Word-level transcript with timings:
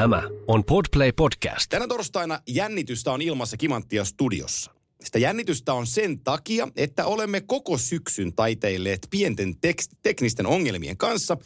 Tämä 0.00 0.22
on 0.46 0.64
Podplay 0.64 1.12
Podcast. 1.12 1.66
Tänä 1.68 1.86
torstaina 1.86 2.40
jännitystä 2.48 3.12
on 3.12 3.22
ilmassa 3.22 3.56
Kimanttia 3.56 4.04
studiossa. 4.04 4.70
Sitä 5.04 5.18
jännitystä 5.18 5.74
on 5.74 5.86
sen 5.86 6.20
takia, 6.20 6.68
että 6.76 7.06
olemme 7.06 7.40
koko 7.40 7.78
syksyn 7.78 8.32
taiteilleet 8.32 9.06
pienten 9.10 9.54
tekst- 9.54 9.96
teknisten 10.02 10.46
ongelmien 10.46 10.96
kanssa, 10.96 11.36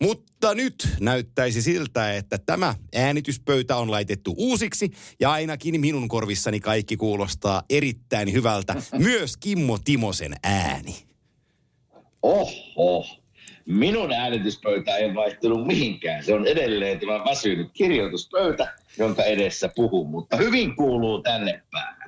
mutta 0.00 0.54
nyt 0.54 0.88
näyttäisi 1.00 1.62
siltä, 1.62 2.14
että 2.16 2.38
tämä 2.38 2.74
äänityspöytä 2.94 3.76
on 3.76 3.90
laitettu 3.90 4.34
uusiksi 4.36 4.90
ja 5.20 5.32
ainakin 5.32 5.80
minun 5.80 6.08
korvissani 6.08 6.60
kaikki 6.60 6.96
kuulostaa 6.96 7.62
erittäin 7.70 8.32
hyvältä, 8.32 8.82
myös 8.98 9.36
Kimmo 9.36 9.78
Timosen 9.84 10.34
ääni. 10.42 10.96
Oho, 12.22 13.06
minun 13.66 14.12
äänityspöytä 14.12 14.96
ei 14.96 15.14
vaihtunut 15.14 15.66
mihinkään. 15.66 16.24
Se 16.24 16.34
on 16.34 16.46
edelleen 16.46 17.00
tämä 17.00 17.24
väsynyt 17.24 17.68
kirjoituspöytä, 17.72 18.72
jonka 18.98 19.22
edessä 19.22 19.70
puhun, 19.74 20.10
mutta 20.10 20.36
hyvin 20.36 20.76
kuuluu 20.76 21.22
tänne 21.22 21.62
päähän. 21.72 22.03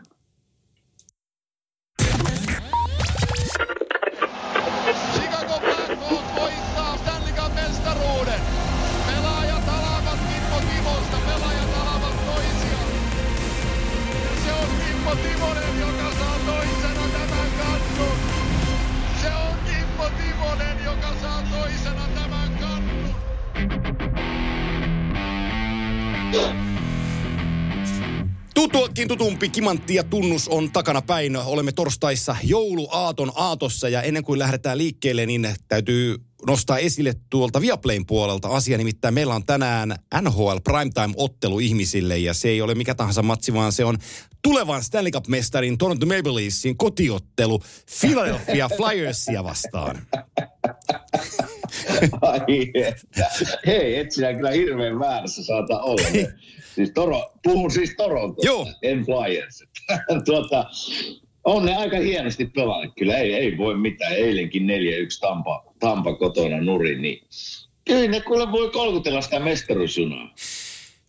Tutuakin 28.54 29.08
tutumpi 29.08 29.48
kimantti 29.48 29.94
ja 29.94 30.04
tunnus 30.04 30.48
on 30.48 30.72
takana 30.72 31.02
päin. 31.02 31.36
Olemme 31.36 31.72
torstaissa 31.72 32.36
jouluaaton 32.42 33.32
aatossa 33.34 33.88
ja 33.88 34.02
ennen 34.02 34.24
kuin 34.24 34.38
lähdetään 34.38 34.78
liikkeelle, 34.78 35.26
niin 35.26 35.48
täytyy 35.68 36.25
nostaa 36.46 36.78
esille 36.78 37.14
tuolta 37.30 37.60
Viaplayn 37.60 38.06
puolelta 38.06 38.48
asia. 38.48 38.78
Nimittäin 38.78 39.14
meillä 39.14 39.34
on 39.34 39.46
tänään 39.46 39.96
NHL 40.20 40.56
Primetime-ottelu 40.64 41.58
ihmisille 41.58 42.18
ja 42.18 42.34
se 42.34 42.48
ei 42.48 42.62
ole 42.62 42.74
mikä 42.74 42.94
tahansa 42.94 43.22
matsi, 43.22 43.54
vaan 43.54 43.72
se 43.72 43.84
on 43.84 43.98
tulevan 44.42 44.84
Stanley 44.84 45.12
Cup-mestarin 45.12 45.78
Toronto 45.78 46.06
Maple 46.06 46.34
Leafsin 46.34 46.76
kotiottelu 46.76 47.60
Philadelphia 48.00 48.68
Flyersia 48.76 49.44
vastaan. 49.44 50.06
Ai 52.22 52.70
että. 52.74 53.30
Hei, 53.66 53.98
et 53.98 54.12
sinä 54.12 54.34
kyllä 54.34 54.50
hirveän 54.50 54.98
väärässä 54.98 55.44
saata 55.44 55.80
olla. 55.80 56.26
Siis 56.74 56.90
toro, 56.90 57.32
puhun 57.42 57.70
siis 57.70 57.94
Torontosta, 57.96 58.46
Joo. 58.46 58.66
en 58.82 59.04
Flyers. 59.04 59.64
tuota, 60.26 60.64
on 61.44 61.64
ne 61.64 61.76
aika 61.76 61.96
hienosti 61.96 62.46
pelannut. 62.46 62.94
Kyllä 62.98 63.18
ei, 63.18 63.34
ei 63.34 63.58
voi 63.58 63.76
mitään. 63.78 64.12
Eilenkin 64.12 64.62
4-1 64.62 64.66
Tampa, 65.20 65.65
Tampa 65.80 66.14
kotona 66.16 66.60
nuri, 66.60 66.98
niin 67.00 67.26
kyllä 67.84 68.08
ne 68.10 68.20
kuule 68.20 68.52
voi 68.52 68.70
kolkutella 68.70 69.22
sitä 69.22 69.40
mestaruusjunaa. 69.40 70.34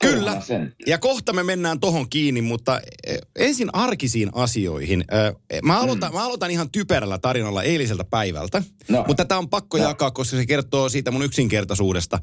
Kyllä. 0.02 0.42
Ja 0.88 0.98
kohta 0.98 1.34
me 1.34 1.44
mennään 1.44 1.80
tohon 1.80 2.10
kiinni, 2.10 2.42
mutta 2.42 2.82
eh, 3.08 3.18
ensin 3.36 3.70
arkisiin 3.74 4.30
asioihin. 4.34 5.06
Mä 5.64 5.80
aloitan, 5.80 6.12
mm. 6.12 6.16
mä 6.16 6.26
aloitan 6.26 6.52
ihan 6.52 6.72
typerällä 6.72 7.18
tarinalla 7.18 7.64
eiliseltä 7.64 8.04
päivältä, 8.04 8.64
No. 8.90 9.04
mutta 9.08 9.26
tämä 9.26 9.40
on 9.40 9.50
pakko 9.50 9.78
No. 9.78 9.84
jakaa, 9.84 10.12
koska 10.12 10.38
se 10.38 10.46
kertoo 10.46 10.90
siitä 10.90 11.12
mun 11.12 11.24
yksinkertaisuudesta. 11.24 12.20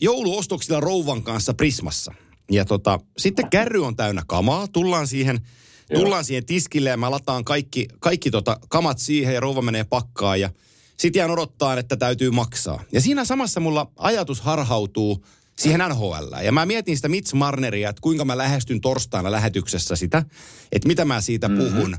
Jouluostoksilla 0.00 0.80
rouvan 0.80 1.22
kanssa 1.22 1.54
Prismassa. 1.54 2.14
Ja 2.50 2.64
tota, 2.64 3.00
sitten 3.18 3.50
kärry 3.50 3.84
on 3.86 3.96
täynnä 3.96 4.22
kamaa, 4.26 4.68
tullaan 4.68 5.06
siihen, 5.06 5.40
tullaan 5.94 6.24
siihen 6.24 6.46
tiskille 6.46 6.90
ja 6.90 6.96
mä 6.96 7.10
lataan 7.10 7.44
kaikki, 7.44 7.88
kaikki 8.00 8.30
tota 8.30 8.58
kamat 8.68 8.98
siihen 8.98 9.34
ja 9.34 9.40
rouva 9.40 9.62
menee 9.62 9.84
pakkaan 9.84 10.40
ja 10.40 10.50
sitten 11.00 11.20
jään 11.20 11.30
odottaa, 11.30 11.78
että 11.78 11.96
täytyy 11.96 12.30
maksaa. 12.30 12.84
Ja 12.92 13.00
siinä 13.00 13.24
samassa 13.24 13.60
mulla 13.60 13.90
ajatus 13.96 14.40
harhautuu 14.40 15.24
siihen 15.58 15.80
NHL. 15.88 16.34
Ja 16.42 16.52
mä 16.52 16.66
mietin 16.66 16.96
sitä 16.96 17.08
Mitch 17.08 17.34
Marneria, 17.34 17.90
että 17.90 18.02
kuinka 18.02 18.24
mä 18.24 18.38
lähestyn 18.38 18.80
torstaina 18.80 19.30
lähetyksessä 19.30 19.96
sitä, 19.96 20.24
että 20.72 20.88
mitä 20.88 21.04
mä 21.04 21.20
siitä 21.20 21.48
puhun. 21.48 21.96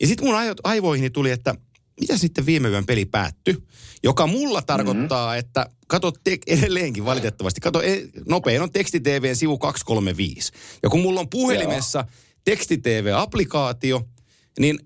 Ja 0.00 0.06
sitten 0.06 0.26
mun 0.26 0.36
aivoihini 0.64 1.10
tuli, 1.10 1.30
että 1.30 1.54
mitä 2.00 2.16
sitten 2.16 2.46
viime 2.46 2.68
yön 2.68 2.86
peli 2.86 3.04
päättyi, 3.04 3.56
joka 4.02 4.26
mulla 4.26 4.62
tarkoittaa, 4.62 5.36
että 5.36 5.66
kato 5.86 6.12
te- 6.24 6.38
edelleenkin 6.46 7.04
valitettavasti, 7.04 7.60
kato 7.60 7.82
e- 7.82 8.08
nopein 8.28 8.62
on 8.62 8.72
teksti-TVn 8.72 9.36
sivu 9.36 9.58
235. 9.58 10.52
Ja 10.82 10.88
kun 10.88 11.00
mulla 11.00 11.20
on 11.20 11.30
puhelimessa 11.30 12.04
teksti-TV-applikaatio, 12.44 14.08
niin 14.58 14.78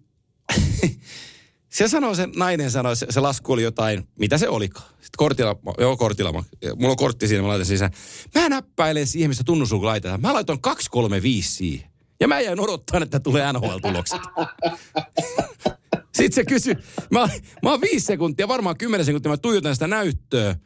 se 1.72 1.88
sanoi, 1.88 2.16
se 2.16 2.28
nainen 2.36 2.70
sanoi, 2.70 2.96
se, 2.96 3.06
se 3.10 3.20
lasku 3.20 3.52
oli 3.52 3.62
jotain, 3.62 4.08
mitä 4.18 4.38
se 4.38 4.48
olikaan. 4.48 4.86
Sitten 4.88 5.16
kortilla, 5.16 5.56
joo 5.78 5.96
kortilla, 5.96 6.32
mulla 6.32 6.90
on 6.90 6.96
kortti 6.96 7.28
siinä, 7.28 7.42
mä 7.42 7.48
laitan 7.48 7.66
sisään. 7.66 7.90
Mä 8.34 8.48
näppäilen 8.48 9.06
siihen, 9.06 9.30
mistä 9.30 9.44
tunnusluku 9.44 9.86
laitetaan. 9.86 10.20
Mä 10.20 10.34
laitoin 10.34 10.60
235 10.60 11.52
siihen. 11.52 11.90
Ja 12.20 12.28
mä 12.28 12.40
jäin 12.40 12.60
odottaa, 12.60 13.00
että 13.02 13.20
tulee 13.20 13.52
NHL-tulokset. 13.52 14.20
Sitten 16.16 16.32
se 16.32 16.44
kysyi, 16.44 16.74
mä, 17.10 17.28
mä 17.62 17.70
oon 17.70 17.80
viisi 17.80 18.06
sekuntia, 18.06 18.48
varmaan 18.48 18.78
kymmenen 18.78 19.06
sekuntia, 19.06 19.30
mä 19.30 19.36
tuijotan 19.36 19.74
sitä 19.74 19.86
näyttöä. 19.86 20.56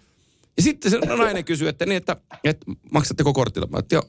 Ja 0.56 0.62
sitten 0.62 0.90
se 0.90 0.98
nainen 0.98 1.44
kysyi, 1.44 1.68
että 1.68 1.86
niin, 1.86 1.96
että, 1.96 2.16
että 2.44 2.66
maksatteko 2.90 3.32
kortilla? 3.32 3.66
Mä 3.66 3.78
että 3.78 4.02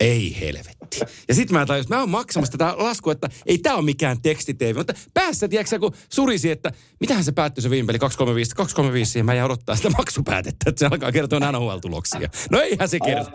ei 0.00 0.40
helvetti. 0.40 0.83
Ja 1.28 1.34
sitten 1.34 1.58
mä 1.58 1.66
tajusin, 1.66 1.86
että 1.86 1.94
mä 1.94 2.00
oon 2.00 2.10
maksamassa 2.10 2.58
tätä 2.58 2.74
laskua, 2.76 3.12
että 3.12 3.28
ei 3.46 3.58
tää 3.58 3.74
ole 3.74 3.84
mikään 3.84 4.22
tekstitv. 4.22 4.76
Mutta 4.76 4.94
päässä, 5.14 5.48
tiedätkö 5.48 5.78
kun 5.78 5.94
surisi, 6.12 6.50
että 6.50 6.72
mitähän 7.00 7.24
se 7.24 7.32
päättyi 7.32 7.62
se 7.62 7.70
viime 7.70 7.86
peli 7.86 7.98
235, 7.98 8.56
235, 8.56 9.12
siihen 9.12 9.26
mä 9.26 9.34
jään 9.34 9.46
odottaa 9.46 9.76
sitä 9.76 9.90
maksupäätettä, 9.90 10.70
että 10.70 10.78
se 10.78 10.86
alkaa 10.86 11.12
kertoa 11.12 11.52
NHL-tuloksia. 11.52 12.28
No 12.50 12.60
eihän 12.60 12.88
se 12.88 12.98
kerro. 13.00 13.24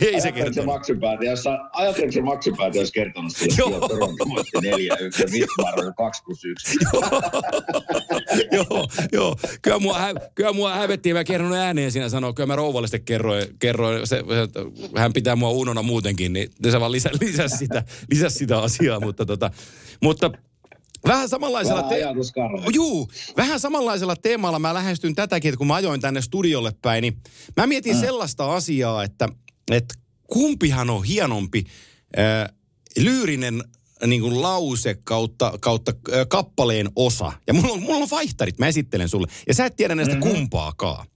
Ei 0.00 0.20
se 0.20 0.30
ajatteleeko 0.50 0.54
se 0.54 0.64
maksupäätä, 0.64 1.24
jos 1.24 1.42
se 2.14 2.22
maksupäätä, 2.22 2.78
jos 2.78 2.92
kertonut 2.92 3.36
sille, 3.36 3.74
että 3.74 3.88
Toronto 3.88 4.24
voitti 4.28 4.58
4-1 4.58 4.62
ja 4.70 5.26
Wittmar 5.32 5.94
2 5.96 6.22
plus 6.24 6.44
1. 6.44 6.78
joo, 8.56 8.88
joo. 9.12 9.36
Kyllä 9.62 9.78
mua, 9.78 9.98
hä, 9.98 10.14
kyllä 10.34 10.52
mua 10.52 10.74
hävettiin. 10.74 11.16
Mä 11.16 11.24
kerron 11.24 11.52
ääneen 11.52 11.92
siinä 11.92 12.08
sanoa. 12.08 12.32
Kyllä 12.32 12.46
mä 12.46 12.56
rouvalle 12.56 12.88
sitten 12.88 13.04
kerroin. 13.04 13.46
kerroin 13.58 14.06
se, 14.06 14.16
se, 14.16 14.24
hän 14.96 15.12
pitää 15.12 15.36
mua 15.36 15.50
unona 15.50 15.82
muutenkin, 15.82 16.32
niin 16.62 16.72
se 16.72 16.80
vaan 16.80 16.92
lisä, 16.92 17.10
lisäsi, 17.20 17.56
sitä, 17.56 17.84
lisäsi 18.10 18.36
sitä 18.38 18.58
asiaa. 18.58 19.00
Mutta, 19.00 19.26
tota, 19.26 19.50
mutta 20.02 20.30
vähän 21.06 21.28
samanlaisella... 21.28 21.88
Ajatuskarva. 21.88 22.62
Juu, 22.74 23.10
vähän 23.36 23.60
samanlaisella 23.60 24.16
teemalla 24.16 24.58
mä 24.58 24.74
lähestyn 24.74 25.14
tätäkin, 25.14 25.48
että 25.48 25.58
kun 25.58 25.66
mä 25.66 25.74
ajoin 25.74 26.00
tänne 26.00 26.20
studiolle 26.22 26.72
päin, 26.82 27.02
niin 27.02 27.16
mä 27.56 27.66
mietin 27.66 27.94
Mm. 27.96 28.00
sellaista 28.00 28.54
asiaa, 28.54 29.04
että, 29.04 29.28
että 29.70 29.94
kumpihan 30.26 30.90
on 30.90 31.04
hienompi 31.04 31.64
äh, 32.18 32.54
lyyrinen 32.98 33.62
niin 34.06 34.20
kuin 34.20 34.42
lause 34.42 34.94
kautta, 35.04 35.52
kautta 35.60 35.92
äh, 36.12 36.26
kappaleen 36.28 36.88
osa. 36.96 37.32
Ja 37.46 37.54
mulla 37.54 37.72
on, 37.72 37.82
mulla 37.82 37.96
on 37.96 38.10
vaihtarit, 38.10 38.58
mä 38.58 38.66
esittelen 38.66 39.08
sulle. 39.08 39.26
Ja 39.48 39.54
sä 39.54 39.64
et 39.64 39.76
tiedä 39.76 39.94
näistä 39.94 40.14
mm-hmm. 40.14 40.30
kumpaakaan. 40.30 41.06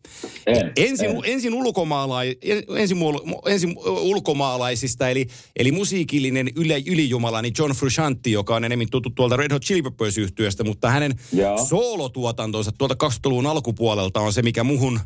En, 0.46 0.72
Ensin, 0.76 1.10
en. 1.10 1.20
ensin, 1.24 1.54
ulkomaalai, 1.54 2.36
ensin, 2.68 2.98
ensin 3.46 3.76
ulkomaalaisista, 3.86 5.08
eli, 5.08 5.26
eli 5.56 5.72
musiikillinen 5.72 6.48
yle, 6.56 6.82
ylijumala, 6.86 7.42
niin 7.42 7.54
John 7.58 7.72
Frusciante, 7.72 8.30
joka 8.30 8.56
on 8.56 8.64
enemmän 8.64 8.90
tuttu 8.90 9.10
tuolta 9.10 9.36
Red 9.36 9.52
Hot 9.52 9.62
Chili 9.62 9.82
Peppers 9.82 10.18
yhtyeestä, 10.18 10.64
mutta 10.64 10.90
hänen 10.90 11.14
Joo. 11.32 11.64
soolotuotantonsa 11.64 12.72
tuolta 12.72 13.06
2000-luvun 13.06 13.46
alkupuolelta 13.46 14.20
on 14.20 14.32
se, 14.32 14.42
mikä 14.42 14.64
muhun 14.64 15.00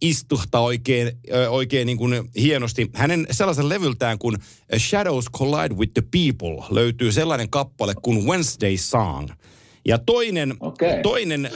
istuhtaa 0.00 0.60
oikein, 0.60 1.12
oikein 1.48 1.86
niin 1.86 1.98
kuin 1.98 2.30
hienosti. 2.36 2.90
Hänen 2.94 3.26
sellaisen 3.30 3.68
levyltään 3.68 4.18
kuin 4.18 4.36
Shadows 4.78 5.24
Collide 5.32 5.74
with 5.74 5.92
the 5.94 6.02
People 6.02 6.66
löytyy 6.70 7.12
sellainen 7.12 7.50
kappale 7.50 7.94
kuin 8.02 8.26
Wednesday 8.26 8.76
Song. 8.76 9.28
Ja 9.84 9.98
toinen, 9.98 10.54
Okei. 10.60 11.02
toinen 11.02 11.46
äh, 11.46 11.52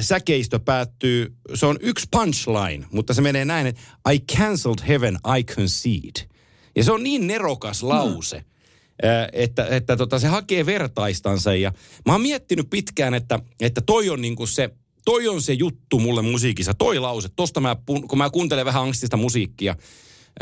säkeistö 0.00 0.58
päättyy, 0.58 1.34
se 1.54 1.66
on 1.66 1.78
yksi 1.80 2.06
punchline, 2.10 2.86
mutta 2.92 3.14
se 3.14 3.22
menee 3.22 3.44
näin, 3.44 3.66
että 3.66 3.80
I 4.12 4.20
cancelled 4.20 4.88
heaven, 4.88 5.18
I 5.38 5.44
concede. 5.44 6.28
Ja 6.76 6.84
se 6.84 6.92
on 6.92 7.02
niin 7.02 7.26
nerokas 7.26 7.82
lause, 7.82 8.36
äh, 8.36 9.28
että, 9.32 9.66
että 9.66 9.96
tota, 9.96 10.18
se 10.18 10.28
hakee 10.28 10.66
vertaistansa. 10.66 11.54
Ja 11.54 11.72
mä 12.06 12.12
oon 12.12 12.20
miettinyt 12.20 12.70
pitkään, 12.70 13.14
että, 13.14 13.38
että 13.60 13.80
toi 13.80 14.10
on 14.10 14.20
niinku 14.20 14.46
se, 14.46 14.70
toi 15.04 15.28
on 15.28 15.42
se 15.42 15.52
juttu 15.52 15.98
mulle 15.98 16.22
musiikissa, 16.22 16.74
toi 16.74 16.98
lause. 16.98 17.28
Tosta 17.36 17.60
mä, 17.60 17.76
kun 18.08 18.18
mä 18.18 18.30
kuuntelen 18.30 18.64
vähän 18.64 18.82
angstista 18.82 19.16
musiikkia, 19.16 19.76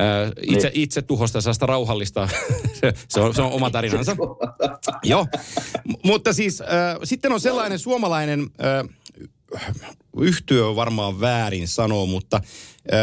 äh, 0.00 0.32
itse, 0.42 0.70
itse 0.74 1.02
tuhosta 1.02 1.40
sellaista 1.40 1.66
rauhallista, 1.66 2.28
se, 2.80 2.92
se, 3.08 3.20
on, 3.20 3.34
se 3.34 3.42
on 3.42 3.52
oma 3.52 3.70
tarinansa. 3.70 4.16
Joo, 5.04 5.26
M- 5.84 5.92
mutta 6.04 6.32
siis 6.32 6.60
äh, 6.60 6.66
sitten 7.04 7.32
on 7.32 7.40
sellainen 7.40 7.78
suomalainen 7.78 8.40
äh, 8.40 8.88
yhtyö 10.16 10.66
on 10.68 10.76
varmaan 10.76 11.20
väärin 11.20 11.68
sanoa, 11.68 12.06
mutta 12.06 12.40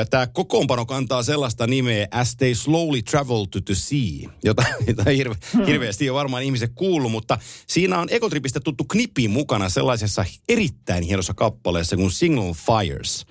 tämä 0.10 0.28
kokoonpano 0.28 0.86
kantaa 0.86 1.24
sellaista 1.24 1.68
nimeä 1.68 2.08
As 2.12 2.36
They 2.36 2.56
Slowly 2.56 3.02
Travel 3.02 3.46
to 3.46 3.62
the 3.62 3.76
Sea, 3.76 4.30
jota, 4.44 4.64
jota 4.88 5.04
hirve, 5.10 5.36
hirveästi 5.68 6.10
on 6.10 6.16
varmaan 6.16 6.44
ihmiset 6.44 6.72
kuullut, 6.76 7.12
mutta 7.12 7.38
siinä 7.68 8.00
on 8.00 8.08
Ecotripistä 8.12 8.60
tuttu 8.60 8.84
knippi 8.84 9.28
mukana 9.28 9.70
sellaisessa 9.70 10.26
erittäin 10.50 11.04
hienossa 11.04 11.34
kappaleessa 11.34 11.96
kuin 11.96 12.12
Signal 12.12 12.54
Fires. 12.54 13.26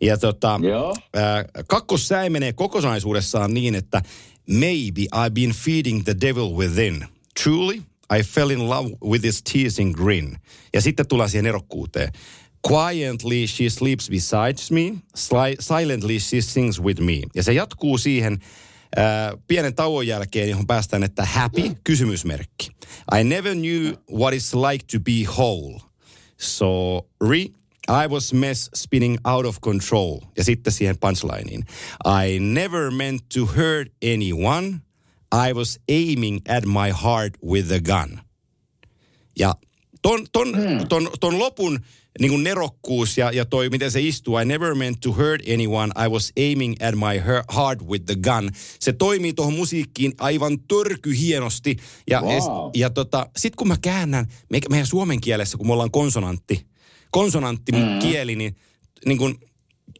Ja 0.00 0.18
tota, 0.18 0.60
Joo. 0.62 0.94
ää, 1.14 1.44
kakkossäe 1.66 2.30
menee 2.30 2.52
kokonaisuudessaan 2.52 3.54
niin, 3.54 3.74
että 3.74 4.02
Maybe 4.48 5.02
I've 5.14 5.30
been 5.34 5.50
feeding 5.50 6.04
the 6.04 6.16
devil 6.20 6.56
within. 6.56 7.06
Truly, 7.42 7.82
I 8.18 8.22
fell 8.22 8.50
in 8.50 8.70
love 8.70 8.90
with 9.04 9.24
his 9.24 9.42
teasing 9.42 9.94
grin. 9.94 10.38
Ja 10.74 10.80
sitten 10.80 11.08
tullaan 11.08 11.30
siihen 11.30 11.46
erokkuuteen. 11.46 12.12
Quietly 12.68 13.46
she 13.46 13.68
sleeps 13.68 14.08
beside 14.08 14.56
me, 14.70 14.94
sli- 15.16 15.56
silently 15.60 16.18
she 16.18 16.40
sings 16.40 16.80
with 16.80 17.00
me. 17.00 17.22
Ja 17.34 17.42
se 17.42 17.52
jatkuu 17.52 17.98
siihen 17.98 18.38
ää, 18.96 19.32
pienen 19.48 19.74
tauon 19.74 20.06
jälkeen, 20.06 20.50
johon 20.50 20.66
päästään, 20.66 21.02
että 21.02 21.24
happy, 21.24 21.72
kysymysmerkki. 21.84 22.70
I 23.20 23.24
never 23.24 23.54
knew 23.54 23.96
what 24.12 24.34
it's 24.34 24.70
like 24.70 24.84
to 24.92 25.00
be 25.00 25.24
whole. 25.38 25.80
Sorry, 26.36 27.40
I 27.88 28.06
was 28.08 28.32
mess 28.32 28.70
spinning 28.74 29.18
out 29.24 29.46
of 29.46 29.60
control. 29.60 30.20
Ja 30.36 30.44
sitten 30.44 30.72
siihen 30.72 30.98
punchlineen. 30.98 31.64
I 32.24 32.38
never 32.38 32.90
meant 32.90 33.22
to 33.34 33.46
hurt 33.46 33.92
anyone. 34.14 34.80
I 35.48 35.52
was 35.52 35.80
aiming 35.88 36.40
at 36.48 36.64
my 36.66 36.90
heart 37.02 37.32
with 37.42 37.72
a 37.72 37.80
gun. 37.80 38.20
Ja 39.38 39.54
ton, 40.02 40.26
ton, 40.32 40.54
ton, 40.88 41.08
ton 41.20 41.38
lopun 41.38 41.78
niin 42.20 42.30
kuin 42.30 42.44
nerokkuus 42.44 43.18
ja, 43.18 43.30
ja 43.30 43.44
toi, 43.44 43.70
miten 43.70 43.90
se 43.90 44.00
istuu, 44.00 44.38
I 44.38 44.44
never 44.44 44.74
meant 44.74 45.00
to 45.00 45.12
hurt 45.12 45.42
anyone, 45.54 45.92
I 46.04 46.08
was 46.08 46.32
aiming 46.38 46.74
at 46.82 46.94
my 46.94 47.22
heart 47.54 47.82
with 47.82 48.04
the 48.04 48.14
gun. 48.14 48.50
Se 48.80 48.92
toimii 48.92 49.32
tuohon 49.32 49.54
musiikkiin 49.54 50.12
aivan 50.18 50.58
törky 50.68 51.18
hienosti. 51.18 51.76
Ja, 52.10 52.20
Wow. 52.20 52.30
ja, 52.30 52.70
ja 52.74 52.90
tota, 52.90 53.30
sit 53.36 53.56
kun 53.56 53.68
mä 53.68 53.76
käännän, 53.82 54.26
me, 54.50 54.60
meidän 54.70 54.86
suomen 54.86 55.20
kielessä, 55.20 55.58
kun 55.58 55.66
me 55.66 55.72
ollaan 55.72 55.90
konsonantti, 55.90 56.66
konsonantti 57.10 57.72
mm. 57.72 57.98
kieli, 57.98 58.36
niin, 58.36 58.56
niin 59.06 59.18
kun, 59.18 59.38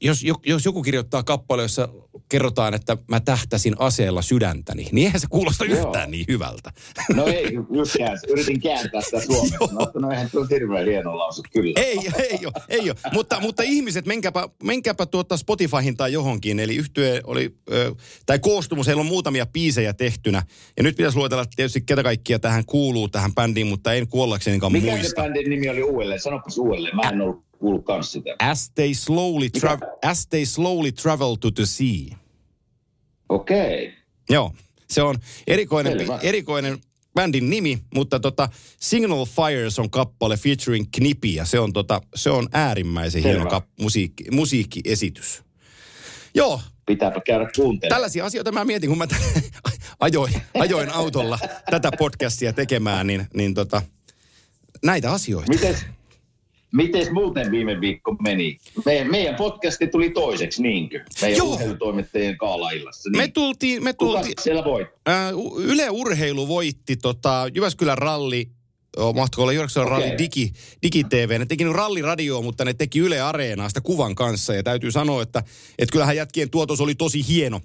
jos, 0.00 0.22
jo- 0.24 0.40
jos 0.46 0.64
joku 0.64 0.82
kirjoittaa 0.82 1.22
kappale, 1.22 1.62
jossa 1.62 1.88
kerrotaan, 2.28 2.74
että 2.74 2.96
mä 3.08 3.20
tähtäsin 3.20 3.74
aseella 3.78 4.22
sydäntäni, 4.22 4.88
niin 4.92 5.06
eihän 5.06 5.20
se 5.20 5.26
kuulosta 5.30 5.64
Joo. 5.64 5.86
yhtään 5.86 6.10
niin 6.10 6.24
hyvältä. 6.28 6.72
No 7.14 7.26
ei, 7.26 7.52
just 7.74 7.96
käänsi. 7.98 8.26
Yritin 8.30 8.60
kääntää 8.60 9.00
sitä 9.00 9.20
suomeksi. 9.26 9.56
No, 9.60 9.90
no 9.94 10.10
eihän 10.10 10.28
tuo 10.32 10.46
hirveän 10.50 10.86
hieno 10.86 11.18
lause, 11.18 11.42
kyllä. 11.52 11.72
Ei, 11.76 11.98
ei 12.18 12.38
ole, 12.46 12.52
ei 12.68 12.90
ole. 12.90 12.98
Mutta, 13.12 13.40
mutta 13.40 13.62
ihmiset, 13.62 14.06
menkääpä, 14.06 14.48
menkääpä 14.62 15.06
tuota 15.06 15.36
Spotifyhin 15.36 15.96
tai 15.96 16.12
johonkin. 16.12 16.60
Eli 16.60 16.76
yhtye 16.76 17.20
oli, 17.24 17.54
ö, 17.72 17.94
tai 18.26 18.38
koostumus, 18.38 18.86
heillä 18.86 19.00
on 19.00 19.06
muutamia 19.06 19.46
biisejä 19.46 19.92
tehtynä. 19.94 20.42
Ja 20.76 20.82
nyt 20.82 20.96
pitäisi 20.96 21.18
luetella 21.18 21.44
tietysti 21.56 21.80
ketä 21.80 22.02
kaikkia 22.02 22.38
tähän 22.38 22.64
kuuluu 22.66 23.08
tähän 23.08 23.34
bändiin, 23.34 23.66
mutta 23.66 23.92
en 23.94 24.08
kuollaksenikaan 24.08 24.72
Mikä 24.72 24.86
se 24.86 24.92
muista. 24.96 25.22
bändin 25.22 25.50
nimi 25.50 25.68
oli 25.68 25.82
uudelleen? 25.82 26.20
Sanopas 26.20 26.58
uudelleen. 26.58 26.96
Mä 26.96 27.02
en 27.08 27.20
ollut 27.20 27.44
kuullut 27.64 27.84
kans 27.84 28.12
sitä. 28.12 28.30
As 28.38 28.70
they, 28.70 28.94
slowly 28.94 29.48
tra- 29.58 30.08
as 30.10 30.26
they 30.26 30.44
slowly 30.46 30.92
travel 30.92 31.34
to 31.34 31.50
the 31.50 31.66
sea. 31.66 32.16
Okei. 33.28 33.86
Okay. 33.88 33.98
Joo, 34.30 34.52
se 34.90 35.02
on 35.02 35.18
erikoinen, 35.46 35.98
Selvä. 35.98 36.18
erikoinen 36.22 36.78
bändin 37.14 37.50
nimi, 37.50 37.78
mutta 37.94 38.20
tota 38.20 38.48
Signal 38.80 39.24
Fires 39.26 39.78
on 39.78 39.90
kappale 39.90 40.36
featuring 40.36 40.86
Knipi 40.96 41.34
ja 41.34 41.44
se 41.44 41.58
on, 41.60 41.72
tota, 41.72 42.00
se 42.14 42.30
on 42.30 42.48
äärimmäisen 42.52 43.22
Selvä. 43.22 43.34
hieno 43.34 43.50
kap- 43.50 43.68
musiikki, 43.80 44.24
musiikkiesitys. 44.30 45.42
Joo, 46.34 46.60
Pitääpä 46.86 47.20
käydä 47.26 47.50
kuuntelemaan. 47.56 47.96
tällaisia 47.96 48.24
asioita 48.24 48.52
mä 48.52 48.64
mietin, 48.64 48.88
kun 48.88 48.98
mä 48.98 49.06
t- 49.06 49.52
ajoin, 50.00 50.32
ajoin 50.54 50.90
autolla 50.90 51.38
tätä 51.70 51.90
podcastia 51.98 52.52
tekemään, 52.52 53.06
niin, 53.06 53.26
niin 53.34 53.54
tota, 53.54 53.82
näitä 54.84 55.12
asioita. 55.12 55.52
Mites, 55.52 55.84
mites 56.74 57.10
muuten 57.10 57.50
viime 57.50 57.80
viikko 57.80 58.12
meni? 58.22 58.58
Me, 58.84 59.04
meidän 59.04 59.34
podcasti 59.34 59.86
tuli 59.86 60.10
toiseksi, 60.10 60.62
niinkö? 60.62 61.00
Meidän 61.22 61.38
Joo. 61.38 61.46
urheilutoimittajien 61.52 62.38
kaalaillassa. 62.38 63.10
Me 63.10 63.18
Niin. 63.18 63.32
tultiin, 63.32 63.84
me 63.84 63.92
Kuka 63.92 64.12
tultiin, 64.18 64.34
siellä 64.42 64.64
voi? 64.64 64.86
Ää, 65.06 65.30
Yle 65.58 65.90
Urheilu 65.90 66.48
voitti 66.48 66.96
tota, 66.96 67.46
Jyväskylän 67.54 67.98
ralli, 67.98 68.48
oh, 68.96 69.14
mahtoiko 69.14 69.42
olla 69.42 69.52
Jyväskylän 69.52 69.86
Okei. 69.92 70.00
ralli 70.00 70.18
digi, 70.18 70.52
digitv. 70.82 71.30
Ne 71.38 71.46
teki 71.46 71.64
nyt 71.64 71.72
ralliradioa, 71.72 72.42
mutta 72.42 72.64
ne 72.64 72.74
teki 72.74 72.98
Yle 72.98 73.20
Areenaa 73.20 73.68
sitä 73.68 73.80
kuvan 73.80 74.14
kanssa. 74.14 74.54
Ja 74.54 74.62
täytyy 74.62 74.90
sanoa, 74.90 75.22
että, 75.22 75.42
että 75.78 75.92
kyllähän 75.92 76.16
jätkien 76.16 76.50
tuotos 76.50 76.80
oli 76.80 76.94
tosi 76.94 77.28
hieno. 77.28 77.60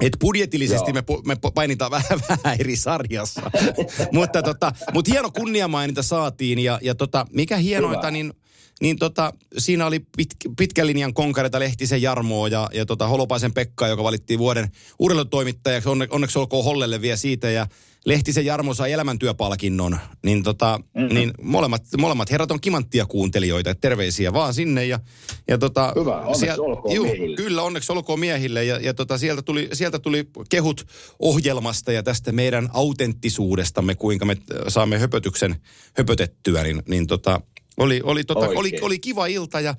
Et 0.00 0.16
budjetillisesti 0.20 0.90
Joo. 0.90 1.22
me, 1.26 1.34
me 1.34 1.50
painitaan 1.54 1.90
vähän, 2.00 2.20
vähän 2.28 2.56
eri 2.60 2.76
sarjassa. 2.76 3.50
mutta, 4.12 4.42
tota, 4.42 4.72
mutta 4.92 5.10
hieno 5.12 5.30
kunniamaininta 5.30 6.02
saatiin 6.02 6.58
ja, 6.58 6.78
ja 6.82 6.94
tota, 6.94 7.26
mikä 7.32 7.56
hienointa, 7.56 8.06
Hyvä. 8.06 8.10
niin, 8.10 8.34
niin 8.80 8.98
tota, 8.98 9.32
siinä 9.58 9.86
oli 9.86 10.00
pit, 10.16 10.28
pitkän 10.58 10.86
linjan 10.86 11.14
konkareita 11.14 11.58
Lehtisen 11.58 12.02
Jarmoa 12.02 12.48
ja, 12.48 12.68
ja 12.72 12.86
tota 12.86 13.06
Holopaisen 13.06 13.52
Pekka, 13.52 13.88
joka 13.88 14.02
valittiin 14.02 14.38
vuoden 14.38 14.68
urheilutoimittajaksi. 14.98 15.88
Onne, 15.88 16.06
onneksi 16.10 16.38
olkoon 16.38 16.64
Hollelle 16.64 17.00
vielä 17.00 17.16
siitä 17.16 17.50
ja 17.50 17.66
Lehtisen 18.04 18.46
Jarmo 18.46 18.74
sai 18.74 18.92
elämäntyöpalkinnon. 18.92 19.98
Niin, 20.22 20.42
tota, 20.42 20.80
mm-hmm. 20.94 21.14
niin 21.14 21.32
molemmat, 21.42 21.82
molemmat 21.98 22.30
herrat 22.30 22.50
on 22.50 22.60
kimanttia 22.60 23.06
kuuntelijoita, 23.06 23.74
terveisiä 23.74 24.32
vaan 24.32 24.54
sinne. 24.54 24.86
Ja, 24.86 25.00
ja 25.48 25.58
tota, 25.58 25.92
Hyvä, 25.98 26.20
onneksi 26.20 26.60
olkoon 26.60 26.94
juu, 26.94 27.04
miehille. 27.04 27.36
Kyllä, 27.36 27.62
onneksi 27.62 27.92
olkoon 27.92 28.20
miehille. 28.20 28.64
Ja, 28.64 28.78
ja 28.78 28.94
tota, 28.94 29.18
sieltä, 29.18 29.42
tuli, 29.42 29.68
sieltä 29.72 29.98
tuli 29.98 30.28
kehut 30.48 30.86
ohjelmasta 31.18 31.92
ja 31.92 32.02
tästä 32.02 32.32
meidän 32.32 32.68
autenttisuudestamme, 32.72 33.94
kuinka 33.94 34.24
me 34.24 34.32
äh, 34.32 34.58
saamme 34.68 34.98
höpötyksen 34.98 35.56
höpötettyä. 35.96 36.62
Niin, 36.62 36.82
niin 36.88 37.06
tota, 37.06 37.40
oli, 37.76 38.00
oli, 38.04 38.24
tota, 38.24 38.40
Oikein. 38.40 38.58
oli, 38.58 38.72
oli 38.80 38.98
kiva 38.98 39.26
ilta 39.26 39.60
ja 39.60 39.74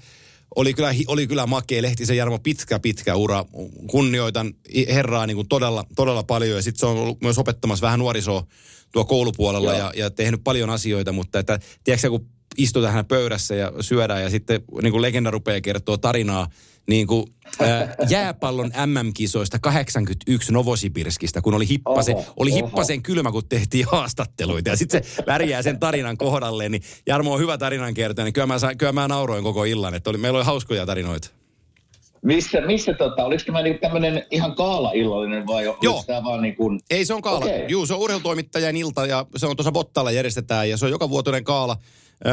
oli 0.56 0.74
kyllä, 0.74 0.94
oli 1.08 1.28
kyllä 1.28 1.46
makea 1.46 1.82
Lehtisen 1.82 2.18
Jarmo 2.18 2.40
pitkä, 2.40 2.80
pitkä 2.80 3.16
ura. 3.16 3.46
Kunnioitan 3.88 4.54
herraa 4.88 5.28
niin 5.28 5.36
kuin 5.36 5.48
todella, 5.48 5.86
todella 5.96 6.24
paljon 6.24 6.56
ja 6.56 6.62
sitten 6.62 6.80
se 6.80 6.86
on 6.86 6.98
ollut 6.98 7.22
myös 7.22 7.38
opettamassa 7.38 7.86
vähän 7.86 8.00
nuorisoa 8.00 8.48
tuo 8.92 9.06
koulupuolella 9.06 9.72
Joo. 9.72 9.80
ja, 9.80 9.94
ja 9.96 10.10
tehnyt 10.10 10.42
paljon 10.44 10.70
asioita, 10.70 11.12
mutta 11.12 11.40
että 11.40 11.60
tiedätkö, 11.84 12.10
kun 12.10 12.30
istutaan 12.58 12.90
tähän 12.90 13.06
pöydässä 13.06 13.56
ja 13.56 13.72
syödään 13.82 14.24
ja 14.24 14.30
sitten 14.30 14.62
niin 14.82 14.92
kuin 14.92 15.02
legenda 15.02 15.32
rupeaa 15.32 15.62
kertoa 15.62 15.98
tarinaa 15.98 16.48
niin 16.88 17.08
kuin, 17.08 17.26
ää, 17.60 17.96
jääpallon 18.10 18.72
MM-kisoista 18.86 19.60
81 19.60 20.52
Novosibirskistä, 20.52 21.42
kun 21.42 21.54
oli 21.54 21.68
hippasen, 21.68 22.16
Oho, 22.16 22.34
oli 22.38 22.52
oho. 22.52 22.66
hippasen 22.66 23.04
kylmä, 23.04 23.32
kun 23.32 23.44
tehtiin 23.50 23.86
haastatteluita. 23.92 24.70
Ja 24.70 24.78
sitten 24.78 25.04
se 25.04 25.24
värjää 25.28 25.62
sen 25.62 25.80
tarinan 25.80 26.18
kohdalleen, 26.18 26.72
niin 26.72 26.84
Jarmo 27.08 27.34
on 27.34 27.40
hyvä 27.40 27.58
tarinankertoja, 27.58 28.26
niin 28.26 28.34
kyllä 28.34 28.48
mä, 28.48 28.56
kyllä 28.78 28.92
mä 28.92 29.08
nauroin 29.08 29.44
koko 29.44 29.64
illan, 29.64 29.94
että 29.94 30.10
oli, 30.10 30.18
meillä 30.18 30.38
oli 30.38 30.46
hauskoja 30.46 30.86
tarinoita. 30.86 31.30
Missä, 32.22 32.62
missä 32.62 32.94
tota, 32.94 33.26
oliko 33.26 33.44
tämä 33.46 33.62
niinku 33.62 33.82
tämmöinen 33.82 34.26
ihan 34.32 34.56
kaala-illallinen 34.56 35.48
vai 35.48 35.64
Joo. 35.64 35.78
oliko 35.82 36.04
tämä 36.08 36.24
vaan 36.24 36.42
niin 36.42 36.56
kuin... 36.56 36.80
Ei, 36.90 37.06
se 37.06 37.14
on 37.14 37.22
kaala. 37.22 37.46
Okei. 37.46 37.66
Juu, 37.68 37.86
se 37.86 37.94
on 37.94 38.00
urheilutoimittajan 38.00 38.78
ilta 38.78 39.06
ja 39.06 39.26
se 39.36 39.46
on 39.46 39.56
tuossa 39.56 39.72
Bottalla 39.72 40.12
järjestetään 40.12 40.70
ja 40.70 40.78
se 40.78 40.86
on 40.86 40.92
joka 40.92 41.10
vuotuinen 41.10 41.44
kaala 41.44 41.78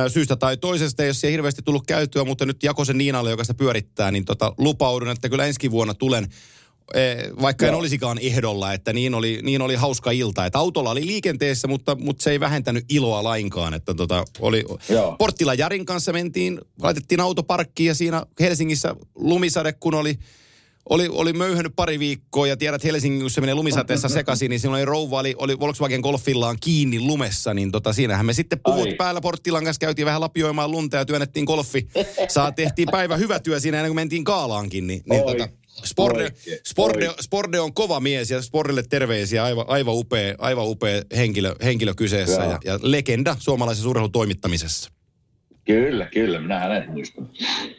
syystä 0.08 0.36
tai 0.36 0.56
toisesta, 0.56 1.04
jos 1.04 1.24
ei 1.24 1.32
hirveästi 1.32 1.62
tullut 1.62 1.86
käytyä, 1.86 2.24
mutta 2.24 2.46
nyt 2.46 2.62
Jakosen 2.62 2.98
Niinalle, 2.98 3.30
joka 3.30 3.44
sitä 3.44 3.54
pyörittää, 3.54 4.10
niin 4.10 4.24
tota, 4.24 4.52
lupaudun, 4.58 5.10
että 5.10 5.28
kyllä 5.28 5.46
ensi 5.46 5.70
vuonna 5.70 5.94
tulen 5.94 6.28
eh, 6.94 7.30
vaikka 7.40 7.66
en 7.66 7.70
Joo. 7.72 7.78
olisikaan 7.78 8.18
ehdolla, 8.18 8.72
että 8.72 8.92
niin 8.92 9.14
oli, 9.14 9.40
niin 9.42 9.62
oli 9.62 9.74
hauska 9.74 10.10
ilta. 10.10 10.46
Että 10.46 10.58
autolla 10.58 10.90
oli 10.90 11.06
liikenteessä, 11.06 11.68
mutta, 11.68 11.94
mutta 11.94 12.22
se 12.22 12.30
ei 12.30 12.40
vähentänyt 12.40 12.84
iloa 12.88 13.24
lainkaan. 13.24 13.74
Että 13.74 13.94
tota, 13.94 14.24
oli, 14.40 14.64
Joo. 14.88 15.16
Porttila 15.18 15.54
Jarin 15.54 15.86
kanssa 15.86 16.12
mentiin, 16.12 16.60
laitettiin 16.82 17.20
autoparkkiin 17.20 17.88
ja 17.88 17.94
siinä 17.94 18.26
Helsingissä 18.40 18.96
lumisade, 19.14 19.72
kun 19.72 19.94
oli 19.94 20.18
oli, 20.88 21.08
oli 21.08 21.32
möyhännyt 21.32 21.72
pari 21.76 21.98
viikkoa 21.98 22.46
ja 22.46 22.56
tiedät 22.56 22.84
Helsingin, 22.84 23.20
kun 23.20 23.30
se 23.30 23.40
menee 23.40 23.54
lumisateessa 23.54 24.08
sekaisin, 24.18 24.50
niin 24.50 24.60
siinä 24.60 24.74
oli 24.74 24.84
rouva, 24.84 25.20
oli, 25.20 25.34
oli 25.38 25.60
Volkswagen 25.60 26.00
Golfillaan 26.00 26.56
kiinni 26.60 27.00
lumessa, 27.00 27.54
niin 27.54 27.72
tota, 27.72 27.92
siinähän 27.92 28.26
me 28.26 28.32
sitten 28.32 28.60
puvut 28.64 28.86
Ai. 28.86 28.94
päällä 28.94 29.20
Porttilan 29.20 29.64
kanssa 29.64 29.80
käytiin 29.80 30.06
vähän 30.06 30.20
lapioimaan 30.20 30.70
lunta 30.70 30.96
ja 30.96 31.04
työnnettiin 31.04 31.44
golfi. 31.44 31.88
Saa, 32.28 32.52
tehtiin 32.52 32.88
päivä 32.90 33.16
hyvä 33.16 33.40
työ 33.40 33.60
siinä 33.60 33.76
ennen 33.76 33.90
kuin 33.90 33.96
mentiin 33.96 34.24
kaalaankin, 34.24 34.86
niin, 34.86 35.02
niin 35.10 35.24
Oi, 35.24 35.32
tota, 35.32 35.48
Sporde, 35.84 36.30
Sporde. 36.66 37.10
Sporde, 37.20 37.60
on 37.60 37.74
kova 37.74 38.00
mies 38.00 38.30
ja 38.30 38.42
Spordelle 38.42 38.82
terveisiä, 38.82 39.44
aivan, 39.44 39.64
aivan 39.68 39.94
upea, 39.94 40.34
aivan 40.38 40.68
upea 40.68 41.02
henkilö, 41.16 41.54
henkilö 41.64 41.94
kyseessä 41.94 42.42
ja, 42.44 42.58
ja 42.64 42.78
legenda 42.82 43.36
suomalaisessa 43.38 43.88
urheilutoimittamisessa. 43.88 44.90
Kyllä, 45.64 46.06
kyllä, 46.06 46.40
minä 46.40 46.58
hänet 46.58 46.88
muistan. 46.88 47.30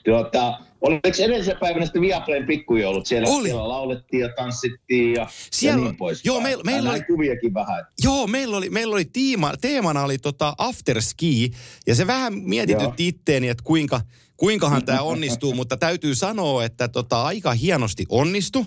Tuota, 0.06 0.60
oliko 0.82 1.02
edellisenä 1.20 1.60
päivänä 1.60 1.86
sitten 1.86 2.02
Viaplayn 2.02 2.46
pikkujoulut? 2.46 3.06
Siellä, 3.06 3.30
Oli. 3.30 3.48
siellä 3.48 3.70
laulettiin 3.70 4.22
ja 4.22 4.30
tanssittiin 4.36 5.14
ja, 5.14 5.28
Siellä- 5.52 5.80
ja 5.82 5.86
niin 5.86 5.98
pois. 5.98 6.26
joo, 6.26 6.42
meillä- 6.42 6.64
meillä 6.64 6.90
oli- 6.92 7.04
kuviakin 7.04 7.54
vähän. 7.54 7.86
Joo, 8.04 8.28
meillä 8.28 8.58
oli, 8.58 8.70
meillä 8.70 8.94
oli 8.94 9.06
tiima, 9.06 9.54
teemana 9.62 10.04
oli 10.04 10.18
tota 10.18 10.54
afterski, 10.58 11.52
ja 11.88 11.96
se 11.96 12.08
vähän 12.08 12.34
mietitytti 12.34 13.08
itteeni, 13.08 13.48
että 13.50 13.64
kuinka, 13.64 14.02
kuinkahan 14.38 14.86
tämä 14.86 15.02
onnistuu, 15.02 15.54
mutta 15.60 15.78
täytyy 15.78 16.16
sanoa, 16.16 16.64
että 16.66 16.88
tota, 16.88 17.24
aika 17.24 17.54
hienosti 17.54 18.06
onnistu. 18.10 18.66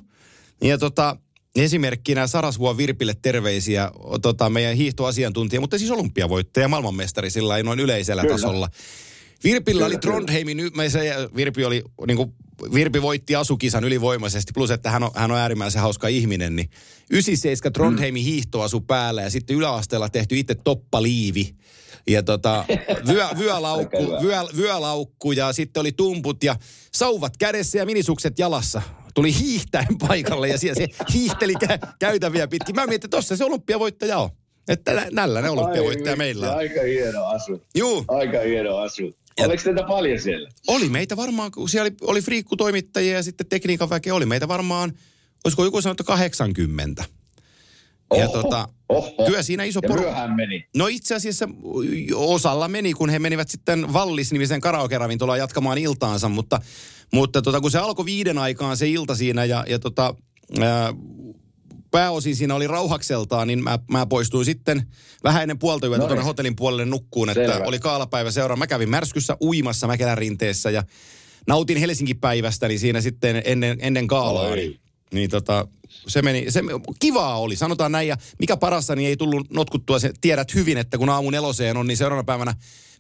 Ja 0.63 0.79
tota, 0.79 1.17
esimerkkinä 1.57 2.27
Sarasvuon 2.27 2.77
Virpille 2.77 3.15
terveisiä, 3.23 3.91
tota, 4.23 4.51
meidän 4.51 4.77
hiihtoasiantuntija, 4.77 5.61
mutta 5.61 5.79
siis 5.79 5.91
olympiavoittaja, 5.91 6.69
maailmanmestari 6.69 7.31
sillä 7.31 7.63
noin 7.63 7.81
yleisellä 7.81 8.23
Kyllä. 8.23 8.35
tasolla. 8.35 8.69
Virpillä 9.45 9.87
oli. 9.87 9.99
Trondheimin, 9.99 10.59
se, 10.89 11.15
Virpi 11.37 11.65
oli 11.65 11.83
niin 12.07 12.17
kuin, 12.17 12.33
Virpi 12.75 13.03
voitti 13.03 13.35
asukisan 13.37 13.85
ylivoimaisesti, 13.85 14.53
plus 14.55 14.71
että 14.71 14.91
hän 14.91 15.03
on, 15.03 15.11
hän 15.15 15.31
on 15.31 15.39
äärimmäisen 15.39 15.83
hauska 15.83 16.09
ihminen, 16.09 16.57
niin 16.57 16.71
97 17.11 17.73
Trondheimin 17.73 18.23
Mm. 18.23 18.25
hiihtoasu 18.25 18.81
päällä 18.81 19.23
ja 19.23 19.31
sitten 19.31 19.57
yläasteella 19.57 20.09
tehty 20.09 20.39
itse 20.39 20.55
toppaliivi. 20.55 21.55
Ja 22.07 22.23
tota, 22.23 22.65
vyö, 23.09 23.27
vyölaukku, 23.39 24.17
vyö, 24.23 24.41
vyölaukku 24.57 25.33
ja 25.33 25.53
sitten 25.53 25.81
oli 25.81 25.93
tumput 25.93 26.45
ja 26.45 26.57
sauvat 26.95 27.37
kädessä 27.37 27.79
ja 27.79 27.87
minisukset 27.87 28.39
jalassa. 28.39 28.83
Tuli 29.15 29.39
hiihtäen 29.39 29.99
paikalle 30.09 30.49
ja 30.49 30.59
siellä 30.59 30.75
se 30.87 31.05
hiihteli 31.13 31.55
kä- 31.65 31.89
käytäviä 31.99 32.49
pitkin. 32.49 32.75
Mä 32.75 32.87
mietin, 32.87 32.95
että 33.07 33.17
tossa 33.17 33.37
se 33.37 33.45
olympiavoittaja 33.45 34.19
on. 34.19 34.31
Että 34.69 34.95
nä- 34.95 35.09
nällä 35.13 35.43
ne 35.43 35.51
olympiavoittaja 35.51 36.13
Ai 36.13 36.17
meillä 36.17 36.51
on. 36.53 36.59
Aika 36.59 36.81
hieno 36.83 37.25
asu. 37.25 37.63
Juu, 37.75 38.05
Aika 38.09 38.41
hieno 38.41 38.77
asu. 38.77 39.15
Ja- 39.39 39.47
Oliko 39.47 39.63
teitä 39.63 39.83
paljon 39.89 40.21
siellä? 40.21 40.49
oli 40.67 40.89
meitä 40.89 41.17
varmaan, 41.17 41.51
kun 41.51 41.69
siellä 41.69 41.87
oli, 41.87 41.97
oli 42.01 42.23
friikkutoimittajia 42.23 43.17
ja 43.17 43.23
sitten 43.23 43.47
tekniikan 43.47 43.91
väkeä, 43.91 44.15
oli 44.15 44.27
meitä 44.27 44.49
varmaan, 44.49 44.93
olisiko 45.45 45.65
joku 45.65 45.83
sanottu 45.83 46.05
80. 46.05 47.05
Ja 48.17 48.25
Oho, 48.29 48.43
tota, 48.43 48.69
oho. 48.89 49.27
kyllä 49.27 49.43
siinä 49.43 49.65
iso 49.65 49.81
Ja 49.83 49.89
poru... 49.89 50.03
meni. 50.37 50.65
No 50.77 50.87
itse 50.87 51.15
asiassa 51.15 51.49
osalla 52.15 52.69
meni, 52.69 52.93
kun 52.93 53.11
he 53.11 53.19
menivät 53.19 53.49
sitten 53.49 53.93
Vallis-nimisen 53.93 54.61
karaoke-ravintolaan 54.61 55.39
jatkamaan 55.39 55.79
iltaansa, 55.79 56.29
mutta, 56.29 56.61
mutta 57.13 57.43
tota, 57.43 57.61
kun 57.61 57.71
se 57.71 57.79
alkoi 57.79 58.05
viiden 58.05 58.39
aikaan 58.39 58.77
se 58.77 58.89
ilta 58.89 59.15
siinä 59.15 59.45
ja, 59.45 59.65
ja 59.69 59.79
tota, 59.79 60.15
ää, 60.61 60.95
pääosin 61.95 62.37
siinä 62.37 62.55
oli 62.55 62.67
rauhakseltaan, 62.67 63.49
niin 63.49 63.63
mä, 63.65 63.79
mä 63.91 64.07
poistuin 64.07 64.45
sitten 64.45 64.87
vähän 65.25 65.43
ennen 65.43 65.59
puolta 65.59 65.87
yötä 65.87 65.99
Noin. 65.99 66.09
tuonne 66.09 66.25
hotellin 66.25 66.57
puolelle 66.57 66.85
nukkuun, 66.85 67.31
että 67.31 67.53
Selvä. 67.53 67.65
oli 67.65 67.79
kaalapäivä 67.79 68.31
seuraava. 68.31 68.59
Mä 68.59 68.67
kävin 68.67 68.91
märskyssä 68.91 69.37
uimassa 69.41 69.87
Mäkelän 69.87 70.19
rinteessä 70.19 70.71
ja 70.71 70.83
nautin 71.47 71.77
Helsinki-päivästä, 71.77 72.69
niin 72.69 72.81
siinä 72.81 73.01
sitten 73.01 73.43
ennen, 73.45 73.79
ennen 73.81 74.07
kaalaa. 74.07 74.49
Oi. 74.49 74.57
Niin, 74.57 74.81
niin 75.13 75.31
tota, 75.31 75.69
se 76.09 76.23
meni, 76.23 76.51
se, 76.51 76.61
kivaa 77.01 77.39
oli, 77.39 77.57
sanotaan 77.57 77.93
näin. 77.93 78.09
Ja 78.09 78.17
mikä 78.39 78.57
parassa, 78.57 78.97
niin 78.97 79.09
ei 79.09 79.17
tullut 79.17 79.51
notkuttua, 79.51 79.99
se, 79.99 80.13
tiedät 80.21 80.55
hyvin, 80.55 80.79
että 80.79 80.99
kun 80.99 81.09
aamu 81.09 81.31
neloseen 81.31 81.77
on, 81.77 81.87
niin 81.87 81.97
seuraavana 81.97 82.25
päivänä 82.25 82.55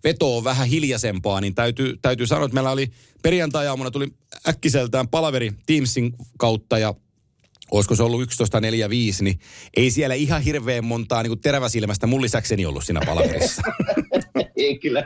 veto 0.04 0.36
on 0.36 0.44
vähän 0.44 0.68
hiljaisempaa, 0.68 1.40
niin 1.40 1.54
täytyy, 1.54 1.96
täytyy 2.02 2.26
sanoa, 2.26 2.44
että 2.44 2.54
meillä 2.54 2.70
oli 2.70 2.90
perjantai-aamuna 3.22 3.90
tuli 3.90 4.08
äkkiseltään 4.48 5.08
palaveri 5.08 5.52
Teamsin 5.66 6.12
kautta 6.38 6.78
ja 6.78 6.94
olisiko 7.70 7.96
se 7.96 8.02
ollut 8.02 8.22
11.45, 8.22 8.26
niin 9.20 9.38
ei 9.76 9.90
siellä 9.90 10.14
ihan 10.14 10.42
hirveän 10.42 10.84
montaa 10.84 11.22
niin 11.22 11.30
kuin 11.30 11.40
teräväsilmästä 11.40 12.06
mun 12.06 12.22
lisäkseni 12.22 12.66
ollut 12.66 12.84
siinä 12.84 13.00
palaverissa. 13.06 13.62
Ei 14.56 14.78
kyllä, 14.78 15.04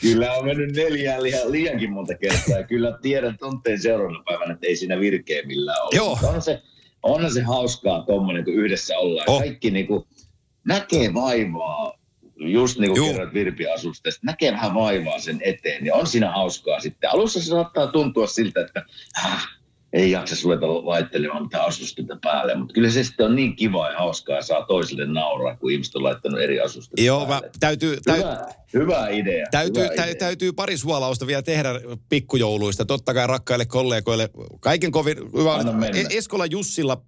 kyllä 0.00 0.32
on 0.32 0.44
mennyt 0.44 0.76
neljään 0.76 1.22
liian, 1.22 1.52
liiankin 1.52 1.92
monta 1.92 2.14
kertaa. 2.14 2.58
Ja 2.58 2.66
kyllä 2.66 2.98
tiedän 3.02 3.38
tunteen 3.38 3.82
seuraavana 3.82 4.22
päivänä, 4.24 4.52
että 4.52 4.66
ei 4.66 4.76
siinä 4.76 5.00
virkeä 5.00 5.42
millään 5.46 5.82
ole. 5.82 5.96
Joo. 5.96 6.18
On 6.22 6.42
se, 6.42 6.62
onhan 7.02 7.32
se 7.32 7.42
hauskaa 7.42 8.02
tuommoinen, 8.02 8.44
kun 8.44 8.54
yhdessä 8.54 8.98
ollaan. 8.98 9.30
Oh. 9.30 9.40
Kaikki 9.40 9.70
niinku 9.70 10.06
näkee 10.64 11.14
vaivaa, 11.14 11.98
just 12.36 12.78
niin 12.78 12.94
kuin 12.94 13.10
kerroit 13.10 13.34
Virpi 13.34 13.64
näkee 14.22 14.52
vähän 14.52 14.74
vaivaa 14.74 15.18
sen 15.18 15.40
eteen, 15.44 15.82
niin 15.82 15.94
on 15.94 16.06
siinä 16.06 16.32
hauskaa 16.32 16.80
sitten. 16.80 17.10
Alussa 17.10 17.40
se 17.40 17.46
saattaa 17.46 17.86
tuntua 17.86 18.26
siltä, 18.26 18.60
että 18.60 18.82
äh, 19.24 19.57
ei 19.92 20.10
jaksa 20.10 20.36
ruveta 20.44 20.66
laittelemaan 20.66 21.42
mitään 21.42 21.64
asusteita 21.64 22.18
päälle, 22.22 22.54
mutta 22.54 22.74
kyllä 22.74 22.90
se 22.90 23.04
sitten 23.04 23.26
on 23.26 23.36
niin 23.36 23.56
kiva 23.56 23.90
ja 23.90 23.98
hauskaa 23.98 24.36
ja 24.36 24.42
saa 24.42 24.64
toiselle 24.66 25.06
nauraa, 25.06 25.56
kun 25.56 25.70
ihmiset 25.70 25.94
on 25.94 26.02
laittanut 26.02 26.40
eri 26.40 26.60
asusteita 26.60 27.02
Joo, 27.02 27.20
mä, 27.20 27.26
päälle. 27.26 27.50
täytyy, 27.60 27.98
täy, 28.04 28.18
Hyvä, 28.18 28.46
hyvä 28.74 29.08
idea. 29.08 29.46
Täytyy, 29.50 29.82
hyvä 29.82 30.04
idea. 30.04 30.14
täytyy 30.14 30.52
pari 30.52 30.76
suolausta 30.76 31.26
vielä 31.26 31.42
tehdä 31.42 31.68
pikkujouluista. 32.08 32.84
Totta 32.84 33.14
kai 33.14 33.26
rakkaille 33.26 33.66
kollegoille. 33.66 34.30
Kaiken 34.60 34.90
kovin 34.90 35.16
hyvä. 35.18 35.58
E- 35.94 36.18
Eskola 36.18 36.46
Jussilla 36.46 37.02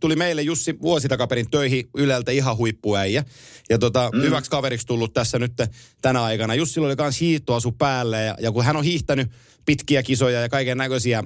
tuli 0.00 0.16
meille 0.16 0.42
Jussi 0.42 0.76
vuosi 0.82 1.08
takaperin 1.08 1.50
töihin 1.50 1.88
Yleltä 1.96 2.32
ihan 2.32 2.56
huippuäijä. 2.56 3.24
Ja 3.70 3.78
tota, 3.78 4.10
mm. 4.14 4.22
hyväksi 4.22 4.50
kaveriksi 4.50 4.86
tullut 4.86 5.12
tässä 5.12 5.38
nyt 5.38 5.52
tänä 6.02 6.22
aikana. 6.22 6.54
Jussilla 6.54 6.86
oli 6.88 6.96
myös 7.00 7.20
hiihtoasu 7.20 7.72
päällä 7.72 8.20
ja, 8.20 8.36
ja 8.40 8.52
kun 8.52 8.64
hän 8.64 8.76
on 8.76 8.84
hiihtänyt 8.84 9.30
pitkiä 9.68 10.02
kisoja 10.02 10.40
ja 10.40 10.48
kaiken 10.48 10.78
näköisiä 10.78 11.24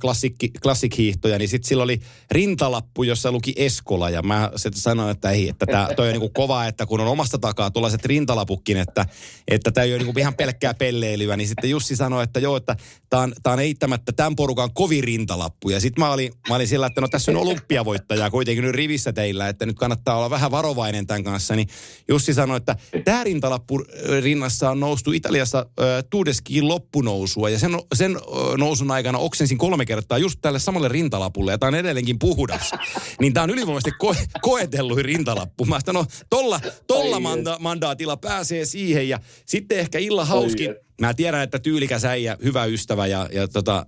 klassikki, 0.00 0.50
klassikhiihtoja, 0.62 1.38
niin 1.38 1.48
sitten 1.48 1.68
sillä 1.68 1.82
oli 1.82 2.00
rintalappu, 2.30 3.02
jossa 3.02 3.32
luki 3.32 3.52
Eskola. 3.56 4.10
Ja 4.10 4.22
mä 4.22 4.50
sitten 4.56 4.82
sanoin, 4.82 5.10
että 5.10 5.30
ei, 5.30 5.48
että 5.48 5.66
tää, 5.66 5.88
toi 5.96 6.06
on 6.06 6.12
niinku 6.12 6.28
kova, 6.28 6.66
että 6.66 6.86
kun 6.86 7.00
on 7.00 7.08
omasta 7.08 7.38
takaa 7.38 7.70
tuollaiset 7.70 8.04
rintalapukkin, 8.04 8.76
että 8.76 9.06
että 9.48 9.70
tämä 9.70 9.84
ei 9.84 9.92
ole 9.94 10.02
niinku 10.02 10.20
ihan 10.20 10.34
pelkkää 10.34 10.74
pelleilyä, 10.74 11.36
niin 11.36 11.48
sitten 11.48 11.70
Jussi 11.70 11.96
sanoi, 11.96 12.24
että 12.24 12.40
joo, 12.40 12.56
että 12.56 12.76
tämä 13.10 13.22
on, 13.22 13.32
tää 13.42 13.52
on 13.52 13.60
eittämättä 13.60 14.12
tämän 14.12 14.36
porukan 14.36 14.70
kovin 14.74 15.04
rintalappu. 15.04 15.70
Ja 15.70 15.80
sitten 15.80 16.04
mä 16.04 16.12
olin, 16.12 16.32
mä 16.48 16.54
olin 16.54 16.68
sillä, 16.68 16.86
että 16.86 17.00
no 17.00 17.08
tässä 17.08 17.30
on 17.30 17.36
olympiavoittaja 17.36 18.30
kuitenkin 18.30 18.64
nyt 18.64 18.74
rivissä 18.74 19.12
teillä, 19.12 19.48
että 19.48 19.66
nyt 19.66 19.76
kannattaa 19.76 20.16
olla 20.16 20.30
vähän 20.30 20.50
varovainen 20.50 21.06
tämän 21.06 21.24
kanssa. 21.24 21.56
Niin 21.56 21.68
Jussi 22.08 22.34
sanoi, 22.34 22.56
että 22.56 22.76
tämä 23.04 23.24
rintalappu 23.24 23.84
rinnassa 24.20 24.70
on 24.70 24.80
noustu 24.80 25.12
Italiassa 25.12 25.58
äh, 25.58 26.04
Tuudeskiin 26.10 26.68
loppunousua 26.68 27.50
ja 27.50 27.58
sen, 27.58 27.72
sen 27.94 28.16
nousun 28.56 28.90
aikana 28.90 29.18
oksensin 29.18 29.58
kolme 29.58 29.86
kertaa 29.86 30.18
just 30.18 30.38
tälle 30.42 30.58
samalle 30.58 30.88
rintalapulle 30.88 31.52
ja 31.52 31.58
tämä 31.58 31.68
on 31.68 31.74
edelleenkin 31.74 32.18
puhdas. 32.18 32.70
niin 33.20 33.32
tämä 33.34 33.44
on 33.44 33.50
ylivoimaisesti 33.50 33.90
ko- 34.04 34.26
koetelluin 34.40 35.04
rintalappu. 35.04 35.64
Mä 35.64 35.78
no 35.92 36.06
tolla, 36.30 36.60
tolla 36.86 37.16
manda- 37.16 37.58
mandaatilla 37.58 38.16
pääsee 38.16 38.64
siihen 38.64 39.08
ja 39.08 39.20
sitten 39.46 39.78
ehkä 39.78 39.98
illa 39.98 40.24
hauskin. 40.24 40.74
Mä 41.00 41.14
tiedän, 41.14 41.42
että 41.42 41.58
tyylikäs 41.58 42.04
äijä, 42.04 42.36
hyvä 42.44 42.64
ystävä 42.64 43.06
ja, 43.06 43.28
ja 43.32 43.48
tota, 43.48 43.86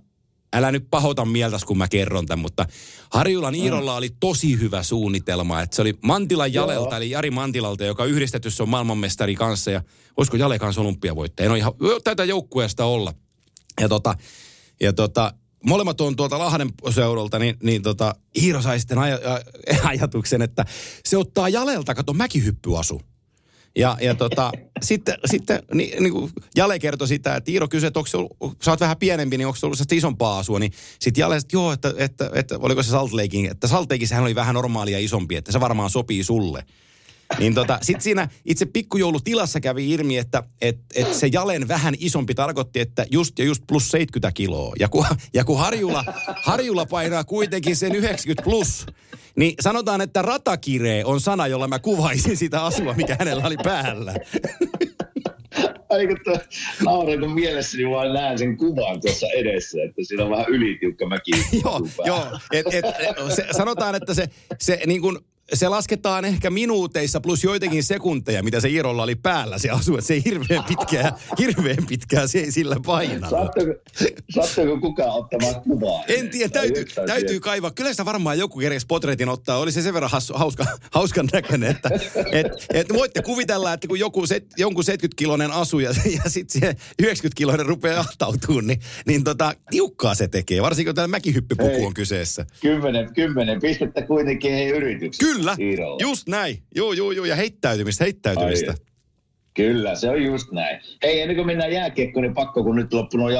älä 0.53 0.71
nyt 0.71 0.87
pahota 0.89 1.25
mieltäs, 1.25 1.63
kun 1.63 1.77
mä 1.77 1.87
kerron 1.87 2.25
tämän, 2.25 2.41
mutta 2.41 2.65
Harjulan 3.11 3.55
Iirolla 3.55 3.95
oli 3.95 4.09
tosi 4.19 4.59
hyvä 4.59 4.83
suunnitelma. 4.83 5.61
Että 5.61 5.75
se 5.75 5.81
oli 5.81 5.93
Mantilan 6.03 6.53
Jalelta, 6.53 6.89
Joo. 6.89 6.97
eli 6.97 7.09
Jari 7.09 7.31
Mantilalta, 7.31 7.85
joka 7.85 8.05
yhdistetyssä 8.05 8.63
on 8.63 8.69
maailmanmestari 8.69 9.35
kanssa. 9.35 9.71
Ja 9.71 9.83
olisiko 10.17 10.37
Jale 10.37 10.59
kanssa 10.59 10.81
olympiavoittaja? 10.81 11.45
En 11.45 11.51
ole 11.51 11.57
ihan, 11.57 11.73
tätä 12.03 12.23
joukkueesta 12.23 12.85
olla. 12.85 13.13
Ja 13.81 13.89
tota, 13.89 14.15
ja 14.79 14.93
tota, 14.93 15.33
molemmat 15.65 16.01
on 16.01 16.15
tuolta 16.15 16.39
Lahden 16.39 16.69
seudulta, 16.89 17.39
niin, 17.39 17.55
niin 17.63 17.81
tota, 17.81 18.15
Iiro 18.41 18.61
sai 18.61 18.79
sitten 18.79 18.97
aja, 18.97 19.15
a- 19.15 19.87
ajatuksen, 19.89 20.41
että 20.41 20.65
se 21.05 21.17
ottaa 21.17 21.49
Jalelta, 21.49 21.95
kato 21.95 22.13
mäkihyppyasu. 22.13 23.01
Ja, 23.75 23.97
ja 24.01 24.15
tota, 24.15 24.51
sitten, 24.81 25.15
sitten 25.25 25.63
niin, 25.73 26.03
niin 26.03 26.13
kuin 26.13 26.31
Jale 26.55 26.79
kertoi 26.79 27.07
sitä, 27.07 27.35
että 27.35 27.51
Iiro 27.51 27.67
kysyi, 27.67 27.87
että 27.87 27.99
onko 27.99 28.07
se 28.07 28.17
ollut, 28.17 28.37
sä 28.63 28.71
oot 28.71 28.79
vähän 28.79 28.97
pienempi, 28.97 29.37
niin 29.37 29.47
onko 29.47 29.55
se 29.55 29.65
ollut 29.65 29.91
isompaa 29.91 30.39
asua. 30.39 30.59
Niin 30.59 30.71
sitten 30.99 31.21
Jale, 31.21 31.35
että 31.35 31.55
joo, 31.55 31.71
että, 31.71 31.93
että, 31.97 32.29
että, 32.33 32.55
oliko 32.59 32.83
se 32.83 32.89
Salt 32.89 33.13
Lakein, 33.13 33.51
että 33.51 33.67
Salt 33.67 33.91
Lakeissa 33.91 34.15
hän 34.15 34.23
oli 34.23 34.35
vähän 34.35 34.55
normaalia 34.55 34.99
isompi, 34.99 35.35
että 35.35 35.51
se 35.51 35.59
varmaan 35.59 35.89
sopii 35.89 36.23
sulle. 36.23 36.63
Niin 37.39 37.53
tota, 37.53 37.79
sitten 37.81 38.01
siinä 38.01 38.29
itse 38.45 38.65
pikkujoulutilassa 38.65 39.59
kävi 39.59 39.91
ilmi, 39.91 40.17
että 40.17 40.43
et, 40.61 40.77
et 40.95 41.13
se 41.13 41.29
jalen 41.31 41.67
vähän 41.67 41.93
isompi 41.99 42.35
tarkoitti, 42.35 42.79
että 42.79 43.05
just 43.11 43.39
ja 43.39 43.45
just 43.45 43.63
plus 43.67 43.91
70 43.91 44.31
kiloa. 44.31 44.73
Ja 44.79 44.89
kun, 44.89 45.05
ja 45.33 45.43
kun 45.43 45.59
Harjula, 45.59 46.03
Harjula 46.43 46.85
painaa 46.85 47.23
kuitenkin 47.23 47.75
sen 47.75 47.95
90 47.95 48.43
plus, 48.43 48.85
niin 49.35 49.53
sanotaan, 49.61 50.01
että 50.01 50.21
ratakiree 50.21 51.05
on 51.05 51.21
sana, 51.21 51.47
jolla 51.47 51.67
mä 51.67 51.79
kuvaisin 51.79 52.37
sitä 52.37 52.63
asua, 52.63 52.93
mikä 52.93 53.15
hänellä 53.19 53.43
oli 53.47 53.57
päällä. 53.63 54.13
Ai 55.89 56.07
kun 56.07 56.17
tuo 56.23 56.37
nauran, 56.85 57.19
kun 57.19 57.31
mielessäni 57.31 57.89
vaan 57.89 58.13
näen 58.13 58.37
sen 58.37 58.57
kuvan 58.57 59.01
tuossa 59.01 59.27
edessä, 59.27 59.77
että 59.83 60.01
siinä 60.03 60.23
on 60.23 60.31
vähän 60.31 60.45
ylitiukka 60.49 61.07
mäki. 61.07 61.31
joo, 61.63 61.87
joo. 62.05 62.39
Et, 62.51 62.65
et, 62.73 62.85
se, 63.35 63.45
sanotaan, 63.57 63.95
että 63.95 64.13
se, 64.13 64.29
se 64.59 64.79
niin 64.85 65.01
kuin, 65.01 65.17
se 65.53 65.67
lasketaan 65.67 66.25
ehkä 66.25 66.49
minuuteissa 66.49 67.21
plus 67.21 67.43
joitakin 67.43 67.83
sekunteja, 67.83 68.43
mitä 68.43 68.59
se 68.59 68.69
Iirolla 68.69 69.03
oli 69.03 69.15
päällä 69.15 69.57
se 69.57 69.69
asu. 69.69 69.93
Että 69.93 70.07
se 70.07 70.13
ei 70.13 70.21
hirveän 70.25 70.63
pitkää, 70.63 71.17
hirveän 71.39 71.85
pitkää 71.89 72.27
se 72.27 72.39
ei 72.39 72.51
sillä 72.51 72.75
painanut. 72.85 73.29
Sattuiko, 73.29 73.73
sattuiko 74.29 74.79
kukaan 74.79 75.09
ottamaan 75.09 75.61
kuvaa? 75.61 76.03
En 76.07 76.29
tiedä, 76.29 76.49
täytyy, 76.49 76.85
täytyy 77.05 77.39
kaivaa. 77.39 77.71
Kyllä 77.71 77.91
sitä 77.91 78.05
varmaan 78.05 78.39
joku 78.39 78.59
keres 78.59 78.85
potretin 78.85 79.29
ottaa. 79.29 79.57
Oli 79.57 79.71
se 79.71 79.81
sen 79.81 79.93
verran 79.93 80.11
hassu, 80.11 80.33
hauska, 80.33 80.65
hauskan 80.91 81.29
näköinen, 81.33 81.71
että 81.71 81.89
et, 82.31 82.47
et 82.73 82.93
voitte 82.93 83.21
kuvitella, 83.21 83.73
että 83.73 83.87
kun 83.87 83.99
joku 83.99 84.27
set, 84.27 84.45
jonkun 84.57 84.83
70-kiloinen 84.83 85.51
asu 85.51 85.79
ja, 85.79 85.89
ja 86.23 86.29
sitten 86.29 86.61
se 86.61 86.75
90-kiloinen 87.03 87.65
rupeaa 87.65 87.99
ahtautumaan, 87.99 88.67
niin, 88.67 88.79
niin 89.05 89.23
tota, 89.23 89.53
tiukkaa 89.69 90.15
se 90.15 90.27
tekee. 90.27 90.61
Varsinkin 90.61 90.87
kun 90.89 90.95
tämä 90.95 91.07
mäkihyppypuku 91.07 91.85
on 91.85 91.93
kyseessä. 91.93 92.45
Kymmenen, 92.61 93.13
kymmenen 93.13 93.59
pistettä 93.61 94.01
kuitenkin 94.01 94.53
ei 94.53 94.69
yrityksiä. 94.69 95.27
Kyllä, 95.27 95.36
Iirolla. 95.59 95.97
just 96.01 96.27
näin. 96.27 96.63
Joo, 96.75 96.93
joo, 96.93 97.11
joo. 97.11 97.25
Ja 97.25 97.35
heittäytymistä, 97.35 98.03
heittäytymistä. 98.03 98.71
Ai, 98.71 98.77
Kyllä, 99.53 99.95
se 99.95 100.09
on 100.09 100.23
just 100.23 100.51
näin. 100.51 100.81
Hei, 101.03 101.21
ennen 101.21 101.35
kuin 101.35 101.47
mennään 101.47 101.71
jääkiekkoon, 101.71 102.23
niin 102.23 102.33
pakko, 102.33 102.63
kun 102.63 102.75
nyt 102.75 102.93
loppunut 102.93 103.27
on 103.27 103.33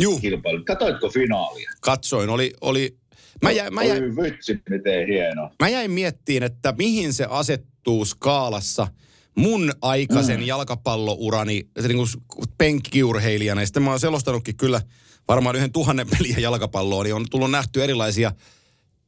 Juu. 0.00 0.16
M-kilpailu. 0.16 0.64
Katoitko 0.64 1.08
finaalia? 1.08 1.70
Katsoin, 1.80 2.30
oli, 2.30 2.52
oli 2.60 2.96
mä, 3.42 3.50
jä, 3.50 3.70
mä, 3.70 3.80
Oi 3.80 3.88
jä, 3.88 3.94
vitsi, 3.94 4.58
miten 4.70 5.06
hieno. 5.06 5.50
mä 5.62 5.68
jäin 5.68 5.90
miettiin, 5.90 6.42
että 6.42 6.74
mihin 6.78 7.12
se 7.12 7.26
asettuu 7.30 8.04
skaalassa 8.04 8.88
mun 9.34 9.72
aikaisen 9.82 10.40
mm. 10.40 10.46
jalkapallourani 10.46 11.68
se 11.80 11.88
niin 11.88 11.98
kuin 12.28 12.48
penkkiurheilijana. 12.58 13.62
Ja 13.62 13.66
sitten 13.66 13.82
mä 13.82 13.90
oon 13.90 14.00
selostanutkin 14.00 14.56
kyllä 14.56 14.80
varmaan 15.28 15.56
yhden 15.56 15.72
tuhannen 15.72 16.06
peliä 16.18 16.38
jalkapalloa, 16.38 17.02
niin 17.04 17.14
on 17.14 17.26
tullut 17.30 17.50
nähty 17.50 17.84
erilaisia 17.84 18.32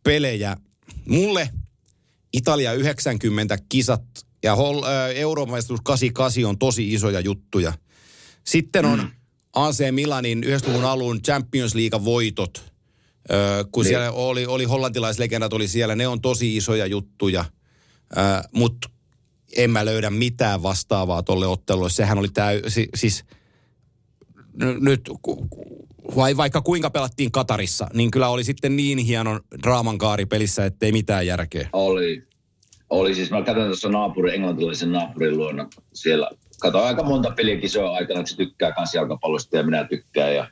pelejä. 0.02 0.56
Mulle 1.08 1.48
Italia 2.36 2.72
90 2.72 3.58
kisat 3.68 4.02
ja 4.42 4.54
Hol- 4.54 4.84
Euroopan 5.14 5.54
mestaruus 5.54 5.80
88 5.84 6.44
on 6.44 6.58
tosi 6.58 6.94
isoja 6.94 7.20
juttuja. 7.20 7.72
Sitten 8.44 8.84
on 8.84 8.98
mm. 8.98 9.10
AC 9.52 9.78
Milanin 9.90 10.44
90-luvun 10.44 10.84
alun 10.84 11.22
Champions 11.22 11.74
League 11.74 12.04
voitot, 12.04 12.64
Öö, 13.32 13.64
kun 13.72 13.82
Niin. 13.84 13.88
siellä 13.88 14.10
oli, 14.12 14.46
oli 14.46 14.64
hollantilaislegendat 14.64 15.52
oli 15.52 15.68
siellä, 15.68 15.96
ne 15.96 16.08
on 16.08 16.20
tosi 16.20 16.56
isoja 16.56 16.86
juttuja, 16.86 17.44
öö, 18.16 18.22
mutta 18.52 18.88
en 19.56 19.70
mä 19.70 19.84
löydä 19.84 20.10
mitään 20.10 20.62
vastaavaa 20.62 21.22
tolle 21.22 21.46
ottelulle. 21.46 21.90
Sehän 21.90 22.18
oli 22.18 22.28
täy, 22.28 22.62
si, 22.68 22.88
siis 22.94 23.24
n- 24.62 24.84
nyt, 24.84 25.00
ku- 25.22 25.46
ku- 25.50 25.88
vai 26.16 26.36
vaikka 26.36 26.60
kuinka 26.60 26.90
pelattiin 26.90 27.32
Katarissa, 27.32 27.86
niin 27.94 28.10
kyllä 28.10 28.28
oli 28.28 28.44
sitten 28.44 28.76
niin 28.76 28.98
hienon 28.98 29.40
draaman 29.62 29.98
kaari 29.98 30.26
pelissä, 30.26 30.64
ettei 30.64 30.92
mitään 30.92 31.26
järkeä. 31.26 31.68
Oli. 31.72 32.22
Oli 32.90 33.14
siis, 33.14 33.30
mä 33.30 33.42
katsoin 33.42 33.66
tuossa 33.66 33.88
naapurin, 33.88 34.34
englantilaisen 34.34 34.92
naapurin 34.92 35.36
luona 35.36 35.68
siellä. 35.94 36.30
Katoin 36.60 36.84
aika 36.84 37.02
monta 37.02 37.30
peliä 37.30 37.60
kisoja 37.60 37.90
aikana, 37.90 38.20
kun 38.20 38.26
se 38.26 38.36
tykkää 38.36 38.72
kans 38.72 38.94
jalkapallosta 38.94 39.56
ja 39.56 39.62
minä 39.62 39.84
tykkään. 39.84 40.34
Ja, 40.34 40.48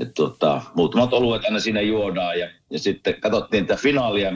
et 0.00 0.14
tota, 0.14 0.62
muutamat 0.74 1.12
oluet 1.12 1.44
aina 1.44 1.60
siinä 1.60 1.80
juodaan 1.80 2.38
ja, 2.38 2.48
ja 2.70 2.78
sitten 2.78 3.20
katsottiin 3.20 3.66
tätä 3.66 3.82
finaalia. 3.82 4.32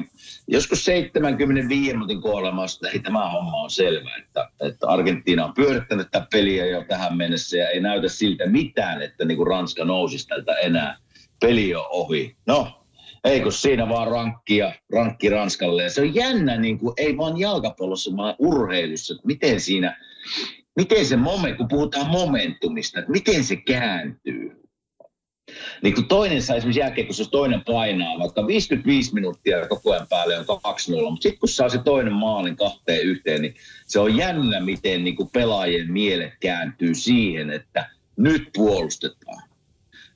Joskus 0.48 0.84
75 0.84 1.92
minuutin 1.92 2.20
kohdalla 2.20 2.64
että 2.64 2.90
hei, 2.90 3.00
tämä 3.00 3.30
homma 3.30 3.62
on 3.62 3.70
selvä, 3.70 4.16
että, 4.16 4.50
että 4.60 4.88
Argentiina 4.88 5.44
on 5.44 5.54
pyörittänyt 5.54 6.08
tätä 6.10 6.26
peliä 6.32 6.66
jo 6.66 6.84
tähän 6.88 7.16
mennessä 7.16 7.56
ja 7.56 7.68
ei 7.68 7.80
näytä 7.80 8.08
siltä 8.08 8.46
mitään, 8.46 9.02
että 9.02 9.24
niin 9.24 9.36
kuin 9.36 9.46
Ranska 9.46 9.84
nousisi 9.84 10.28
tältä 10.28 10.52
enää. 10.52 10.98
Peli 11.40 11.74
on 11.74 11.86
ohi. 11.90 12.36
No, 12.46 12.86
ei 13.24 13.40
kun 13.40 13.52
siinä 13.52 13.88
vaan 13.88 14.08
rankki 14.08 14.56
ja 14.56 14.72
rankki 14.92 15.30
Ranskalle. 15.30 15.82
Ja 15.82 15.90
se 15.90 16.00
on 16.00 16.14
jännä, 16.14 16.56
niin 16.56 16.78
kuin, 16.78 16.94
ei 16.96 17.16
vaan 17.16 17.38
jalkapallossa, 17.38 18.16
vaan 18.16 18.34
urheilussa, 18.38 19.14
että 19.14 19.26
miten 19.26 19.60
siinä, 19.60 19.96
miten 20.76 21.06
se 21.06 21.16
moment, 21.16 21.56
kun 21.56 21.68
puhutaan 21.68 22.10
momentumista, 22.10 22.98
että 22.98 23.12
miten 23.12 23.44
se 23.44 23.56
kääntyy. 23.56 24.63
Niin 25.84 25.94
kun 25.94 26.08
toinen 26.08 26.42
saa 26.42 26.56
esimerkiksi 26.56 26.80
jälkeen, 26.80 27.06
jos 27.06 27.28
toinen 27.28 27.64
painaa, 27.64 28.18
vaikka 28.18 28.46
55 28.46 29.14
minuuttia 29.14 29.68
koko 29.68 29.92
ajan 29.92 30.06
päälle 30.10 30.38
on 30.38 30.44
2-0, 30.44 31.10
mutta 31.10 31.22
sitten 31.22 31.38
kun 31.40 31.48
saa 31.48 31.68
se 31.68 31.78
toinen 31.78 32.12
maalin 32.12 32.56
kahteen 32.56 33.02
yhteen, 33.02 33.42
niin 33.42 33.54
se 33.86 34.00
on 34.00 34.16
jännä, 34.16 34.60
miten 34.60 35.04
niin 35.04 35.16
kuin 35.16 35.30
pelaajien 35.32 35.92
mielet 35.92 36.32
kääntyy 36.40 36.94
siihen, 36.94 37.50
että 37.50 37.90
nyt 38.16 38.48
puolustetaan. 38.54 39.42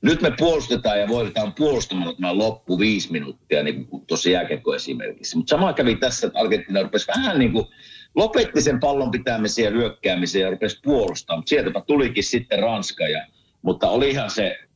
Nyt 0.03 0.23
me 0.23 0.33
puolustetaan 0.39 1.01
ja 1.01 1.09
voitetaan 1.09 1.55
puolustamalla 1.55 2.15
tämä 2.15 2.39
loppu 2.39 2.79
viisi 2.79 3.13
minuuttia, 3.13 3.63
niin 3.63 3.87
kuin 3.87 4.07
tuossa 4.07 4.31
jääkiekko 4.31 4.75
esimerkissä. 4.75 5.37
Mutta 5.37 5.51
sama 5.51 5.73
kävi 5.73 5.97
tässä, 5.97 6.27
että 6.27 6.39
Argentiina 6.39 6.83
rupesi 6.83 7.07
vähän 7.17 7.39
niin 7.39 7.53
kuin, 7.53 7.67
lopetti 8.15 8.63
sen 8.63 8.81
pallon 8.81 9.11
pitämisen 9.11 9.65
ja 9.65 9.71
hyökkäämisen 9.71 10.43
ja 10.43 10.51
rupesi 10.51 10.81
puolustamaan. 10.85 11.43
Sieltäpä 11.47 11.83
tulikin 11.87 12.25
sitten 12.25 12.59
Ranska. 12.59 13.09
Ja, 13.09 13.27
mutta 13.63 13.91
olihan 13.91 14.31
se, 14.31 14.68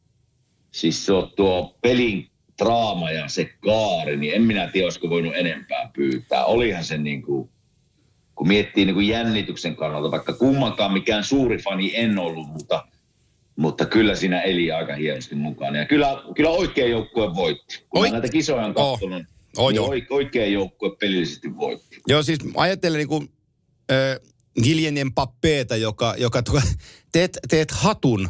siis 0.73 1.07
se 1.07 1.13
on 1.13 1.31
tuo 1.37 1.77
pelin 1.83 2.29
draama 2.63 3.11
ja 3.11 3.29
se 3.29 3.45
kaari, 3.45 4.17
niin 4.17 4.35
en 4.35 4.43
minä 4.43 4.67
tiedä, 4.67 4.87
olisiko 4.87 5.11
voinut 5.11 5.37
enempää 5.37 5.91
pyytää. 5.95 6.45
Olihan 6.45 6.85
se 6.85 6.99
niin 6.99 7.23
kuin, 7.23 7.51
kun 8.35 8.49
miettii 8.49 8.85
niin 8.85 8.95
kuin 8.95 9.09
jännityksen 9.09 9.77
kannalta, 9.77 10.11
vaikka 10.11 10.33
kummankaan 10.33 10.93
mikään 10.93 11.25
suuri 11.25 11.59
fani 11.59 11.93
en 11.97 12.19
ollut, 12.19 12.49
mutta, 12.49 12.85
mutta 13.57 13.87
kyllä 13.87 14.15
siinä 14.15 14.41
eli 14.41 14.73
aika 14.73 14.95
hienosti 14.95 15.35
mukana. 15.35 15.79
Ja 15.79 15.85
kyllä, 15.87 16.23
kyllä 16.37 16.51
oikea 16.51 16.87
joukkue 16.87 17.35
voitti. 17.35 17.85
Kun 17.89 18.01
Oi- 18.03 18.09
mä 18.09 18.13
näitä 18.13 18.29
kisoja 18.33 18.65
on 18.67 18.73
Oh. 18.77 18.93
katsonut, 18.93 19.23
Oh, 19.57 19.69
niin 19.71 19.77
joo. 19.77 19.89
oik- 19.89 20.07
oikea 20.11 20.47
joukkue 20.47 20.97
pelillisesti 21.01 21.57
voitti. 21.57 22.01
Joo, 22.09 22.23
siis 22.23 22.39
ajattelen 22.57 22.99
niin 22.99 23.09
kuin 23.09 23.29
äh, 23.93 24.31
Giljenien 24.63 25.13
pappeeta, 25.13 25.77
joka, 25.77 26.15
joka 26.19 26.43
teet, 27.13 27.39
teet 27.51 27.71
hatun 27.71 28.29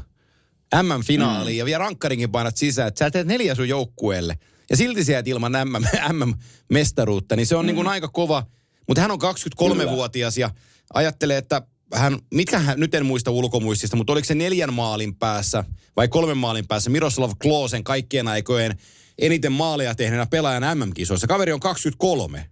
MM-finaaliin 0.83 1.55
mm. 1.55 1.59
ja 1.59 1.65
vielä 1.65 1.79
rankkarinkin 1.79 2.31
painat 2.31 2.57
sisään, 2.57 2.89
että 2.89 2.99
sä 2.99 3.11
teet 3.11 3.27
neljä 3.27 3.55
sun 3.55 3.69
joukkueelle 3.69 4.39
ja 4.71 4.77
silti 4.77 5.05
sä 5.05 5.13
jäät 5.13 5.29
ilman 5.29 5.53
MM, 5.53 5.85
MM-mestaruutta, 6.13 7.37
niin 7.37 7.47
se 7.47 7.57
on 7.57 7.65
mm. 7.65 7.67
niin 7.67 7.77
kuin 7.77 7.89
aika 7.89 8.09
kova. 8.09 8.47
Mutta 8.89 9.01
hän 9.01 9.11
on 9.11 9.19
23-vuotias 9.23 10.39
ja 10.39 10.51
ajattelee, 10.95 11.39
että 11.39 11.63
hän, 11.95 12.19
mitkä 12.35 12.59
hän, 12.59 12.81
nyt 12.81 12.95
en 12.95 13.07
muista 13.07 13.31
ulkomuistista, 13.31 13.97
mutta 13.97 14.13
oliko 14.13 14.25
se 14.25 14.35
neljän 14.35 14.75
maalin 14.75 15.15
päässä 15.15 15.65
vai 15.97 16.09
kolmen 16.09 16.39
maalin 16.39 16.67
päässä 16.67 16.91
Miroslav 16.91 17.31
Kloosen 17.43 17.85
kaikkien 17.85 18.29
aikojen 18.29 18.79
eniten 19.19 19.53
maaleja 19.53 19.95
tehneenä 19.95 20.27
pelaajan 20.27 20.79
MM-kisoissa. 20.79 21.27
Kaveri 21.27 21.53
on 21.53 21.61
23. 21.61 22.47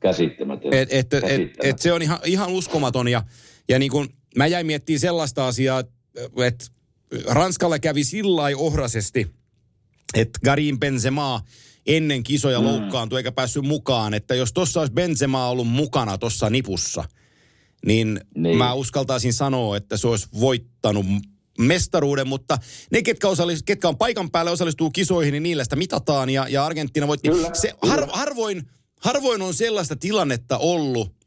Käsittämätön. 0.00 0.74
Et, 0.74 0.88
et, 0.92 1.14
et, 1.14 1.20
Käsittämätön. 1.20 1.70
et 1.70 1.78
se 1.78 1.92
on 1.92 2.02
ihan, 2.02 2.18
ihan 2.24 2.50
uskomaton 2.50 3.08
ja, 3.08 3.22
ja 3.68 3.78
niin 3.78 3.90
kuin 3.90 4.08
mä 4.36 4.46
jäin 4.46 4.66
miettimään 4.66 5.00
sellaista 5.00 5.46
asiaa, 5.46 5.80
että 5.80 5.92
Ranskalle 7.26 7.78
kävi 7.78 8.04
sillä 8.04 8.42
ohrasesti, 8.56 9.30
että 10.14 10.38
Karim 10.44 10.78
Benzema 10.78 11.42
ennen 11.86 12.22
kisoja 12.22 12.60
mm. 12.60 12.66
loukkaantui 12.66 13.18
eikä 13.18 13.32
päässyt 13.32 13.64
mukaan, 13.64 14.14
että 14.14 14.34
jos 14.34 14.52
tuossa 14.52 14.80
olisi 14.80 14.92
Benzema 14.92 15.48
ollut 15.48 15.68
mukana 15.68 16.18
tuossa 16.18 16.50
nipussa, 16.50 17.04
niin, 17.86 18.20
niin. 18.34 18.58
mä 18.58 18.72
uskaltaisin 18.72 19.32
sanoa, 19.32 19.76
että 19.76 19.96
se 19.96 20.08
olisi 20.08 20.28
voittanut 20.40 21.06
mestaruuden, 21.58 22.28
mutta 22.28 22.58
ne, 22.92 23.02
ketkä, 23.02 23.28
osallis, 23.28 23.62
ketkä 23.62 23.88
on 23.88 23.98
paikan 23.98 24.30
päällä 24.30 24.50
osallistuu 24.50 24.90
kisoihin, 24.90 25.32
niin 25.32 25.42
niillä 25.42 25.64
sitä 25.64 25.76
mitataan. 25.76 26.30
Ja, 26.30 26.48
ja 26.48 26.66
Argentiina 26.66 27.08
voitti. 27.08 27.28
Kyllä, 27.28 27.50
se, 27.54 27.74
har, 27.82 28.08
harvoin, 28.12 28.62
harvoin 29.00 29.42
on 29.42 29.54
sellaista 29.54 29.96
tilannetta 29.96 30.58
ollut 30.58 31.17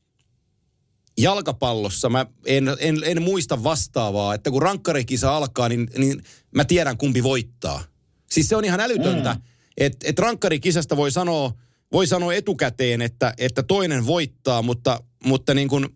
jalkapallossa, 1.21 2.09
mä 2.09 2.25
en, 2.45 2.65
en, 2.79 3.01
en 3.03 3.21
muista 3.21 3.63
vastaavaa, 3.63 4.33
että 4.33 4.51
kun 4.51 4.61
rankkarikisa 4.61 5.37
alkaa, 5.37 5.69
niin, 5.69 5.87
niin 5.97 6.23
mä 6.55 6.65
tiedän 6.65 6.97
kumpi 6.97 7.23
voittaa. 7.23 7.83
Siis 8.31 8.49
se 8.49 8.55
on 8.55 8.65
ihan 8.65 8.79
älytöntä, 8.79 9.33
mm. 9.33 9.41
että 9.77 10.07
et 10.09 10.19
rankkarikisasta 10.19 10.97
voi 10.97 11.11
sanoa, 11.11 11.53
voi 11.91 12.07
sanoa 12.07 12.33
etukäteen, 12.33 13.01
että, 13.01 13.33
että 13.37 13.63
toinen 13.63 14.07
voittaa, 14.07 14.61
mutta, 14.61 15.03
mutta 15.25 15.53
niin 15.53 15.67
kuin, 15.67 15.87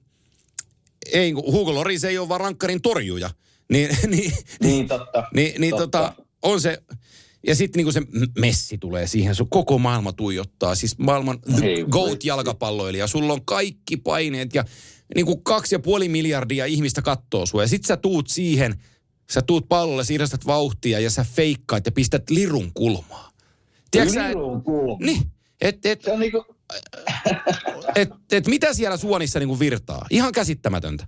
ei, 1.14 1.32
Hugo 1.32 1.74
Loris 1.74 2.04
ei 2.04 2.18
ole 2.18 2.30
vaan 2.30 2.42
rankkarin 2.42 2.82
torjuja. 2.82 3.30
Niin, 3.72 3.98
niin, 4.08 4.34
Niin, 4.62 4.88
totta. 4.88 5.24
niin, 5.36 5.62
niin 5.62 5.72
totta. 5.78 6.00
tota, 6.00 6.24
on 6.42 6.62
se, 6.62 6.84
ja 7.48 7.56
sitten 7.56 7.80
niinku 7.80 7.92
se 7.92 8.02
messi 8.40 8.78
tulee 8.78 9.08
siihen, 9.08 9.36
sun 9.36 9.50
koko 9.50 9.78
maailma 9.78 10.14
tuijottaa. 10.14 10.76
Siis 10.76 10.98
maailman 10.98 11.40
Hei, 11.62 11.86
GOAT 11.90 12.10
voi. 12.10 12.18
jalkapalloilija. 12.24 13.08
Sulla 13.08 13.34
on 13.34 13.46
kaikki 13.46 13.98
paineet 13.98 14.54
ja 14.54 14.66
niinku 15.16 15.38
kaksi 15.38 15.76
ja 15.76 15.80
puoli 15.80 16.10
miljardia 16.10 16.66
ihmistä 16.66 17.02
kattoo 17.02 17.46
sua. 17.46 17.64
Ja 17.64 17.68
sit 17.68 17.86
sä 17.86 17.98
tuut 17.98 18.28
siihen, 18.28 18.76
sä 19.32 19.42
tuut 19.42 19.70
pallolle, 19.70 20.04
siirrät 20.04 20.46
vauhtia 20.48 21.00
ja 21.00 21.10
sä 21.10 21.26
feikkaat 21.34 21.86
ja 21.86 21.92
pistät 21.92 22.30
lirun 22.30 22.72
kulmaa. 22.74 23.32
Tiedätkö 23.92 24.28
Lirun 24.28 24.64
kulma. 24.64 25.06
niin, 25.06 25.32
et, 25.62 25.86
et, 25.86 26.02
Se 26.02 26.12
on 26.12 26.20
niinku, 26.20 26.46
et, 27.96 28.10
et, 28.32 28.48
mitä 28.48 28.74
siellä 28.74 28.98
suonissa 28.98 29.40
niinku 29.40 29.60
virtaa? 29.60 30.06
Ihan 30.10 30.32
käsittämätöntä. 30.32 31.08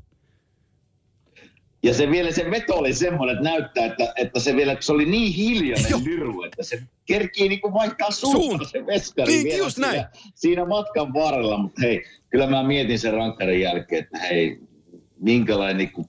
Ja 1.83 1.93
se 1.93 2.11
vielä 2.11 2.31
se 2.31 2.51
veto 2.51 2.75
oli 2.75 2.93
semmoinen, 2.93 3.35
että 3.37 3.49
näyttää, 3.49 3.85
että, 3.85 4.13
että 4.15 4.39
se 4.39 4.55
vielä, 4.55 4.77
se 4.79 4.91
oli 4.91 5.05
niin 5.05 5.33
hiljainen 5.33 6.03
liru, 6.05 6.43
että 6.43 6.63
se 6.63 6.83
kerkii 7.05 7.49
niinku 7.49 7.73
vaihtaa 7.73 8.11
suuntaan 8.11 8.43
Suunta. 8.47 8.65
se 8.69 8.85
veskari 8.85 9.31
Niin, 9.33 9.43
vielä 9.43 9.57
just 9.57 9.75
siinä, 9.75 9.87
näin. 9.91 10.05
siinä 10.35 10.65
matkan 10.65 11.13
varrella. 11.13 11.57
Mutta 11.57 11.81
hei, 11.81 12.03
kyllä 12.29 12.47
mä 12.47 12.63
mietin 12.63 12.99
sen 12.99 13.13
rankkarin 13.13 13.61
jälkeen, 13.61 14.03
että 14.03 14.17
hei, 14.19 14.59
minkälainen 15.19 15.77
niinku 15.77 16.05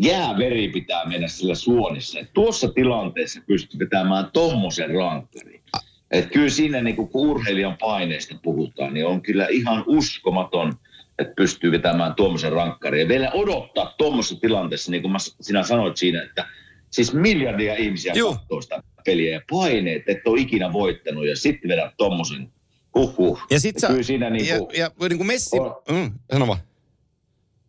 jääveri 0.00 0.68
pitää 0.68 1.04
mennä 1.08 1.28
sillä 1.28 1.54
suonissa. 1.54 2.20
Et 2.20 2.32
tuossa 2.32 2.68
tilanteessa 2.68 3.40
pystyy 3.46 3.78
vetämään 3.80 4.30
tommosen 4.32 4.90
rankkarin. 4.94 5.62
Et 6.10 6.30
kyllä 6.32 6.50
siinä, 6.50 6.80
niin 6.80 6.96
kun 6.96 7.10
urheilijan 7.14 7.76
paineista 7.80 8.34
puhutaan, 8.42 8.94
niin 8.94 9.06
on 9.06 9.22
kyllä 9.22 9.46
ihan 9.50 9.84
uskomaton, 9.86 10.72
että 11.18 11.34
pystyy 11.36 11.72
vetämään 11.72 12.14
tuommoisen 12.14 12.52
rankkarin. 12.52 13.00
Ja 13.00 13.08
vielä 13.08 13.30
odottaa 13.30 13.94
tuommoisessa 13.98 14.40
tilanteessa, 14.40 14.90
niin 14.90 15.02
kuin 15.02 15.12
mä, 15.12 15.18
sinä 15.40 15.62
sanoit 15.62 15.96
siinä, 15.96 16.22
että 16.22 16.46
siis 16.90 17.14
miljardia 17.14 17.74
ihmisiä 17.74 18.12
katsoo 18.12 18.60
sitä 18.60 18.82
peliä 19.04 19.32
ja 19.32 19.40
paineet, 19.50 20.02
että 20.06 20.30
ole 20.30 20.40
ikinä 20.40 20.72
voittanut 20.72 21.26
ja 21.26 21.36
sitten 21.36 21.68
vedät 21.68 21.94
tuommoisen 21.96 22.52
huhhuh. 22.94 23.40
Ja 23.50 23.60
sit 23.60 23.78
sä, 23.78 23.86
kyllä 23.86 24.02
siinä 24.02 24.30
niin 24.30 24.46
ja, 24.46 24.58
kuin, 24.58 24.70
ja 24.78 24.90
niin 25.00 25.16
kuin 25.16 25.26
Messi, 25.26 25.58
On. 25.58 25.74
mm, 25.90 26.12
sano 26.32 26.46
vaan. 26.46 26.58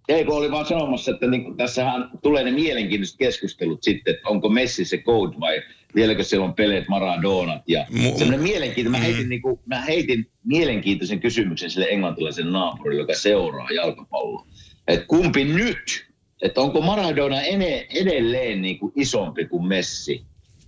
Ei, 0.10 0.26
kun 0.26 0.36
oli 0.38 0.52
vaan 0.52 0.66
sanomassa, 0.66 1.12
että 1.12 1.28
niin, 1.28 1.58
tässähän 1.58 2.10
tulee 2.24 2.44
ne 2.44 2.52
mielenkiintoiset 2.52 3.18
keskustelut 3.18 3.84
sitten, 3.84 4.16
että 4.16 4.30
onko 4.30 4.50
Messi 4.50 4.86
se 4.86 4.98
coach 4.98 5.40
vai 5.40 5.62
vieläkö 5.96 6.24
siellä 6.24 6.46
on 6.46 6.54
Pelet, 6.54 6.88
Maradonat 6.88 7.62
ja 7.68 7.86
Mu- 7.92 8.18
semmoinen 8.18 8.42
mielenkiintoinen. 8.42 8.92
Mä 9.02 9.08
Mm. 9.08 9.14
heitin, 9.14 9.30
niin 9.30 9.42
kuin, 9.42 9.60
mä 9.66 9.82
heitin 9.82 10.28
mielenkiintoisen 10.46 11.20
kysymyksen 11.20 11.70
sille 11.70 11.88
englantilaisen 11.90 12.52
naapurille, 12.52 13.02
joka 13.02 13.14
seuraa 13.14 13.68
jalkapalloa. 13.76 14.48
Että 14.88 15.06
kumpi 15.08 15.44
nyt? 15.46 16.08
Että 16.42 16.62
onko 16.62 16.82
Maradona 16.82 17.42
ene, 17.42 17.88
edelleen 17.96 18.62
niin 18.62 18.80
kuin 18.80 18.92
isompi 18.96 19.46
kuin 19.46 19.68
Messi 19.68 20.24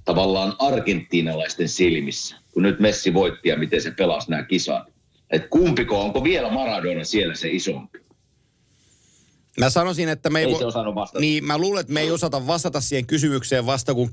tavallaan 0.05 0.53
argentiinalaisten 0.59 1.69
silmissä, 1.69 2.35
kun 2.53 2.63
nyt 2.63 2.79
Messi 2.79 3.13
voitti 3.13 3.49
ja 3.49 3.57
miten 3.57 3.81
se 3.81 3.91
pelasi 3.91 4.29
nämä 4.29 4.43
kisat. 4.43 4.83
Että 5.31 5.47
kumpiko, 5.47 6.01
onko 6.01 6.23
vielä 6.23 6.49
Maradona 6.51 7.03
siellä 7.03 7.35
se 7.35 7.49
isompi? 7.49 8.00
Mä 9.59 9.69
sanoisin, 9.69 10.09
että 10.09 10.29
me 10.29 10.39
ei, 10.39 10.45
Ei 10.45 10.53
vo- 10.53 10.57
se 10.57 10.65
osannut 10.65 10.95
vastata. 10.95 11.19
Niin, 11.19 11.45
mä 11.45 11.57
luulen, 11.57 11.81
että 11.81 11.93
me 11.93 12.01
ei 12.01 12.11
osata 12.11 12.47
vastata 12.47 12.81
siihen 12.81 13.05
kysymykseen 13.05 13.65
vasta 13.65 13.93
kuin 13.93 14.09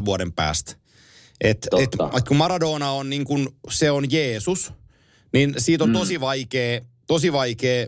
10-15 0.00 0.04
vuoden 0.04 0.32
päästä. 0.32 0.72
Et, 1.40 1.68
et, 1.78 1.90
Totta. 1.90 2.18
et 2.18 2.28
kun 2.28 2.36
Maradona 2.36 2.90
on 2.90 3.10
niin 3.10 3.24
kuin, 3.24 3.48
se 3.70 3.90
on 3.90 4.10
Jeesus, 4.12 4.72
niin 5.32 5.54
siitä 5.58 5.84
on 5.84 5.92
tosi 5.92 6.20
vaikea, 6.20 6.80
tosi 7.06 7.32
vaikea. 7.32 7.86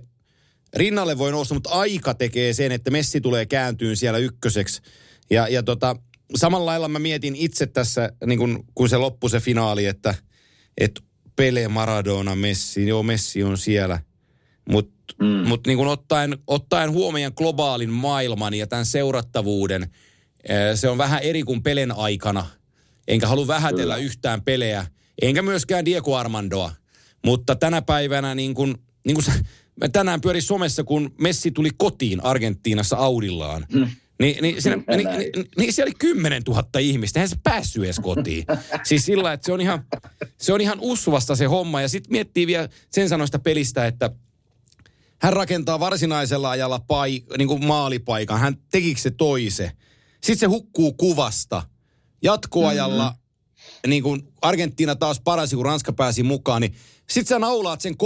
Rinnalle 0.77 1.19
voi 1.19 1.31
nousta, 1.31 1.55
mutta 1.55 1.71
aika 1.71 2.15
tekee 2.15 2.53
sen, 2.53 2.73
että 2.73 2.91
Messi 2.91 3.21
tulee 3.21 3.47
kääntyyn 3.47 3.97
siellä 3.97 4.19
ykköseksi. 4.19 4.83
Ja, 5.31 5.49
ja 5.49 5.63
tota, 5.63 5.97
samalla 6.37 6.67
lailla 6.67 6.89
mä 6.89 6.99
mietin 6.99 7.37
itse 7.37 7.67
tässä, 7.67 8.13
niin 8.27 8.39
kun, 8.39 8.65
kun 8.75 8.89
se 8.89 8.97
loppui 8.97 9.31
se 9.31 9.41
finaali, 9.41 9.87
että, 9.87 10.15
että 10.79 11.01
Pele, 11.37 11.69
Maradona, 11.69 12.35
Messi, 12.35 12.87
joo 12.87 13.03
Messi 13.03 13.43
on 13.43 13.59
siellä. 13.59 14.01
Mutta 14.71 15.01
Mm. 15.21 15.49
mut 15.49 15.67
niin 15.67 15.79
ottaen, 15.79 16.39
ottaen 16.47 16.91
huomioon 16.91 17.33
globaalin 17.37 17.91
maailman 17.91 18.55
ja 18.55 18.67
tämän 18.67 18.87
seurattavuuden, 18.87 19.83
eh, 20.49 20.59
se 20.75 20.89
on 20.89 20.99
vähän 20.99 21.23
eri 21.23 21.43
kuin 21.43 21.63
Pelen 21.63 21.93
aikana. 21.93 22.47
Enkä 23.09 23.27
halua 23.27 23.47
vähätellä 23.47 23.95
Kyllä. 23.95 24.07
yhtään 24.07 24.43
pelejä, 24.43 24.87
enkä 25.23 25.43
myöskään 25.43 25.85
Diego 25.85 26.17
Armandoa. 26.17 26.73
Mutta 27.27 27.57
tänä 27.57 27.83
päivänä 27.83 28.35
niin 28.35 28.55
kun, 28.55 28.79
niin 29.07 29.17
mä 29.81 29.89
tänään 29.89 30.21
pyörin 30.21 30.43
somessa, 30.43 30.85
kun 30.85 31.15
Messi 31.21 31.51
tuli 31.51 31.71
kotiin 31.77 32.25
Argentiinassa 32.25 32.97
Audillaan. 32.97 33.67
Niin, 34.21 34.37
niin, 34.43 34.63
siinä, 34.63 34.77
niin, 34.97 35.09
niin, 35.19 35.47
niin 35.59 35.73
siellä 35.73 35.89
oli 35.89 35.95
10 35.99 36.43
000 36.49 36.65
ihmistä, 36.81 37.21
eihän 37.21 37.29
se 37.29 37.37
päässyt 37.43 37.85
edes 37.85 38.01
kotiin. 38.01 38.45
siis 38.89 39.07
sillä, 39.07 39.33
että 39.33 39.47
se 39.47 39.53
on 39.53 39.61
ihan, 39.61 39.85
se 40.39 40.53
on 40.53 40.61
ihan 40.61 40.79
usvasta 40.81 41.37
se 41.37 41.45
homma. 41.45 41.81
Ja 41.81 41.89
sitten 41.89 42.13
miettii 42.13 42.47
vielä 42.47 42.69
sen 42.91 43.09
sanoista 43.09 43.39
pelistä, 43.39 43.87
että 43.87 44.11
hän 45.23 45.33
rakentaa 45.33 45.81
varsinaisella 45.81 46.51
ajalla 46.51 46.79
pai, 46.79 47.23
niin 47.39 47.49
kuin 47.49 47.67
maalipaikan. 47.67 48.41
Hän 48.41 48.57
tekikö 48.71 49.01
se 49.01 49.11
toise? 49.11 49.73
Sitten 50.13 50.39
se 50.39 50.47
hukkuu 50.47 50.93
kuvasta. 50.93 51.63
Jatkoajalla, 52.23 53.11
mm-hmm. 53.11 53.91
niin 53.91 54.03
kuin 54.03 54.23
Argentiina 54.43 54.97
taas 54.97 55.21
parasi, 55.21 55.57
kun 55.57 55.65
Ranska 55.65 55.93
pääsi 55.93 56.23
mukaan, 56.23 56.61
niin 56.61 56.75
sitten 57.11 57.29
sä 57.29 57.39
naulaat 57.39 57.81
sen 57.81 57.95
3-2 57.95 57.97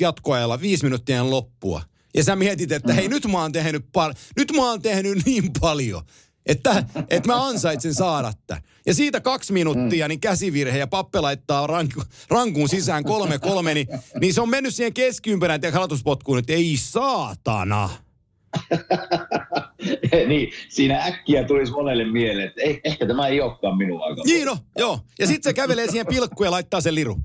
jatkoajalla 0.00 0.60
viisi 0.60 0.84
minuuttia 0.84 1.30
loppua. 1.30 1.82
Ja 2.14 2.24
sä 2.24 2.36
mietit, 2.36 2.72
että 2.72 2.92
hei 2.92 3.08
nyt 3.08 3.26
mä 3.26 3.40
oon 3.42 3.52
tehnyt, 3.52 3.84
pal- 3.92 4.14
nyt 4.36 4.52
mä 4.52 4.70
oon 4.70 4.82
tehnyt 4.82 5.26
niin 5.26 5.50
paljon, 5.60 6.02
että, 6.48 6.84
että 7.10 7.32
mä 7.32 7.46
ansaitsen 7.46 7.94
saada 7.94 8.32
tämän. 8.46 8.62
Ja 8.86 8.94
siitä 8.94 9.20
kaksi 9.20 9.52
minuuttia, 9.52 10.08
niin 10.08 10.20
käsivirhe 10.20 10.78
ja 10.78 10.86
Pappe 10.86 11.20
laittaa 11.20 11.66
ranku, 11.66 12.02
rankuun 12.30 12.68
sisään 12.68 13.04
kolme 13.04 13.38
kolme, 13.38 13.74
niin, 13.74 13.86
niin 14.20 14.34
se 14.34 14.40
on 14.40 14.48
mennyt 14.48 14.74
siihen 14.74 14.94
keskiympärään 14.94 15.60
ja 15.62 15.72
halatuspotkuun, 15.72 16.38
että 16.38 16.52
ei 16.52 16.76
saatana. 16.76 17.90
niin, 20.28 20.52
siinä 20.68 21.04
äkkiä 21.04 21.44
tulisi 21.44 21.72
monelle 21.72 22.04
mieleen, 22.04 22.48
että 22.48 22.62
eh, 22.62 22.80
ehkä 22.84 23.06
tämä 23.06 23.26
ei 23.28 23.40
olekaan 23.40 23.76
minun 23.76 24.02
aika. 24.02 24.22
Niin 24.24 24.46
no, 24.46 24.58
joo. 24.78 25.00
Ja 25.18 25.26
sitten 25.26 25.50
se 25.50 25.54
kävelee 25.54 25.90
siihen 25.90 26.06
pilkkuun 26.06 26.46
ja 26.46 26.50
laittaa 26.50 26.80
sen 26.80 26.94
liru. 26.94 27.18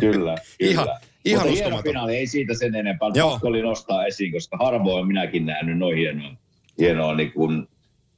Kyllä, 0.00 0.36
Ihan- 0.60 0.84
kyllä. 0.84 1.00
ihan 1.24 1.46
Mutta 1.46 1.64
hieno 1.64 1.82
finaali, 1.82 2.16
ei 2.16 2.26
siitä 2.26 2.54
sen 2.54 2.74
enempää. 2.74 3.10
Joo. 3.14 3.30
Pakko 3.30 3.48
oli 3.48 3.62
nostaa 3.62 4.06
esiin, 4.06 4.32
koska 4.32 4.56
harvoin 4.56 5.06
minäkin 5.06 5.46
nähnyt 5.46 5.78
noin 5.78 5.96
hienoa, 5.96 6.36
hienoa 6.78 7.14
niin 7.14 7.32
kuin 7.32 7.68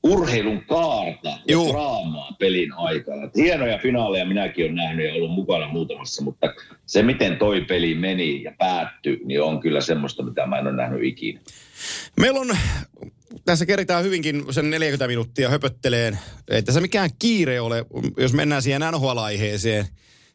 urheilun 0.03 0.65
kaarta 0.65 1.29
ja 1.29 1.39
Juu. 1.49 1.73
draamaa 1.73 2.37
pelin 2.39 2.73
aikana. 2.73 3.25
Et 3.25 3.37
hienoja 3.37 3.79
finaaleja 3.79 4.25
minäkin 4.25 4.65
olen 4.65 4.75
nähnyt 4.75 5.07
ja 5.07 5.15
ollut 5.15 5.31
mukana 5.31 5.69
muutamassa, 5.69 6.23
mutta 6.23 6.55
se 6.87 7.03
miten 7.03 7.37
toi 7.37 7.61
peli 7.61 7.95
meni 7.95 8.43
ja 8.43 8.53
päättyi, 8.59 9.21
niin 9.25 9.43
on 9.43 9.61
kyllä 9.61 9.81
semmoista, 9.81 10.23
mitä 10.23 10.47
mä 10.47 10.59
en 10.59 10.67
ole 10.67 10.77
nähnyt 10.77 11.05
ikinä. 11.05 11.41
Meillä 12.21 12.41
on, 12.41 12.57
tässä 13.45 13.67
keritään 13.67 14.05
hyvinkin 14.05 14.45
sen 14.51 14.71
40 14.71 15.07
minuuttia 15.07 15.51
höpötteleen. 15.51 16.19
Ei 16.51 16.63
tässä 16.63 16.81
mikään 16.81 17.11
kiire 17.19 17.61
ole, 17.61 17.87
jos 18.17 18.33
mennään 18.33 18.63
siihen 18.63 18.83
NHL-aiheeseen. 18.93 19.87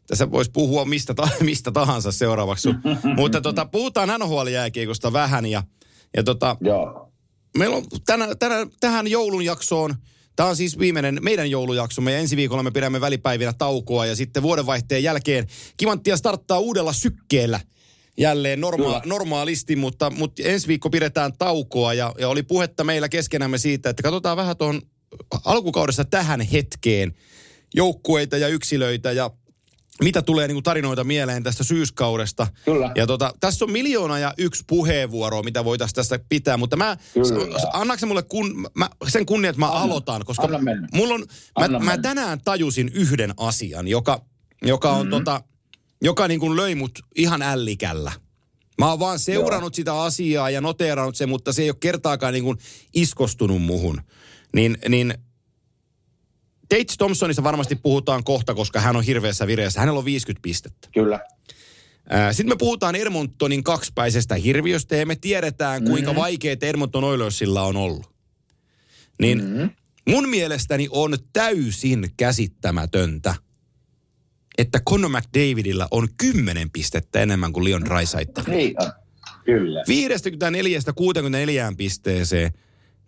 Tässä 0.08 0.32
voisi 0.32 0.52
puhua 0.52 0.86
mistä, 0.86 1.14
ta- 1.14 1.30
mistä 1.50 1.72
tahansa 1.72 2.12
seuraavaksi. 2.12 2.70
Mutta 3.16 3.42
tota, 3.42 3.66
puhutaan 3.66 4.10
NHL-jääkiekosta 4.20 5.14
vähän 5.14 5.46
ja, 5.46 5.64
ja 6.18 6.24
tota, 6.24 6.58
Joo. 6.62 7.11
Meillä 7.58 7.76
on 7.76 7.86
tänä, 8.06 8.36
tänä, 8.36 8.68
tähän 8.80 9.08
joulun 9.08 9.46
jaksoon, 9.46 9.96
tämä 10.36 10.50
on 10.50 10.56
siis 10.56 10.80
viimeinen 10.80 11.20
meidän 11.22 11.52
joulujaksomme 11.52 12.12
ja 12.12 12.18
ensi 12.18 12.36
viikolla 12.36 12.64
me 12.64 12.72
pidämme 12.72 13.02
välipäivinä 13.02 13.54
taukoa 13.54 14.06
ja 14.06 14.16
sitten 14.16 14.44
vuodenvaihteen 14.44 15.04
jälkeen 15.04 15.48
Kivanttia 15.78 16.18
starttaa 16.18 16.60
uudella 16.60 16.94
sykkeellä 16.94 17.60
jälleen 18.18 18.62
norma- 18.62 19.02
normaalisti, 19.06 19.76
mutta, 19.76 20.10
mutta 20.10 20.44
ensi 20.46 20.68
viikko 20.68 20.90
pidetään 20.90 21.34
taukoa 21.38 21.94
ja, 21.94 22.14
ja 22.20 22.30
oli 22.30 22.44
puhetta 22.44 22.84
meillä 22.84 23.10
keskenämme 23.10 23.58
siitä, 23.58 23.90
että 23.90 24.04
katsotaan 24.04 24.38
vähän 24.38 24.58
tuohon 24.58 24.82
alkukaudessa 25.46 26.06
tähän 26.06 26.42
hetkeen 26.42 27.14
joukkueita 27.74 28.38
ja 28.38 28.48
yksilöitä 28.48 29.12
ja 29.12 29.32
mitä 30.04 30.22
tulee 30.22 30.48
niin 30.48 30.56
kuin 30.56 30.64
tarinoita 30.64 31.04
mieleen 31.04 31.44
tästä 31.44 31.64
syyskaudesta. 31.64 32.48
Kyllä. 32.66 32.92
Ja 32.96 33.08
tota, 33.08 33.34
tässä 33.40 33.66
on 33.66 33.72
miljoona 33.72 34.20
ja 34.20 34.34
yksi 34.38 34.64
puheenvuoroa, 34.68 35.44
mitä 35.44 35.66
voitaisiin 35.66 35.96
tästä 35.96 36.20
pitää, 36.30 36.58
mutta 36.58 36.76
mä, 36.78 36.98
sä 38.00 38.06
mulle 38.06 38.24
kun, 38.24 38.70
mä, 38.76 38.90
sen 39.08 39.26
kunnia, 39.26 39.50
että 39.50 39.60
mä 39.60 39.68
Anna. 39.68 39.80
aloitan, 39.80 40.26
koska 40.26 40.44
Anna 40.44 40.58
mennä. 40.60 40.88
mulla 40.94 41.14
on, 41.14 41.20
mä, 41.20 41.26
Anna 41.66 41.80
mä 41.80 41.86
mennä. 41.86 42.02
tänään 42.02 42.42
tajusin 42.42 42.92
yhden 42.94 43.34
asian, 43.38 43.88
joka, 43.88 44.22
joka 44.62 44.92
on 44.92 45.06
Mhm. 45.08 45.10
tota, 45.12 45.42
joka 46.02 46.28
niin 46.28 46.40
kuin 46.40 46.56
löi 46.56 46.76
mut 46.76 47.00
ihan 47.16 47.42
ällikällä. 47.42 48.12
Mä 48.78 48.90
oon 48.90 49.00
vaan 49.00 49.20
seurannut 49.20 49.76
sitä 49.76 50.02
asiaa 50.02 50.50
ja 50.50 50.62
noteerannut 50.62 51.16
sen, 51.16 51.30
mutta 51.30 51.54
se 51.54 51.62
ei 51.62 51.70
ole 51.70 51.78
kertaakaan 51.80 52.34
niin 52.34 52.44
kuin 52.44 52.58
iskostunut 52.94 53.62
muhun. 53.62 54.02
Niin, 54.56 54.78
niin 54.90 55.14
Tate 56.72 56.94
Thompsonista 56.98 57.44
varmasti 57.44 57.76
puhutaan 57.76 58.24
kohta, 58.24 58.54
koska 58.54 58.80
hän 58.80 58.96
on 58.96 59.04
hirveässä 59.04 59.48
vireessä. 59.48 59.80
Hänellä 59.80 59.98
on 59.98 60.06
50 60.06 60.42
pistettä. 60.42 60.88
Kyllä. 60.94 61.20
Sitten 62.32 62.50
me 62.50 62.56
puhutaan 62.60 62.96
Edmontonin 62.96 63.64
kaksipäisestä 63.64 64.36
hirviöstä 64.36 64.96
ja 64.96 65.06
me 65.06 65.16
tiedetään, 65.16 65.84
kuinka 65.84 66.12
mm-hmm. 66.12 66.22
vaikeet 66.22 66.64
Edmonton 66.64 67.04
Oilersilla 67.04 67.62
on 67.62 67.78
ollut. 67.78 68.12
Niin 69.22 69.44
mm-hmm. 69.44 69.70
mun 70.10 70.30
mielestäni 70.30 70.88
on 70.92 71.18
täysin 71.34 72.10
käsittämätöntä, 72.18 73.36
että 74.58 74.80
Conor 74.80 75.10
McDavidilla 75.10 75.88
on 75.92 76.08
10 76.18 76.70
pistettä 76.70 77.22
enemmän 77.22 77.54
kuin 77.54 77.64
Leon 77.64 77.86
Draisaitl. 77.86 78.42
Niin. 78.48 78.76
Kyllä. 79.46 79.84
54-64 81.72 81.76
pisteeseen, 81.78 82.52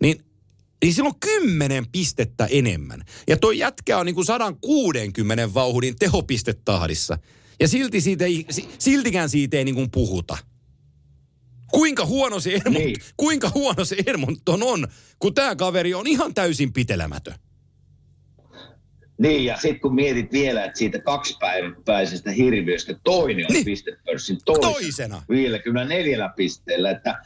niin, 0.00 0.24
niin 0.84 0.94
sillä 0.94 1.06
on 1.08 1.20
10 1.20 1.86
pistettä 1.92 2.46
enemmän. 2.50 3.02
Ja 3.28 3.36
toi 3.36 3.58
jätkä 3.58 3.98
on 3.98 4.06
niin 4.06 4.14
kuin 4.14 4.24
160 4.24 5.54
vauhdin 5.54 5.96
tehopistetahdissa. 5.96 7.18
Ja 7.60 7.68
silti 7.68 8.00
siitä 8.00 8.24
ei, 8.24 8.46
si- 8.50 8.68
siltikään 8.78 9.28
siitä 9.30 9.56
ei 9.56 9.64
niin 9.64 9.74
kuin 9.74 9.90
puhuta. 9.90 10.38
Kuinka 11.72 12.06
huono, 12.06 12.40
se 12.40 12.52
Edmont, 12.54 12.84
Niin. 12.84 12.96
kuinka 13.16 13.50
huono 13.54 13.84
se 13.84 13.96
Edmonton 14.06 14.62
on, 14.62 14.88
kun 15.18 15.34
tämä 15.34 15.56
kaveri 15.56 15.94
on 15.94 16.06
ihan 16.06 16.34
täysin 16.34 16.72
pitelemätön. 16.72 17.34
Niin, 19.18 19.44
ja 19.44 19.54
sitten 19.56 19.80
kun 19.80 19.94
mietit 19.94 20.32
vielä, 20.32 20.64
että 20.64 20.78
siitä 20.78 20.98
kaksipäiväisestä 20.98 22.30
hirviöstä 22.30 22.94
toinen 23.04 23.46
on 23.46 23.52
niin. 23.52 23.64
pistepörssin 23.64 24.38
toisena, 24.44 24.72
Toisena. 24.72 25.22
54 25.28 26.28
pisteellä. 26.36 26.90
Että, 26.90 27.18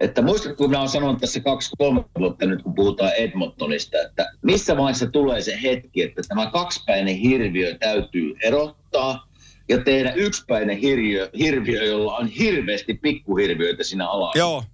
että 0.00 0.22
muistatko, 0.22 0.56
kun 0.56 0.70
minä 0.70 0.78
olen 0.78 0.88
sanonut 0.88 1.20
tässä 1.20 1.40
kaksi-kolme 1.40 2.04
vuotta 2.18 2.46
nyt, 2.46 2.62
kun 2.62 2.74
puhutaan 2.74 3.12
Edmontonista, 3.16 3.96
että 4.08 4.32
missä 4.42 4.76
vaiheessa 4.76 5.06
tulee 5.06 5.40
se 5.40 5.58
hetki, 5.62 6.02
että 6.02 6.22
tämä 6.28 6.50
kaksipäinen 6.50 7.16
hirviö 7.16 7.74
täytyy 7.78 8.34
erottaa 8.42 9.28
ja 9.68 9.78
tehdä 9.78 10.12
yksipäinen 10.12 10.76
hirviö, 10.76 11.30
hirviö 11.38 11.84
jolla 11.84 12.16
on 12.16 12.26
hirveästi 12.26 12.94
pikkuhirviöitä 12.94 13.84
siinä 13.84 14.08
alalla. 14.08 14.32
Joo. 14.34 14.64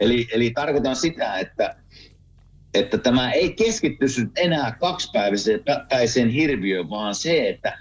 Eli, 0.00 0.28
eli 0.32 0.50
tarkoitan 0.50 0.96
sitä, 0.96 1.38
että, 1.38 1.76
että 2.74 2.98
tämä 2.98 3.32
ei 3.32 3.52
keskitty 3.52 4.06
enää 4.36 4.76
kaksipäiväiseen 4.80 6.28
hirviöön, 6.28 6.90
vaan 6.90 7.14
se, 7.14 7.48
että 7.48 7.78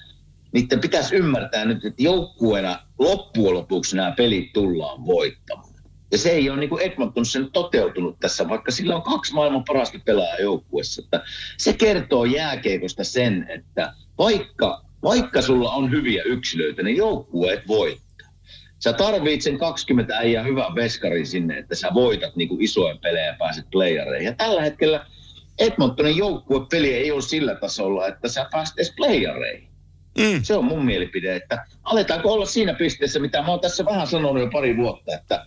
niiden 0.52 0.80
pitäisi 0.80 1.16
ymmärtää 1.16 1.66
nyt, 1.66 1.86
että 1.86 2.04
joukkueena 2.04 2.80
loppujen 3.00 3.54
lopuksi 3.54 3.96
nämä 3.96 4.12
pelit 4.12 4.54
tullaan 4.54 5.06
voittamaan. 5.06 5.71
Ja 6.12 6.17
se 6.17 6.30
ei 6.30 6.50
ole 6.50 6.60
niin 6.60 6.69
kuin 6.69 6.82
Edmonton 6.82 7.26
sen 7.26 7.52
toteutunut 7.52 8.19
tässä, 8.19 8.50
vaikka 8.50 8.71
sillä 8.71 8.95
on 8.95 9.02
kaksi 9.02 9.34
maailman 9.34 9.63
parasta 9.67 10.00
pelaajaa 10.06 10.39
joukkueessa. 10.39 11.02
Että 11.06 11.24
se 11.58 11.74
kertoo 11.74 12.26
jääkeikosta 12.26 13.04
sen, 13.04 13.45
että 13.50 13.93
vaikka, 14.17 14.82
vaikka 15.04 15.41
sulla 15.41 15.71
on 15.71 15.91
hyviä 15.91 16.24
yksilöitä, 16.24 16.84
niin 16.84 16.97
joukkueet 16.97 17.67
voittaa. 17.67 18.12
Sä 18.80 18.93
tarvitset 18.93 19.41
sen 19.41 19.58
20 19.58 20.17
äijää 20.17 20.43
hyvän 20.43 20.76
veskarin 20.76 21.28
sinne, 21.28 21.58
että 21.58 21.76
sä 21.76 21.89
voitat 21.93 22.36
niin 22.36 22.50
kuin 22.50 22.62
isoja 22.62 22.95
pelejä 22.95 23.26
ja 23.26 23.36
pääset 23.39 23.65
playereihin. 23.71 24.26
Ja 24.26 24.34
tällä 24.34 24.62
hetkellä 24.62 25.06
Edmontonin 25.60 26.17
joukkuepeli 26.17 26.93
ei 26.93 27.12
ole 27.12 27.21
sillä 27.21 27.56
tasolla, 27.56 28.08
että 28.08 28.28
sä 28.28 28.47
pääset 28.52 28.76
edes 28.78 28.93
playereihin. 28.95 29.67
Mm. 30.17 30.43
Se 30.43 30.56
on 30.56 30.65
mun 30.65 30.86
mielipide, 30.86 31.36
että 31.36 31.65
aletaanko 31.84 32.34
olla 32.34 32.45
siinä 32.45 32.74
pisteessä, 32.74 33.19
mitä 33.19 33.41
mä 33.41 33.47
oon 33.47 33.60
tässä 33.60 33.86
vähän 33.86 34.08
sanonut 34.08 34.43
jo 34.43 34.50
pari 34.52 34.78
vuotta, 34.78 35.15
että 35.15 35.45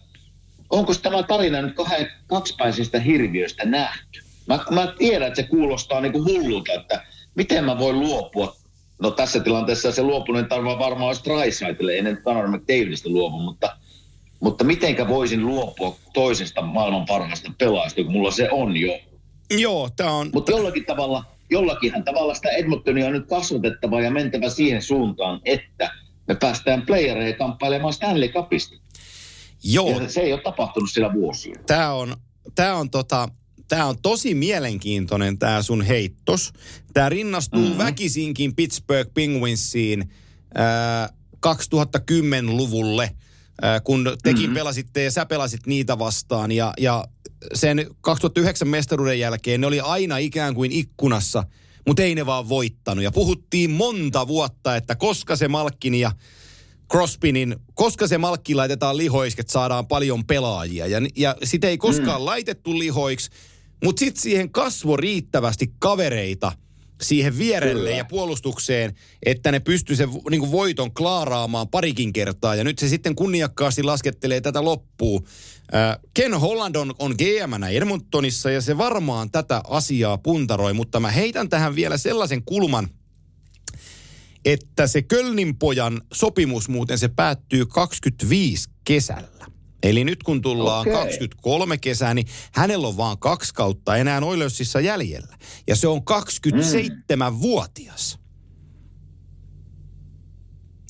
onko 0.74 0.94
tämä 0.94 1.22
tarina 1.22 1.62
nyt 1.62 1.76
kahden, 1.76 2.10
kaksipäisestä 2.26 3.00
hirviöstä 3.00 3.64
nähty? 3.64 4.20
Mä, 4.46 4.64
mä 4.70 4.94
tiedän, 4.98 5.28
että 5.28 5.42
se 5.42 5.48
kuulostaa 5.48 6.00
niin 6.00 6.12
kuin 6.12 6.24
hullulta, 6.24 6.72
että 6.72 7.06
miten 7.34 7.64
mä 7.64 7.78
voin 7.78 8.00
luopua. 8.00 8.56
No 9.02 9.10
tässä 9.10 9.40
tilanteessa 9.40 9.92
se 9.92 10.02
luopuminen 10.02 10.48
tarvitsee 10.48 10.78
varmaan 10.78 11.06
olisi 11.06 11.24
Drysaitille, 11.24 12.02
nyt 12.02 12.22
Conor 12.22 12.48
McDavidista 12.48 13.08
luovu, 13.08 13.38
mutta, 13.38 13.76
mutta 14.40 14.64
mitenkä 14.64 15.08
voisin 15.08 15.46
luopua 15.46 15.96
toisesta 16.12 16.62
maailman 16.62 17.06
parhaasta 17.06 17.52
pelaajasta, 17.58 18.02
kun 18.02 18.12
mulla 18.12 18.30
se 18.30 18.48
on 18.50 18.76
jo. 18.76 18.98
Joo, 19.50 19.88
tämä 19.96 20.10
on... 20.10 20.30
Mutta 20.34 20.52
jollakin 20.52 20.84
tavalla, 20.84 21.24
jollakinhan 21.50 22.04
tavalla 22.04 22.34
sitä 22.34 22.48
Edmontonia 22.48 23.06
on 23.06 23.12
nyt 23.12 23.28
kasvatettava 23.28 24.00
ja 24.00 24.10
mentävä 24.10 24.48
siihen 24.48 24.82
suuntaan, 24.82 25.40
että 25.44 25.90
me 26.28 26.34
päästään 26.34 26.86
playereihin 26.86 27.36
kamppailemaan 27.36 27.92
Stanley 27.92 28.28
Cupista. 28.28 28.83
Joo. 29.64 30.00
Ja 30.00 30.08
se 30.08 30.20
ei 30.20 30.32
ole 30.32 30.40
tapahtunut 30.42 30.90
sillä 30.90 31.12
vuosia. 31.12 31.54
Tämä 31.66 31.92
on, 31.92 32.16
tämä 32.54 32.74
on 32.74 32.90
tota, 32.90 33.28
tämä 33.68 33.86
on 33.86 33.96
tosi 34.02 34.34
mielenkiintoinen 34.34 35.38
tämä 35.38 35.62
sun 35.62 35.82
heittos. 35.82 36.52
Tämä 36.92 37.08
rinnastuu 37.08 37.60
mm-hmm. 37.60 37.78
väkisinkin 37.78 38.54
Pittsburgh 38.54 39.10
Penguinsiin 39.14 40.10
äh, 40.58 41.10
2010-luvulle, 41.46 43.02
äh, 43.64 43.82
kun 43.84 44.16
tekin 44.22 44.42
mm-hmm. 44.42 44.54
pelasitte 44.54 45.04
ja 45.04 45.10
sä 45.10 45.26
pelasit 45.26 45.66
niitä 45.66 45.98
vastaan. 45.98 46.52
Ja, 46.52 46.72
ja 46.78 47.04
sen 47.54 47.86
2009 48.00 48.68
mestaruuden 48.68 49.20
jälkeen 49.20 49.60
ne 49.60 49.66
oli 49.66 49.80
aina 49.80 50.18
ikään 50.18 50.54
kuin 50.54 50.72
ikkunassa, 50.72 51.44
mutta 51.86 52.02
ei 52.02 52.14
ne 52.14 52.26
vaan 52.26 52.48
voittanut. 52.48 53.04
Ja 53.04 53.12
puhuttiin 53.12 53.70
monta 53.70 54.28
vuotta, 54.28 54.76
että 54.76 54.94
koska 54.94 55.36
se 55.36 55.48
Malkkini 55.48 56.00
ja 56.00 56.12
Crosbinin, 56.90 57.56
koska 57.74 58.06
se 58.06 58.18
malkki 58.18 58.54
laitetaan 58.54 58.96
lihoiksi, 58.96 59.40
että 59.40 59.52
saadaan 59.52 59.86
paljon 59.86 60.24
pelaajia. 60.26 60.86
Ja, 60.86 60.98
ja 61.16 61.36
sitä 61.44 61.68
ei 61.68 61.78
koskaan 61.78 62.20
mm. 62.20 62.24
laitettu 62.24 62.78
lihoiksi, 62.78 63.30
mutta 63.84 64.00
sitten 64.00 64.22
siihen 64.22 64.50
kasvo 64.50 64.96
riittävästi 64.96 65.72
kavereita 65.78 66.52
siihen 67.02 67.38
vierelle 67.38 67.82
Kyllä. 67.82 67.96
ja 67.96 68.04
puolustukseen, 68.04 68.94
että 69.26 69.52
ne 69.52 69.60
pystyy 69.60 69.96
sen 69.96 70.08
niin 70.30 70.52
voiton 70.52 70.94
klaaraamaan 70.94 71.68
parikin 71.68 72.12
kertaa. 72.12 72.54
Ja 72.54 72.64
nyt 72.64 72.78
se 72.78 72.88
sitten 72.88 73.14
kunniakkaasti 73.14 73.82
laskettelee 73.82 74.40
tätä 74.40 74.64
loppuun. 74.64 75.26
Ken 76.14 76.34
Holland 76.34 76.74
on, 76.74 76.94
on 76.98 77.14
gm 77.18 77.62
Edmontonissa 77.62 78.50
ja 78.50 78.60
se 78.60 78.78
varmaan 78.78 79.30
tätä 79.30 79.60
asiaa 79.68 80.18
puntaroi, 80.18 80.72
mutta 80.72 81.00
mä 81.00 81.10
heitän 81.10 81.48
tähän 81.48 81.74
vielä 81.74 81.96
sellaisen 81.96 82.42
kulman– 82.44 82.88
että 84.44 84.86
se 84.86 85.02
Kölnin 85.02 85.58
pojan 85.58 86.00
sopimus 86.12 86.68
muuten 86.68 86.98
se 86.98 87.08
päättyy 87.08 87.66
25 87.66 88.70
kesällä. 88.84 89.46
Eli 89.82 90.04
nyt 90.04 90.22
kun 90.22 90.42
tullaan 90.42 90.80
okay. 90.80 90.92
23 90.92 91.78
kesää, 91.78 92.14
niin 92.14 92.26
hänellä 92.52 92.88
on 92.88 92.96
vaan 92.96 93.18
kaksi 93.18 93.54
kautta 93.54 93.96
enää 93.96 94.20
Oilersissa 94.20 94.80
jäljellä. 94.80 95.36
Ja 95.68 95.76
se 95.76 95.88
on 95.88 95.98
27-vuotias. 95.98 98.18
Mm. 98.18 98.24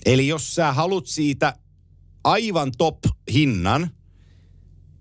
Eli 0.07 0.29
jos 0.29 0.55
sä 0.55 0.73
haluat 0.73 1.07
siitä 1.07 1.55
aivan 2.25 2.73
top-hinnan, 2.79 3.91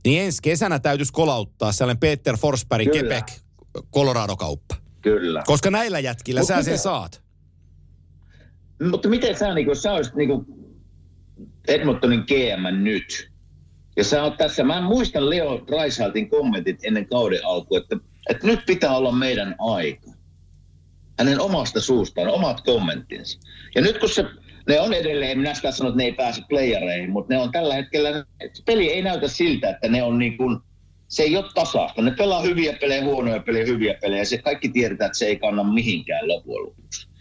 niin 0.05 0.21
ensi 0.21 0.41
kesänä 0.41 0.79
täytyisi 0.79 1.13
kolauttaa 1.13 1.71
sellainen 1.71 1.99
Peter 1.99 2.37
Forsberg 2.37 2.87
Quebec 2.87 3.31
Colorado-kauppa. 3.93 4.75
Kyllä. 5.01 5.43
Koska 5.45 5.71
näillä 5.71 5.99
jätkillä 5.99 6.39
Mut 6.39 6.47
sä 6.47 6.57
miten, 6.57 6.73
sen 6.73 6.79
saat. 6.79 7.23
Mutta 8.91 9.09
miten 9.09 9.37
sä, 9.37 9.53
niin 9.53 9.65
kun, 9.65 9.75
sä 9.75 9.93
olisit 9.93 10.15
niin 10.15 10.29
Edmontonin 11.67 12.23
GM 12.27 12.83
nyt, 12.83 13.31
ja 13.97 14.03
sä 14.03 14.23
oot 14.23 14.37
tässä, 14.37 14.63
mä 14.63 14.81
muistan 14.81 15.29
Leo 15.29 15.63
Dreisaltin 15.67 16.29
kommentit 16.29 16.79
ennen 16.83 17.07
kauden 17.07 17.45
alkua, 17.45 17.77
että, 17.77 17.97
että 18.29 18.47
nyt 18.47 18.59
pitää 18.65 18.97
olla 18.97 19.11
meidän 19.11 19.55
aika. 19.59 20.11
Hänen 21.19 21.39
omasta 21.39 21.81
suustaan, 21.81 22.27
omat 22.27 22.61
kommenttinsa. 22.61 23.39
Ja 23.75 23.81
nyt 23.81 23.97
kun 23.97 24.09
se, 24.09 24.25
ne 24.67 24.79
on 24.79 24.93
edelleen, 24.93 25.37
minä 25.37 25.53
sitä 25.53 25.71
sanon, 25.71 25.91
että 25.91 25.97
ne 25.97 26.03
ei 26.03 26.13
pääse 26.13 26.41
playereihin, 26.49 27.09
mutta 27.09 27.33
ne 27.33 27.39
on 27.39 27.51
tällä 27.51 27.73
hetkellä, 27.75 28.25
peli 28.65 28.91
ei 28.91 29.01
näytä 29.01 29.27
siltä, 29.27 29.69
että 29.69 29.87
ne 29.87 30.03
on 30.03 30.19
niin 30.19 30.37
kuin, 30.37 30.59
se 31.07 31.23
ei 31.23 31.37
ole 31.37 31.45
tasaista. 31.53 32.01
Ne 32.01 32.11
pelaa 32.11 32.41
hyviä 32.41 32.77
pelejä, 32.81 33.03
huonoja 33.03 33.39
pelejä, 33.39 33.65
hyviä 33.65 33.93
pelejä, 34.01 34.25
se 34.25 34.37
kaikki 34.37 34.69
tiedetään, 34.69 35.05
että 35.07 35.17
se 35.17 35.25
ei 35.25 35.39
kanna 35.39 35.63
mihinkään 35.63 36.27
loppujen 36.27 36.63
lopuksi. 36.63 37.12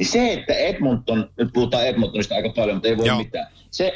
Niin 0.00 0.08
se, 0.08 0.32
että 0.32 0.54
Edmonton, 0.54 1.30
nyt 1.36 1.52
puhutaan 1.52 1.86
Edmontonista 1.86 2.34
aika 2.34 2.48
paljon, 2.48 2.76
mutta 2.76 2.88
ei 2.88 2.96
voi 2.96 3.06
Joo. 3.06 3.18
mitään. 3.18 3.46
Se, 3.70 3.92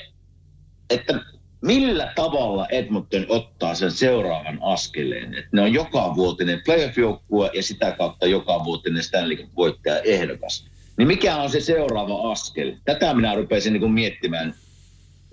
että 0.91 1.21
millä 1.63 2.13
tavalla 2.15 2.67
Edmonton 2.69 3.27
ottaa 3.29 3.75
sen 3.75 3.91
seuraavan 3.91 4.59
askeleen. 4.63 5.35
Että 5.35 5.49
ne 5.53 5.63
on 5.63 5.73
joka 5.73 6.15
vuotinen 6.17 6.63
playoff-joukkue 6.65 7.51
ja 7.55 7.63
sitä 7.63 7.93
kautta 7.93 8.27
joka 8.27 8.65
vuotinen 8.65 9.03
Stanley 9.03 9.37
Cup-voittaja 9.37 10.01
ehdokas. 10.05 10.67
Niin 10.97 11.09
mikä 11.09 11.37
on 11.37 11.51
se 11.51 11.61
seuraava 11.61 12.33
askel? 12.33 12.73
Tätä 12.85 13.15
minä 13.15 13.35
rupesin 13.35 13.73
niin 13.73 13.93
miettimään 13.93 14.55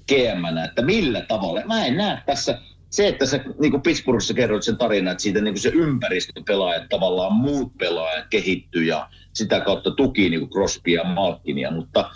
gm 0.07 0.57
että 0.65 0.81
millä 0.81 1.21
tavalla. 1.21 1.61
Mä 1.65 1.85
en 1.85 1.97
näe 1.97 2.17
tässä, 2.25 2.61
se, 2.91 3.07
että 3.07 3.25
sä 3.25 3.43
niin 3.59 3.71
kuin 3.71 3.81
Pittsburghissa 3.81 4.33
kerroit 4.33 4.63
sen 4.63 4.77
tarinan, 4.77 5.11
että 5.11 5.21
siitä 5.21 5.41
niin 5.41 5.53
kuin 5.53 5.61
se 5.61 5.69
ympäristöpelaajat, 5.69 6.89
tavallaan 6.89 7.33
muut 7.33 7.77
pelaajat 7.77 8.25
kehittyy 8.29 8.83
ja 8.83 9.09
sitä 9.33 9.59
kautta 9.59 9.91
tuki 9.91 10.29
niin 10.29 10.39
kuin 10.39 10.49
Crosbya 10.49 11.01
ja 11.01 11.03
Malkinia, 11.03 11.71
mutta 11.71 12.11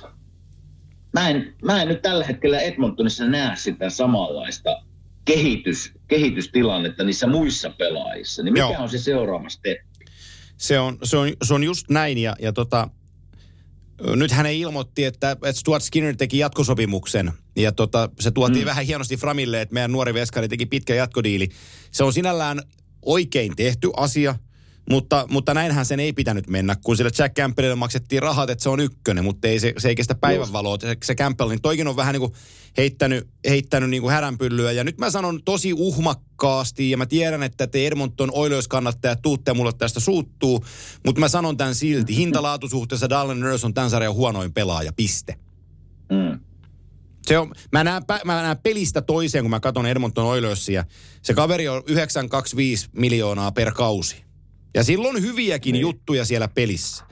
mä 1.14 1.30
en, 1.30 1.56
mä 1.64 1.82
en 1.82 1.88
nyt 1.88 2.02
tällä 2.02 2.26
hetkellä 2.26 2.60
Edmontonissa 2.60 3.26
näe 3.26 3.56
sitä 3.56 3.90
samanlaista 3.90 4.82
kehitys, 5.26 5.94
kehitystilannetta 6.08 7.04
niissä 7.04 7.28
muissa 7.28 7.70
pelaajissa. 7.70 8.44
Niin 8.44 8.54
mikä 8.54 8.66
Joo. 8.66 8.82
on 8.82 8.90
se 8.90 8.98
seuraava 8.98 9.50
steppi? 9.50 10.06
Se 10.58 10.80
on, 10.80 10.98
se 11.04 11.18
on, 11.18 11.30
se 11.44 11.54
on 11.54 11.64
just 11.64 11.90
näin 11.90 12.18
ja, 12.18 12.36
ja 12.40 12.54
tota, 12.54 12.90
nyt 14.15 14.31
hän 14.31 14.45
ei 14.45 14.60
ilmoitti, 14.60 15.05
että, 15.05 15.31
että 15.31 15.51
Stuart 15.53 15.84
Skinner 15.84 16.15
teki 16.15 16.38
jatkosopimuksen. 16.38 17.34
Ja 17.55 17.71
tota, 17.71 18.10
se 18.19 18.31
tuotiin 18.31 18.65
mm. 18.65 18.69
vähän 18.69 18.86
hienosti 18.86 19.17
Framille, 19.17 19.62
että 19.62 19.73
meidän 19.73 19.91
nuori 19.91 20.13
veskari 20.13 20.47
teki 20.47 20.65
pitkä 20.65 20.95
jatkodiili. 20.95 21.49
Se 21.91 22.03
on 22.03 22.13
sinällään 22.13 22.62
oikein 23.01 23.55
tehty 23.55 23.91
asia. 23.97 24.36
Mutta, 24.89 25.25
mutta 25.29 25.53
näinhän 25.53 25.86
sen 25.86 25.99
ei 25.99 26.13
pitänyt 26.13 26.47
mennä, 26.47 26.75
kun 26.84 26.97
sille 26.97 27.12
Jack 27.17 27.36
Campbellille 27.36 27.75
maksettiin 27.75 28.21
rahat, 28.21 28.49
että 28.49 28.63
se 28.63 28.69
on 28.69 28.79
ykkönen, 28.79 29.23
mutta 29.23 29.47
ei 29.47 29.60
se, 29.60 29.73
se 29.77 29.88
ei 29.88 29.95
kestä 29.95 30.15
päivänvaloa. 30.15 30.77
Se, 30.81 30.97
se 31.03 31.15
Campbell, 31.15 31.49
niin 31.49 31.62
toikin 31.62 31.88
on 31.88 31.95
vähän 31.95 32.13
niin 32.13 32.19
kuin 32.19 32.34
heittänyt, 32.78 33.28
heittänyt 33.50 33.90
niin 33.90 34.02
kuin 34.02 34.14
häränpyllyä. 34.14 34.72
Ja 34.72 34.84
nyt 34.84 34.98
mä 34.98 35.10
sanon 35.10 35.44
tosi 35.44 35.74
uhmakkaasti, 35.74 36.90
ja 36.90 36.98
mä 36.98 37.06
tiedän, 37.06 37.44
että 37.44 37.68
te 37.68 37.88
Edmonton 37.88 38.30
Oilers 38.34 38.68
kannattajat 38.68 39.22
tuutte 39.22 39.54
mulle 39.54 39.74
tästä 39.78 40.00
suuttuu, 40.00 40.66
mutta 41.06 41.20
mä 41.20 41.28
sanon 41.28 41.58
tämän 41.58 41.76
silti. 41.76 42.16
Hintalaatusuhteessa 42.16 43.10
Dallin 43.10 43.40
Nurse 43.40 43.66
on 43.66 43.74
tämän 43.74 43.90
sarjan 43.90 44.14
huonoin 44.14 44.54
pelaaja, 44.54 44.94
piste. 44.94 45.36
Mm. 46.12 46.40
Se 47.28 47.38
on, 47.38 47.52
mä, 47.72 47.84
näen, 47.84 48.04
mä 48.26 48.42
näen 48.42 48.58
pelistä 48.58 49.02
toiseen, 49.02 49.44
kun 49.44 49.52
mä 49.52 49.60
katson 49.60 49.86
Edmonton 49.86 50.26
Oilersia. 50.26 50.86
Se 51.22 51.34
kaveri 51.34 51.68
on 51.68 51.84
925 51.88 52.90
miljoonaa 52.94 53.52
per 53.52 53.72
kausi. 53.72 54.26
Ja 54.74 54.84
silloin 54.84 55.22
hyviäkin 55.22 55.74
niin. 55.74 55.82
juttuja 55.82 56.26
siellä 56.26 56.48
pelissä. 56.48 57.06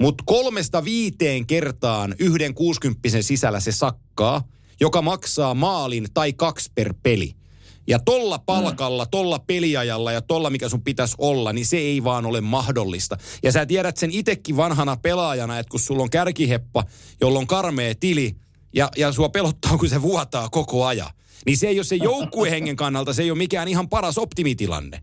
Mutta 0.00 0.24
kolmesta 0.26 0.84
viiteen 0.84 1.46
kertaan 1.46 2.14
yhden 2.18 2.54
kuusikymppisen 2.54 3.22
sisällä 3.22 3.60
se 3.60 3.72
sakkaa, 3.72 4.48
joka 4.80 5.02
maksaa 5.02 5.54
maalin 5.54 6.06
tai 6.14 6.32
kaksi 6.32 6.72
per 6.74 6.94
peli. 7.02 7.32
Ja 7.86 7.98
tolla 7.98 8.38
palkalla, 8.38 9.06
tolla 9.06 9.38
peliajalla 9.38 10.12
ja 10.12 10.20
tolla 10.20 10.50
mikä 10.50 10.68
sun 10.68 10.82
pitäisi 10.82 11.14
olla, 11.18 11.52
niin 11.52 11.66
se 11.66 11.76
ei 11.76 12.04
vaan 12.04 12.26
ole 12.26 12.40
mahdollista. 12.40 13.16
Ja 13.42 13.52
sä 13.52 13.66
tiedät 13.66 13.96
sen 13.96 14.10
itekin 14.12 14.56
vanhana 14.56 14.96
pelaajana, 14.96 15.58
että 15.58 15.70
kun 15.70 15.80
sulla 15.80 16.02
on 16.02 16.10
kärkiheppa, 16.10 16.84
jolla 17.20 17.38
on 17.38 17.46
karmea 17.46 17.94
tili 18.00 18.36
ja, 18.74 18.88
ja 18.96 19.12
sua 19.12 19.28
pelottaa, 19.28 19.78
kun 19.78 19.88
se 19.88 20.02
vuotaa 20.02 20.48
koko 20.48 20.86
ajan. 20.86 21.10
Niin 21.46 21.58
se 21.58 21.68
ei 21.68 21.78
ole 21.78 21.84
se 21.84 21.96
joukkuehengen 21.96 22.76
kannalta, 22.76 23.12
se 23.12 23.22
ei 23.22 23.30
ole 23.30 23.38
mikään 23.38 23.68
ihan 23.68 23.88
paras 23.88 24.18
optimitilanne. 24.18 25.02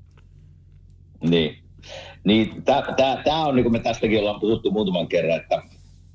Niin. 1.29 1.57
Niin 2.23 2.63
tämä 3.23 3.45
on, 3.45 3.55
niin 3.55 3.63
kuin 3.63 3.73
me 3.73 3.79
tästäkin 3.79 4.19
ollaan 4.19 4.39
puhuttu 4.39 4.71
muutaman 4.71 5.07
kerran, 5.07 5.39
että 5.41 5.61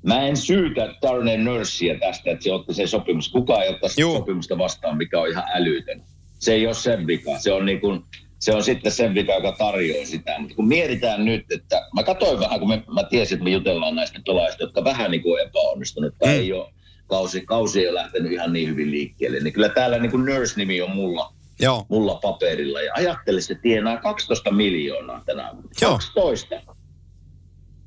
mä 0.03 0.27
en 0.27 0.37
syytä 0.37 0.95
Darnell 1.01 1.43
Nursia 1.43 1.99
tästä, 1.99 2.31
että 2.31 2.43
se 2.43 2.53
otti 2.53 2.73
se 2.73 2.87
sopimus. 2.87 3.29
Kukaan 3.29 3.63
ei 3.63 3.69
ottaa 3.69 3.89
sopimusta 3.89 4.57
vastaan, 4.57 4.97
mikä 4.97 5.19
on 5.19 5.29
ihan 5.29 5.43
älytön. 5.53 6.03
Se 6.39 6.53
ei 6.53 6.65
ole 6.65 6.73
sen 6.73 7.07
vika. 7.07 7.39
Se 7.39 7.51
on, 7.51 7.65
niin 7.65 7.81
kuin, 7.81 8.03
se 8.39 8.55
on 8.55 8.63
sitten 8.63 8.91
sen 8.91 9.13
vika, 9.13 9.33
joka 9.33 9.51
tarjoaa 9.51 10.05
sitä. 10.05 10.39
Mutta 10.39 10.55
kun 10.55 10.67
mietitään 10.67 11.25
nyt, 11.25 11.51
että 11.51 11.87
mä 11.95 12.03
katsoin 12.03 12.39
vähän, 12.39 12.59
kun 12.59 12.69
me, 12.69 12.83
mä 12.93 13.03
tiesin, 13.03 13.35
että 13.35 13.43
me 13.43 13.49
jutellaan 13.49 13.95
näistä 13.95 14.19
pelaajista, 14.25 14.63
jotka 14.63 14.83
vähän 14.83 15.11
niin 15.11 15.23
kuin 15.23 15.47
epäonnistunut 15.47 16.15
tai 16.19 16.27
mm. 16.27 16.39
ei 16.39 16.53
ole, 16.53 16.73
kausi, 17.07 17.41
kausi 17.41 17.79
ei 17.79 17.87
ole 17.87 17.95
lähtenyt 17.95 18.31
ihan 18.31 18.53
niin 18.53 18.69
hyvin 18.69 18.91
liikkeelle. 18.91 19.39
Niin 19.39 19.53
kyllä 19.53 19.69
täällä 19.69 19.99
niin 19.99 20.11
kuin 20.11 20.25
Nurse-nimi 20.25 20.81
on 20.81 20.91
mulla, 20.91 21.33
Joo. 21.59 21.85
mulla 21.89 22.15
paperilla. 22.15 22.81
Ja 22.81 22.93
ajattele, 22.93 23.41
se 23.41 23.55
tienaa 23.55 23.97
12 23.97 24.51
miljoonaa 24.51 25.23
tänä 25.25 25.49
vuonna. 25.53 25.69
Joo. 25.81 25.91
12. 25.91 26.55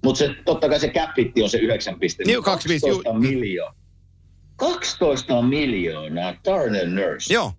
Mutta 0.05 0.19
se, 0.19 0.35
totta 0.45 0.69
kai 0.69 0.81
se 0.81 0.89
capitti 0.89 1.43
on 1.43 1.51
se 1.51 1.59
9 1.59 1.99
pistettä. 2.01 2.33
Niin, 2.33 2.43
25, 2.43 2.87
12 2.87 3.11
juu. 3.11 3.19
miljoonaa. 3.21 3.75
12 4.57 5.43
miljoonaa 5.43 6.35
Darnell 6.45 6.91
Nurse. 6.91 7.35
Joo. 7.35 7.53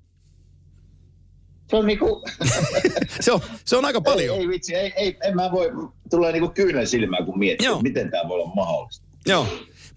Se 1.70 1.76
on 1.76 1.86
niinku... 1.86 2.24
Se 3.20 3.32
on, 3.32 3.42
se 3.66 3.78
on 3.78 3.86
aika 3.86 4.02
paljon. 4.02 4.36
Ei, 4.36 4.42
ei 4.42 4.48
vitsi, 4.48 4.76
ei, 4.76 4.94
ei, 4.96 5.18
en 5.24 5.36
mä 5.36 5.52
voi, 5.52 5.72
tulee 6.10 6.32
niinku 6.32 6.50
kyynel 6.50 6.86
silmään, 6.86 7.26
kun 7.26 7.40
miettii, 7.40 7.66
Joo. 7.66 7.82
miten 7.82 8.12
tämä 8.12 8.30
voi 8.30 8.42
olla 8.42 8.54
mahdollista. 8.56 9.06
Joo. 9.26 9.48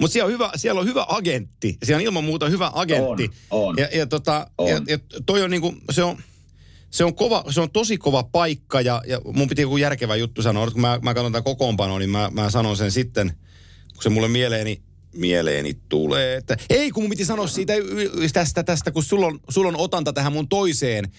Mutta 0.01 0.13
siellä, 0.13 0.27
on 0.27 0.33
hyvä, 0.33 0.51
siellä 0.57 0.81
on 0.81 0.87
hyvä 0.87 1.07
agentti. 1.09 1.79
Siellä 1.83 2.01
on 2.01 2.05
ilman 2.05 2.25
muuta 2.25 2.49
hyvä 2.49 2.71
agentti. 2.75 3.31
On, 3.51 3.69
on. 3.69 3.77
Ja, 3.79 3.89
ja, 3.93 4.07
tota, 4.07 4.51
On. 4.59 4.69
ja, 4.69 4.81
ja 4.89 4.99
toi 5.27 5.43
on 5.43 5.51
niinku, 5.51 5.75
se 5.91 6.03
on, 6.03 6.17
se 6.91 7.05
on, 7.05 7.15
kova, 7.15 7.45
se 7.51 7.61
on 7.61 7.71
tosi 7.71 7.99
kova 7.99 8.23
paikka 8.23 8.81
ja, 8.81 9.03
ja 9.07 9.21
mun 9.25 9.49
piti 9.49 9.63
joku 9.63 9.77
järkevä 9.77 10.17
juttu 10.17 10.43
sanoa. 10.43 10.71
Kun 10.71 10.81
mä, 10.81 10.99
mä 11.03 11.15
katson 11.15 11.33
tätä 11.33 11.43
kokoonpanoa, 11.43 11.99
niin 11.99 12.11
mä, 12.11 12.31
mä 12.33 12.51
sanon 12.51 12.77
sen 12.77 12.91
sitten, 12.91 13.33
kun 13.95 14.03
se 14.03 14.09
mulle 14.09 14.29
mieleeni, 14.29 14.83
mieleeni 15.15 15.79
tulee. 15.89 16.37
Että, 16.37 16.57
ei, 16.71 16.91
kun 16.91 17.03
mun 17.03 17.11
piti 17.11 17.25
sanoa 17.25 17.47
siitä 17.47 17.73
tästä, 18.33 18.63
tästä 18.63 18.91
kun 18.91 19.03
sulla 19.03 19.27
on, 19.27 19.41
sulla 19.49 19.69
on 19.69 19.77
otanta 19.77 20.13
tähän 20.13 20.33
mun 20.33 20.49
toiseen 20.49 21.13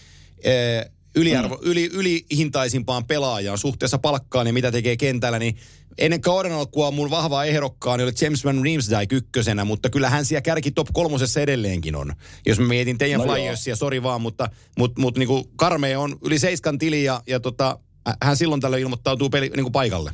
eh, 0.43 0.85
yliarvo, 1.15 1.55
Mm. 1.55 1.61
yli, 1.63 1.89
ylihintaisimpaan 1.93 3.05
pelaajaan 3.05 3.57
suhteessa 3.57 3.97
palkkaan 3.97 4.47
ja 4.47 4.53
mitä 4.53 4.71
tekee 4.71 4.97
kentällä, 4.97 5.39
niin 5.39 5.57
ennen 5.99 6.21
kauden 6.21 6.51
alkua 6.51 6.91
mun 6.91 7.09
vahva 7.09 7.43
ehdokkaani 7.43 8.03
oli 8.03 8.11
James 8.21 8.45
Van 8.45 8.61
Riemsdyk 8.63 9.11
ykkösenä, 9.11 9.65
mutta 9.65 9.89
kyllä 9.89 10.09
hän 10.09 10.25
siellä 10.25 10.41
kärki 10.41 10.71
top 10.71 10.87
kolmosessa 10.93 11.41
edelleenkin 11.41 11.95
on. 11.95 12.13
Jos 12.45 12.59
mä 12.59 12.67
mietin 12.67 12.97
teidän 12.97 13.21
No. 13.21 13.33
Flyersia, 13.33 13.75
sori 13.75 14.03
vaan, 14.03 14.21
mutta 14.21 14.49
mut, 14.77 14.97
mut 14.97 15.17
niinku 15.17 15.49
Karmee 15.55 15.97
on 15.97 16.17
yli 16.25 16.39
seiskan 16.39 16.77
tili 16.77 17.03
ja, 17.03 17.21
ja 17.27 17.39
tota, 17.39 17.79
hän 18.23 18.37
silloin 18.37 18.61
tällöin 18.61 18.83
ilmoittautuu 18.83 19.29
peli, 19.29 19.49
niinku 19.49 19.71
paikalle. 19.71 20.11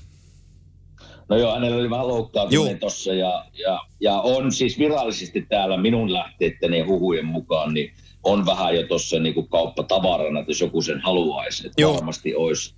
No 1.29 1.37
joo, 1.37 1.53
hänellä 1.53 1.77
oli 1.77 1.89
vähän 1.89 2.07
loukkaantuminen 2.07 2.79
tossa 2.79 3.13
ja, 3.13 3.45
ja, 3.53 3.79
ja, 3.99 4.19
on 4.19 4.51
siis 4.51 4.79
virallisesti 4.79 5.45
täällä 5.49 5.77
minun 5.77 6.13
lähteitteni 6.13 6.79
ja 6.79 6.85
huhujen 6.85 7.25
mukaan, 7.25 7.73
niin 7.73 7.93
on 8.23 8.45
vähän 8.45 8.75
jo 8.75 8.87
tuossa 8.87 9.19
niinku 9.19 9.43
kauppatavarana, 9.43 10.39
että 10.39 10.49
jos 10.49 10.61
joku 10.61 10.81
sen 10.81 11.01
haluaisi, 11.01 11.67
että 11.67 11.81
Joo. 11.81 11.93
varmasti 11.93 12.35
olisi 12.35 12.75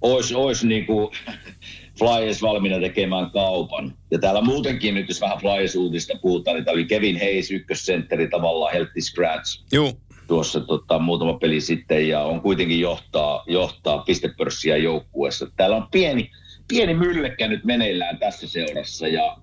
ois, 0.00 0.32
ois 0.32 0.64
niinku 0.64 1.12
Flyers 1.98 2.42
valmiina 2.42 2.80
tekemään 2.80 3.30
kaupan. 3.30 3.94
Ja 4.10 4.18
täällä 4.18 4.40
muutenkin 4.40 4.94
nyt, 4.94 5.08
jos 5.08 5.20
vähän 5.20 5.38
Flyers-uutista 5.38 6.18
puhutaan, 6.22 6.54
niin 6.54 6.64
täällä 6.64 6.78
oli 6.78 6.86
Kevin 6.86 7.18
Hayes, 7.18 7.50
ykkössentteri, 7.50 8.28
tavallaan 8.28 8.72
healthy 8.72 9.00
scratch 9.00 9.64
Joo, 9.72 9.92
tuossa 10.26 10.60
tota, 10.60 10.98
muutama 10.98 11.34
peli 11.34 11.60
sitten 11.60 12.08
ja 12.08 12.20
on 12.20 12.40
kuitenkin 12.40 12.80
johtaa, 12.80 13.44
johtaa 13.46 13.98
pistepörssiä 13.98 14.76
joukkueessa. 14.76 15.46
Täällä 15.56 15.76
on 15.76 15.88
pieni, 15.90 16.30
pieni 16.68 16.94
myllekkä 16.94 17.48
nyt 17.48 17.64
meneillään 17.64 18.18
tässä 18.18 18.48
seurassa 18.48 19.08
ja, 19.08 19.36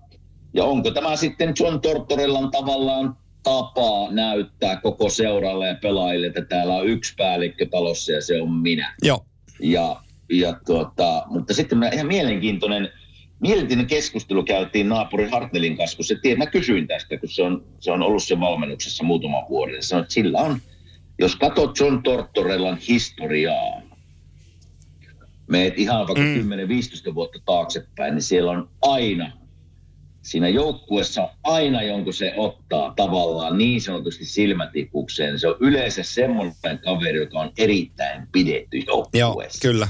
ja 0.54 0.66
onko 0.66 0.92
tämä 0.92 1.16
sitten 1.16 1.54
John 1.60 1.82
Tortorellan 1.82 2.52
tavallaan 2.52 3.18
tapa 3.44 4.12
näyttää 4.12 4.76
koko 4.76 5.10
seuralle 5.10 5.68
ja 5.68 5.76
pelaajille, 5.82 6.28
että 6.28 6.46
täällä 6.46 6.74
on 6.76 6.88
yksi 6.88 7.14
päällikkö 7.18 7.66
talossa 7.66 8.12
ja 8.12 8.22
se 8.22 8.42
on 8.42 8.52
minä. 8.52 8.96
joo. 9.02 9.26
Ja, 9.60 10.02
ja 10.30 10.60
tuota, 10.66 11.24
mutta 11.30 11.54
sitten 11.54 11.78
mä, 11.78 11.90
ihan 11.90 12.08
mielenkiintoinen, 12.08 12.90
mielenkiintoinen 13.40 13.88
keskustelu 13.88 14.44
käytiin 14.44 14.90
naapuri 14.90 15.30
Hartnelin 15.30 15.78
kanssa, 15.78 15.98
kun 15.98 16.06
se 16.06 16.16
tie, 16.22 16.36
mä 16.36 16.46
kysyin 16.46 16.88
tästä, 16.88 17.18
kun 17.18 17.30
se 17.30 17.44
on, 17.44 17.66
se 17.80 17.92
on 17.92 18.02
ollut 18.02 18.24
sen 18.24 18.40
valmennuksessa 18.40 19.04
muutaman 19.04 19.44
vuoden. 19.50 19.84
Sanoin, 19.84 20.04
että 20.04 20.14
sillä 20.14 20.40
on, 20.40 20.60
jos 21.20 21.36
katsot 21.36 21.80
John 21.80 22.04
Tortorellan 22.04 22.78
historiaa, 22.88 23.82
meet 25.48 25.80
ihan 25.80 26.08
vaikka 26.08 26.22
Mm. 26.24 26.46
mm. 26.46 27.12
10-15 27.12 27.16
vuotta 27.16 27.40
taaksepäin, 27.46 28.14
niin 28.16 28.22
siellä 28.24 28.52
on 28.52 28.70
aina, 28.82 29.32
siinä 30.22 30.50
joukkuessa 30.50 31.24
on 31.24 31.30
aina 31.44 31.84
jonkun 31.84 32.14
se 32.14 32.34
ottaa 32.38 32.94
tavallaan 32.96 33.58
niin 33.58 33.82
sanotusti 33.82 34.26
silmätipukseen. 34.26 35.40
Se 35.40 35.48
on 35.48 35.56
yleensä 35.60 36.04
semmoinen 36.04 36.80
kaveri, 36.84 37.20
joka 37.20 37.40
on 37.40 37.52
erittäin 37.58 38.28
pidetty 38.32 38.78
Joo, 38.78 39.10
joukkueessa. 39.14 39.62
kyllä. 39.62 39.88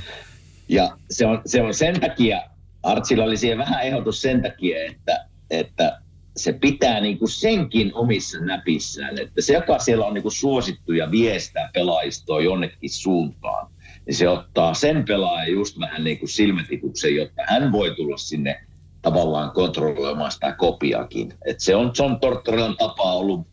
Ja 0.70 0.98
se 1.10 1.26
on, 1.26 1.42
se 1.46 1.62
on 1.62 1.74
sen 1.74 2.00
takia, 2.00 2.42
Artsilla 2.84 3.24
oli 3.24 3.38
siihen 3.38 3.58
vähän 3.58 3.84
ehdotus 3.84 4.22
sen 4.22 4.42
takia, 4.42 4.84
että, 4.84 5.26
että 5.50 6.02
se 6.38 6.54
pitää 6.54 7.00
niinku 7.00 7.28
senkin 7.28 7.92
omissa 7.94 8.40
näpissään, 8.40 9.20
että 9.20 9.42
se, 9.42 9.54
joka 9.54 9.80
siellä 9.80 10.06
on 10.06 10.14
niinku 10.14 10.30
suosittu 10.30 10.94
ja 10.94 11.12
viestää 11.12 11.70
pelaajistoa 11.74 12.42
jonnekin 12.42 12.90
suuntaan, 12.90 13.68
niin 14.06 14.16
se 14.16 14.30
ottaa 14.30 14.74
sen 14.74 15.06
pelaajan 15.06 15.52
just 15.52 15.80
vähän 15.80 16.04
niin 16.04 16.20
kuin 16.20 16.30
silmätikuksen, 16.30 17.16
jotta 17.16 17.42
hän 17.48 17.72
voi 17.72 17.96
tulla 17.96 18.18
sinne 18.18 18.66
tavallaan 19.02 19.52
kontrolloimaan 19.52 20.32
sitä 20.32 20.52
kopiakin. 20.52 21.34
Et 21.46 21.60
se 21.60 21.76
on 21.76 21.92
John 22.00 22.20
Tortorellan 22.20 22.78
tapa 22.78 23.14
ollut 23.14 23.48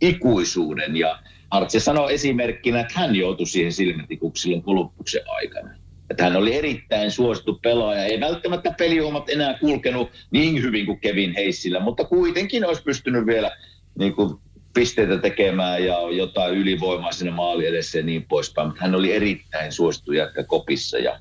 ikuisuuden 0.00 0.96
ja 0.96 1.18
Artsi 1.50 1.80
sanoi 1.80 2.14
esimerkkinä, 2.14 2.80
että 2.80 3.00
hän 3.00 3.16
joutui 3.16 3.46
siihen 3.46 3.72
silmätikuksi 3.72 4.42
silloin 4.42 4.62
Kolumbuksen 4.62 5.22
aikana. 5.26 5.70
Että 6.10 6.24
hän 6.24 6.36
oli 6.36 6.54
erittäin 6.54 7.10
suosittu 7.10 7.58
pelaaja. 7.62 8.04
Ei 8.04 8.20
välttämättä 8.20 8.74
pelihommat 8.78 9.28
enää 9.28 9.58
kulkenut 9.58 10.10
niin 10.30 10.62
hyvin 10.62 10.86
kuin 10.86 11.00
Kevin 11.00 11.34
Heissillä, 11.34 11.80
mutta 11.80 12.04
kuitenkin 12.04 12.66
olisi 12.66 12.82
pystynyt 12.82 13.26
vielä 13.26 13.56
niin 13.98 14.14
kuin 14.14 14.38
pisteitä 14.74 15.18
tekemään 15.18 15.84
ja 15.84 15.96
jotain 16.10 16.54
ylivoimaa 16.54 17.12
sinne 17.12 17.32
maali 17.32 17.66
edessä 17.66 17.98
ja 17.98 18.04
niin 18.04 18.26
poispäin. 18.28 18.68
Mutta 18.68 18.82
hän 18.82 18.94
oli 18.94 19.12
erittäin 19.12 19.72
suosittu 19.72 20.12
jätkä 20.12 20.44
kopissa 20.44 20.98
ja 20.98 21.20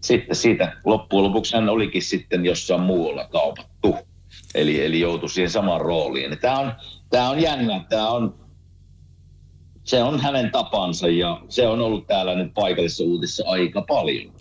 sitten 0.00 0.36
siitä 0.36 0.76
loppujen 0.84 1.24
lopuksi 1.24 1.56
hän 1.56 1.68
olikin 1.68 2.02
sitten 2.02 2.44
jossain 2.44 2.80
muualla 2.80 3.28
kaupattu. 3.28 3.96
Eli, 4.54 4.84
eli 4.84 5.00
joutui 5.00 5.28
siihen 5.28 5.50
samaan 5.50 5.80
rooliin. 5.80 6.38
Tämä 6.38 6.58
on, 6.58 6.72
tämä 7.10 7.30
on 7.30 7.40
jännä. 7.40 7.84
Tämä 7.88 8.08
on, 8.08 8.41
se 9.92 10.02
on 10.02 10.20
hänen 10.20 10.50
tapansa 10.50 11.08
ja 11.08 11.40
se 11.48 11.66
on 11.68 11.80
ollut 11.80 12.06
täällä 12.06 12.34
nyt 12.34 12.54
paikallisessa 12.54 13.04
uutissa 13.04 13.44
aika 13.46 13.82
paljon. 13.82 14.32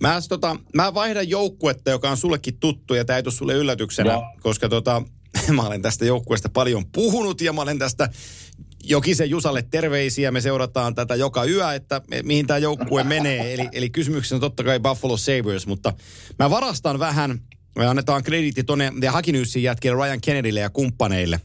Mä, 0.00 0.20
tota, 0.28 0.56
mä 0.74 0.94
vaihdan 0.94 1.28
joukkuetta, 1.28 1.90
joka 1.90 2.10
on 2.10 2.16
sullekin 2.16 2.58
tuttu 2.60 2.94
ja 2.94 3.04
tämä 3.04 3.16
ei 3.16 3.22
tule 3.22 3.34
sulle 3.34 3.54
yllätyksenä, 3.54 4.12
Joo. 4.12 4.24
koska 4.40 4.68
tota, 4.68 5.02
mä 5.56 5.62
olen 5.62 5.82
tästä 5.82 6.04
joukkueesta 6.04 6.48
paljon 6.48 6.86
puhunut 6.92 7.40
ja 7.40 7.52
mä 7.52 7.62
olen 7.62 7.78
tästä 7.78 8.08
Jokisen 8.84 9.30
Jusalle 9.30 9.64
terveisiä. 9.70 10.30
Me 10.30 10.40
seurataan 10.40 10.94
tätä 10.94 11.14
joka 11.14 11.44
yö, 11.44 11.74
että 11.74 12.00
mihin 12.22 12.46
tämä 12.46 12.58
joukkue 12.58 13.04
menee. 13.04 13.54
Eli, 13.54 13.68
eli 13.72 13.90
kysymyksessä 13.90 14.34
on 14.34 14.40
totta 14.40 14.64
kai 14.64 14.80
Buffalo 14.80 15.16
Sabres, 15.16 15.66
mutta 15.66 15.92
mä 16.38 16.50
varastan 16.50 16.98
vähän, 16.98 17.38
me 17.76 17.86
annetaan 17.86 18.22
krediitti 18.22 18.64
tuonne 18.64 18.92
The 19.00 19.08
Hakinyysin 19.08 19.62
jätkille 19.62 20.04
Ryan 20.04 20.20
Kennedylle 20.20 20.60
ja 20.60 20.70
kumppaneille. 20.70 21.40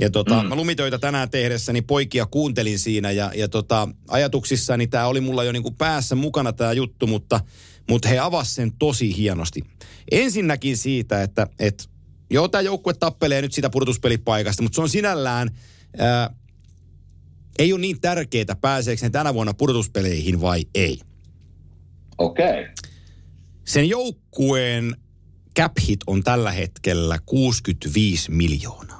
Ja 0.00 0.10
tota, 0.10 0.42
mm. 0.42 0.48
mä 0.48 0.54
lumitöitä 0.54 0.98
tänään 0.98 1.30
tehdessäni 1.30 1.82
poikia 1.82 2.26
kuuntelin 2.26 2.78
siinä 2.78 3.10
ja, 3.10 3.32
ja 3.34 3.48
tota, 3.48 3.88
ajatuksissani 4.08 4.86
tämä 4.86 5.06
oli 5.06 5.20
mulla 5.20 5.44
jo 5.44 5.52
niinku 5.52 5.70
päässä 5.70 6.14
mukana 6.14 6.52
tämä 6.52 6.72
juttu, 6.72 7.06
mutta, 7.06 7.40
mutta 7.88 8.08
he 8.08 8.18
avasivat 8.18 8.54
sen 8.54 8.72
tosi 8.78 9.16
hienosti. 9.16 9.64
Ensinnäkin 10.10 10.76
siitä, 10.76 11.22
että 11.22 11.46
et, 11.58 11.88
joo, 12.30 12.48
tämä 12.48 12.62
joukkue 12.62 12.94
tappelee 12.94 13.42
nyt 13.42 13.52
sitä 13.52 13.70
pudotuspelipaikasta, 13.70 14.62
mutta 14.62 14.76
se 14.76 14.82
on 14.82 14.88
sinällään, 14.88 15.50
ää, 15.98 16.34
ei 17.58 17.72
ole 17.72 17.80
niin 17.80 18.00
tärkeää 18.00 18.56
pääseekö 18.60 19.02
ne 19.02 19.10
tänä 19.10 19.34
vuonna 19.34 19.54
pudotuspeleihin 19.54 20.40
vai 20.40 20.64
ei. 20.74 21.00
Okei. 22.18 22.62
Okay. 22.62 22.74
Sen 23.64 23.88
joukkueen 23.88 24.96
cap 25.58 25.72
hit 25.88 26.00
on 26.06 26.22
tällä 26.22 26.52
hetkellä 26.52 27.18
65 27.26 28.30
miljoonaa. 28.30 28.97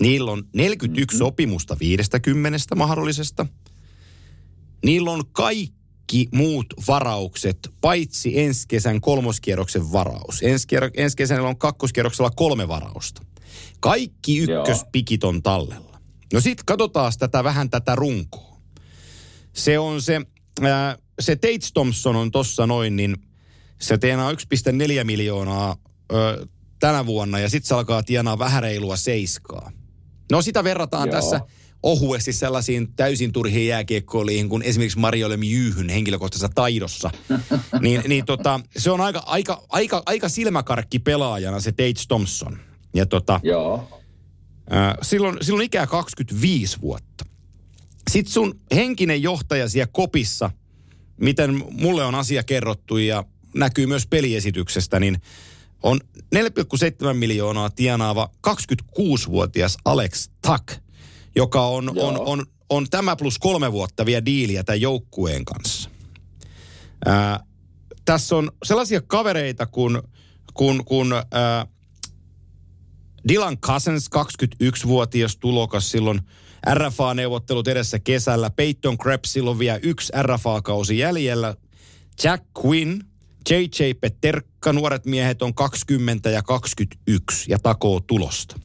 Niillä 0.00 0.30
on 0.30 0.44
41 0.52 1.16
mm-hmm. 1.16 1.26
sopimusta 1.26 1.76
50 1.80 2.74
mahdollisesta. 2.76 3.46
Niillä 4.84 5.10
on 5.10 5.22
kaikki 5.32 6.28
muut 6.34 6.66
varaukset, 6.88 7.68
paitsi 7.80 8.40
ensi 8.40 8.68
kesän 8.68 9.00
kolmoskierroksen 9.00 9.92
varaus. 9.92 10.42
Ensi, 10.42 10.66
kier- 10.72 10.90
ensi 10.96 11.16
kesänä 11.16 11.42
on 11.42 11.58
kakkoskierroksella 11.58 12.30
kolme 12.30 12.68
varausta. 12.68 13.22
Kaikki 13.80 14.38
ykköspikit 14.38 15.24
on 15.24 15.42
tallella. 15.42 16.00
No 16.32 16.40
sit 16.40 16.62
katsotaan 16.62 17.12
tätä 17.18 17.44
vähän 17.44 17.70
tätä 17.70 17.94
runkoa. 17.94 18.58
Se 19.52 19.78
on 19.78 20.02
se, 20.02 20.20
ää, 20.62 20.98
se 21.20 21.36
Tates 21.36 21.72
Thompson 21.72 22.16
on 22.16 22.30
tossa 22.30 22.66
noin, 22.66 22.96
niin 22.96 23.16
se 23.80 23.98
tienaa 23.98 24.32
1,4 24.32 24.38
miljoonaa 25.04 25.76
ö, 26.12 26.46
tänä 26.78 27.06
vuonna 27.06 27.38
ja 27.38 27.48
sitten 27.48 27.68
se 27.68 27.74
alkaa 27.74 28.02
tienaa 28.02 28.38
vähän 28.38 28.62
reilua 28.62 28.96
seiskaa. 28.96 29.72
No 30.32 30.42
sitä 30.42 30.64
verrataan 30.64 31.08
Joo. 31.08 31.16
tässä 31.16 31.40
ohuesti 31.82 32.32
sellaisiin 32.32 32.92
täysin 32.96 33.32
turhiin 33.32 33.68
jääkiekkoiliin 33.68 34.48
kuin 34.48 34.62
esimerkiksi 34.62 34.98
Mario 34.98 35.28
Lemieux'n 35.28 35.90
henkilökohtaisessa 35.90 36.54
taidossa. 36.54 37.10
niin, 37.80 38.02
niin 38.08 38.24
tota, 38.24 38.60
se 38.76 38.90
on 38.90 39.00
aika, 39.00 39.22
aika, 39.26 39.62
aika, 39.68 40.02
aika 40.06 40.28
silmäkarkki 40.28 40.98
pelaajana 40.98 41.60
se 41.60 41.72
Tate 41.72 41.92
Thompson. 42.08 42.58
Ja 42.94 43.06
tota, 43.06 43.40
Joo. 43.42 44.00
ää, 44.70 44.98
silloin, 45.02 45.38
silloin 45.40 45.64
ikää 45.64 45.86
25 45.86 46.80
vuotta. 46.80 47.24
Sitten 48.10 48.32
sun 48.32 48.60
henkinen 48.74 49.22
johtaja 49.22 49.68
siellä 49.68 49.88
kopissa, 49.92 50.50
miten 51.20 51.64
mulle 51.70 52.04
on 52.04 52.14
asia 52.14 52.42
kerrottu 52.42 52.96
ja 52.96 53.24
näkyy 53.54 53.86
myös 53.86 54.06
peliesityksestä, 54.06 55.00
niin 55.00 55.22
on 55.82 56.00
4,7 56.34 57.14
miljoonaa 57.14 57.70
tienaava 57.70 58.30
26-vuotias 58.48 59.76
Alex 59.84 60.28
Tuck, 60.46 60.80
joka 61.36 61.66
on, 61.66 61.92
Joo. 61.94 62.08
on, 62.08 62.20
on, 62.20 62.46
on 62.70 62.86
tämä 62.90 63.16
plus 63.16 63.38
kolme 63.38 63.72
vuotta 63.72 64.06
vielä 64.06 64.24
diiliä 64.24 64.64
tämän 64.64 64.80
joukkueen 64.80 65.44
kanssa. 65.44 65.90
Ää, 67.06 67.40
tässä 68.04 68.36
on 68.36 68.50
sellaisia 68.64 69.00
kavereita 69.00 69.66
kuin, 69.66 70.02
kun, 70.54 70.84
kun 70.84 71.12
ää, 71.32 71.66
Dylan 73.28 73.58
Cousins, 73.58 74.10
21-vuotias 74.16 75.36
tulokas 75.36 75.90
silloin 75.90 76.20
RFA-neuvottelut 76.74 77.68
edessä 77.68 77.98
kesällä. 77.98 78.50
Peyton 78.50 78.98
Krebs 78.98 79.32
silloin 79.32 79.58
vielä 79.58 79.78
yksi 79.82 80.12
RFA-kausi 80.22 80.98
jäljellä. 80.98 81.54
Jack 82.24 82.44
Quinn, 82.64 83.02
JJ 83.50 83.94
Peterka, 84.00 84.72
nuoret 84.72 85.06
miehet 85.06 85.42
on 85.42 85.54
20 85.54 86.30
ja 86.30 86.42
21 86.42 87.50
ja 87.50 87.58
takoo 87.58 88.00
tulosta. 88.00 88.60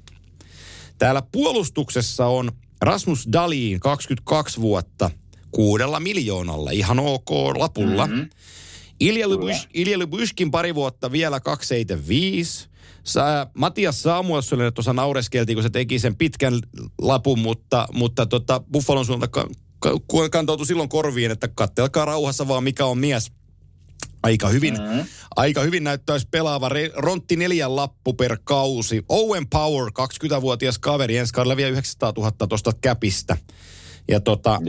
Täällä 0.98 1.24
puolustuksessa 1.32 2.26
on 2.26 2.52
Rasmus 2.82 3.28
Daliin 3.32 3.80
22 3.80 4.62
vuotta 4.62 5.12
kuudella 5.52 6.00
miljoonalla, 6.00 6.72
ihan 6.72 7.00
ok 7.00 7.30
lapulla. 7.58 8.08
Mm-hmm. 8.08 8.30
Ilja, 9.74 10.00
Lybushkin 10.00 10.52
pari 10.52 10.76
vuotta 10.76 11.12
vielä 11.12 11.40
275. 11.40 12.70
Sä, 13.04 13.48
Matias 13.54 14.04
Samuelssonille 14.04 14.72
tuossa 14.72 14.94
naureskeltiin, 14.94 15.56
kun 15.56 15.64
se 15.64 15.70
teki 15.70 16.00
sen 16.00 16.16
pitkän 16.16 16.60
lapun, 17.02 17.40
mutta, 17.40 17.88
mutta 17.94 18.26
tota, 18.26 18.62
Buffalon 18.72 19.06
suunta 19.06 19.28
ka, 19.28 19.48
ka, 19.80 19.90
kantautui 20.32 20.66
silloin 20.66 20.90
korviin, 20.90 21.32
että 21.32 21.48
kattelkaa 21.48 22.06
rauhassa 22.06 22.48
vaan 22.48 22.64
mikä 22.64 22.86
on 22.86 22.98
mies. 22.98 23.32
Aika 24.24 24.50
hyvin, 24.50 24.74
mm-hmm. 24.74 25.06
aika 25.36 25.62
hyvin 25.62 25.84
näyttäisi 25.84 26.28
pelaava. 26.32 26.70
Re- 26.70 26.94
Rontti 26.96 27.36
neljän 27.36 27.76
lappu 27.76 28.14
per 28.14 28.38
kausi. 28.44 29.06
Owen 29.10 29.48
Power, 29.48 29.92
20-vuotias 30.00 30.80
kaveri, 30.80 31.18
ensi 31.18 31.34
kaudella 31.34 31.58
vielä 31.58 31.70
900 31.70 32.14
000 32.18 32.32
tuosta 32.32 32.72
käpistä. 32.82 33.38
Ja 34.08 34.20
tota, 34.20 34.60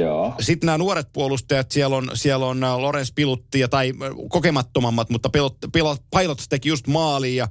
sitten 0.41 0.67
nämä 0.67 0.79
nuoret 0.79 1.09
puolustajat, 1.13 1.71
siellä 1.71 1.97
on, 1.97 2.11
siellä 2.15 2.47
on 2.47 2.65
äh, 2.65 2.77
Lorenz 2.77 3.13
Pilutti, 3.15 3.61
ja, 3.61 3.69
tai 3.69 3.93
äh, 4.03 4.11
kokemattomammat, 4.29 5.11
mutta 5.11 5.31
pilot, 5.31 5.57
pilot, 5.73 6.03
Pilots 6.19 6.49
teki 6.49 6.69
just 6.69 6.87
maaliin 6.87 7.37
ja 7.37 7.49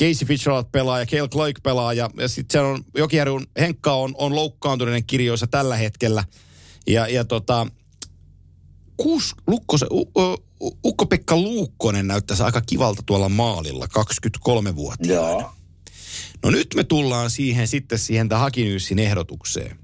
Casey 0.00 0.28
Fitzgerald 0.28 0.64
pelaa 0.72 1.00
ja 1.00 1.06
Cale 1.06 1.28
Cloik 1.28 1.62
pelaa 1.62 1.92
ja, 1.92 2.10
ja 2.16 2.28
sitten 2.28 2.52
siellä 2.52 2.68
on 2.68 2.84
Jokijärven 2.96 3.46
Henkka 3.60 3.94
on, 3.94 4.14
on 4.18 4.34
loukkaantuneiden 4.34 5.06
kirjoissa 5.06 5.46
tällä 5.46 5.76
hetkellä. 5.76 6.24
Ja, 6.86 7.08
ja 7.08 7.24
tota, 7.24 7.66
Kuus, 8.96 9.34
Lukkosen, 9.46 9.88
Ukko-Pekka 10.84 11.36
Luukkonen 11.36 12.06
näyttäisi 12.06 12.42
aika 12.42 12.60
kivalta 12.60 13.02
tuolla 13.06 13.28
maalilla, 13.28 13.88
23 13.88 14.76
vuotta. 14.76 15.08
Joo. 15.08 15.52
No 16.42 16.50
nyt 16.50 16.74
me 16.74 16.84
tullaan 16.84 17.30
siihen 17.30 17.68
sitten 17.68 17.98
siihen 17.98 18.28
tämän 18.28 18.40
Hakinyysin 18.40 18.98
ehdotukseen. 18.98 19.78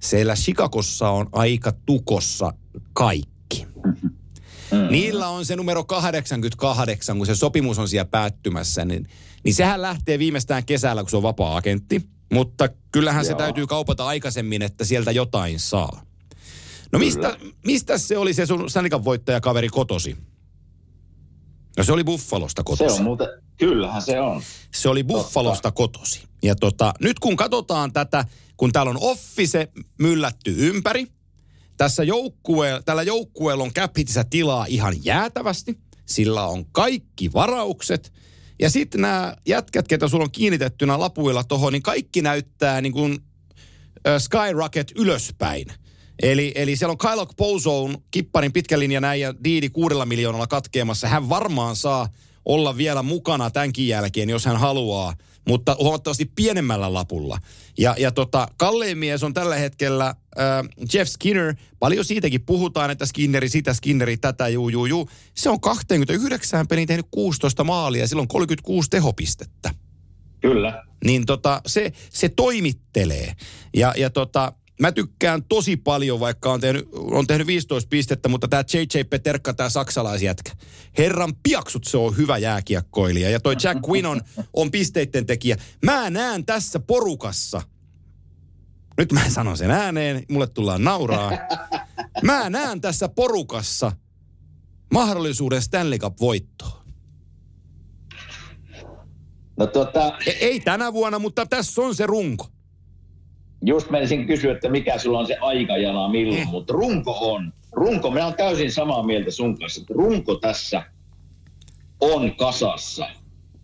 Siellä 0.00 0.34
Chicagossa 0.34 1.10
on 1.10 1.28
aika 1.32 1.72
tukossa 1.86 2.52
kaikki. 2.92 3.66
Mm. 3.84 4.88
Niillä 4.90 5.28
on 5.28 5.44
se 5.46 5.56
numero 5.56 5.84
88, 5.84 7.16
kun 7.16 7.26
se 7.26 7.34
sopimus 7.34 7.78
on 7.78 7.88
siellä 7.88 8.04
päättymässä, 8.04 8.84
niin, 8.84 9.08
niin 9.44 9.54
sehän 9.54 9.82
lähtee 9.82 10.18
viimeistään 10.18 10.64
kesällä, 10.64 11.02
kun 11.02 11.10
se 11.10 11.16
on 11.16 11.22
vapaa-agentti. 11.22 12.02
Mutta 12.32 12.68
kyllähän 12.92 13.24
Joo. 13.24 13.32
se 13.32 13.34
täytyy 13.34 13.66
kaupata 13.66 14.06
aikaisemmin, 14.06 14.62
että 14.62 14.84
sieltä 14.84 15.10
jotain 15.10 15.60
saa. 15.60 16.02
No 16.96 17.00
mistä, 17.00 17.36
mistä 17.66 17.98
se 17.98 18.18
oli 18.18 18.34
se 18.34 18.46
sun 18.46 18.70
Stanley 18.70 19.04
voittajakaveri 19.04 19.68
kotosi? 19.68 20.16
No 21.76 21.84
se 21.84 21.92
oli 21.92 22.04
Buffalosta 22.04 22.60
Se 22.60 22.64
kotosi. 22.64 22.98
on 22.98 23.04
muuten, 23.04 23.28
kyllähän 23.56 24.02
se 24.02 24.20
on. 24.20 24.42
Se 24.74 24.88
oli 24.88 25.04
Buffalosta 25.04 25.72
kotosi. 25.72 26.22
Ja 26.42 26.54
tota, 26.54 26.94
nyt 27.00 27.18
kun 27.18 27.36
katsotaan 27.36 27.92
tätä, 27.92 28.24
kun 28.56 28.72
täällä 28.72 28.90
on 28.90 28.98
Office 29.00 29.68
myllätty 29.98 30.54
ympäri, 30.58 31.06
tässä 31.76 32.04
joukkue, 32.04 32.82
tällä 32.84 33.02
joukkueella 33.02 33.64
on 33.64 33.72
cap 33.72 33.94
tilaa 34.30 34.66
ihan 34.68 35.04
jäätävästi. 35.04 35.78
Sillä 36.06 36.46
on 36.46 36.66
kaikki 36.72 37.32
varaukset. 37.32 38.12
Ja 38.60 38.70
sitten 38.70 39.00
nämä 39.00 39.36
jätkät, 39.46 39.88
ketä 39.88 40.08
sulla 40.08 40.24
on 40.24 40.30
kiinnitettynä 40.30 41.00
lapuilla 41.00 41.44
tuohon, 41.44 41.72
niin 41.72 41.82
kaikki 41.82 42.22
näyttää 42.22 42.80
niin 42.80 42.92
kuin 42.92 43.18
skyrocket 44.18 44.92
ylöspäin. 44.96 45.66
Eli, 46.22 46.52
eli 46.54 46.76
siellä 46.76 46.92
on 46.92 46.98
Kyle 46.98 47.26
Pozone, 47.36 47.98
kipparin 48.10 48.52
pitkä 48.52 48.78
linja 48.78 49.00
näin 49.00 49.20
ja 49.20 49.34
diidi 49.44 49.70
kuudella 49.70 50.06
miljoonalla 50.06 50.46
katkeamassa. 50.46 51.08
Hän 51.08 51.28
varmaan 51.28 51.76
saa 51.76 52.08
olla 52.44 52.76
vielä 52.76 53.02
mukana 53.02 53.50
tämänkin 53.50 53.88
jälkeen, 53.88 54.30
jos 54.30 54.44
hän 54.44 54.56
haluaa, 54.56 55.14
mutta 55.48 55.76
huomattavasti 55.80 56.30
pienemmällä 56.34 56.94
lapulla. 56.94 57.38
Ja, 57.78 57.94
ja 57.98 58.10
tota, 58.10 58.48
kallein 58.56 58.98
mies 58.98 59.22
on 59.22 59.34
tällä 59.34 59.56
hetkellä 59.56 60.06
äh, 60.06 60.16
Jeff 60.94 61.10
Skinner. 61.10 61.54
Paljon 61.78 62.04
siitäkin 62.04 62.46
puhutaan, 62.46 62.90
että 62.90 63.06
Skinneri 63.06 63.48
sitä, 63.48 63.74
Skinneri 63.74 64.16
tätä, 64.16 64.48
juu, 64.48 64.68
juu, 64.68 64.86
juu. 64.86 65.08
Se 65.34 65.50
on 65.50 65.60
29 65.60 66.68
peliin 66.68 66.88
tehnyt 66.88 67.06
16 67.10 67.64
maalia 67.64 68.00
ja 68.00 68.08
silloin 68.08 68.28
36 68.28 68.90
tehopistettä 68.90 69.74
Kyllä. 70.40 70.84
niin 71.04 71.26
tota, 71.26 71.60
se, 71.66 71.92
se 72.10 72.28
toimittelee. 72.28 73.32
Ja, 73.76 73.94
ja 73.96 74.10
tota, 74.10 74.52
mä 74.80 74.92
tykkään 74.92 75.44
tosi 75.44 75.76
paljon, 75.76 76.20
vaikka 76.20 76.52
on 76.52 76.60
tehnyt, 76.60 76.88
on 76.92 77.26
tehnyt 77.26 77.46
15 77.46 77.88
pistettä, 77.88 78.28
mutta 78.28 78.48
tämä 78.48 78.64
JJ 78.72 79.04
Peterka, 79.10 79.54
tämä 79.54 79.68
saksalaisjätkä. 79.68 80.52
Herran 80.98 81.32
piaksut 81.42 81.84
se 81.84 81.96
on 81.96 82.16
hyvä 82.16 82.38
jääkiekkoilija. 82.38 83.30
Ja 83.30 83.40
toi 83.40 83.56
Jack 83.62 83.88
Quinn 83.90 84.06
on, 84.06 84.20
on 84.52 84.70
pisteitten 84.70 85.26
tekijä. 85.26 85.56
Mä 85.84 86.10
näen 86.10 86.46
tässä 86.46 86.80
porukassa, 86.80 87.62
nyt 88.98 89.12
mä 89.12 89.30
sanon 89.30 89.56
sen 89.56 89.70
ääneen, 89.70 90.24
mulle 90.30 90.46
tullaan 90.46 90.84
nauraa. 90.84 91.32
Mä 92.22 92.50
näen 92.50 92.80
tässä 92.80 93.08
porukassa 93.08 93.92
mahdollisuuden 94.92 95.62
Stanley 95.62 95.98
Cup-voittoon. 95.98 96.86
No 99.56 99.68
E- 100.26 100.30
ei 100.30 100.60
tänä 100.60 100.92
vuonna, 100.92 101.18
mutta 101.18 101.46
tässä 101.46 101.82
on 101.82 101.94
se 101.94 102.06
runko. 102.06 102.55
Just 103.62 103.90
menisin 103.90 104.26
kysyä, 104.26 104.52
että 104.52 104.68
mikä 104.68 104.98
sulla 104.98 105.18
on 105.18 105.26
se 105.26 105.36
aikajana 105.40 106.08
milloin, 106.08 106.40
Mm. 106.44 106.50
mutta 106.50 106.72
runko 106.72 107.32
on. 107.32 107.52
Runko, 107.72 108.10
mä 108.10 108.24
oon 108.24 108.34
täysin 108.34 108.72
samaa 108.72 109.02
mieltä 109.02 109.30
sun 109.30 109.58
kanssa, 109.58 109.80
että 109.80 109.94
runko 109.94 110.34
tässä 110.34 110.82
on 112.00 112.36
kasassa, 112.36 113.06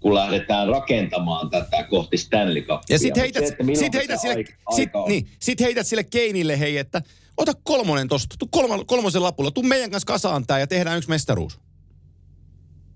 kun 0.01 0.15
lähdetään 0.15 0.69
rakentamaan 0.69 1.51
tätä 1.51 1.83
kohti 1.91 2.17
Stanley 2.19 2.63
Cupia. 2.63 2.81
Ja 2.89 2.99
sit 2.99 3.17
heität, 3.17 3.47
se, 3.47 3.57
sit 3.75 3.95
heität, 3.95 4.21
sille, 4.21 4.35
aika- 4.35 4.53
sit, 4.77 4.97
aika 4.97 5.09
niin, 5.09 5.29
sit 5.41 5.61
heität 5.61 5.87
sille 5.87 6.05
Keinille 6.05 6.59
hei, 6.59 6.79
että 6.79 7.03
ota 7.37 7.53
kolmonen 7.63 8.09
tosta, 8.09 8.37
tuu 8.39 8.49
kolmo, 8.51 8.85
kolmosen 8.85 9.23
lapulla, 9.23 9.51
tuu 9.51 9.63
meidän 9.63 9.91
kanssa 9.91 10.07
kasaan 10.07 10.47
tää 10.47 10.59
ja 10.59 10.67
tehdään 10.67 10.97
yksi 10.99 11.09
mestaruus. 11.09 11.61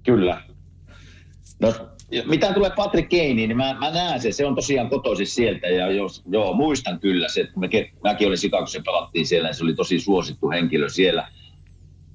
Kyllä. 0.03 0.43
No, 1.61 1.75
mitä 2.27 2.53
tulee 2.53 2.71
Patrick 2.77 3.09
Keiniin, 3.09 3.49
niin 3.49 3.57
mä, 3.57 3.77
mä 3.81 3.91
näen 3.91 4.21
se. 4.21 4.33
Se 4.33 4.47
on 4.47 4.55
tosiaan 4.55 4.91
kotoisin 4.91 5.27
sieltä 5.27 5.67
ja 5.67 5.91
jos, 5.91 6.23
joo, 6.27 6.53
muistan 6.55 7.01
kyllä 7.01 7.29
se, 7.29 7.41
että 7.41 7.61
me, 7.61 7.69
mäkin 8.05 8.27
olin 8.27 8.39
Chicagossa 8.39 8.83
pelattiin 8.85 9.27
siellä 9.27 9.49
ja 9.49 9.55
se 9.55 9.65
oli 9.65 9.75
tosi 9.75 10.01
suosittu 10.01 10.51
henkilö 10.51 10.89
siellä. 10.89 11.29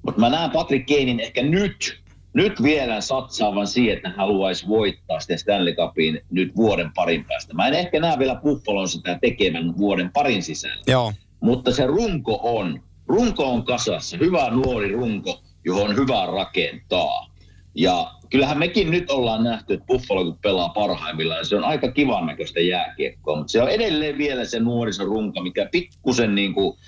Mutta 0.02 0.20
mä 0.20 0.30
näen 0.30 0.50
Patrick 0.50 0.86
Keinin 0.86 1.20
ehkä 1.20 1.42
nyt, 1.42 2.02
nyt 2.34 2.62
vielä 2.62 3.00
satsaavan 3.00 3.66
siihen, 3.66 3.96
että 3.96 4.08
hän 4.08 4.18
haluaisi 4.18 4.68
voittaa 4.68 5.20
sitten 5.20 5.38
Stanley 5.38 5.74
Cupin 5.74 6.20
nyt 6.30 6.56
vuoden 6.56 6.90
parin 6.94 7.24
päästä. 7.24 7.54
Mä 7.54 7.68
en 7.68 7.74
ehkä 7.74 8.00
näe 8.00 8.18
vielä 8.18 8.34
Buffalon 8.34 8.88
sitä 8.88 9.18
tekevän 9.20 9.76
vuoden 9.78 10.10
parin 10.12 10.42
sisällä. 10.42 10.82
Joo. 10.86 11.12
Mutta 11.40 11.72
se 11.72 11.86
runko 11.86 12.40
on, 12.42 12.82
runko 13.06 13.44
on 13.44 13.64
kasassa, 13.64 14.16
hyvä 14.16 14.50
nuori 14.50 14.92
runko, 14.92 15.40
johon 15.64 15.90
on 15.90 15.96
hyvä 15.96 16.26
rakentaa. 16.26 17.26
Ja 17.74 18.12
kyllähän 18.32 18.58
mekin 18.58 18.90
nyt 18.90 19.10
ollaan 19.10 19.44
nähty, 19.44 19.74
että 19.74 19.86
Buffalo 19.86 20.24
kun 20.24 20.38
pelaa 20.42 20.68
parhaimmillaan, 20.68 21.46
se 21.46 21.56
on 21.56 21.64
aika 21.64 21.92
kivan 21.92 22.26
näköistä 22.26 22.60
jääkiekkoa, 22.60 23.36
mutta 23.36 23.52
se 23.52 23.62
on 23.62 23.68
edelleen 23.68 24.18
vielä 24.18 24.44
se 24.44 24.60
nuorisorunko, 24.60 25.42
mikä 25.42 25.68
pikkusen 25.72 26.34
niin 26.34 26.54
kuin, 26.54 26.78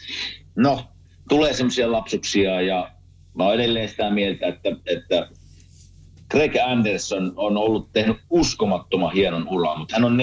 no, 0.57 0.81
tulee 1.29 1.53
semmoisia 1.53 1.93
lapsuksia 1.93 2.61
ja 2.61 2.91
mä 3.35 3.45
oon 3.45 3.55
edelleen 3.55 3.89
sitä 3.89 4.11
mieltä, 4.11 4.47
että, 4.47 4.69
että 4.87 5.29
Greg 6.31 6.57
Anderson 6.65 7.33
on 7.37 7.57
ollut 7.57 7.93
tehnyt 7.93 8.17
uskomattoman 8.31 9.13
hienon 9.13 9.49
uran, 9.49 9.79
mutta 9.79 9.95
hän 9.95 10.05
on 10.05 10.19
4-1 10.19 10.21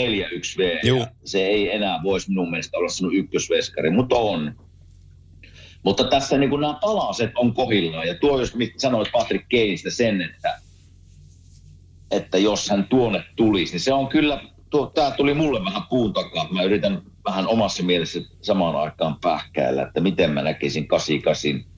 V. 0.57 0.79
Juu. 0.83 0.99
Ja 0.99 1.07
se 1.23 1.45
ei 1.45 1.75
enää 1.75 1.99
voisi 2.03 2.29
minun 2.29 2.49
mielestä 2.51 2.77
olla 2.77 2.89
sinun 2.89 3.15
ykkösveskari, 3.15 3.89
mutta 3.89 4.15
on. 4.15 4.55
Mutta 5.83 6.03
tässä 6.03 6.37
niin 6.37 6.61
nämä 6.61 6.77
palaset 6.81 7.31
on 7.35 7.53
kohillaan. 7.53 8.07
Ja 8.07 8.15
tuo, 8.15 8.39
jos 8.39 8.53
sanoit 8.77 9.11
Patrick 9.11 9.45
Keinistä 9.49 9.89
sen, 9.89 10.21
että, 10.21 10.70
että 12.11 12.37
jos 12.37 12.69
hän 12.69 12.87
tuonne 12.89 13.23
tulisi, 13.35 13.73
niin 13.73 13.79
se 13.81 13.93
on 13.93 14.07
kyllä, 14.07 14.41
tuo, 14.69 14.85
tämä 14.87 15.11
tuli 15.11 15.33
mulle 15.33 15.65
vähän 15.65 15.83
puun 15.89 16.13
takaa. 16.13 16.47
Mä 16.53 16.63
yritän 16.63 17.01
vähän 17.25 17.47
omassa 17.47 17.83
mielessä 17.83 18.19
samaan 18.41 18.75
aikaan 18.75 19.17
pähkäillä, 19.21 19.81
että 19.83 19.99
miten 20.01 20.31
mä 20.31 20.41
näkisin 20.41 20.87
88. 20.87 21.71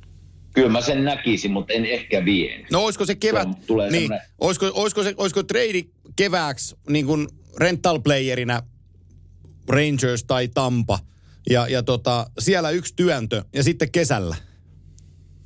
Kyllä 0.53 0.69
mä 0.69 0.81
sen 0.81 1.03
näkisin, 1.05 1.51
mutta 1.51 1.73
en 1.73 1.85
ehkä 1.85 2.25
vie. 2.25 2.65
No 2.71 2.83
olisiko 2.83 3.05
se 3.05 3.15
kevät, 3.15 3.41
Se 3.43 3.47
on- 3.47 3.55
tulee 3.67 3.89
niin, 3.91 4.01
semmoinen- 4.01 4.27
olisiko, 4.39 4.71
olisiko, 4.73 5.03
se, 5.03 5.13
olisiko 5.17 5.43
trade 5.43 5.83
kevääksi 6.15 6.75
niin 6.89 7.05
kuin 7.05 7.27
rental 7.57 7.99
playerina 7.99 8.61
Rangers 9.69 10.23
tai 10.23 10.47
Tampa 10.47 10.99
ja, 11.49 11.67
ja 11.67 11.83
tota, 11.83 12.25
siellä 12.39 12.69
yksi 12.69 12.93
työntö 12.95 13.43
ja 13.53 13.63
sitten 13.63 13.91
kesällä. 13.91 14.35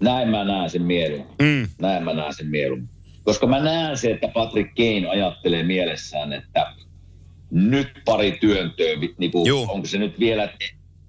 Näin 0.01 0.29
mä 0.29 0.43
näen 0.43 0.69
sen 0.69 0.81
mieluummin. 0.83 1.35
Mm. 1.41 1.67
Näin 1.81 2.03
mä 2.03 2.13
näen 2.13 2.33
sen 2.33 2.47
mieluummin. 2.47 2.89
Koska 3.27 3.47
mä 3.47 3.59
näen 3.59 3.97
se, 3.97 4.11
että 4.11 4.27
Patrick 4.27 4.75
Kane 4.75 5.07
ajattelee 5.09 5.63
mielessään, 5.63 6.33
että 6.33 6.73
nyt 7.51 7.87
pari 8.05 8.31
työntöä, 8.31 8.95
niin 9.17 9.31
kuin, 9.31 9.47
Juu. 9.47 9.67
onko 9.69 9.87
se 9.87 9.97
nyt 9.97 10.19
vielä 10.19 10.53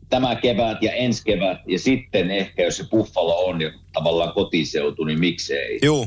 tämä 0.08 0.36
kevät 0.36 0.82
ja 0.82 0.92
ensi 0.92 1.22
kevät, 1.24 1.58
ja 1.66 1.78
sitten 1.78 2.30
ehkä 2.30 2.62
jos 2.62 2.76
se 2.76 2.84
Buffalo 2.90 3.44
on 3.44 3.60
jo 3.60 3.70
tavallaan 3.92 4.32
kotiseutu, 4.32 5.04
niin 5.04 5.20
miksei. 5.20 5.78
Joo. 5.82 6.06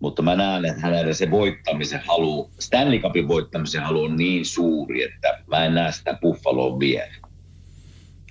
Mutta 0.00 0.22
mä 0.22 0.36
näen, 0.36 0.64
että 0.64 0.80
hänellä 0.80 1.14
se 1.14 1.30
voittamisen 1.30 2.00
halu, 2.06 2.50
Stanley 2.58 2.98
Cupin 2.98 3.28
voittamisen 3.28 3.82
halu 3.82 4.02
on 4.02 4.16
niin 4.16 4.44
suuri, 4.46 5.04
että 5.04 5.42
mä 5.46 5.64
en 5.64 5.74
näe 5.74 5.92
sitä 5.92 6.18
Buffaloa 6.22 6.78
vielä. 6.78 7.14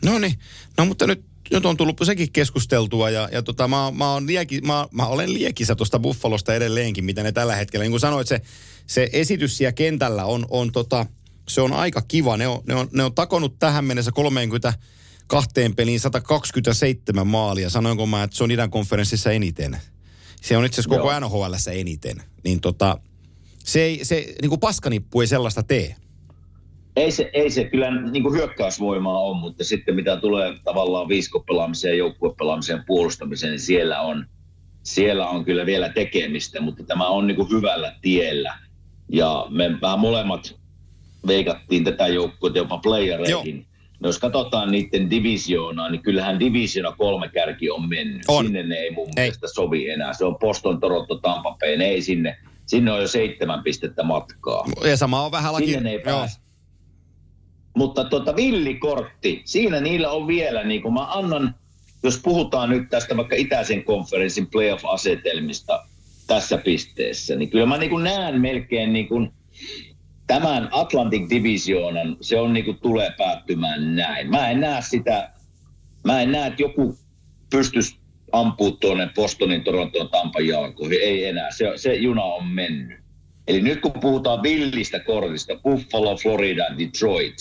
No 0.06 0.20
niin, 0.20 0.34
no 0.78 0.86
mutta 0.86 1.08
nyt, 1.08 1.26
nyt 1.52 1.66
on 1.66 1.78
tullut 1.78 1.98
sekin 2.04 2.32
keskusteltua 2.32 3.10
ja, 3.10 3.30
ja 3.32 3.42
tota, 3.42 3.68
mä, 3.68 3.92
mä, 3.96 4.14
oon 4.14 4.28
lieki, 4.28 4.62
mä, 4.62 4.88
mä 4.92 5.06
olen 5.06 5.34
liekissä 5.34 5.76
tuosta 5.76 6.00
Buffalosta 6.00 6.56
edelleenkin, 6.56 7.06
mitä 7.06 7.24
ne 7.24 7.32
tällä 7.32 7.56
hetkellä, 7.56 7.84
niin 7.84 7.92
kuin 7.92 8.00
sanoit, 8.00 8.28
se, 8.28 8.42
se 8.88 9.10
esitys 9.14 9.58
siellä 9.58 9.72
kentällä 9.72 10.26
on, 10.26 10.46
on 10.50 10.72
tota, 10.72 11.06
se 11.48 11.62
on 11.62 11.74
aika 11.74 12.02
kiva. 12.02 12.38
Ne 12.38 12.48
on, 12.48 12.62
ne 12.68 12.76
on, 12.76 12.90
ne 12.94 13.04
on 13.04 13.16
takonut 13.16 13.60
tähän 13.60 13.86
mennessä 13.86 14.12
30 14.12 14.74
kahteen 15.28 15.76
peliin 15.76 16.00
127 16.00 17.28
maalia. 17.28 17.70
Sanoinko 17.70 18.06
mä, 18.06 18.24
että 18.24 18.38
se 18.38 18.44
on 18.44 18.52
idän 18.52 18.72
konferenssissa 18.72 19.32
eniten. 19.32 19.78
Se 20.42 20.58
on 20.58 20.66
itse 20.66 20.82
asiassa 20.82 20.98
koko. 20.98 21.20
NHLssä 21.20 21.72
eniten. 21.72 22.24
Niin 22.44 22.62
tota, 22.62 22.98
se, 23.64 23.82
ei, 23.82 24.06
se 24.06 24.36
niin 24.42 24.50
kuin 24.50 24.60
paskanippu 24.60 25.22
ei 25.22 25.28
sellaista 25.28 25.64
tee. 25.64 25.96
Ei 26.96 27.12
se, 27.12 27.30
ei 27.34 27.50
se 27.50 27.64
kyllä 27.64 28.02
niin 28.02 28.24
kuin 28.24 28.36
hyökkäysvoimaa 28.36 29.20
on, 29.20 29.38
mutta 29.38 29.64
sitten 29.64 29.96
mitä 29.96 30.18
tulee 30.18 30.54
tavallaan 30.64 31.08
viiskopelaamiseen, 31.08 31.98
joukkuepelaamiseen, 31.98 32.84
puolustamiseen, 32.88 33.52
niin 33.52 33.60
siellä 33.60 34.02
on, 34.02 34.26
siellä 34.84 35.28
on 35.28 35.46
kyllä 35.46 35.66
vielä 35.66 35.90
tekemistä, 35.90 36.62
mutta 36.62 36.84
tämä 36.84 37.08
on 37.08 37.28
niin 37.28 37.36
kuin 37.36 37.50
hyvällä 37.50 37.96
tiellä. 38.02 38.58
Ja 39.10 39.46
me 39.50 39.82
vähän 39.82 40.00
molemmat 40.00 40.56
veikattiin 41.28 41.84
tätä 41.84 42.08
joukkuetta 42.08 42.60
jopa 42.60 42.78
playereihin. 42.78 43.66
No 44.00 44.10
jos 44.10 44.20
katsotaan 44.20 44.72
niiden 44.72 45.10
divisioonaa, 45.10 45.90
niin 45.90 46.02
kyllähän 46.02 46.40
divisiona 46.40 46.92
kolme 46.92 47.30
kärki 47.30 47.70
on 47.70 47.90
mennyt. 47.90 48.22
On. 48.28 48.46
Sinne 48.46 48.64
ne 48.64 48.76
ei 48.76 48.92
mun 48.92 49.08
Ei. 49.08 49.24
mielestä 49.24 49.48
sovi 49.48 49.90
enää. 49.90 50.14
Se 50.14 50.26
on 50.26 50.38
Boston, 50.40 50.80
Toronto, 50.80 51.16
Tampa 51.18 51.58
Bay. 51.60 51.78
Ne 51.78 51.86
ei 51.86 52.02
sinne. 52.02 52.38
Sinne 52.66 52.92
on 52.92 53.02
jo 53.02 53.08
seitsemän 53.08 53.64
pistettä 53.64 54.04
matkaa. 54.04 54.66
Ja 54.86 54.98
sama 54.98 55.26
on 55.26 55.32
vähän 55.32 55.54
laki. 55.54 55.66
Sinne 55.66 55.82
ne 55.82 55.90
ei 55.90 55.96
Joo. 55.96 56.04
pääse. 56.04 56.41
Mutta 57.76 58.04
tota 58.04 58.36
villikortti, 58.36 59.42
siinä 59.46 59.80
niillä 59.80 60.10
on 60.12 60.28
vielä, 60.28 60.64
niin 60.64 60.82
kuin 60.82 60.94
mä 60.94 61.06
annan, 61.06 61.56
jos 62.04 62.20
puhutaan 62.24 62.70
nyt 62.70 62.90
tästä 62.90 63.18
vaikka 63.18 63.36
itäisen 63.36 63.84
konferenssin 63.84 64.48
playoff-asetelmista 64.48 65.86
tässä 66.28 66.58
pisteessä, 66.58 67.36
niin 67.36 67.50
kyllä 67.50 67.66
mä 67.66 67.78
niin 67.78 67.90
kuin 67.90 68.04
näen 68.04 68.42
melkein 68.42 68.94
niin 68.94 69.08
kuin 69.08 69.32
tämän 70.28 70.70
Atlantic 70.72 71.30
Divisionan, 71.30 72.18
se 72.22 72.40
on 72.40 72.54
niin 72.54 72.66
kuin 72.66 72.80
tulee 72.80 73.12
päättymään 73.18 73.96
näin. 73.96 74.30
Mä 74.30 74.50
en 74.50 74.60
näe 74.60 74.82
sitä, 74.82 75.32
mä 76.04 76.22
en 76.22 76.32
näe, 76.32 76.48
että 76.48 76.62
joku 76.62 76.98
pystyisi 77.50 77.96
ampua 78.32 78.72
tuonne 78.72 79.10
Bostonin, 79.16 79.64
Torontoon, 79.64 80.10
Tampan 80.10 80.48
jalkoihin. 80.48 81.00
Ei 81.02 81.26
enää, 81.26 81.52
se, 81.52 81.66
se 81.76 81.94
juna 81.94 82.24
on 82.24 82.48
mennyt. 82.48 83.00
Eli 83.48 83.62
nyt 83.62 83.82
kun 83.82 83.92
puhutaan 84.02 84.44
villistä 84.44 85.00
kortista, 85.00 85.56
Buffalo, 85.56 86.16
Florida, 86.16 86.66
Detroit, 86.78 87.36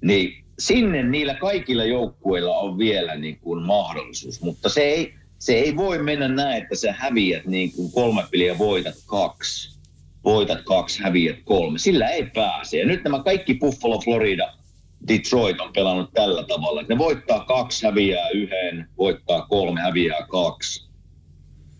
niin 0.00 0.44
sinne 0.58 1.02
niillä 1.02 1.34
kaikilla 1.34 1.84
joukkueilla 1.84 2.58
on 2.58 2.78
vielä 2.78 3.16
niin 3.16 3.38
kuin 3.40 3.62
mahdollisuus, 3.62 4.42
mutta 4.42 4.68
se 4.68 4.80
ei, 4.80 5.14
se 5.38 5.52
ei 5.52 5.76
voi 5.76 6.02
mennä 6.02 6.28
näin, 6.28 6.62
että 6.62 6.74
sä 6.74 6.92
häviät 6.92 7.46
niin 7.46 7.72
kuin 7.72 7.92
kolme 7.92 8.22
peliä, 8.30 8.58
voitat 8.58 8.94
kaksi, 9.06 9.78
voitat 10.24 10.60
kaksi, 10.64 11.02
häviät 11.02 11.36
kolme. 11.44 11.78
Sillä 11.78 12.08
ei 12.08 12.26
pääse. 12.34 12.78
Ja 12.78 12.86
nyt 12.86 13.04
nämä 13.04 13.22
kaikki 13.22 13.54
Buffalo, 13.54 14.00
Florida, 14.00 14.52
Detroit 15.08 15.60
on 15.60 15.72
pelannut 15.72 16.10
tällä 16.14 16.42
tavalla, 16.42 16.82
ne 16.82 16.98
voittaa 16.98 17.44
kaksi, 17.44 17.86
häviää 17.86 18.28
yhden, 18.28 18.88
voittaa 18.98 19.46
kolme, 19.46 19.80
häviää 19.80 20.26
kaksi 20.30 20.86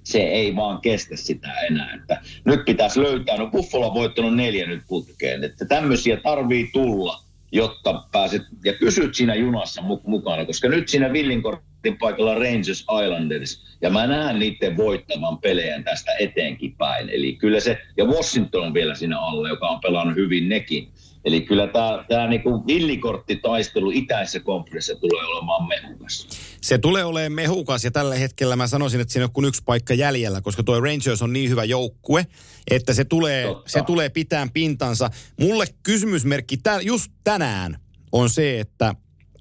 se 0.07 0.19
ei 0.19 0.57
vaan 0.57 0.81
kestä 0.81 1.17
sitä 1.17 1.61
enää. 1.61 1.95
Että 1.95 2.23
nyt 2.45 2.65
pitäisi 2.65 3.03
löytää, 3.03 3.37
no 3.37 3.47
Buffalo 3.47 3.87
on 3.87 3.95
voittanut 3.95 4.37
neljä 4.37 4.67
nyt 4.67 4.83
putkeen, 4.89 5.45
että 5.45 5.65
tämmöisiä 5.65 6.17
tarvii 6.17 6.71
tulla, 6.73 7.26
jotta 7.53 8.05
pääset 8.13 8.43
ja 8.65 8.73
pysyt 8.81 9.15
siinä 9.15 9.35
junassa 9.35 9.83
mu- 9.83 10.01
mukana, 10.07 10.45
koska 10.45 10.69
nyt 10.69 10.89
siinä 10.89 11.13
Villinkortin 11.13 11.99
paikalla 11.99 12.35
Rangers 12.35 12.87
Islanders, 13.05 13.77
ja 13.83 13.91
mä 13.91 14.07
näen 14.07 14.39
niiden 14.39 14.77
voittavan 14.77 15.39
pelejä 15.39 15.83
tästä 15.83 16.13
eteenkin 16.21 16.77
päin. 16.77 17.09
Eli 17.11 17.33
kyllä 17.33 17.61
se, 17.61 17.79
ja 17.97 18.05
Washington 18.05 18.67
on 18.67 18.75
vielä 18.75 18.95
siinä 18.95 19.21
alla, 19.21 19.49
joka 19.49 19.69
on 19.69 19.81
pelannut 19.81 20.17
hyvin 20.17 20.49
nekin. 20.49 20.89
Eli 21.27 21.41
kyllä 21.41 21.67
tämä, 21.67 22.05
tämä 22.09 22.27
niinku 22.27 22.67
villikorttitaistelu 22.67 23.91
itäisessä 23.91 24.41
konferenssissa 24.41 25.01
tulee 25.01 25.25
olemaan 25.25 25.69
mehukas. 25.69 26.29
Se 26.61 26.79
tulee 26.79 27.05
olemaan 27.05 27.33
mehukas 27.33 27.85
ja 27.85 27.91
tällä 27.91 28.15
hetkellä 28.15 28.57
mä 28.57 28.67
sanoisin, 28.67 29.01
että 29.01 29.13
siinä 29.13 29.25
on 29.25 29.33
kuin 29.33 29.45
yksi 29.45 29.63
paikka 29.65 29.95
jäljellä, 29.95 30.41
koska 30.41 30.63
tuo 30.63 30.81
Rangers 30.81 31.23
on 31.23 31.33
niin 31.33 31.51
hyvä 31.51 31.65
joukkue, 31.65 32.27
että 32.71 32.95
se 32.95 33.05
tulee, 33.05 33.47
Totta. 33.47 33.71
se 33.71 33.83
tulee 33.83 34.09
pitään 34.09 34.51
pintansa. 34.51 35.11
Mulle 35.41 35.67
kysymysmerkki 35.83 36.57
tä, 36.57 36.81
just 36.83 37.13
tänään 37.25 37.81
on 38.13 38.31
se, 38.31 38.61
että 38.61 38.95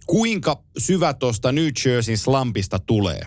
kuinka 0.06 0.64
syvä 0.78 1.14
tuosta 1.14 1.52
New 1.52 1.70
Jerseyn 1.86 2.18
slampista 2.18 2.80
tulee. 2.80 3.22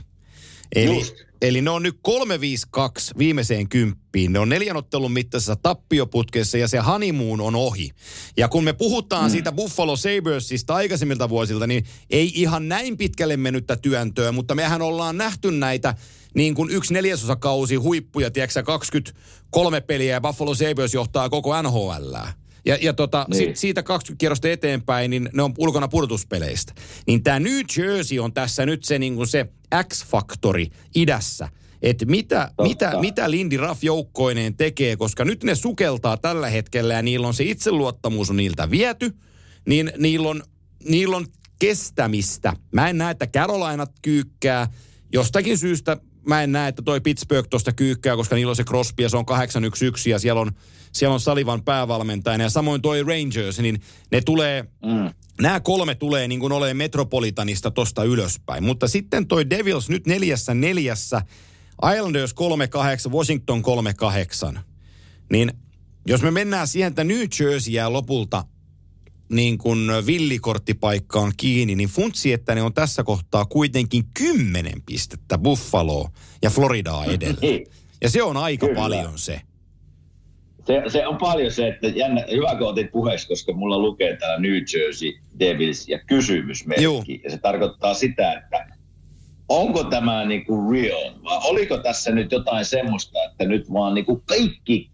Eli, 0.74 0.98
Just. 0.98 1.27
Eli 1.42 1.62
ne 1.62 1.70
on 1.70 1.82
nyt 1.82 1.98
352 2.02 3.14
viimeiseen 3.18 3.68
kymppiin. 3.68 4.32
Ne 4.32 4.38
on 4.38 4.48
neljän 4.48 4.76
ottelun 4.76 5.12
mittaisessa 5.12 5.56
tappioputkessa 5.56 6.58
ja 6.58 6.68
se 6.68 6.78
honeymoon 6.78 7.40
on 7.40 7.54
ohi. 7.54 7.90
Ja 8.36 8.48
kun 8.48 8.64
me 8.64 8.72
puhutaan 8.72 9.24
mm. 9.24 9.30
siitä 9.30 9.52
Buffalo 9.52 9.96
Sabersista 9.96 10.74
aikaisemmilta 10.74 11.28
vuosilta, 11.28 11.66
niin 11.66 11.84
ei 12.10 12.32
ihan 12.34 12.68
näin 12.68 12.96
pitkälle 12.96 13.36
mennyttä 13.36 13.76
työntöä, 13.76 14.32
mutta 14.32 14.54
mehän 14.54 14.82
ollaan 14.82 15.16
nähty 15.16 15.50
näitä 15.50 15.94
niin 16.34 16.54
kuin 16.54 16.70
yksi 16.70 16.94
neljäsosakausi 16.94 17.76
huippuja, 17.76 18.30
tiedätkö 18.30 18.62
23 18.62 19.80
peliä 19.80 20.12
ja 20.12 20.20
Buffalo 20.20 20.54
Sabres 20.54 20.94
johtaa 20.94 21.28
koko 21.28 21.62
NHL. 21.62 22.14
Ja, 22.64 22.78
ja 22.80 22.92
tota, 22.92 23.26
Niin. 23.30 23.38
sit, 23.38 23.56
siitä 23.56 23.82
20 23.82 24.20
kierrosta 24.20 24.48
eteenpäin, 24.48 25.10
niin 25.10 25.28
ne 25.32 25.42
on 25.42 25.54
ulkona 25.58 25.88
pudotuspeleistä. 25.88 26.72
Niin 27.06 27.22
tämä 27.22 27.40
New 27.40 27.60
Jersey 27.76 28.18
on 28.18 28.32
tässä 28.32 28.66
nyt 28.66 28.84
se, 28.84 28.98
niin 28.98 29.16
kuin 29.16 29.26
se 29.26 29.46
X-faktori 29.84 30.66
idässä. 30.94 31.48
Että 31.82 32.06
mitä, 32.06 32.50
mitä, 32.62 32.92
mitä 33.00 33.30
Lindy 33.30 33.56
Raff 33.56 33.84
joukkoineen 33.84 34.56
tekee, 34.56 34.96
koska 34.96 35.24
nyt 35.24 35.44
ne 35.44 35.54
sukeltaa 35.54 36.16
tällä 36.16 36.48
hetkellä 36.48 36.94
ja 36.94 37.02
niillä 37.02 37.26
on 37.26 37.34
se 37.34 37.44
itseluottamus 37.44 38.30
on 38.30 38.36
niiltä 38.36 38.70
viety, 38.70 39.12
niin 39.66 39.92
niillä 39.98 40.28
on, 40.28 40.42
niillä 40.88 41.16
on 41.16 41.26
kestämistä. 41.58 42.52
Mä 42.72 42.88
en 42.88 42.98
näe, 42.98 43.10
että 43.10 43.26
Carolinat 43.26 43.92
kyykkää. 44.02 44.66
Jostakin 45.12 45.58
syystä 45.58 45.96
mä 46.26 46.42
en 46.42 46.52
näe, 46.52 46.68
että 46.68 46.82
toi 46.82 47.00
Pittsburgh 47.00 47.48
tuosta 47.48 47.72
kyykkää, 47.72 48.16
koska 48.16 48.34
niillä 48.36 48.50
on 48.50 48.56
se 48.56 48.64
Crosby 48.64 49.02
ja 49.02 49.08
se 49.08 49.16
on 49.16 49.26
811 49.26 50.08
ja 50.10 50.18
siellä 50.18 50.40
on, 50.40 50.52
siellä 50.92 51.14
on 51.14 51.20
Salivan 51.20 51.62
päävalmentajana. 51.62 52.44
Ja 52.44 52.50
samoin 52.50 52.82
toi 52.82 53.02
Rangers, 53.02 53.58
niin 53.58 53.80
ne 54.12 54.20
tulee, 54.20 54.64
Mm. 54.84 55.10
Nämä 55.42 55.60
kolme 55.60 55.94
tulee 55.94 56.28
niin 56.28 56.40
kuin 56.40 56.52
olemaan 56.52 56.76
Metropolitanista 56.76 57.70
tosta 57.70 58.04
ylöspäin. 58.04 58.64
Mutta 58.64 58.88
sitten 58.88 59.26
toi 59.26 59.50
Devils 59.50 59.88
nyt 59.88 60.06
neljässä 60.06 60.54
neljässä, 60.54 61.22
Islanders 61.96 62.34
3-8, 63.08 63.12
Washington 63.12 63.62
3-8. 64.54 64.58
Niin 65.32 65.52
jos 66.06 66.22
me 66.22 66.30
mennään 66.30 66.68
siihen, 66.68 66.88
että 66.88 67.04
New 67.04 67.24
Jersey 67.40 67.72
jää 67.72 67.92
lopulta 67.92 68.44
niin 69.32 69.58
kuin 69.58 69.88
villikorttipaikkaan 70.06 71.32
kiinni, 71.36 71.74
niin 71.74 71.88
funtsi, 71.88 72.32
että 72.32 72.54
ne 72.54 72.62
on 72.62 72.74
tässä 72.74 73.04
kohtaa 73.04 73.44
kuitenkin 73.44 74.04
kymmenen 74.14 74.82
pistettä 74.86 75.38
Buffalo 75.38 76.08
ja 76.42 76.50
Floridaa 76.50 77.04
edellä. 77.04 77.38
Niin. 77.48 77.66
Ja 78.02 78.10
se 78.10 78.22
on 78.22 78.36
aika 78.36 78.66
Kyllä. 78.66 78.80
paljon 78.80 79.18
se. 79.18 79.40
Se, 80.68 80.82
se, 80.88 81.06
on 81.06 81.16
paljon 81.16 81.52
se, 81.52 81.68
että 81.68 81.88
jännä, 81.88 82.24
hyvä 82.30 82.56
kun 82.58 82.66
otit 82.66 82.92
puheeksi, 82.92 83.28
koska 83.28 83.52
mulla 83.52 83.78
lukee 83.78 84.16
täällä 84.16 84.38
New 84.38 84.52
Jersey 84.52 85.12
Devils 85.38 85.88
ja 85.88 85.98
kysymysmerkki. 86.06 86.84
Juu. 86.84 87.04
Ja 87.24 87.30
se 87.30 87.38
tarkoittaa 87.38 87.94
sitä, 87.94 88.32
että 88.32 88.66
onko 89.48 89.84
tämä 89.84 90.24
niinku 90.24 90.72
real 90.72 91.12
vai 91.24 91.38
oliko 91.44 91.78
tässä 91.78 92.10
nyt 92.10 92.32
jotain 92.32 92.64
semmoista, 92.64 93.18
että 93.30 93.44
nyt 93.44 93.72
vaan 93.72 93.94
niinku 93.94 94.22
kaikki, 94.26 94.90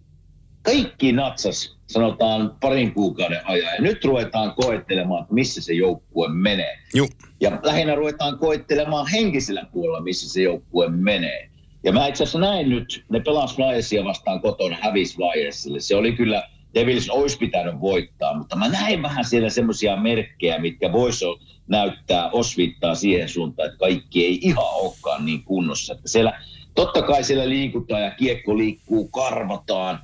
kaikki 0.63 1.13
natsas 1.13 1.77
sanotaan 1.87 2.57
parin 2.61 2.95
kuukauden 2.95 3.41
ajan. 3.45 3.75
Ja 3.75 3.83
nyt 3.83 4.05
ruvetaan 4.05 4.55
koettelemaan, 4.55 5.23
että 5.23 5.35
missä 5.35 5.63
se 5.63 5.73
joukkue 5.73 6.29
menee. 6.29 6.79
Ju. 6.95 7.07
Ja 7.41 7.61
lähinnä 7.63 7.95
ruvetaan 7.95 8.39
koettelemaan 8.39 9.07
henkisellä 9.07 9.67
puolella, 9.73 10.01
missä 10.01 10.29
se 10.29 10.43
joukkue 10.43 10.89
menee. 10.89 11.51
Ja 11.85 11.93
mä 11.93 12.07
itse 12.07 12.23
asiassa 12.23 12.39
näin 12.39 12.69
nyt, 12.69 13.05
ne 13.09 13.21
pelas 13.21 13.57
Flyersia 13.57 14.05
vastaan 14.05 14.41
kotona, 14.41 14.77
hävis 14.81 15.17
Flyersille. 15.17 15.81
Se 15.81 15.97
oli 15.97 16.13
kyllä, 16.13 16.49
Devils 16.75 17.11
olisi 17.11 17.39
pitänyt 17.39 17.81
voittaa, 17.81 18.39
mutta 18.39 18.57
mä 18.57 18.69
näin 18.69 19.03
vähän 19.03 19.25
siellä 19.25 19.51
semmoisia 19.51 19.97
merkkejä, 19.97 20.59
mitkä 20.59 20.93
voisi 20.93 21.25
näyttää 21.69 22.31
osvittaa 22.31 22.95
siihen 22.95 23.29
suuntaan, 23.29 23.67
että 23.67 23.79
kaikki 23.79 24.27
ei 24.27 24.39
ihan 24.43 24.75
olekaan 24.75 25.27
niin 25.27 25.45
kunnossa. 25.45 25.95
Että 25.95 26.09
siellä, 26.09 26.41
totta 26.75 27.03
kai 27.03 27.25
siellä 27.25 27.49
liikutaan 27.49 28.03
ja 28.03 28.11
kiekko 28.11 28.59
liikkuu, 28.59 29.09
karvataan, 29.09 29.99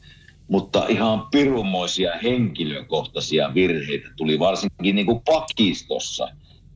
mutta 0.48 0.86
ihan 0.88 1.26
pirunmoisia 1.30 2.12
henkilökohtaisia 2.22 3.54
virheitä 3.54 4.08
tuli 4.16 4.38
varsinkin 4.38 4.96
niin 4.96 5.06
kuin 5.06 5.22
pakistossa, 5.24 6.28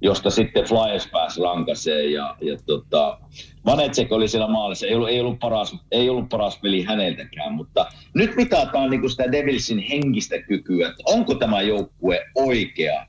josta 0.05 0.31
sitten 0.31 0.65
Flyers 0.65 1.09
pääsi 1.13 1.41
rankaseen 1.41 2.13
ja, 2.13 2.37
ja 2.41 2.57
tota, 2.67 3.19
Vanetsek 3.67 4.13
oli 4.13 4.29
siellä 4.29 4.49
maalissa, 4.49 4.87
ei 4.87 4.95
ollut, 4.95 5.09
ei, 5.09 5.21
ollut 5.21 5.39
paras, 5.39 5.77
ei 5.91 6.11
ollut 6.11 6.29
paras 6.29 6.59
peli 6.59 6.83
häneltäkään, 6.83 7.53
mutta 7.53 7.87
nyt 8.15 8.37
mitataan 8.37 8.91
niin 8.91 9.01
kuin 9.01 9.11
sitä 9.11 9.33
Devilsin 9.33 9.79
henkistä 9.79 10.43
kykyä, 10.43 10.89
että 10.89 11.03
onko 11.07 11.35
tämä 11.35 11.63
joukkue 11.63 12.27
oikea 12.35 13.07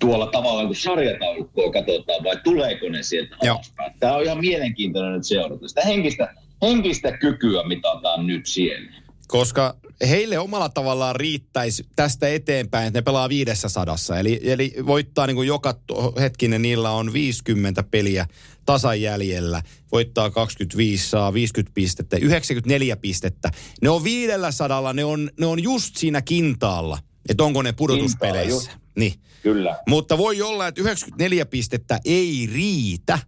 tuolla 0.00 0.26
tavallaan, 0.26 0.66
kun 0.66 0.76
sarjataulukkoa 0.76 1.72
katsotaan, 1.72 2.24
vai 2.24 2.36
tuleeko 2.44 2.88
ne 2.88 3.02
sieltä 3.02 3.36
Joo. 3.42 3.54
alaspäin. 3.54 3.92
Tämä 4.00 4.16
on 4.16 4.22
ihan 4.22 4.40
mielenkiintoinen 4.40 5.12
nyt 5.12 5.26
seurata. 5.26 5.68
Sitä 5.68 5.80
henkistä, 5.80 6.34
henkistä 6.62 7.18
kykyä 7.18 7.62
mitataan 7.62 8.26
nyt 8.26 8.46
siellä. 8.46 8.92
Koska 9.28 9.74
heille 10.08 10.38
omalla 10.38 10.68
tavallaan 10.68 11.16
riittäisi 11.16 11.86
tästä 11.96 12.28
eteenpäin, 12.28 12.86
että 12.86 12.98
ne 12.98 13.02
pelaa 13.02 13.28
viidessä 13.28 13.68
sadassa. 13.68 14.18
Eli, 14.18 14.40
eli 14.42 14.74
voittaa 14.86 15.26
niin 15.26 15.34
kuin 15.34 15.48
joka 15.48 15.74
hetkinen, 16.20 16.62
niillä 16.62 16.90
on 16.90 17.12
50 17.12 17.82
peliä 17.82 18.26
tasan 18.66 19.00
jäljellä. 19.00 19.62
Voittaa 19.92 20.30
25, 20.30 21.08
saa 21.08 21.32
50 21.32 21.74
pistettä, 21.74 22.16
94 22.16 22.96
pistettä. 22.96 23.50
Ne 23.82 23.90
on 23.90 24.04
viidellä 24.04 24.52
sadalla, 24.52 24.92
ne 24.92 25.04
on, 25.04 25.30
ne 25.40 25.46
on 25.46 25.62
just 25.62 25.96
siinä 25.96 26.22
kintaalla, 26.22 26.98
että 27.28 27.44
onko 27.44 27.62
ne 27.62 27.72
pudotuspeleissä. 27.72 28.70
Niin. 28.96 29.14
Kyllä. 29.42 29.78
Mutta 29.88 30.18
voi 30.18 30.42
olla, 30.42 30.66
että 30.66 30.80
94 30.80 31.46
pistettä 31.46 32.00
ei 32.04 32.48
riitä. 32.52 33.18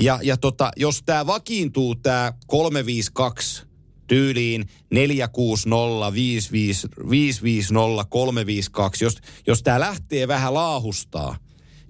Ja, 0.00 0.18
ja 0.22 0.36
tota, 0.36 0.70
jos 0.76 1.02
tämä 1.06 1.26
vakiintuu, 1.26 1.94
tämä 1.94 2.32
352 2.46 3.62
tyyliin 4.06 4.64
460, 4.90 6.14
55, 6.14 6.88
550, 7.10 8.04
352, 8.08 9.04
jos, 9.04 9.18
jos 9.46 9.62
tämä 9.62 9.80
lähtee 9.80 10.28
vähän 10.28 10.54
laahustaa, 10.54 11.36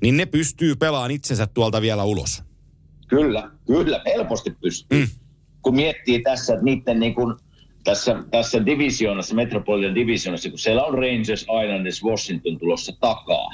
niin 0.02 0.16
ne 0.16 0.26
pystyy 0.26 0.76
pelaamaan 0.76 1.10
itsensä 1.10 1.46
tuolta 1.46 1.82
vielä 1.82 2.04
ulos. 2.04 2.42
Kyllä, 3.08 3.50
kyllä, 3.66 4.02
helposti 4.06 4.50
pystyy. 4.50 5.00
Mm. 5.00 5.08
Kun 5.62 5.76
miettii 5.76 6.22
tässä, 6.22 6.54
että 6.54 6.64
niiden 6.64 7.00
niin 7.00 7.14
kuin, 7.14 7.34
tässä, 7.84 8.24
tässä 8.30 8.66
divisioonassa, 8.66 9.34
Metropolitan 9.34 9.94
divisioonassa, 9.94 10.50
kun 10.50 10.58
siellä 10.58 10.84
on 10.84 10.94
Rangers, 10.94 11.46
Islanders, 11.64 12.04
Washington 12.04 12.58
tulossa 12.58 12.92
takaa, 13.00 13.48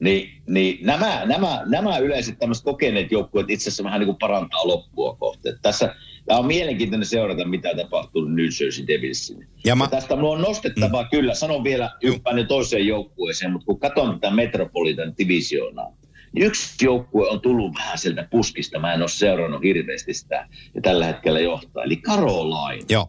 niin, 0.00 0.42
niin 0.48 0.86
nämä, 0.86 1.22
nämä, 1.26 1.62
nämä 1.66 1.98
yleiset 1.98 2.38
tämmöiset 2.38 2.64
kokeneet 2.64 3.12
joukkueet 3.12 3.50
itse 3.50 3.68
asiassa 3.68 3.84
vähän 3.84 4.00
niin 4.00 4.06
kuin 4.06 4.18
parantaa 4.18 4.68
loppua 4.68 5.16
kohti. 5.16 5.48
Että 5.48 5.62
Tässä 5.62 5.94
tämä 6.28 6.40
on 6.40 6.46
mielenkiintoinen 6.46 7.06
seurata, 7.06 7.44
mitä 7.48 7.74
tapahtuu 7.76 8.24
New 8.24 8.44
Jersey 8.60 8.86
Devilsille. 8.86 9.44
Ja 9.64 9.76
mä- 9.76 9.84
Ja 9.84 9.88
tästä 9.90 10.16
mulla 10.16 10.34
on 10.34 10.40
nostettavaa 10.42 11.02
mm. 11.02 11.08
kyllä, 11.10 11.34
sanon 11.34 11.64
vielä, 11.64 11.90
hyppään 12.04 12.38
jo 12.38 12.44
toiseen 12.44 12.86
joukkueeseen, 12.86 13.52
mutta 13.52 13.66
kun 13.66 13.80
katson 13.80 14.20
tätä 14.20 14.34
Metropolitan 14.34 15.14
divisioonaa, 15.18 15.92
niin 16.32 16.46
yksi 16.46 16.84
joukkue 16.84 17.28
on 17.28 17.40
tullut 17.40 17.74
vähän 17.74 17.98
sieltä 17.98 18.28
puskista, 18.30 18.78
mä 18.78 18.94
en 18.94 19.00
ole 19.00 19.08
seurannut 19.08 19.62
hirveästi 19.62 20.14
sitä, 20.14 20.48
ja 20.74 20.80
tällä 20.80 21.06
hetkellä 21.06 21.40
johtaa, 21.40 21.84
eli 21.84 21.96
Caroline. 21.96 22.84
Joo. 22.88 23.08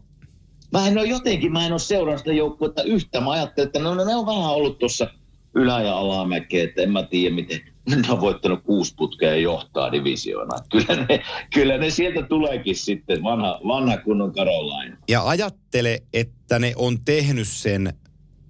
Mä 0.72 0.88
en 0.88 0.98
ole 0.98 1.08
jotenkin, 1.08 1.52
mä 1.52 1.66
en 1.66 1.72
ole 1.72 1.80
seurannut 1.80 2.20
sitä 2.20 2.34
joukkuetta 2.34 2.84
yhtä. 2.84 3.22
Mä 3.22 3.32
ajattelin, 3.32 3.68
että 3.68 3.80
no, 3.80 3.94
no 3.96 4.06
ne 4.06 4.16
on 4.16 4.26
vähän 4.26 4.50
ollut 4.50 4.80
tuossa 4.80 5.08
ylä- 5.56 5.82
ja 5.82 5.98
alamäkeä, 5.98 6.64
että 6.64 6.82
en 6.82 6.92
mä 6.92 7.04
tiedä 7.04 7.36
miten. 7.36 7.60
Ne 7.96 8.12
on 8.12 8.22
voittanut 8.22 8.64
kuusi 8.64 8.94
putkea 8.98 9.30
ja 9.30 9.38
johtaa 9.38 9.92
divisioonaa. 9.92 10.60
Kyllä 10.72 11.06
ne, 11.10 11.24
kyllä 11.54 11.78
ne 11.78 11.90
sieltä 11.90 12.22
tuleekin 12.22 12.76
sitten, 12.76 13.24
vanha, 13.24 13.60
vanha 13.68 13.98
kunnon 13.98 14.34
Caroline. 14.34 14.98
Ja 15.08 15.28
ajattele, 15.28 16.04
että 16.14 16.60
ne 16.60 16.74
on 16.76 17.06
tehnyt 17.06 17.48
sen 17.48 17.94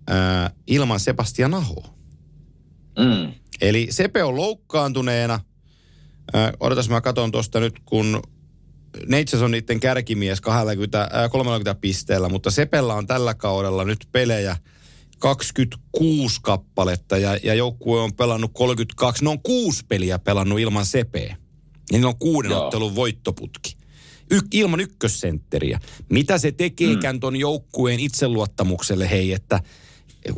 ää, 0.07 0.51
ilman 0.67 0.99
Sebastian 0.99 1.53
Ahoa. 1.53 1.87
Mm. 2.99 3.33
Eli 3.61 3.87
Sepe 3.89 4.23
on 4.23 4.35
loukkaantuneena. 4.35 5.39
Äh, 6.35 6.51
odotas, 6.59 6.89
mä 6.89 7.01
katson 7.01 7.31
tuosta 7.31 7.59
nyt, 7.59 7.79
kun 7.85 8.21
Neitses 9.07 9.41
on 9.41 9.51
niiden 9.51 9.79
kärkimies 9.79 10.41
20, 10.41 11.01
äh, 11.01 11.31
30 11.31 11.75
pisteellä, 11.75 12.29
mutta 12.29 12.51
Sepellä 12.51 12.93
on 12.93 13.07
tällä 13.07 13.33
kaudella 13.33 13.85
nyt 13.85 14.07
pelejä 14.11 14.57
26 15.19 16.39
kappaletta 16.41 17.17
ja, 17.17 17.37
ja 17.43 17.53
joukkue 17.53 18.01
on 18.01 18.13
pelannut 18.13 18.51
32. 18.53 19.23
Ne 19.23 19.29
on 19.29 19.41
kuusi 19.41 19.85
peliä 19.87 20.19
pelannut 20.19 20.59
ilman 20.59 20.85
Sepeä. 20.85 21.37
Ja 21.91 22.07
on 22.07 22.17
kuuden 22.19 22.51
Joo. 22.51 22.65
ottelun 22.65 22.95
voittoputki. 22.95 23.77
Y- 24.31 24.39
ilman 24.53 24.79
ykkössentteriä. 24.79 25.79
Mitä 26.09 26.37
se 26.37 26.51
tekeekään 26.51 27.15
mm. 27.15 27.19
ton 27.19 27.35
joukkueen 27.35 27.99
itseluottamukselle, 27.99 29.09
hei, 29.09 29.33
että 29.33 29.59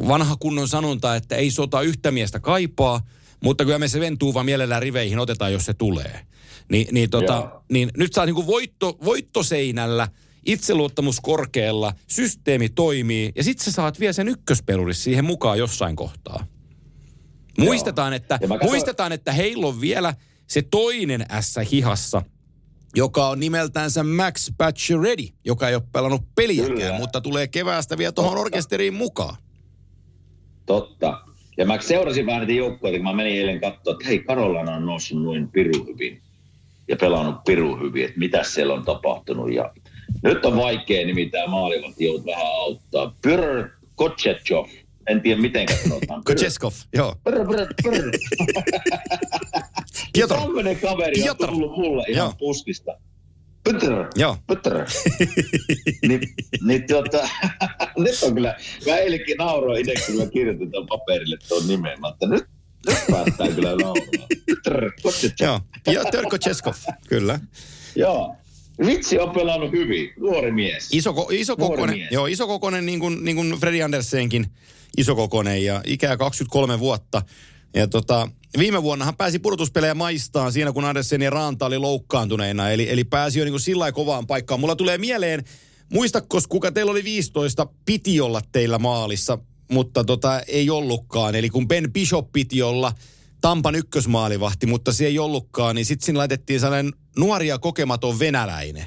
vanha 0.07 0.36
kunnon 0.36 0.67
sanonta, 0.67 1.15
että 1.15 1.36
ei 1.36 1.51
sota 1.51 1.82
yhtä 1.82 2.11
miestä 2.11 2.39
kaipaa, 2.39 3.01
mutta 3.43 3.65
kyllä 3.65 3.79
me 3.79 3.88
se 3.88 3.99
ventuu 3.99 4.34
vaan 4.34 4.45
mielellään 4.45 4.82
riveihin 4.82 5.19
otetaan, 5.19 5.53
jos 5.53 5.65
se 5.65 5.73
tulee. 5.73 6.25
Ni, 6.69 6.88
niin, 6.91 7.09
tota, 7.09 7.34
Joo. 7.34 7.63
niin 7.71 7.91
nyt 7.97 8.13
saa 8.13 8.25
niinku 8.25 8.47
voitto, 8.47 8.97
voittoseinällä, 9.05 10.07
itseluottamus 10.45 11.19
korkealla, 11.19 11.93
systeemi 12.07 12.69
toimii 12.69 13.31
ja 13.35 13.43
sitten 13.43 13.65
sä 13.65 13.71
saat 13.71 13.99
vielä 13.99 14.13
sen 14.13 14.27
ykköspeluris 14.27 15.03
siihen 15.03 15.25
mukaan 15.25 15.57
jossain 15.57 15.95
kohtaa. 15.95 16.45
Muistetaan, 17.57 18.13
että, 18.13 18.39
katson- 18.41 18.63
muistetaan, 18.63 19.11
että 19.11 19.31
heillä 19.31 19.67
on 19.67 19.81
vielä 19.81 20.13
se 20.47 20.61
toinen 20.61 21.25
S 21.39 21.55
hihassa, 21.71 22.21
joka 22.95 23.27
on 23.27 23.39
nimeltänsä 23.39 24.03
Max 24.03 24.51
Pacioretty, 24.57 25.27
joka 25.45 25.69
ei 25.69 25.75
ole 25.75 25.83
pelannut 25.93 26.21
peliäkään, 26.35 26.77
Kyllä. 26.77 26.97
mutta 26.97 27.21
tulee 27.21 27.47
keväästä 27.47 27.97
vielä 27.97 28.11
tuohon 28.11 28.37
orkesteriin 28.37 28.93
mukaan. 28.93 29.35
Totta. 30.65 31.21
Ja 31.57 31.65
mä 31.65 31.81
seurasin 31.81 32.25
vähän 32.25 32.47
niitä 32.47 32.59
joukkueita, 32.59 32.97
kun 32.97 33.03
mä 33.03 33.13
menin 33.13 33.37
eilen 33.37 33.61
katsoa, 33.61 33.93
että 33.93 34.05
hei, 34.05 34.19
Karolana 34.19 34.75
on 34.75 34.85
noussut 34.85 35.23
noin 35.23 35.47
piru 35.51 35.85
hyvin 35.85 36.21
ja 36.87 36.95
pelannut 36.97 37.43
piru 37.45 37.77
hyvin, 37.77 38.05
että 38.05 38.19
mitä 38.19 38.43
siellä 38.43 38.73
on 38.73 38.85
tapahtunut. 38.85 39.53
Ja 39.53 39.73
nyt 40.24 40.45
on 40.45 40.57
vaikea 40.57 41.05
nimittäin 41.05 41.49
maalivahti 41.49 42.05
joudut 42.05 42.26
vähän 42.26 42.45
auttaa. 42.45 43.16
Pyr 43.22 43.70
Kochechov, 43.95 44.66
en 45.07 45.22
tiedä 45.22 45.41
miten 45.41 45.66
sanotaan. 45.84 46.24
Kocheskov, 46.28 46.74
joo. 46.93 47.16
pyr- 47.30 47.47
pyr- 47.47 47.74
pyr. 47.84 48.12
Piotr. 50.14 50.36
Tämmöinen 50.36 50.80
kaveri 50.80 51.22
Piotr. 51.24 51.43
on 51.43 51.49
tullut 51.49 51.78
mulle 51.78 52.03
ihan 52.07 52.26
Joo. 52.26 52.34
puskista. 52.39 52.91
Pytr. 53.64 53.93
Joo. 54.16 54.38
Pytr. 54.47 54.76
niin, 56.07 56.22
niin 56.68 56.88
tuota, 56.88 57.30
nyt 57.97 58.24
on 58.24 58.34
kyllä, 58.34 58.55
mä 58.86 58.95
eilenkin 58.95 59.38
nauroin 59.38 59.89
itse, 59.89 60.12
kun 60.12 60.22
mä 60.22 60.32
kirjoitin 60.32 60.72
tuon 60.72 60.88
paperille 60.88 61.38
tuon 61.47 61.68
nimen, 61.68 61.99
mä 62.01 62.07
että 62.07 62.28
nyt, 62.28 62.45
nyt 62.88 62.97
päästään 63.12 63.55
kyllä 63.55 63.70
nauromaan. 63.70 64.28
Pytr. 64.45 64.91
Kochechov. 65.03 65.47
Joo, 65.47 65.59
Piotr 65.84 66.26
Kocheskov, 66.30 66.74
kyllä. 67.07 67.39
Joo. 67.95 68.36
Vitsi 68.86 69.19
on 69.19 69.30
pelannut 69.30 69.72
hyvin, 69.72 70.13
nuori 70.19 70.51
mies. 70.51 70.88
Iso, 70.91 71.28
iso 71.32 71.55
Nuori 71.55 71.76
kokonen, 71.76 71.97
mies. 71.97 72.11
joo, 72.11 72.26
iso 72.26 72.47
kokonen 72.47 72.86
niin 72.86 72.99
kuin, 72.99 73.26
niin 73.26 73.36
kuin 73.36 73.51
Freddy 73.51 73.82
Andersenkin 73.82 74.45
iso 74.97 75.15
kokonen 75.15 75.65
ja 75.65 75.82
ikää 75.86 76.17
23 76.17 76.80
vuotta. 76.80 77.22
Ja 77.74 77.88
tota, 77.88 78.30
viime 78.57 78.84
vuonnahan 78.84 79.15
pääsi 79.17 79.39
pudotuspelejä 79.39 79.93
maistaan 79.93 80.51
siinä, 80.51 80.72
kun 80.72 80.86
Andersen 80.86 81.22
ja 81.22 81.30
Ranta 81.30 81.65
oli 81.65 81.78
loukkaantuneina. 81.78 82.69
Eli, 82.69 82.89
eli 82.89 83.03
pääsi 83.03 83.39
jo 83.39 83.45
niin 83.45 83.53
kuin 83.53 83.61
sillä 83.61 83.91
kovaan 83.91 84.28
paikkaan. 84.28 84.59
Mulla 84.59 84.76
tulee 84.76 84.97
mieleen, 84.97 85.43
muistakos 85.93 86.47
kuka 86.47 86.72
teillä 86.72 86.91
oli 86.91 87.03
15, 87.03 87.67
piti 87.86 88.22
olla 88.22 88.41
teillä 88.51 88.80
maalissa, 88.80 89.38
mutta 89.72 90.03
tota, 90.03 90.41
ei 90.47 90.69
ollutkaan. 90.69 91.36
Eli 91.36 91.49
kun 91.49 91.67
Ben 91.67 91.93
Bishop 91.93 92.32
piti 92.32 92.61
olla 92.61 92.93
Tampan 93.41 93.75
ykkösmaalivahti, 93.75 94.65
mutta 94.65 94.93
se 94.93 95.05
ei 95.05 95.19
ollutkaan, 95.19 95.75
niin 95.75 95.85
sitten 95.85 96.05
siinä 96.05 96.17
laitettiin 96.17 96.59
sellainen 96.59 96.93
nuoria 97.17 97.59
kokematon 97.59 98.19
venäläinen. 98.19 98.85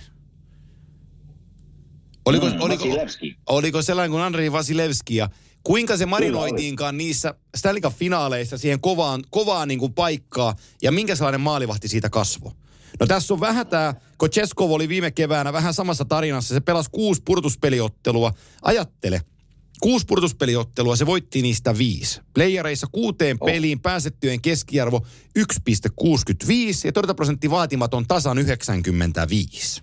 Oliko, 2.25 2.47
Mm, 2.47 2.61
oliko, 2.61 2.85
Vasilevski. 2.85 3.37
oliko 3.47 3.83
sellainen 3.83 4.11
kuin 4.11 4.23
Andrei 4.23 4.53
Vasilevski 4.53 5.17
ja 5.17 5.29
kuinka 5.65 5.97
se 5.97 6.07
marinoitiinkaan 6.07 6.97
niissä 6.99 7.35
Stanley 7.57 7.81
Cup-finaaleissa 7.81 8.59
siihen 8.59 8.81
kovaan, 8.81 9.25
kovaan 9.31 9.69
niin 9.69 9.79
kuin 9.81 9.95
paikkaa 9.95 10.57
ja 10.83 10.93
minkä 10.93 11.17
sellainen 11.17 11.41
maalivahti 11.41 11.89
siitä 11.89 12.11
kasvo? 12.11 12.53
No 13.01 13.07
tässä 13.07 13.35
on 13.35 13.41
vähän 13.41 13.67
tämä, 13.67 13.95
kun 14.19 14.31
Cheskov 14.31 14.71
oli 14.71 14.89
viime 14.89 15.11
keväänä 15.11 15.53
vähän 15.53 15.75
samassa 15.75 16.05
tarinassa, 16.05 16.55
se 16.55 16.61
pelasi 16.61 16.91
kuusi 16.93 17.23
purtuspeliottelua. 17.25 18.33
Ajattele, 18.63 19.21
kuusi 19.85 20.07
purtuspeliottelua, 20.07 20.97
se 20.97 21.07
voitti 21.07 21.43
niistä 21.43 21.79
viisi. 21.79 22.21
Playereissa 22.35 22.87
kuuteen 22.93 23.37
Oh. 23.41 23.47
peliin 23.47 23.81
pääsettyjen 23.81 24.41
keskiarvo 24.41 25.07
1,65 25.39 26.85
ja 26.85 26.93
torjuntaprosentti 26.93 27.51
vaatimaton 27.51 28.07
tasan 28.07 28.39
95. 28.39 29.83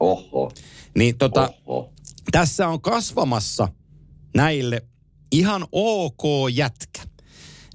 Oho, 0.00 0.52
Niin 0.96 1.18
tota, 1.18 1.50
oho. 1.66 1.92
tässä 2.30 2.68
on 2.68 2.80
kasvamassa 2.80 3.68
näille 4.36 4.82
ihan 5.32 5.66
ok 5.72 6.22
jätkä. 6.54 7.02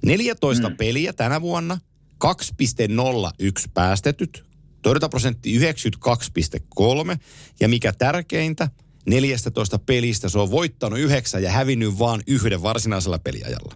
14 0.06 0.68
mm. 0.68 0.76
peliä 0.76 1.12
tänä 1.12 1.40
vuonna, 1.40 1.78
2,01 2.24 3.70
päästetyt, 3.74 4.44
torjuntaprosentti 4.82 5.58
92,3 5.58 7.18
ja 7.60 7.68
mikä 7.68 7.92
tärkeintä, 7.92 8.68
14 9.06 9.78
pelistä 9.78 10.28
se 10.28 10.38
on 10.38 10.50
voittanut 10.50 10.98
yhdeksän 10.98 11.42
ja 11.42 11.50
hävinnyt 11.50 11.98
vaan 11.98 12.20
yhden 12.26 12.62
varsinaisella 12.62 13.18
peliajalla. 13.18 13.74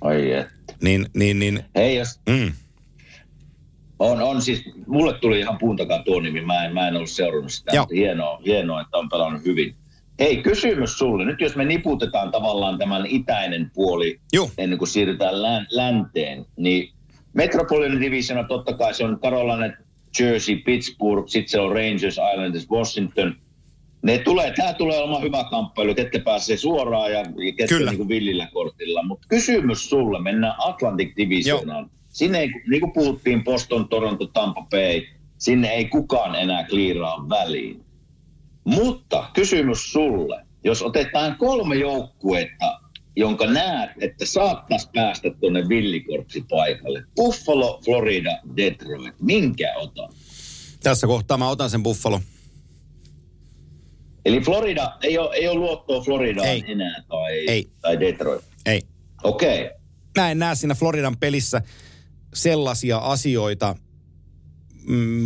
Ai 0.00 0.32
et. 0.32 0.48
Niin, 0.82 1.06
niin, 1.14 1.38
niin, 1.38 1.64
Hei, 1.74 1.96
jos 1.96 2.20
mm, 2.28 2.52
on, 3.98 4.22
on 4.22 4.42
siis, 4.42 4.64
mulle 4.86 5.18
tuli 5.18 5.40
ihan 5.40 5.58
puun 5.58 5.76
takaa 5.76 6.02
tuo 6.02 6.20
nimi, 6.20 6.40
mä 6.40 6.64
en, 6.64 6.74
mä 6.74 6.88
en 6.88 6.96
ollut 6.96 7.10
seurannut 7.10 7.52
sitä, 7.52 7.74
Joo. 7.74 7.82
mutta 7.82 7.94
hienoa, 7.94 8.40
hienoa, 8.46 8.80
että 8.80 8.98
on 8.98 9.08
pelannut 9.08 9.44
hyvin. 9.44 9.76
Hei, 10.20 10.42
kysymys 10.42 10.98
sulle. 10.98 11.24
Nyt 11.24 11.40
jos 11.40 11.56
me 11.56 11.64
niputetaan 11.64 12.30
tavallaan 12.30 12.78
tämän 12.78 13.06
itäinen 13.06 13.70
puoli 13.74 14.20
Joo. 14.32 14.50
ennen 14.58 14.78
kuin 14.78 14.88
siirrytään 14.88 15.42
län, 15.42 15.66
länteen, 15.70 16.46
niin 16.56 16.92
Metropolitan 17.32 18.00
Divisiona 18.00 18.44
totta 18.44 18.72
kai 18.72 18.94
se 18.94 19.04
on 19.04 19.20
Carolina, 19.20 19.76
Jersey, 20.18 20.56
Pittsburgh, 20.56 21.28
sitten 21.28 21.50
se 21.50 21.60
on 21.60 21.72
Rangers, 21.72 22.18
Islanders, 22.32 22.70
Washington. 22.70 23.36
Ne 24.02 24.18
tulee, 24.18 24.52
tämä 24.56 24.72
tulee 24.72 24.98
olemaan 24.98 25.22
hyvä 25.22 25.44
kamppailu, 25.50 25.94
ketkä 25.94 26.18
pääsee 26.18 26.56
suoraan 26.56 27.12
ja 27.12 27.22
ketkä 27.56 27.66
Kyllä. 27.76 27.90
niin 27.90 27.98
kuin 27.98 28.08
villillä 28.08 28.48
kortilla. 28.52 29.02
Mutta 29.02 29.28
kysymys 29.28 29.90
sulle, 29.90 30.22
mennään 30.22 30.54
Atlantic 30.58 31.16
Divisionaan. 31.16 31.90
Sinne 32.08 32.38
ei, 32.38 32.50
niin 32.68 32.80
kuin 32.80 32.92
puhuttiin 32.92 33.44
Boston, 33.44 33.88
Toronto, 33.88 34.26
Tampa 34.26 34.66
Bay, 34.70 35.02
sinne 35.38 35.68
ei 35.68 35.84
kukaan 35.84 36.34
enää 36.34 36.64
kliiraa 36.64 37.28
väliin. 37.28 37.84
Mutta 38.64 39.30
kysymys 39.32 39.92
sulle, 39.92 40.46
jos 40.64 40.82
otetaan 40.82 41.36
kolme 41.38 41.76
joukkuetta, 41.76 42.79
jonka 43.16 43.46
näet, 43.46 43.90
että 44.00 44.26
saattaisi 44.26 44.88
päästä 44.94 45.30
tuonne 45.40 45.68
villikorpsipaikalle. 45.68 47.04
Buffalo, 47.16 47.80
Florida, 47.84 48.38
Detroit. 48.56 49.14
Minkä 49.20 49.74
otan? 49.76 50.12
tässä 50.82 51.06
kohtaa 51.06 51.38
mä 51.38 51.48
otan 51.48 51.70
sen 51.70 51.82
Buffalo. 51.82 52.20
Eli 54.24 54.40
Florida, 54.40 54.96
ei 55.02 55.18
ole, 55.18 55.36
ei 55.36 55.48
ole 55.48 55.58
luottoa 55.58 56.00
Floridaan 56.00 56.48
Ei. 56.48 56.64
enää 56.66 57.02
tai, 57.08 57.32
Ei. 57.48 57.70
tai 57.80 58.00
Detroit. 58.00 58.44
Ei. 58.66 58.82
Okei. 59.24 59.64
Okay. 59.64 59.78
mä 60.16 60.30
en 60.30 60.38
näe 60.38 60.54
siinä 60.54 60.74
Floridan 60.74 61.16
pelissä 61.16 61.62
sellaisia 62.34 62.98
asioita, 62.98 63.76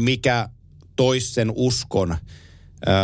mikä 0.02 0.48
tois 0.96 1.34
sen 1.34 1.52
uskon. 1.54 2.16
Öö, 2.88 2.94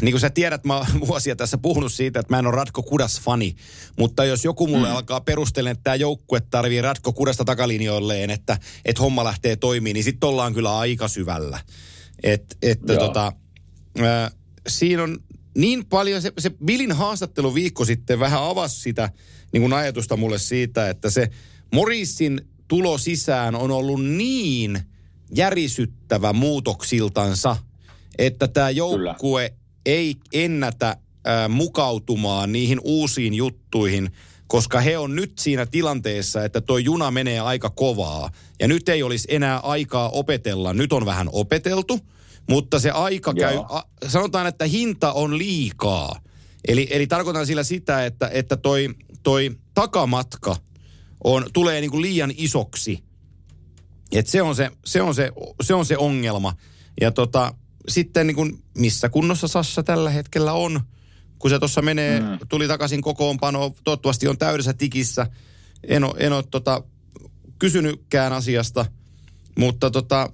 niin 0.00 0.12
kuin 0.12 0.20
sä 0.20 0.30
tiedät, 0.30 0.64
mä 0.64 0.76
oon 0.76 0.86
vuosia 1.06 1.36
tässä 1.36 1.58
puhunut 1.58 1.92
siitä, 1.92 2.20
että 2.20 2.34
mä 2.34 2.38
en 2.38 2.46
ole 2.46 2.56
Ratko 2.56 2.82
Kudas-fani, 2.82 3.54
mutta 3.98 4.24
jos 4.24 4.44
joku 4.44 4.66
mulle 4.66 4.88
mm. 4.88 4.94
alkaa 4.94 5.20
perustella, 5.20 5.70
että 5.70 5.84
tämä 5.84 5.94
joukkue 5.94 6.40
tarvii 6.40 6.82
Ratko 6.82 7.12
Kudasta 7.12 7.44
takalinjoilleen, 7.44 8.30
että, 8.30 8.58
että 8.84 9.02
homma 9.02 9.24
lähtee 9.24 9.56
toimimaan, 9.56 9.94
niin 9.94 10.04
sitten 10.04 10.28
ollaan 10.28 10.54
kyllä 10.54 10.78
aika 10.78 11.08
syvällä. 11.08 11.60
Et, 12.22 12.56
että 12.62 12.92
Joo. 12.92 13.06
tota, 13.06 13.32
öö, 13.98 14.28
siinä 14.68 15.02
on 15.02 15.18
niin 15.56 15.86
paljon, 15.86 16.22
se, 16.22 16.32
se 16.38 16.50
Billin 16.64 16.92
haastattelu 16.92 17.54
viikko 17.54 17.84
sitten 17.84 18.20
vähän 18.20 18.42
avasi 18.42 18.80
sitä 18.80 19.10
niin 19.52 19.60
kuin 19.60 19.72
ajatusta 19.72 20.16
mulle 20.16 20.38
siitä, 20.38 20.90
että 20.90 21.10
se 21.10 21.30
Morrisin 21.74 22.40
tulo 22.68 22.98
sisään 22.98 23.54
on 23.54 23.70
ollut 23.70 24.04
niin 24.04 24.80
järisyttävä 25.34 26.32
muutoksiltansa, 26.32 27.56
että 28.18 28.48
tämä 28.48 28.70
joukkue 28.70 29.54
ei 29.88 30.16
ennätä 30.32 30.88
äh, 30.88 31.48
mukautumaan 31.48 32.52
niihin 32.52 32.80
uusiin 32.84 33.34
juttuihin, 33.34 34.10
koska 34.46 34.80
he 34.80 34.98
on 34.98 35.16
nyt 35.16 35.38
siinä 35.38 35.66
tilanteessa, 35.66 36.44
että 36.44 36.60
tuo 36.60 36.78
juna 36.78 37.10
menee 37.10 37.40
aika 37.40 37.70
kovaa. 37.70 38.30
Ja 38.60 38.68
nyt 38.68 38.88
ei 38.88 39.02
olisi 39.02 39.28
enää 39.30 39.58
aikaa 39.58 40.08
opetella. 40.08 40.72
Nyt 40.72 40.92
on 40.92 41.06
vähän 41.06 41.28
opeteltu, 41.32 42.00
mutta 42.48 42.78
se 42.78 42.90
aika 42.90 43.32
Joo. 43.36 43.48
käy, 43.48 43.58
a, 43.68 43.82
sanotaan, 44.08 44.46
että 44.46 44.64
hinta 44.64 45.12
on 45.12 45.38
liikaa. 45.38 46.20
Eli, 46.68 46.86
eli 46.90 47.06
tarkoitan 47.06 47.46
sillä 47.46 47.64
sitä, 47.64 48.06
että, 48.06 48.30
että 48.32 48.56
toi, 48.56 48.88
toi 49.22 49.50
takamatka 49.74 50.56
on, 51.24 51.46
tulee 51.52 51.80
niin 51.80 51.90
kuin 51.90 52.02
liian 52.02 52.32
isoksi. 52.36 53.02
Et 54.12 54.26
se, 54.26 54.42
on 54.42 54.54
se, 54.54 54.70
se, 54.84 55.02
on 55.02 55.14
se, 55.14 55.32
se 55.62 55.74
on 55.74 55.86
se 55.86 55.96
ongelma. 55.96 56.54
Ja 57.00 57.10
tota, 57.10 57.54
sitten 57.88 58.26
niin 58.26 58.34
kuin, 58.34 58.62
missä 58.78 59.08
kunnossa 59.08 59.48
Sassa 59.48 59.82
tällä 59.82 60.10
hetkellä 60.10 60.52
on, 60.52 60.80
kun 61.38 61.50
se 61.50 61.58
tuossa 61.58 61.82
menee, 61.82 62.20
mm. 62.20 62.26
tuli 62.48 62.68
takaisin 62.68 63.02
kokoonpano, 63.02 63.74
toivottavasti 63.84 64.28
on 64.28 64.38
täydessä 64.38 64.72
tikissä. 64.72 65.26
En 65.88 66.04
ole, 66.04 66.14
en 66.18 66.32
ole 66.32 66.44
tota, 66.50 66.82
kysynytkään 67.58 68.32
asiasta, 68.32 68.86
mutta 69.58 69.90
tota, 69.90 70.32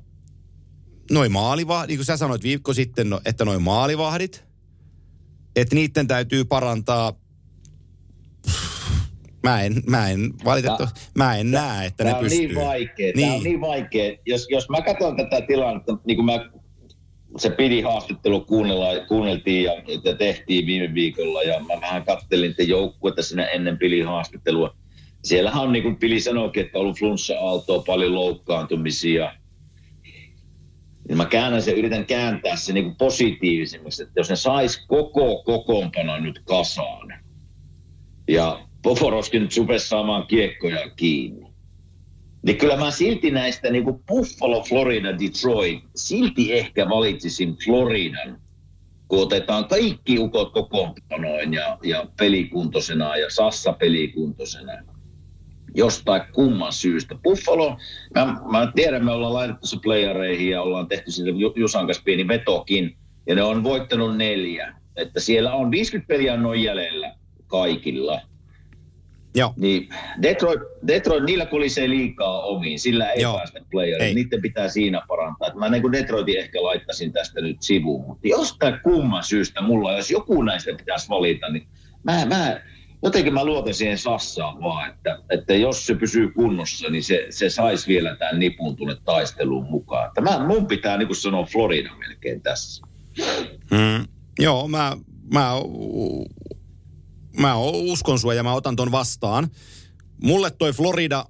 noi 1.11 1.29
maalivahdit, 1.29 1.89
niin 1.89 1.99
kuin 1.99 2.07
sä 2.07 2.17
sanoit 2.17 2.43
viikko 2.43 2.73
sitten, 2.75 3.11
no, 3.11 3.21
että 3.25 3.45
noi 3.45 3.59
maalivahdit, 3.59 4.45
että 5.57 5.75
niiden 5.75 6.07
täytyy 6.07 6.45
parantaa. 6.45 7.13
Mä 9.43 9.63
en, 9.63 9.83
mä 9.87 10.11
en 10.11 10.31
valitettavasti, 10.45 11.01
mä 11.15 11.37
en 11.37 11.51
näe, 11.51 11.87
että 11.87 12.05
Tämä 12.05 12.11
ne 12.11 12.17
on 12.17 12.23
pystyy. 12.23 12.47
niin 12.47 12.55
vaikea. 12.57 13.13
Niin. 13.17 13.21
Tämä 13.21 13.27
on 13.27 13.33
Niin. 13.33 13.45
niin 13.45 13.61
vaikea. 13.61 14.17
Jos, 14.27 14.47
jos 14.51 14.69
mä 14.69 14.83
katson 14.83 15.17
tätä 15.17 15.41
tilannetta, 15.47 15.99
niin 16.07 16.17
kuin 16.17 16.27
mä, 16.27 16.33
se 17.39 17.51
pidi 17.51 17.81
haastattelu 17.81 18.41
kuunnella, 18.41 18.87
kuunneltiin 19.09 19.65
ja, 19.65 19.73
ja 20.05 20.17
tehtiin 20.17 20.67
viime 20.67 20.95
viikolla 20.95 21.43
ja 21.43 21.61
mä 21.61 21.81
vähän 21.81 22.05
kattelin 22.05 22.55
te 22.55 22.63
joukkuetta 22.63 23.23
siinä 23.23 23.47
ennen 23.47 23.79
Pilin 23.79 24.07
haastattelua. 24.07 24.77
Siellähän 25.25 25.63
on, 25.63 25.73
niin 25.73 25.83
kuin 25.83 25.97
Pili 25.97 26.21
sanoikin, 26.21 26.65
että 26.65 26.79
on 26.79 26.83
ollut 26.83 26.99
flunssa-aaltoa, 26.99 27.83
paljon 27.87 28.15
loukkaantumisia. 28.15 29.33
Niin 31.09 31.17
mä 31.17 31.27
käännän 31.27 31.63
sen, 31.63 31.77
yritän 31.77 32.07
kääntää 32.07 32.57
se 32.57 32.73
niin 32.73 32.97
positiivisemmaksi, 32.97 34.03
että 34.03 34.21
jos 34.21 34.31
ne 34.31 34.37
sais 34.37 34.87
koko 34.87 35.43
kokoonpano 35.43 36.21
nyt 36.21 36.41
kasaan 36.45 37.15
ja 38.29 38.67
Poforoskin 38.83 39.43
nyt 39.43 39.57
rupesi 39.57 39.89
saamaan 39.89 40.27
kiekkoja 40.27 40.91
kiinni, 40.97 41.54
niin 42.45 42.59
kyllä 42.59 42.77
mä 42.77 42.91
silti 42.91 43.31
näistä 43.31 43.71
niin 43.71 43.85
kuin 43.85 44.01
Buffalo, 44.09 44.63
Florida, 44.63 45.19
Detroit, 45.19 45.85
silti 45.97 46.53
ehkä 46.53 46.89
valitsisin 46.89 47.57
Floridan, 47.65 48.41
kun 49.09 49.23
otetaan 49.23 49.65
kaikki 49.65 50.19
ukot 50.19 50.53
kokoonpanoin 50.53 51.55
ja, 51.55 51.79
ja 51.83 52.07
pelikuntoisena 52.19 53.17
ja 53.17 53.31
Sassa 53.31 53.73
pelikuntoisena. 53.73 54.73
Jostain 55.75 56.23
kumman 56.33 56.73
syystä. 56.73 57.15
Buffalo, 57.23 57.77
mä, 58.15 58.37
mä 58.53 58.73
tiedän, 58.75 59.05
me 59.05 59.13
ollaan 59.13 59.35
laitettu 59.35 59.67
se 59.67 59.77
playereihin 59.83 60.51
ja 60.51 60.63
ollaan 60.63 60.89
tehty 60.89 61.11
sinne 61.11 61.31
Ju- 61.31 61.55
Jusan 61.57 61.87
kanssa 61.87 62.03
pieni 62.05 62.29
vetokin. 62.29 62.97
Ja 63.27 63.35
ne 63.35 63.43
on 63.43 63.65
voittanut 63.65 64.17
neljä. 64.17 64.75
Että 64.97 65.21
siellä 65.21 65.55
on 65.55 65.71
50 65.71 66.09
peliä 66.09 66.37
noin 66.37 66.63
jäljellä 66.63 67.15
kaikilla. 67.47 68.21
Joo. 69.35 69.55
Niin 69.57 69.89
Detroit, 70.23 70.61
Detroit, 70.87 71.25
niillä 71.25 71.47
kolisee 71.47 71.89
liikaa 71.89 72.43
omiin, 72.43 72.79
sillä 72.79 73.11
ei 73.11 73.23
Joo. 73.23 73.37
Päästä 73.37 73.61
playeriin. 73.71 74.15
Niiden 74.15 74.43
pitää 74.43 74.69
siinä 74.69 75.03
parantaa. 75.09 75.49
Et 75.49 75.55
mä 75.55 75.69
niin 75.69 75.93
Detroitin 75.93 76.39
ehkä 76.39 76.63
laittaisin 76.63 77.13
tästä 77.13 77.41
nyt 77.41 77.63
sivuun, 77.63 78.07
mutta 78.07 78.29
jostain 78.29 78.81
kumman 78.83 79.25
syystä 79.25 79.63
mulla, 79.63 79.97
jos 79.97 80.11
joku 80.11 80.43
näistä 80.43 80.71
pitäisi 80.77 81.09
valita, 81.09 81.49
niin 81.49 81.67
mä, 82.05 82.27
mä 82.27 82.61
jotenkin 83.05 83.35
mä 83.35 83.45
luotan 83.45 83.75
siihen 83.75 83.99
Sassaan 83.99 84.63
vaan, 84.63 84.91
että, 84.91 85.19
että 85.31 85.55
jos 85.55 85.87
se 85.87 85.95
pysyy 85.95 86.29
kunnossa, 86.31 86.91
niin 86.91 87.05
se, 87.05 87.27
se 87.31 87.51
saisi 87.51 87.89
vielä 87.89 88.17
tämän 88.17 88.39
nipun 88.39 88.77
tuonne 88.77 88.97
taisteluun 89.05 89.67
mukaan. 89.71 90.07
Että 90.07 90.21
mä, 90.21 90.47
mun 90.47 90.67
pitää 90.67 90.97
niin 90.97 91.07
kuin 91.07 91.17
sanoa 91.17 91.45
Florida 91.45 91.91
melkein 91.99 92.41
tässä. 92.41 92.87
Mm, 93.71 94.05
joo, 94.39 94.69
mä, 94.69 94.97
mä, 95.33 95.51
mä 97.41 97.57
uskon 97.59 98.19
sua 98.19 98.35
ja 98.35 98.43
mä 98.43 98.55
otan 98.55 98.77
ton 98.77 98.93
vastaan. 98.93 99.51
Mulle 100.23 100.51
toi 100.51 100.73
Florida 100.73 101.27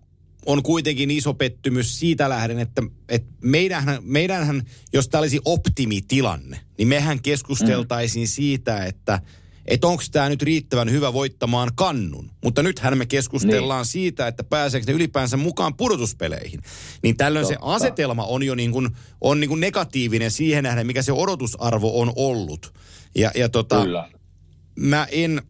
on 0.47 0.63
kuitenkin 0.63 1.11
iso 1.11 1.35
pettymys 1.35 1.99
siitä 1.99 2.29
lähden, 2.29 2.59
että, 2.59 2.83
että 3.09 3.33
meidänhän, 3.43 3.99
meidänhän, 4.03 4.63
jos 4.93 5.09
tämä 5.09 5.21
olisi 5.21 5.41
optimitilanne, 5.45 6.61
niin 6.79 6.89
mehän 6.89 7.23
keskusteltaisiin 7.23 8.29
mm. 8.29 8.33
siitä, 8.33 8.85
että 8.85 9.21
että 9.67 9.87
onko 9.87 10.03
tämä 10.13 10.29
nyt 10.29 10.43
riittävän 10.43 10.91
hyvä 10.91 11.13
voittamaan 11.13 11.71
kannun. 11.75 12.31
Mutta 12.45 12.63
nythän 12.63 12.99
me 12.99 13.07
keskustellaan 13.07 13.83
niin. 13.83 13.93
siitä, 13.93 14.27
että 14.27 14.45
pääseekö 14.45 14.87
ne 14.87 14.93
ylipäänsä 14.93 15.37
mukaan 15.37 15.77
pudotuspeleihin. 15.77 16.61
Niin 17.03 17.17
tällöin 17.17 17.47
Totta. 17.47 17.61
se 17.61 17.67
asetelma 17.75 18.25
on 18.25 18.43
jo 18.43 18.55
niin 18.55 18.73
kuin, 18.73 18.89
on 19.21 19.41
niin 19.41 19.49
kuin 19.49 19.61
negatiivinen 19.61 20.31
siihen 20.31 20.65
nähden, 20.65 20.87
mikä 20.87 21.03
se 21.03 21.13
odotusarvo 21.13 22.01
on 22.01 22.13
ollut. 22.17 22.75
Ja, 23.15 23.31
ja 23.35 23.49
tota, 23.49 23.83
Kyllä. 23.83 24.09
mä 24.77 25.07
en, 25.11 25.43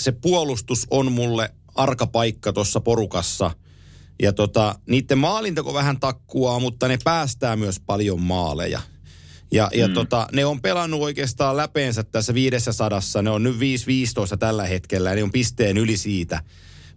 se 0.00 0.12
puolustus 0.12 0.86
on 0.90 1.12
mulle 1.12 1.54
arka 1.74 2.06
paikka 2.06 2.52
tuossa 2.52 2.80
porukassa. 2.80 3.50
Ja 4.22 4.32
tota, 4.32 4.78
niiden 4.88 5.18
maalintako 5.18 5.74
vähän 5.74 6.00
takkuaa, 6.00 6.60
mutta 6.60 6.88
ne 6.88 6.98
päästää 7.04 7.56
myös 7.56 7.80
paljon 7.80 8.20
maaleja. 8.20 8.80
Ja, 9.52 9.70
ja 9.74 9.88
mm. 9.88 9.94
tota, 9.94 10.26
ne 10.32 10.44
on 10.44 10.62
pelannut 10.62 11.00
oikeastaan 11.00 11.56
läpeensä 11.56 12.02
tässä 12.02 12.34
viidessä 12.34 12.72
sadassa. 12.72 13.22
Ne 13.22 13.30
on 13.30 13.42
nyt 13.42 13.56
5-15 13.56 13.58
tällä 14.38 14.66
hetkellä 14.66 15.10
ja 15.10 15.16
ne 15.16 15.22
on 15.22 15.32
pisteen 15.32 15.76
yli 15.76 15.96
siitä. 15.96 16.42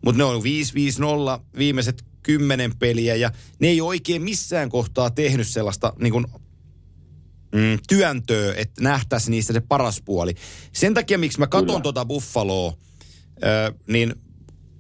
Mutta 0.06 0.18
ne 0.18 0.24
on 0.24 0.42
5-5-0 0.42 0.46
viimeiset 1.58 2.06
kymmenen 2.24 2.78
peliä 2.78 3.16
ja 3.16 3.32
ne 3.60 3.68
ei 3.68 3.82
oikein 3.82 4.22
missään 4.22 4.70
kohtaa 4.70 5.10
tehnyt 5.10 5.48
sellaista 5.48 5.94
niin 6.00 6.14
kuin, 6.14 6.26
mm, 7.52 7.80
työntöä, 7.88 8.54
että 8.56 8.84
nähtäisi 8.84 9.32
niistä 9.32 9.54
se 9.54 9.60
paras 9.60 10.02
puoli. 10.02 10.36
Sen 10.74 10.94
takia, 10.94 11.18
miksi 11.18 11.40
mä 11.40 11.48
katson 11.48 11.82
tuota 11.82 12.06
Buffaloa, 12.06 12.74
niin 13.88 14.16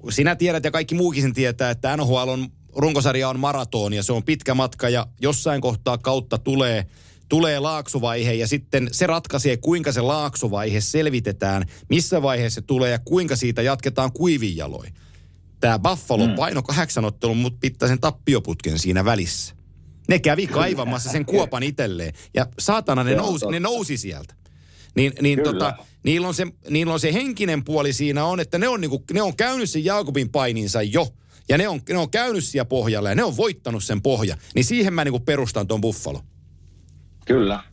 sinä 0.10 0.36
tiedät 0.36 0.64
ja 0.64 0.72
kaikki 0.72 0.96
muukin 0.96 1.22
sen 1.22 1.34
tietää, 1.34 1.70
että 1.70 1.98
NHL 1.98 2.30
on, 2.30 2.48
runkosarja 2.76 3.30
on 3.30 3.40
maraton 3.40 3.94
ja 3.94 4.04
se 4.04 4.14
on 4.14 4.24
pitkä 4.24 4.54
matka 4.54 4.90
ja 4.90 5.08
jossain 5.22 5.62
kohtaa 5.62 5.98
kautta 5.98 6.38
tulee– 6.38 6.86
tulee 7.30 7.60
laaksuvaihe 7.60 8.34
ja 8.34 8.48
sitten 8.48 8.90
se 8.92 9.08
ratkaisee, 9.08 9.58
kuinka 9.58 9.92
se 9.92 10.02
laaksuvaihe 10.02 10.82
selvitetään, 10.82 11.64
missä 11.90 12.22
vaiheessa 12.22 12.62
se 12.62 12.68
tulee 12.68 12.92
ja 12.92 13.00
kuinka 13.00 13.36
siitä 13.36 13.62
jatketaan 13.62 14.12
kuivin 14.12 14.58
jaloin. 14.58 14.94
Tämä 15.60 15.80
Buffalo 15.80 16.28
mm. 16.28 16.36
paino 16.36 16.64
kahdeksan 16.64 17.06
ottelun, 17.06 17.38
mutta 17.38 17.58
pitäisen 17.62 18.00
tappioputken 18.00 18.80
siinä 18.80 19.06
välissä. 19.06 19.56
Ne 20.08 20.20
kävi 20.20 20.48
kaivamassa 20.48 21.10
sen 21.10 21.26
kuopan 21.26 21.64
itselleen 21.64 22.14
ja 22.34 22.48
saatana 22.60 23.04
ne, 23.04 23.16
nousi, 23.16 23.46
ne 23.46 23.60
nousi 23.60 23.98
sieltä. 23.98 24.36
Niin, 24.96 25.14
niin 25.22 25.44
tota, 25.44 25.74
niillä, 26.04 26.28
on 26.28 26.34
se, 26.34 26.48
niillä 26.70 26.94
on 26.94 27.00
se 27.00 27.14
henkinen 27.14 27.64
puoli 27.64 27.94
siinä 27.94 28.26
on, 28.26 28.40
että 28.40 28.58
ne 28.58 28.68
on, 28.68 28.82
niinku, 28.82 29.04
ne 29.14 29.22
on 29.22 29.36
käynyt 29.36 29.70
sen 29.70 29.86
Jaakobin 29.86 30.30
paininsa 30.30 30.82
jo. 30.82 31.08
Ja 31.50 31.58
ne 31.58 31.68
on, 31.68 31.82
ne 31.90 31.98
on 31.98 32.10
käynyt 32.10 32.44
siellä 32.44 32.66
pohjalla 32.66 33.10
ja 33.10 33.16
ne 33.16 33.24
on 33.24 33.38
voittanut 33.38 33.84
sen 33.84 34.02
pohja. 34.02 34.36
Niin 34.56 34.66
siihen 34.66 34.94
mä 34.94 35.04
niinku 35.04 35.20
perustan 35.20 35.68
tuon 35.68 35.82
Buffalo. 35.82 36.22
Kyllä. 37.26 37.64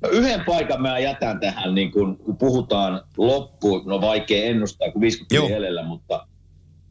No 0.00 0.08
yhden 0.08 0.44
paikan 0.46 0.82
mä 0.82 0.98
jätän 0.98 1.40
tähän, 1.40 1.74
niin 1.74 1.92
kun, 1.92 2.16
kun 2.16 2.36
puhutaan 2.36 3.02
loppu, 3.16 3.82
no 3.86 4.00
vaikea 4.00 4.44
ennustaa, 4.44 4.90
kun 4.90 5.00
50 5.00 5.34
Joo. 5.34 5.48
edellä, 5.48 5.82
mutta 5.82 6.26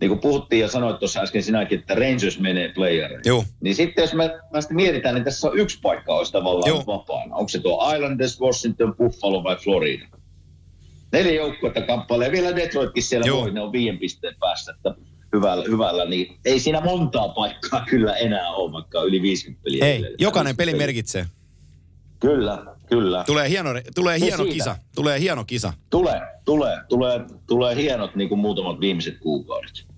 niin 0.04 0.10
kuin 0.10 0.20
puhuttiin 0.20 0.62
ja 0.62 0.68
sanoit 0.68 1.00
tuossa 1.00 1.20
äsken 1.22 1.44
sinäkin, 1.44 1.80
että 1.80 1.96
Rangers 1.96 2.40
menee 2.40 2.72
playereihin. 2.76 3.22
Joo. 3.26 3.46
Niin 3.62 3.76
sitten 3.76 4.02
jos 4.02 4.14
me, 4.14 4.40
me 4.54 4.62
sitten 4.62 4.76
mietitään, 4.76 5.16
niin 5.16 5.26
tässä 5.26 5.48
on 5.48 5.60
yksi 5.60 5.80
paikka 5.82 6.16
olisi 6.16 6.32
tavallaan 6.32 6.70
Joo. 6.70 6.84
vapaana. 6.88 7.36
Onko 7.36 7.50
se 7.50 7.60
tuo 7.60 7.94
Islanders, 7.96 8.42
Washington, 8.42 8.96
Buffalo 8.96 9.44
vai 9.44 9.56
Florida? 9.56 10.06
Neljä 11.12 11.34
joukkuetta 11.34 11.82
kamppailee. 11.82 12.32
Vielä 12.32 12.56
Detroitkin 12.56 13.04
siellä 13.04 13.28
Joo. 13.28 13.42
voi, 13.42 13.52
ne 13.52 13.62
on 13.62 13.72
viien 13.72 13.98
pisteen 13.98 14.36
päässä. 14.40 14.74
Että 14.76 14.96
hyvällä, 15.34 15.66
hyvällä, 15.68 16.06
niin 16.06 16.38
ei 16.46 16.60
siinä 16.60 16.82
montaa 16.82 17.30
paikkaa 17.30 17.86
kyllä 17.90 18.16
enää 18.16 18.50
ole, 18.50 18.72
vaikka 18.72 19.04
yli 19.04 19.22
50 19.22 19.64
peliä. 19.64 19.86
Ei, 19.86 20.16
jokainen 20.20 20.58
peli 20.58 20.74
merkitsee. 20.74 21.26
Kyllä, 22.20 22.66
kyllä. 22.86 23.24
Tulee 23.28 23.50
hieno, 23.50 23.70
tulee 23.96 24.20
hieno 24.20 24.46
kisa. 24.46 24.76
Tulee 24.96 25.20
hieno 25.20 25.46
kisa. 25.46 25.74
Tulee, 25.90 26.22
tulee, 26.46 26.78
tulee, 26.90 27.20
tulee 27.48 27.76
hienot 27.76 28.16
niin 28.16 28.30
kuin 28.30 28.40
muutamat 28.40 28.80
viimeiset 28.80 29.18
kuukaudet. 29.20 29.93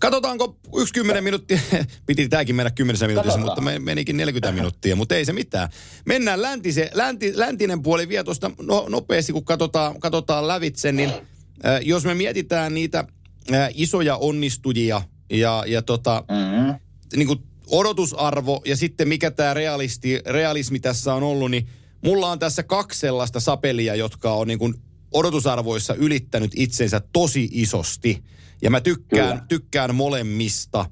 Katsotaanko 0.00 0.56
yksi 0.76 0.94
kymmenen 0.94 1.24
minuuttia, 1.24 1.58
piti 2.06 2.28
tämäkin 2.28 2.54
mennä 2.54 2.70
kymmenessä 2.70 3.06
minuutissa, 3.06 3.38
Katsotaan. 3.38 3.64
mutta 3.64 3.80
menikin 3.84 4.16
40 4.16 4.52
minuuttia, 4.52 4.96
mutta 4.96 5.14
ei 5.14 5.24
se 5.24 5.32
mitään. 5.32 5.68
Mennään 6.04 6.42
läntise, 6.42 6.90
länti, 6.94 7.32
läntinen 7.34 7.82
puoli 7.82 8.08
vielä 8.08 8.24
tuosta 8.24 8.50
no, 8.62 8.86
nopeasti, 8.88 9.32
kun 9.32 9.44
katsotaan, 9.44 10.00
katsotaan 10.00 10.48
lävitse, 10.48 10.92
niin 10.92 11.10
äh, 11.10 11.80
jos 11.82 12.04
me 12.04 12.14
mietitään 12.14 12.74
niitä 12.74 13.04
äh, 13.52 13.68
isoja 13.74 14.16
onnistujia 14.16 15.02
ja, 15.30 15.64
ja 15.66 15.82
tota, 15.82 16.24
mm-hmm. 16.28 16.74
niin 17.16 17.26
kuin 17.26 17.38
odotusarvo 17.66 18.62
ja 18.64 18.76
sitten 18.76 19.08
mikä 19.08 19.30
tämä 19.30 19.54
realisti, 19.54 20.20
realismi 20.26 20.80
tässä 20.80 21.14
on 21.14 21.22
ollut, 21.22 21.50
niin 21.50 21.68
mulla 22.04 22.30
on 22.30 22.38
tässä 22.38 22.62
kaksi 22.62 23.00
sellaista 23.00 23.40
sapelia, 23.40 23.94
jotka 23.94 24.32
on 24.32 24.48
niin 24.48 24.58
kuin 24.58 24.74
odotusarvoissa 25.12 25.94
ylittänyt 25.94 26.52
itsensä 26.56 27.00
tosi 27.12 27.48
isosti. 27.52 28.22
Ja 28.62 28.70
mä 28.70 28.80
tykkään, 28.80 29.42
tykkään 29.48 29.94
molemmista. 29.94 30.90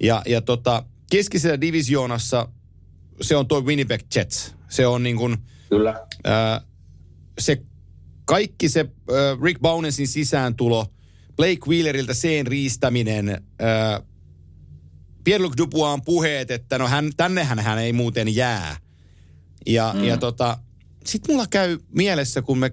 Ja, 0.00 0.22
ja 0.26 0.40
tota, 0.40 0.82
keskisessä 1.10 1.60
divisioonassa 1.60 2.48
se 3.22 3.36
on 3.36 3.48
tuo 3.48 3.60
Winnipeg 3.60 4.00
Jets. 4.14 4.54
Se 4.68 4.86
on 4.86 5.02
niin 5.02 5.16
kuin... 5.16 5.36
Kyllä. 5.70 6.06
Ää, 6.24 6.60
se 7.38 7.62
kaikki 8.24 8.68
se 8.68 8.80
ää, 8.80 9.16
Rick 9.42 9.60
Bownesin 9.60 10.08
sisääntulo, 10.08 10.86
Blake 11.36 11.60
Wheeleriltä 11.68 12.14
seen 12.14 12.46
riistäminen, 12.46 13.28
ää, 13.58 14.00
Pierre-Luc 15.24 15.56
puheet, 16.04 16.50
että 16.50 16.78
no 16.78 16.88
hän, 16.88 17.10
tännehän 17.16 17.58
hän 17.58 17.78
ei 17.78 17.92
muuten 17.92 18.34
jää. 18.34 18.76
Ja, 19.66 19.94
mm. 19.94 20.04
ja 20.04 20.16
tota, 20.16 20.58
sit 21.04 21.28
mulla 21.28 21.46
käy 21.50 21.78
mielessä, 21.88 22.42
kun 22.42 22.58
me 22.58 22.72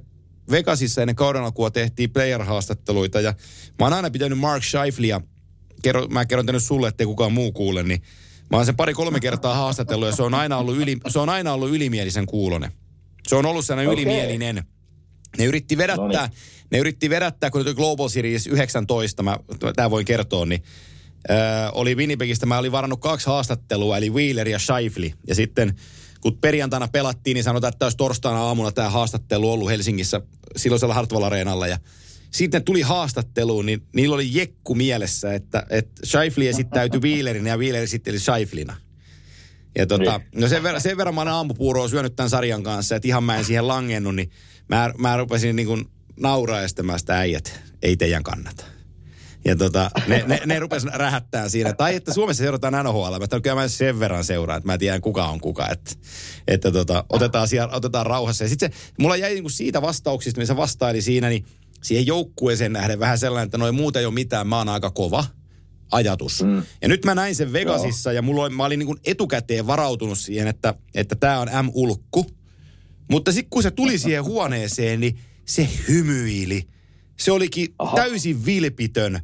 Vegasissa 0.52 1.02
ennen 1.02 1.16
kauden 1.16 1.42
alkua 1.42 1.72
tehtiin 1.72 2.10
player-haastatteluita 2.10 3.22
ja 3.22 3.34
mä 3.80 3.86
oon 3.86 3.94
aina 3.94 4.12
pitänyt 4.12 4.40
Mark 4.40 4.64
Scheiflia, 4.64 5.22
kerro, 5.82 6.08
mä 6.08 6.26
kerron 6.26 6.46
tänne 6.46 6.60
sulle, 6.60 6.88
ettei 6.88 7.06
kukaan 7.06 7.34
muu 7.34 7.52
kuule, 7.52 7.84
niin 7.84 8.02
mä 8.52 8.58
oon 8.58 8.66
sen 8.66 8.76
pari-kolme 8.76 9.20
kertaa 9.20 9.56
haastatellut 9.56 10.08
ja 10.08 10.16
se 10.16 10.24
on 10.24 10.34
aina 10.34 10.58
ollut, 10.58 10.78
yli, 10.78 10.98
se 11.08 11.20
on 11.20 11.30
aina 11.30 11.54
ollut 11.54 11.70
ylimielisen 11.70 12.26
kuulone. 12.26 12.72
Se 13.28 13.36
on 13.36 13.46
ollut 13.46 13.66
sellainen 13.66 13.92
okay. 13.92 14.04
ylimielinen. 14.04 14.64
Ne 15.38 15.46
yritti 15.46 15.78
vedättää, 15.78 16.22
Noniin. 16.22 16.32
ne 16.72 16.78
yritti 16.78 17.10
vedättää, 17.10 17.50
kun 17.50 17.62
tuli 17.62 17.74
Global 17.74 18.10
Series 18.10 18.48
19, 18.48 19.24
mä, 19.24 19.38
tää 19.76 19.92
voin 19.92 20.06
kertoa, 20.06 20.46
niin 20.46 20.64
äh, 21.32 21.72
oli 21.74 21.96
Winnipegistä, 21.96 22.46
mä 22.46 22.58
olin 22.58 22.72
varannut 22.72 23.00
kaksi 23.00 23.28
haastattelua, 23.28 23.98
eli 23.98 24.10
Wheeler 24.10 24.48
ja 24.48 24.60
Scheifli. 24.60 25.14
Ja 25.28 25.36
sitten 25.36 25.76
kun 26.24 26.38
perjantaina 26.38 26.88
pelattiin, 26.88 27.36
niin 27.36 27.44
sanotaan, 27.44 27.74
että 27.74 27.86
olisi 27.86 27.98
torstaina 27.98 28.42
aamuna 28.42 28.72
tämä 28.72 28.90
haastattelu 28.90 29.52
ollut 29.52 29.70
Helsingissä 29.70 30.22
silloisella 30.56 30.94
Hartwall 30.94 31.24
Areenalla. 31.24 31.68
Ja 31.68 31.78
sitten 32.32 32.64
tuli 32.64 32.82
haastatteluun, 32.82 33.66
niin 33.66 33.84
niillä 33.96 34.16
oli 34.16 34.34
jekku 34.34 34.76
mielessä, 34.76 35.34
että, 35.34 35.66
että 35.70 36.06
Scheifli 36.06 36.48
esittäytyi 36.48 37.02
Wheelerin 37.02 37.46
ja 37.46 37.58
Wheeler 37.58 37.84
esitteli 37.84 38.20
Scheiflina. 38.20 38.76
Ja 39.78 39.88
tota, 39.88 40.18
niin. 40.18 40.42
no 40.42 40.48
sen 40.48 40.64
verran, 40.64 40.82
sen 40.82 40.98
verran 40.98 41.16
mä 41.16 41.22
olen 41.22 41.34
aamupuuroa 41.34 41.88
syönyt 41.88 42.16
tämän 42.16 42.30
sarjan 42.30 42.64
kanssa, 42.64 42.96
että 42.96 43.08
ihan 43.08 43.24
mä 43.24 43.38
en 43.38 43.46
siihen 43.46 43.68
langennut, 43.68 44.16
niin 44.16 44.32
mä, 44.70 44.94
mä 44.98 45.18
rupesin 45.18 45.56
niin 45.56 45.68
kuin 45.68 45.86
nauraa 46.20 46.68
sitä 46.68 47.18
äijät, 47.18 47.60
ei 47.82 47.98
teidän 47.98 48.24
kannata. 48.24 48.66
Ja 49.46 49.56
tota, 49.56 49.92
ne, 50.08 50.24
ne, 50.28 50.42
ne 50.46 50.60
rupes 50.60 50.84
rähättää 50.84 51.50
siinä. 51.50 51.74
Tai 51.74 51.96
että 51.96 52.14
Suomessa 52.14 52.44
seurataan 52.44 52.86
NHL. 52.86 53.20
Mä 53.20 53.40
kyllä 53.42 53.56
mä 53.56 53.68
sen 53.68 54.00
verran 54.00 54.24
seuraan, 54.24 54.58
että 54.58 54.68
mä 54.68 54.78
tiedän 54.78 55.02
kuka 55.02 55.28
on 55.28 55.40
kuka. 55.40 55.70
Että, 55.70 55.92
että 56.48 56.72
tota, 56.72 57.06
otetaan, 57.10 57.48
siellä, 57.48 57.76
otetaan 57.76 58.06
rauhassa. 58.06 58.44
Ja 58.44 58.50
sitten 58.50 58.72
se, 58.72 58.78
mulla 59.00 59.18
jäi 59.18 59.34
niinku 59.34 59.50
siitä 59.50 59.82
vastauksista, 59.82 60.40
missä 60.40 60.58
vastaili 60.58 61.02
siinä, 61.02 61.30
niin 61.30 61.46
siihen 61.84 62.08
joukkueeseen 62.08 62.74
nähden 62.74 63.00
vähän 63.00 63.18
sellainen, 63.18 63.46
että 63.46 63.58
noin 63.58 63.76
muuta 63.76 64.00
ei 64.00 64.06
ole 64.06 64.14
mitään, 64.14 64.48
mä 64.48 64.58
oon 64.58 64.70
aika 64.70 64.92
kova 64.92 65.26
ajatus. 65.92 66.44
Mm. 66.44 66.64
Ja 66.82 66.88
nyt 66.88 67.06
mä 67.06 67.16
näin 67.16 67.36
sen 67.36 67.54
Vegasissa 67.54 68.12
Joo. 68.12 68.16
ja 68.16 68.22
mulla 68.22 68.44
oli, 68.44 68.56
mä 68.56 68.66
olin 68.66 68.80
niin 68.80 68.98
etukäteen 69.06 69.68
varautunut 69.68 70.18
siihen, 70.18 70.48
että 70.48 70.74
että 70.96 71.16
tämä 71.16 71.40
on 71.40 71.48
M-ulkku. 71.66 72.26
Mutta 73.12 73.32
sitten 73.32 73.50
kun 73.50 73.64
se 73.64 73.72
tuli 73.72 73.98
siihen 73.98 74.24
huoneeseen, 74.24 75.00
niin 75.00 75.20
se 75.46 75.70
hymyili. 75.88 76.68
Se 77.20 77.32
olikin 77.32 77.74
Aha. 77.80 77.96
täysin 77.96 78.46
vilpitön 78.46 79.20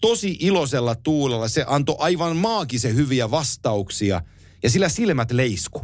tosi 0.00 0.36
iloisella 0.40 0.94
tuulella. 0.94 1.48
Se 1.48 1.64
antoi 1.66 1.96
aivan 1.98 2.36
maagisen 2.36 2.94
hyviä 2.94 3.30
vastauksia 3.30 4.22
ja 4.62 4.70
sillä 4.70 4.88
silmät 4.88 5.30
leisku. 5.30 5.82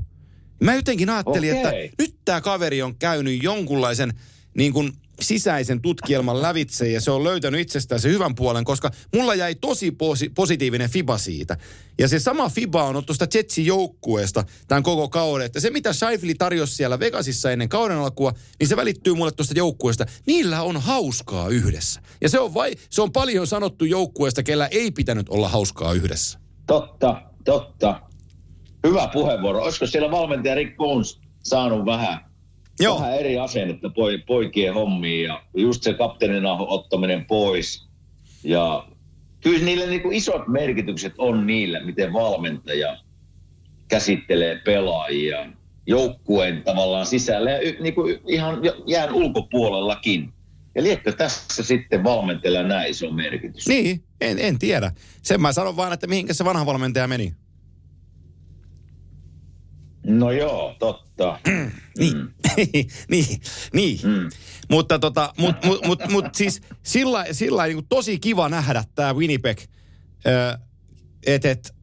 Mä 0.61 0.75
jotenkin 0.75 1.11
ajattelin, 1.11 1.57
okay. 1.57 1.85
että 1.85 2.03
nyt 2.03 2.17
tämä 2.25 2.41
kaveri 2.41 2.83
on 2.83 2.97
käynyt 2.97 3.43
jonkunlaisen 3.43 4.15
niin 4.55 4.73
kuin 4.73 4.93
sisäisen 5.21 5.83
tutkielman 5.83 6.43
lävitse 6.43 6.91
ja 6.91 7.01
se 7.01 7.11
on 7.11 7.25
löytänyt 7.25 7.61
itsestään 7.61 8.01
se 8.01 8.09
hyvän 8.09 8.35
puolen, 8.35 8.65
koska 8.65 8.91
mulla 9.15 9.35
jäi 9.35 9.55
tosi 9.55 9.91
posi- 9.91 10.29
positiivinen 10.29 10.91
FIBA 10.91 11.19
siitä. 11.19 11.57
Ja 11.99 12.09
se 12.09 12.19
sama 12.19 12.49
FIBA 12.49 12.85
on 12.85 13.05
tuosta 13.05 13.27
Jetsin 13.35 13.67
joukkueesta 13.67 14.45
tämän 14.69 14.83
koko 14.83 15.09
kauden, 15.09 15.47
että 15.47 15.61
se 15.61 15.71
mitä 15.71 15.93
Scheifli 15.93 16.35
tarjosi 16.35 16.75
siellä 16.75 16.99
Vegasissa 16.99 17.51
ennen 17.51 17.69
kauden 17.69 17.97
alkua, 17.97 18.33
niin 18.61 18.69
se 18.69 18.77
välittyy 18.77 19.15
mulle 19.15 19.33
tuosta 19.33 19.55
joukkueesta. 19.57 20.07
Niillä 20.27 20.63
on 20.63 20.77
hauskaa 20.77 21.49
yhdessä. 21.49 22.01
Ja 22.21 22.29
se 22.29 22.41
on, 22.41 22.55
vai, 22.55 22.73
se 22.91 23.03
on 23.03 23.13
paljon 23.13 23.47
sanottu 23.47 23.85
joukkueesta, 23.85 24.43
kellä 24.43 24.67
ei 24.67 24.91
pitänyt 24.91 25.29
olla 25.29 25.49
hauskaa 25.49 25.93
yhdessä. 25.93 26.39
Totta, 26.67 27.23
totta. 27.45 28.01
Hyvä 28.87 29.09
puheenvuoro. 29.13 29.63
Olisiko 29.63 29.87
siellä 29.87 30.11
valmentaja 30.11 30.55
Rick 30.55 30.77
Bones 30.77 31.21
saanut 31.43 31.87
vähän, 31.87 32.26
Joo. 32.81 33.01
vähän 33.01 33.19
eri 33.19 33.39
asennetta 33.39 33.91
poi, 33.91 34.19
poikien 34.19 34.75
hommiin 34.75 35.25
ja 35.25 35.43
just 35.57 35.83
se 35.83 35.95
kapteenin 35.95 36.47
ottaminen 36.47 37.25
pois. 37.25 37.87
Ja 38.45 38.87
kyllä 39.41 39.65
niille 39.65 39.87
niin 39.87 40.03
kuin 40.03 40.17
isot 40.17 40.49
merkitykset 40.49 41.15
on 41.19 41.47
niillä, 41.47 41.81
miten 41.81 42.13
valmentaja 42.13 42.97
käsittelee 43.89 44.61
pelaajia 44.65 45.47
joukkueen 45.87 46.63
tavallaan 46.63 47.07
sisällä 47.07 47.51
ja 47.51 47.59
niin 47.81 47.95
kuin 47.95 48.21
ihan 48.29 48.59
jään 48.87 49.13
ulkopuolellakin. 49.15 50.33
Ja 50.75 50.83
liekö 50.83 51.13
tässä 51.13 51.63
sitten 51.63 52.05
valmentajalla 52.05 52.69
näin 52.69 52.91
iso 52.91 53.11
merkitys? 53.11 53.69
Niin, 53.69 54.05
en, 54.21 54.39
en 54.39 54.59
tiedä. 54.59 54.93
Sen 55.23 55.41
mä 55.41 55.53
sanon 55.53 55.77
vaan, 55.77 55.93
että 55.93 56.07
mihinkä 56.07 56.35
se 56.35 56.45
vanha 56.45 56.67
valmentaja 56.67 57.09
meni. 57.09 57.35
No 60.07 60.33
joo, 60.33 60.77
totta. 60.79 61.39
Niin, 61.99 62.35
niin, 63.11 63.41
niin. 63.73 64.01
Mm. 64.03 64.31
Mutta 64.71 64.99
tota, 64.99 65.33
mut, 65.39 65.57
mut, 65.65 65.87
mut, 65.87 66.01
mut 66.11 66.35
siis 66.35 66.61
sillä, 66.83 67.27
sillä 67.33 67.67
niin 67.67 67.87
tosi 67.89 68.19
kiva 68.19 68.49
nähdä 68.49 68.85
tämä 68.95 69.15
Winnipeg, 69.15 69.59
että 71.27 71.51
et, 71.51 71.75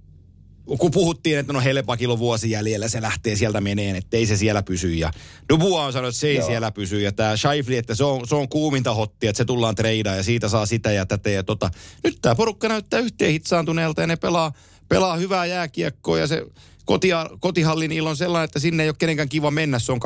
kun 0.65 0.91
puhuttiin, 0.91 1.39
että 1.39 1.53
no 1.53 1.61
Hellepakilla 1.61 2.13
on 2.13 2.19
vuosi 2.19 2.51
jäljellä, 2.51 2.87
se 2.87 3.01
lähtee 3.01 3.35
sieltä 3.35 3.61
meneen, 3.61 3.95
että 3.95 4.17
ei 4.17 4.25
se 4.25 4.37
siellä 4.37 4.63
pysy. 4.63 4.93
Ja 4.93 5.11
Dubua 5.49 5.85
on 5.85 5.93
sanonut, 5.93 6.09
että 6.09 6.19
se 6.19 6.27
ei 6.27 6.35
Joo. 6.35 6.47
siellä 6.47 6.71
pysy. 6.71 7.01
Ja 7.01 7.11
tämä 7.11 7.37
Scheifli, 7.37 7.77
että 7.77 7.95
se 7.95 8.03
on, 8.03 8.27
se 8.27 8.35
on 8.35 8.49
kuuminta 8.49 8.93
hottia, 8.93 9.29
että 9.29 9.37
se 9.37 9.45
tullaan 9.45 9.75
treidaan 9.75 10.17
ja 10.17 10.23
siitä 10.23 10.49
saa 10.49 10.65
sitä 10.65 10.91
ja 10.91 11.05
tätä. 11.05 11.29
Ja 11.29 11.43
tota, 11.43 11.69
nyt 12.03 12.17
tämä 12.21 12.35
porukka 12.35 12.67
näyttää 12.67 12.99
yhteen 12.99 13.31
hitsaantuneelta 13.31 14.01
ja 14.01 14.07
ne 14.07 14.15
pelaa, 14.15 14.53
pelaa 14.89 15.15
hyvää 15.15 15.45
jääkiekkoa 15.45 16.19
ja 16.19 16.27
se 16.27 16.45
kotia, 16.85 17.29
kotihallin 17.39 17.91
ilo 17.91 18.09
on 18.09 18.17
sellainen, 18.17 18.45
että 18.45 18.59
sinne 18.59 18.83
ei 18.83 18.89
ole 18.89 18.95
kenenkään 18.99 19.29
kiva 19.29 19.51
mennä. 19.51 19.79
Se 19.79 19.91
on 19.91 19.99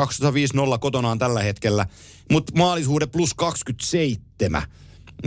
205-0 0.76 0.80
kotonaan 0.80 1.20
tällä 1.20 1.44
hetkellä. 1.44 1.86
Mutta 2.32 2.54
maalisuhde 2.56 3.08
plus 3.08 3.34
27. 3.34 4.64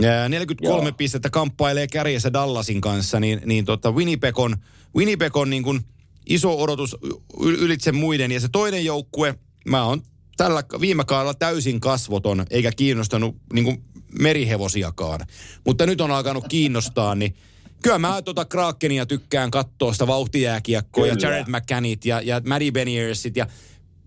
Ää, 0.05 0.29
43 0.29 0.83
Joo. 0.83 0.93
pistettä 0.97 1.29
kamppailee 1.29 1.87
kärjessä 1.87 2.33
Dallasin 2.33 2.81
kanssa, 2.81 3.19
niin, 3.19 3.41
niin 3.45 3.65
tota 3.65 3.91
Winnipeg 3.91 4.39
on, 4.39 4.57
Winnipeg 4.95 5.37
on 5.37 5.49
niin 5.49 5.63
kuin 5.63 5.85
iso 6.29 6.61
odotus 6.61 6.97
ylitse 7.39 7.91
muiden. 7.91 8.31
Ja 8.31 8.39
se 8.39 8.47
toinen 8.51 8.85
joukkue, 8.85 9.35
mä 9.65 9.85
oon 9.85 10.01
tällä 10.37 10.63
viime 10.81 11.05
kaudella 11.05 11.33
täysin 11.33 11.79
kasvoton, 11.79 12.45
eikä 12.49 12.71
kiinnostanut 12.71 13.35
niin 13.53 13.65
kuin 13.65 13.83
merihevosiakaan. 14.19 15.19
Mutta 15.65 15.85
nyt 15.85 16.01
on 16.01 16.11
alkanut 16.11 16.45
kiinnostaa, 16.47 17.15
niin 17.15 17.35
kyllä 17.83 17.99
mä 17.99 18.21
tota 18.21 18.45
Krakenia 18.45 19.05
tykkään 19.05 19.51
katsoa 19.51 19.93
sitä 19.93 20.07
vauhtijääkiekkoa 20.07 21.07
ja. 21.07 21.15
Jared 21.21 21.45
McCannit 21.47 22.05
ja, 22.05 22.21
ja 22.21 22.41
Maddie 22.47 22.71
Beniersit 22.71 23.35
ja 23.35 23.47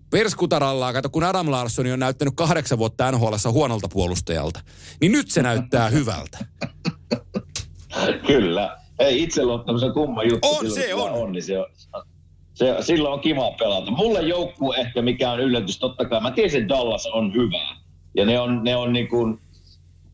perskutarallaa, 0.09 0.93
kato 0.93 1.09
kun 1.09 1.23
Adam 1.23 1.51
Larssoni 1.51 1.91
on 1.91 1.99
näyttänyt 1.99 2.33
kahdeksan 2.37 2.77
vuotta 2.77 3.11
nhl 3.11 3.33
huonolta 3.51 3.87
puolustajalta, 3.87 4.59
niin 5.01 5.11
nyt 5.11 5.31
se 5.31 5.41
näyttää 5.41 5.89
hyvältä. 5.89 6.37
Kyllä. 8.27 8.77
Ei 8.99 9.23
itseluottamisen 9.23 9.93
kumma 9.93 10.23
juttu. 10.23 10.47
On, 10.47 10.71
silloin 10.71 10.81
se 10.81 10.93
on. 10.93 11.11
on 11.11 11.31
niin 11.31 11.43
se 11.43 11.59
on. 11.59 11.65
Se, 12.53 12.75
silloin 12.81 13.13
on 13.13 13.19
kiva 13.19 13.51
pelata. 13.51 13.91
Mulle 13.91 14.21
joukkue 14.21 14.77
ehkä 14.77 15.01
mikä 15.01 15.31
on 15.31 15.39
yllätys, 15.39 15.79
totta 15.79 16.05
kai. 16.05 16.21
Mä 16.21 16.31
tiesin, 16.31 16.61
että 16.61 16.73
Dallas 16.75 17.05
on 17.05 17.33
hyvä. 17.33 17.75
Ja 18.15 18.25
ne 18.25 18.39
on, 18.39 18.63
ne 18.63 18.75
on 18.75 18.93
niin 18.93 19.07
kuin, 19.07 19.39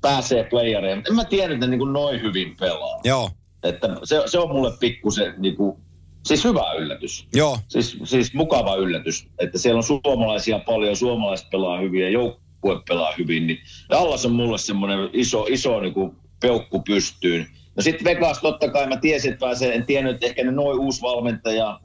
pääsee 0.01 0.43
playereja. 0.43 0.95
Mutta 0.95 1.09
en 1.09 1.16
mä 1.16 1.26
tiedä, 1.26 1.53
että 1.53 1.66
ne 1.66 1.70
niin 1.70 1.80
kuin 1.80 1.93
noin 1.93 2.22
hyvin 2.22 2.57
pelaa. 2.57 2.99
Joo, 3.03 3.30
Että 3.64 3.88
se, 4.03 4.24
se 4.26 4.39
on 4.39 4.49
mulle 4.49 4.72
pikkusen 4.80 5.34
niin 5.38 5.55
kuin, 5.55 5.78
siis 6.26 6.43
hyvä 6.43 6.74
yllätys. 6.74 7.28
joo, 7.36 7.57
Siis, 7.68 7.97
siis 8.03 8.34
mukava 8.34 8.76
yllätys, 8.76 9.28
että 9.39 9.57
siellä 9.57 9.78
on 9.78 9.84
suomalaisia 9.84 10.59
paljon, 10.59 10.95
suomalaiset 10.95 11.49
pelaa 11.49 11.80
hyvin 11.80 12.01
ja 12.01 12.09
joukkue 12.09 12.82
pelaa 12.88 13.14
hyvin, 13.18 13.47
niin 13.47 13.59
Dallas 13.89 14.26
on 14.26 14.32
mulle 14.32 14.57
semmoinen 14.57 15.09
iso, 15.14 15.45
iso 15.49 15.80
niin 15.80 15.93
kuin 15.93 16.16
peukku 16.41 16.82
pystyyn. 16.82 17.47
No 17.76 17.84
sitten 17.84 18.05
Vegas 18.05 18.39
totta 18.39 18.70
kai 18.70 18.88
mä 18.88 18.97
tiesin, 18.97 19.34
että 19.34 19.45
pääsee, 19.45 19.76
en 19.76 19.86
tiennyt, 19.86 20.14
että 20.14 20.26
ehkä 20.26 20.43
ne 20.43 20.51
noin 20.51 20.80
uusi 20.80 21.01
valmentaja 21.01 21.80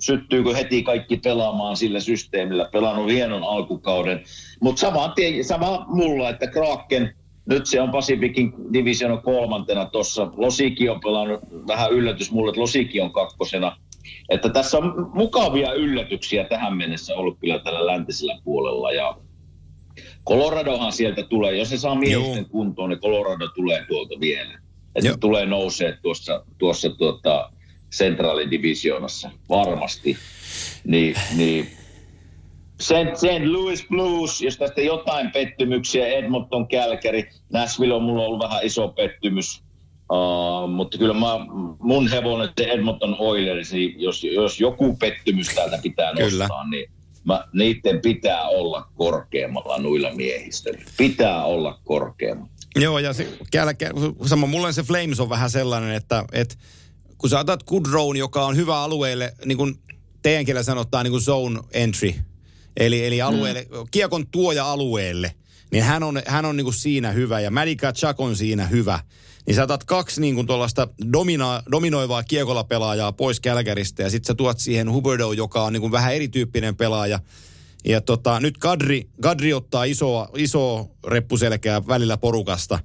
syttyykö 0.00 0.54
heti 0.54 0.82
kaikki 0.82 1.16
pelaamaan 1.16 1.76
sillä 1.76 2.00
systeemillä, 2.00 2.68
pelannut 2.72 3.10
hienon 3.10 3.44
alkukauden. 3.44 4.22
Mutta 4.62 4.80
sama, 4.80 5.14
sama 5.42 5.84
mulla, 5.88 6.28
että 6.28 6.46
Kraken, 6.46 7.14
nyt 7.50 7.66
se 7.66 7.80
on 7.80 7.90
Pacificin 7.90 8.52
division 8.72 9.22
kolmantena 9.22 9.84
tuossa. 9.84 10.30
Losiki 10.36 10.88
on 10.88 11.00
pelannut, 11.00 11.40
vähän 11.66 11.92
yllätys 11.92 12.32
mulle, 12.32 12.50
että 12.50 12.60
Losiki 12.60 13.00
on 13.00 13.12
kakkosena. 13.12 13.76
Että 14.28 14.48
tässä 14.48 14.78
on 14.78 15.10
mukavia 15.14 15.72
yllätyksiä 15.72 16.44
tähän 16.44 16.76
mennessä 16.76 17.14
ollut 17.14 17.38
kyllä 17.40 17.58
tällä 17.58 17.86
läntisellä 17.86 18.38
puolella. 18.44 18.92
Ja 18.92 19.16
Coloradohan 20.28 20.92
sieltä 20.92 21.22
tulee, 21.22 21.56
jos 21.56 21.70
se 21.70 21.78
saa 21.78 21.94
miehisten 21.94 22.36
Joo. 22.36 22.48
kuntoon, 22.50 22.90
niin 22.90 23.00
Colorado 23.00 23.48
tulee 23.48 23.84
tuolta 23.88 24.20
vielä. 24.20 24.60
Että 24.94 25.08
Joo. 25.08 25.16
tulee 25.16 25.46
nousee 25.46 25.98
tuossa, 26.02 26.44
tuossa 26.58 26.90
tuota, 26.90 27.52
Centralin 27.92 28.50
divisioonassa, 28.50 29.30
varmasti. 29.48 30.16
Niin, 30.84 31.14
niin 31.36 31.70
St. 32.80 33.16
St. 33.16 33.46
Louis 33.46 33.86
Blues, 33.88 34.42
jos 34.42 34.56
tästä 34.56 34.80
jotain 34.80 35.32
pettymyksiä, 35.32 36.06
Edmonton, 36.06 36.68
Calgary, 36.68 37.22
Nashville 37.52 37.94
on 37.94 38.02
mulla 38.02 38.22
ollut 38.22 38.42
vähän 38.42 38.64
iso 38.64 38.88
pettymys. 38.88 39.62
Uh, 40.12 40.70
mutta 40.70 40.98
kyllä 40.98 41.14
mä, 41.14 41.26
mun 41.80 42.08
hevonen 42.08 42.48
se 42.58 42.64
Edmonton 42.64 43.16
Oilers, 43.18 43.72
niin 43.72 44.00
jos, 44.00 44.24
jos 44.24 44.60
joku 44.60 44.96
pettymys 44.96 45.48
täältä 45.48 45.78
pitää 45.82 46.12
Kyllä. 46.14 46.44
nostaa, 46.44 46.68
niin 46.68 46.90
mä, 47.24 47.44
niiden 47.52 48.00
pitää 48.00 48.48
olla 48.48 48.88
korkeammalla 48.94 49.78
noilla 49.78 50.10
miehistöillä. 50.14 50.80
Pitää 50.96 51.44
olla 51.44 51.80
korkeammalla. 51.84 52.52
Joo, 52.76 52.98
ja 52.98 53.12
se, 53.12 53.28
käällä, 53.50 53.74
sama, 54.26 54.46
mulle 54.46 54.72
se 54.72 54.82
Flames 54.82 55.20
on 55.20 55.28
vähän 55.28 55.50
sellainen, 55.50 55.94
että, 55.94 56.24
että 56.32 56.54
kun 57.18 57.30
sä 57.30 57.38
otat 57.38 57.62
Goodrown, 57.62 58.16
joka 58.16 58.46
on 58.46 58.56
hyvä 58.56 58.82
alueelle, 58.82 59.32
niin 59.44 59.58
kuin 59.58 59.74
teidän 60.22 60.44
kielellä 60.44 60.64
sanotaan 60.64 61.04
niin 61.04 61.10
kuin 61.10 61.22
zone 61.22 61.60
entry, 61.72 62.14
eli, 62.80 63.06
eli 63.06 63.22
alueelle, 63.22 63.66
mm. 63.70 63.86
kiekon 63.90 64.26
tuoja 64.26 64.72
alueelle, 64.72 65.34
niin 65.72 65.84
hän 65.84 66.02
on, 66.02 66.22
hän 66.26 66.44
on 66.44 66.56
niin 66.56 66.64
kuin 66.64 66.74
siinä 66.74 67.12
hyvä, 67.12 67.40
ja 67.40 67.50
Madika 67.50 67.92
Chuck 67.92 68.20
on 68.20 68.36
siinä 68.36 68.66
hyvä. 68.66 69.00
Niin 69.46 69.54
sä 69.54 69.62
otat 69.62 69.84
kaksi 69.84 70.20
niin 70.20 70.34
kuin 70.34 70.46
tuollaista 70.46 70.88
domina, 71.12 71.62
dominoivaa 71.70 72.22
kiekolla 72.22 72.64
pelaajaa 72.64 73.12
pois 73.12 73.40
Kälkäristä, 73.40 74.02
ja 74.02 74.10
sitten 74.10 74.26
sä 74.26 74.34
tuot 74.34 74.58
siihen 74.58 74.92
Huberdo, 74.92 75.32
joka 75.32 75.64
on 75.64 75.72
niin 75.72 75.80
kuin 75.80 75.92
vähän 75.92 76.14
erityyppinen 76.14 76.76
pelaaja, 76.76 77.20
ja 77.84 78.00
tota, 78.00 78.40
nyt 78.40 78.58
Kadri, 78.58 79.08
Kadri 79.22 79.52
ottaa 79.52 79.84
isoa, 79.84 80.28
isoa 80.36 80.88
reppuselkää 81.06 81.86
välillä 81.86 82.16
porukasta. 82.16 82.78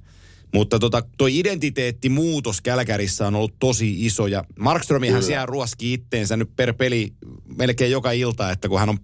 Mutta 0.54 0.78
tota, 0.78 1.02
toi 1.18 1.38
identiteettimuutos 1.38 2.60
Kälkärissä 2.60 3.26
on 3.26 3.34
ollut 3.34 3.54
tosi 3.58 4.06
iso. 4.06 4.26
Ja 4.26 4.44
Markströmihän 4.58 5.22
siellä 5.22 5.46
ruoskii 5.46 5.92
itteensä 5.92 6.36
nyt 6.36 6.50
per 6.56 6.74
peli 6.74 7.12
melkein 7.56 7.90
joka 7.90 8.12
ilta, 8.12 8.50
että 8.50 8.68
kun 8.68 8.80
hän 8.80 8.88
on, 8.88 8.98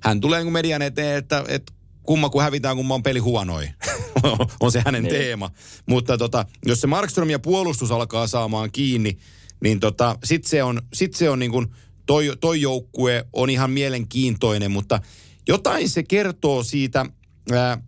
hän 0.00 0.20
tulee 0.20 0.44
niin 0.44 0.52
median 0.52 0.82
eteen, 0.82 1.16
että, 1.16 1.44
että 1.48 1.72
kumma 2.02 2.28
kun 2.28 2.42
hävitään, 2.42 2.76
kumma 2.76 2.94
on 2.94 3.02
peli 3.02 3.18
huonoi. 3.18 3.68
on 4.60 4.72
se 4.72 4.82
hänen 4.84 5.02
Niin. 5.02 5.14
teema. 5.14 5.50
Mutta 5.86 6.18
tota, 6.18 6.46
jos 6.66 6.80
se 6.80 6.86
Markström 6.86 7.30
ja 7.30 7.38
puolustus 7.38 7.90
alkaa 7.90 8.26
saamaan 8.26 8.72
kiinni, 8.72 9.18
niin 9.62 9.80
tota, 9.80 10.18
sit 10.24 10.44
se 10.46 10.62
on, 10.62 10.82
sit 10.92 11.14
se 11.14 11.30
on 11.30 11.38
niin 11.38 11.50
kuin, 11.50 11.66
toi, 12.06 12.32
toi 12.40 12.60
joukkue 12.60 13.26
on 13.32 13.50
ihan 13.50 13.70
mielenkiintoinen, 13.70 14.70
mutta 14.70 15.00
jotain 15.48 15.88
se 15.88 16.02
kertoo 16.02 16.62
siitä 16.62 17.06
ää, 17.52 17.78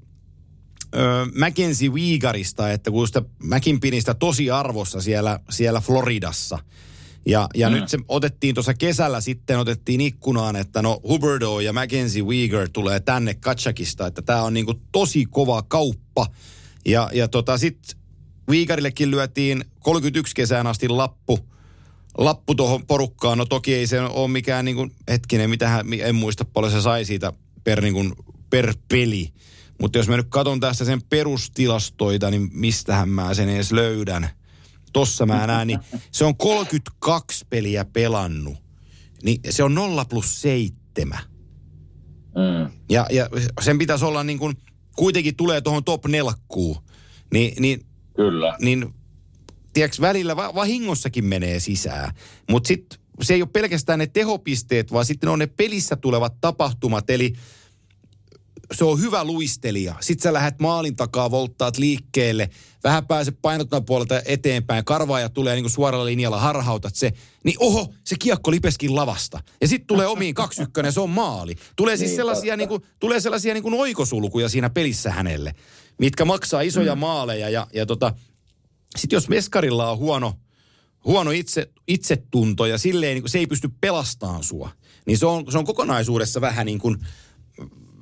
ö, 0.94 0.98
Mackenzie 1.38 1.88
Weegarista, 1.88 2.72
että 2.72 2.90
kun 2.90 3.06
sitä 3.06 3.22
McKinpinistä 3.42 4.14
tosi 4.14 4.50
arvossa 4.50 5.00
siellä, 5.00 5.40
siellä 5.50 5.80
Floridassa. 5.80 6.58
Ja, 7.26 7.48
ja 7.54 7.68
mm. 7.68 7.74
nyt 7.74 7.88
se 7.88 7.98
otettiin 8.08 8.54
tuossa 8.54 8.74
kesällä 8.74 9.20
sitten, 9.20 9.58
otettiin 9.58 10.00
ikkunaan, 10.00 10.56
että 10.56 10.82
no 10.82 11.00
Huberdo 11.08 11.60
ja 11.60 11.72
Mackenzie 11.72 12.22
Weegar 12.22 12.68
tulee 12.72 13.00
tänne 13.00 13.34
Katsakista, 13.34 14.06
että 14.06 14.22
tämä 14.22 14.42
on 14.42 14.54
niinku 14.54 14.74
tosi 14.92 15.26
kova 15.26 15.62
kauppa. 15.62 16.26
Ja, 16.84 17.10
ja 17.12 17.28
tota 17.28 17.58
sit 17.58 17.96
Weegarillekin 18.50 19.10
lyötiin 19.10 19.64
31 19.80 20.34
kesään 20.34 20.66
asti 20.66 20.88
lappu, 20.88 21.38
lappu 22.18 22.54
tuohon 22.54 22.86
porukkaan. 22.86 23.38
No 23.38 23.44
toki 23.44 23.74
ei 23.74 23.86
se 23.86 24.00
ole 24.00 24.28
mikään 24.28 24.64
niin 24.64 24.76
kuin, 24.76 24.92
hetkinen, 25.08 25.50
mitä 25.50 25.84
en 26.04 26.14
muista 26.14 26.44
paljon 26.44 26.72
se 26.72 26.80
sai 26.80 27.04
siitä 27.04 27.32
per, 27.64 27.80
niin 27.80 27.94
kuin, 27.94 28.12
per 28.50 28.74
peli. 28.88 29.32
Mutta 29.80 29.98
jos 29.98 30.08
mä 30.08 30.16
nyt 30.16 30.26
katson 30.28 30.60
tässä 30.60 30.84
sen 30.84 31.02
perustilastoita, 31.02 32.30
niin 32.30 32.50
mistähän 32.52 33.08
mä 33.08 33.34
sen 33.34 33.48
edes 33.48 33.72
löydän. 33.72 34.30
Tossa 34.92 35.26
mä 35.26 35.46
näen, 35.46 35.66
niin 35.66 35.78
se 36.10 36.24
on 36.24 36.36
32 36.36 37.46
peliä 37.50 37.84
pelannut. 37.84 38.56
Niin 39.22 39.40
se 39.50 39.64
on 39.64 39.74
0 39.74 40.04
plus 40.04 40.42
7. 40.42 41.18
Mm. 42.34 42.72
Ja, 42.90 43.06
ja 43.10 43.28
sen 43.60 43.78
pitäisi 43.78 44.04
olla 44.04 44.24
niin 44.24 44.38
kuin, 44.38 44.56
kuitenkin 44.96 45.36
tulee 45.36 45.60
tuohon 45.60 45.84
top 45.84 46.06
nelkkuun. 46.06 46.76
Niin, 47.32 47.62
niin, 47.62 47.86
Kyllä. 48.16 48.56
niin 48.60 48.94
tiedätkö, 49.72 50.02
välillä 50.02 50.36
va- 50.36 50.54
vahingossakin 50.54 51.24
menee 51.24 51.60
sisään. 51.60 52.14
Mutta 52.50 52.68
sitten 52.68 52.98
se 53.20 53.34
ei 53.34 53.42
ole 53.42 53.48
pelkästään 53.52 53.98
ne 53.98 54.06
tehopisteet, 54.06 54.92
vaan 54.92 55.04
sitten 55.04 55.30
on 55.30 55.38
ne 55.38 55.46
pelissä 55.46 55.96
tulevat 55.96 56.40
tapahtumat. 56.40 57.10
Eli 57.10 57.32
se 58.72 58.84
on 58.84 59.00
hyvä 59.00 59.24
luistelija. 59.24 59.94
Sitten 60.00 60.22
sä 60.22 60.32
lähdet 60.32 60.60
maalin 60.60 60.96
takaa, 60.96 61.30
volttaat 61.30 61.78
liikkeelle, 61.78 62.50
vähän 62.84 63.06
pääset 63.06 63.38
painottaa 63.42 63.80
puolelta 63.80 64.22
eteenpäin, 64.24 64.84
karvaaja 64.84 65.28
tulee 65.28 65.54
niin 65.54 65.62
kuin 65.62 65.70
suoralla 65.70 66.04
linjalla, 66.04 66.40
harhautat 66.40 66.94
se, 66.94 67.12
niin 67.44 67.56
oho, 67.60 67.94
se 68.04 68.16
kiekko 68.18 68.50
lipeskin 68.50 68.96
lavasta. 68.96 69.40
Ja 69.60 69.68
sitten 69.68 69.86
tulee 69.86 70.06
omiin 70.06 70.34
kaksi 70.34 70.62
ykkönen, 70.62 70.92
se 70.92 71.00
on 71.00 71.10
maali. 71.10 71.54
Tulee 71.76 71.96
siis 71.96 72.10
Niin, 72.10 72.16
sellaisia, 72.16 72.52
totta. 72.52 72.56
niin 72.56 72.68
kuin, 72.68 72.82
tulee 73.00 73.20
sellaisia 73.20 73.54
niin 73.54 73.62
kuin 73.62 73.74
oikosulkuja 73.74 74.48
siinä 74.48 74.70
pelissä 74.70 75.10
hänelle, 75.10 75.54
mitkä 75.98 76.24
maksaa 76.24 76.60
isoja 76.60 76.94
mm. 76.94 77.00
maaleja. 77.00 77.48
Ja, 77.48 77.66
ja 77.74 77.86
tota, 77.86 78.14
sitten 78.96 79.16
jos 79.16 79.28
meskarilla 79.28 79.90
on 79.90 79.98
huono, 79.98 80.34
huono 81.04 81.30
itse, 81.30 81.70
itsetunto 81.88 82.66
ja 82.66 82.78
silleen 82.78 83.14
niin 83.14 83.22
kuin 83.22 83.30
se 83.30 83.38
ei 83.38 83.46
pysty 83.46 83.68
pelastamaan 83.80 84.44
sua, 84.44 84.70
niin 85.06 85.18
se 85.18 85.26
on, 85.26 85.52
se 85.52 85.58
on 85.58 85.64
kokonaisuudessa 85.64 86.40
vähän 86.40 86.66
niin 86.66 86.78
kuin 86.78 86.98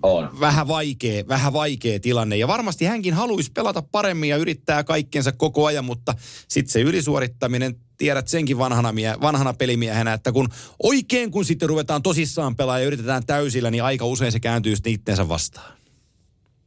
On. 0.02 0.40
vähän 0.40 0.68
vaikea, 0.68 1.24
vähän 1.28 1.52
vaikea 1.52 2.00
tilanne. 2.00 2.36
Ja 2.36 2.48
varmasti 2.48 2.84
hänkin 2.84 3.14
haluaisi 3.14 3.52
pelata 3.52 3.82
paremmin 3.82 4.30
ja 4.30 4.36
yrittää 4.36 4.84
kaikkensa 4.84 5.32
koko 5.32 5.66
ajan, 5.66 5.84
mutta 5.84 6.14
sitten 6.48 6.72
se 6.72 6.80
ylisuorittaminen, 6.80 7.74
tiedät 7.98 8.28
senkin 8.28 8.58
vanhana, 8.58 8.92
mie, 8.92 9.14
vanhana 9.20 9.52
pelimiehenä, 9.54 10.12
että 10.12 10.32
kun 10.32 10.48
oikein 10.82 11.30
kun 11.30 11.44
sitten 11.44 11.68
ruvetaan 11.68 12.02
tosissaan 12.02 12.56
pelaa 12.56 12.78
ja 12.78 12.86
yritetään 12.86 13.26
täysillä, 13.26 13.70
niin 13.70 13.84
aika 13.84 14.04
usein 14.04 14.32
se 14.32 14.40
kääntyy 14.40 14.76
sitten 14.76 14.92
itteensä 14.92 15.28
vastaan. 15.28 15.72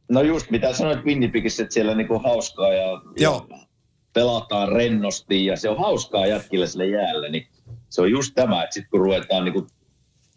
No 0.08 0.22
just 0.22 0.50
mitä 0.50 0.72
sanoit 0.72 1.04
Winnipegissä, 1.04 1.62
että 1.62 1.74
siellä 1.74 1.94
niinku 1.94 2.18
hauskaa 2.18 2.72
ja, 2.72 3.02
Joo. 3.16 3.46
ja 3.50 3.58
pelataan 4.12 4.72
rennosti 4.72 5.44
ja 5.44 5.56
se 5.56 5.68
on 5.68 5.78
hauskaa 5.78 6.26
jätkille 6.26 6.66
sille 6.66 6.86
jäälle, 6.86 7.28
niin 7.28 7.48
se 7.88 8.00
on 8.00 8.10
just 8.10 8.32
tämä, 8.34 8.62
että 8.62 8.74
sitten 8.74 8.90
kun 8.90 9.00
ruvetaan 9.00 9.44
niinku 9.44 9.66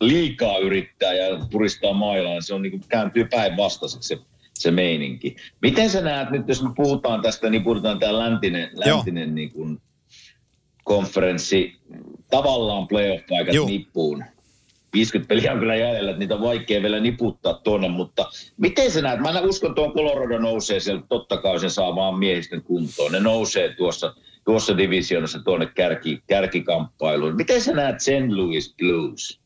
liikaa 0.01 0.57
yrittää 0.57 1.13
ja 1.13 1.39
puristaa 1.51 1.93
mailaan, 1.93 2.33
niin 2.33 2.43
se 2.43 2.53
on 2.53 2.61
niinku, 2.61 2.79
kääntyy 2.89 3.25
päinvastaiseksi 3.25 4.07
se, 4.07 4.17
se 4.53 4.71
meininki. 4.71 5.35
Miten 5.61 5.89
sä 5.89 6.01
näet 6.01 6.29
nyt, 6.29 6.47
jos 6.47 6.63
me 6.63 6.69
puhutaan 6.75 7.21
tästä, 7.21 7.49
niin 7.49 7.63
puhutaan 7.63 7.99
tämä 7.99 8.19
läntinen, 8.19 8.69
Joo. 8.85 8.97
läntinen 8.97 9.35
niin 9.35 9.51
kuin 9.51 9.81
konferenssi, 10.83 11.75
tavallaan 12.29 12.87
playoff-paikat 12.87 13.55
Joo. 13.55 13.67
nippuun. 13.67 14.23
50 14.93 15.27
peliä 15.27 15.53
on 15.53 15.59
kyllä 15.59 15.75
jäljellä, 15.75 16.11
että 16.11 16.19
niitä 16.19 16.35
on 16.35 16.41
vaikea 16.41 16.81
vielä 16.81 16.99
niputtaa 16.99 17.53
tuonne, 17.53 17.87
mutta 17.87 18.25
miten 18.57 18.91
sä 18.91 19.01
näet? 19.01 19.19
Mä 19.19 19.29
en 19.29 19.49
uskon, 19.49 19.75
tuon 19.75 19.93
Colorado 19.93 20.39
nousee 20.39 20.79
sieltä, 20.79 21.05
totta 21.09 21.37
kai 21.37 21.59
sen 21.59 21.71
saa 21.71 21.95
vaan 21.95 22.19
miehistön 22.19 22.61
kuntoon. 22.61 23.11
Ne 23.11 23.19
nousee 23.19 23.75
tuossa, 23.75 24.13
tuossa 24.45 24.77
divisioonassa 24.77 25.39
tuonne 25.39 25.65
kärki, 25.65 26.21
kärkikamppailuun. 26.27 27.35
Miten 27.35 27.61
sä 27.61 27.73
näet 27.73 27.99
St. 27.99 28.29
Louis 28.35 28.75
Blues? 28.77 29.39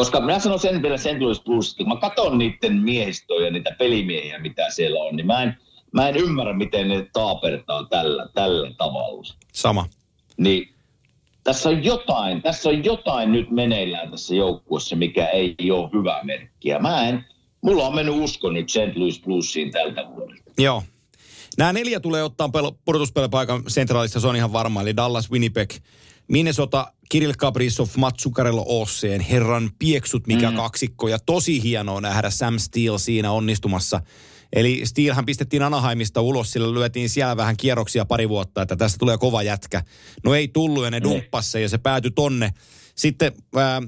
Koska 0.00 0.20
minä 0.20 0.38
sanon 0.38 0.58
sen 0.58 0.82
vielä 0.82 0.96
St. 0.96 1.20
Louis 1.20 1.40
Blues, 1.40 1.74
kun 1.74 1.88
mä 1.88 1.96
katson 1.96 2.38
niiden 2.38 2.76
miehistöjä 2.76 3.44
ja 3.44 3.50
niitä 3.50 3.76
pelimiehiä, 3.78 4.38
mitä 4.38 4.70
siellä 4.70 5.00
on, 5.00 5.16
niin 5.16 5.26
mä 5.26 5.42
en, 5.42 5.56
mä 5.92 6.08
en 6.08 6.16
ymmärrä, 6.16 6.52
miten 6.52 6.88
ne 6.88 7.06
taapertaa 7.12 7.86
tällä, 7.90 8.28
tällä 8.34 8.70
tavalla 8.78 9.34
Sama. 9.52 9.86
niin 10.36 10.74
tässä 11.44 11.68
on 11.68 11.84
jotain, 11.84 12.42
tässä 12.42 12.68
on 12.68 12.84
jotain 12.84 13.32
nyt 13.32 13.50
meneillään 13.50 14.10
tässä 14.10 14.34
joukkueessa, 14.34 14.96
mikä 14.96 15.26
ei 15.26 15.54
ole 15.70 15.90
hyvä 15.92 16.20
merkkiä. 16.22 16.78
Mä 16.78 17.08
en, 17.08 17.24
mulla 17.62 17.86
on 17.86 17.94
mennyt 17.94 18.14
usko 18.14 18.50
nyt 18.50 18.68
St. 18.68 18.96
Louis 18.96 19.20
Bluesiin 19.20 19.70
tältä 19.70 20.06
vuodelta. 20.16 20.42
Joo. 20.58 20.82
Nämä 21.58 21.72
neljä 21.72 22.00
tulee 22.00 22.22
ottaa 22.22 22.46
pel- 22.46 22.74
pudotuspelipaikan 22.84 23.62
sentraalissa, 23.68 24.20
se 24.20 24.26
on 24.26 24.36
ihan 24.36 24.52
varma. 24.52 24.82
Eli 24.82 24.96
Dallas, 24.96 25.30
Winnipeg, 25.30 25.70
Minnesota, 26.30 26.92
Kirill 27.08 27.32
Kaprizov, 27.38 27.88
Mats 27.96 28.22
Zuccarello, 28.22 28.64
Osseen, 28.68 29.20
herran 29.20 29.70
pieksut, 29.78 30.26
mikä 30.26 30.50
mm. 30.50 30.56
kaksikko. 30.56 31.08
Ja 31.08 31.18
tosi 31.18 31.62
hienoa 31.62 32.00
nähdä 32.00 32.30
Sam 32.30 32.58
Steele 32.58 32.98
siinä 32.98 33.32
onnistumassa. 33.32 34.00
Eli 34.52 34.80
Steelhän 34.84 35.26
pistettiin 35.26 35.62
Anaheimista 35.62 36.20
ulos, 36.20 36.52
sillä 36.52 36.74
lyötiin 36.74 37.08
siellä 37.08 37.36
vähän 37.36 37.56
kierroksia 37.56 38.04
pari 38.04 38.28
vuotta, 38.28 38.62
että 38.62 38.76
tästä 38.76 38.98
tulee 38.98 39.18
kova 39.18 39.42
jätkä. 39.42 39.82
No 40.24 40.34
ei 40.34 40.48
tullut 40.48 40.84
ja 40.84 40.90
ne 40.90 41.02
dumppasi 41.02 41.50
sen 41.50 41.62
ja 41.62 41.68
se 41.68 41.78
päätyi 41.78 42.10
tonne. 42.10 42.50
Sitten 43.00 43.32
ää, 43.56 43.64
ää, 43.64 43.80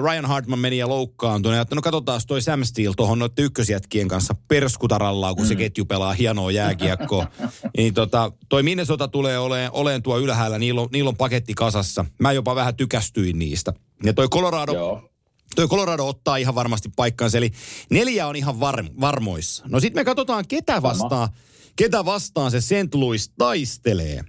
Ryan 0.00 0.26
Hartman 0.26 0.58
meni 0.58 0.78
ja 0.78 0.88
loukkaantui. 0.88 1.56
Ja 1.56 1.66
no 1.74 1.82
katsotaan 1.82 2.20
toi 2.26 2.42
Sam 2.42 2.64
Steele 2.64 2.94
tuohon 2.96 3.18
noiden 3.18 3.44
ykkösjätkien 3.44 4.08
kanssa 4.08 4.34
perskutarallaan, 4.48 5.36
kun 5.36 5.44
mm. 5.44 5.48
se 5.48 5.56
ketju 5.56 5.84
pelaa 5.84 6.12
hienoa 6.12 6.50
jääkiekkoa. 6.50 7.26
niin 7.76 7.94
tota, 7.94 8.32
toi 8.48 8.62
Minnesota 8.62 9.08
tulee 9.08 9.38
oleen, 9.38 9.70
oleen 9.72 10.02
tuo 10.02 10.18
ylhäällä, 10.18 10.58
niillä 10.58 10.80
on, 10.80 10.88
niillä 10.92 11.08
on 11.08 11.16
paketti 11.16 11.54
kasassa. 11.54 12.04
Mä 12.18 12.32
jopa 12.32 12.54
vähän 12.54 12.76
tykästyin 12.76 13.38
niistä. 13.38 13.72
Ja 14.04 14.12
toi 14.12 14.28
Colorado, 14.28 14.72
Joo. 14.72 15.10
toi 15.56 15.68
Colorado 15.68 16.06
ottaa 16.06 16.36
ihan 16.36 16.54
varmasti 16.54 16.88
paikkaansa, 16.96 17.38
eli 17.38 17.50
neljä 17.90 18.26
on 18.26 18.36
ihan 18.36 18.60
var, 18.60 18.84
varmoissa. 19.00 19.64
No 19.68 19.80
sitten 19.80 20.00
me 20.00 20.04
katsotaan, 20.04 20.44
ketä 20.48 20.82
vastaan, 20.82 21.28
ketä 21.76 22.04
vastaan 22.04 22.50
se 22.50 22.60
St. 22.60 22.94
Louis 22.94 23.32
taistelee. 23.38 24.24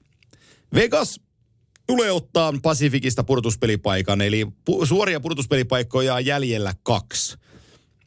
Vegas 0.73 1.19
tulee 1.88 2.11
ottaa 2.11 2.53
Pasifikista 2.61 3.23
pudotuspelipaikan, 3.23 4.21
eli 4.21 4.47
pu- 4.69 4.86
suoria 4.86 5.19
pudotuspelipaikkoja 5.19 6.13
on 6.13 6.25
jäljellä 6.25 6.73
kaksi. 6.84 7.38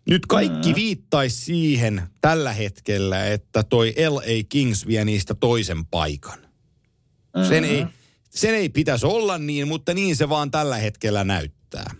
Nyt 0.08 0.26
kaikki 0.26 0.68
mm. 0.68 0.74
viittaisi 0.74 1.36
siihen 1.36 2.02
tällä 2.20 2.52
hetkellä, 2.52 3.26
että 3.26 3.62
toi 3.62 3.94
LA 4.08 4.44
Kings 4.48 4.86
vie 4.86 5.04
niistä 5.04 5.34
toisen 5.34 5.86
paikan. 5.86 6.38
Mm-hmm. 6.38 7.48
Sen, 7.48 7.64
ei, 7.64 7.86
sen 8.30 8.54
ei 8.54 8.68
pitäisi 8.68 9.06
olla 9.06 9.38
niin, 9.38 9.68
mutta 9.68 9.94
niin 9.94 10.16
se 10.16 10.28
vaan 10.28 10.50
tällä 10.50 10.76
hetkellä 10.76 11.24
näyttää. 11.24 11.94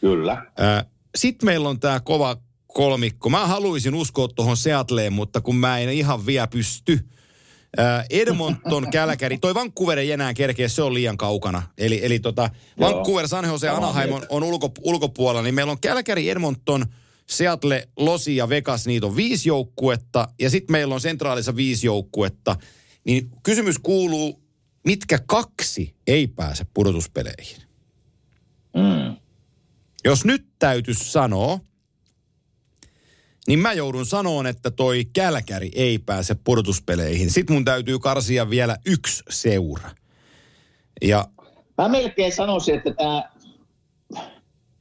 Kyllä. 0.00 0.46
Sitten 1.16 1.46
meillä 1.46 1.68
on 1.68 1.80
tämä 1.80 2.00
kova 2.00 2.36
kolmikko. 2.66 3.30
Mä 3.30 3.46
haluaisin 3.46 3.94
uskoa 3.94 4.28
tuohon 4.28 4.56
Seattleen, 4.56 5.12
mutta 5.12 5.40
kun 5.40 5.56
mä 5.56 5.78
en 5.78 5.88
ihan 5.88 6.26
vielä 6.26 6.46
pysty. 6.46 7.00
Ää, 7.76 8.04
Edmonton, 8.10 8.90
Kälkäri. 8.92 9.38
Toi 9.38 9.54
Vancouver 9.54 9.98
ei 9.98 10.12
enää 10.12 10.34
kerkeä, 10.34 10.68
se 10.68 10.82
on 10.82 10.94
liian 10.94 11.16
kaukana. 11.16 11.62
Eli, 11.78 12.00
eli 12.04 12.18
tota. 12.18 12.50
Vancouver, 12.80 13.28
San 13.28 13.44
Jose 13.44 13.68
Anaheim 13.68 14.12
on, 14.12 14.26
on 14.28 14.42
ulko, 14.42 14.70
ulkopuolella. 14.82 15.42
Niin 15.42 15.54
meillä 15.54 15.72
on 15.72 15.80
Kälkäri, 15.80 16.30
Edmonton, 16.30 16.86
Seattle, 17.26 17.88
Losi 17.96 18.36
ja 18.36 18.48
Vegas. 18.48 18.86
Niitä 18.86 19.06
on 19.06 19.16
viisi 19.16 19.48
joukkuetta. 19.48 20.28
Ja 20.40 20.50
sitten 20.50 20.72
meillä 20.72 20.94
on 20.94 21.00
sentraalissa 21.00 21.56
viisi 21.56 21.86
joukkuetta. 21.86 22.56
Niin 23.04 23.30
kysymys 23.42 23.78
kuuluu, 23.78 24.42
mitkä 24.84 25.18
kaksi 25.26 25.94
ei 26.06 26.26
pääse 26.26 26.66
pudotuspeleihin? 26.74 27.56
Mm. 28.76 29.16
Jos 30.04 30.24
nyt 30.24 30.46
täytyisi 30.58 31.10
sanoa, 31.10 31.60
niin 33.48 33.58
mä 33.58 33.72
joudun 33.72 34.06
sanoon, 34.06 34.46
että 34.46 34.70
toi 34.70 35.04
Kälkäri 35.12 35.70
ei 35.74 35.98
pääse 35.98 36.34
pudotuspeleihin. 36.44 37.30
Sitten 37.30 37.56
mun 37.56 37.64
täytyy 37.64 37.98
karsia 37.98 38.50
vielä 38.50 38.76
yksi 38.86 39.22
seura. 39.30 39.90
Ja 41.02 41.28
Mä 41.78 41.88
melkein 41.88 42.32
sanoisin, 42.32 42.74
että 42.74 42.94
tämä, 42.94 43.30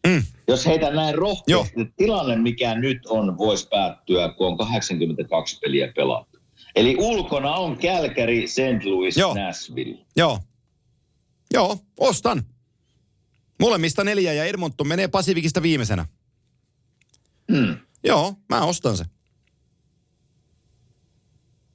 mm, 0.07 0.23
jos 0.47 0.65
heitä 0.65 0.89
näin 0.91 1.15
rohkeasti, 1.15 1.93
tilanne 1.97 2.35
mikä 2.35 2.75
nyt 2.75 3.05
on, 3.05 3.37
voisi 3.37 3.67
päättyä, 3.67 4.29
kun 4.37 4.47
on 4.47 4.57
82 4.57 5.59
peliä 5.59 5.91
pelattu. 5.95 6.39
Eli 6.75 6.95
ulkona 6.99 7.55
on 7.55 7.77
Kälkäri, 7.77 8.47
St. 8.47 8.85
Louis, 8.85 9.17
Joo. 9.17 9.33
Nashville. 9.33 10.05
joo, 10.15 10.39
joo, 11.53 11.77
ostan. 11.99 12.43
Molemmista 13.59 14.03
neljä 14.03 14.33
ja 14.33 14.45
Edmonton 14.45 14.87
menee 14.87 15.07
Pasifikista 15.07 15.61
viimeisenä. 15.61 16.05
Hmm. 17.51 17.77
Joo, 18.03 18.33
mä 18.49 18.61
ostan 18.65 18.97
se. 18.97 19.03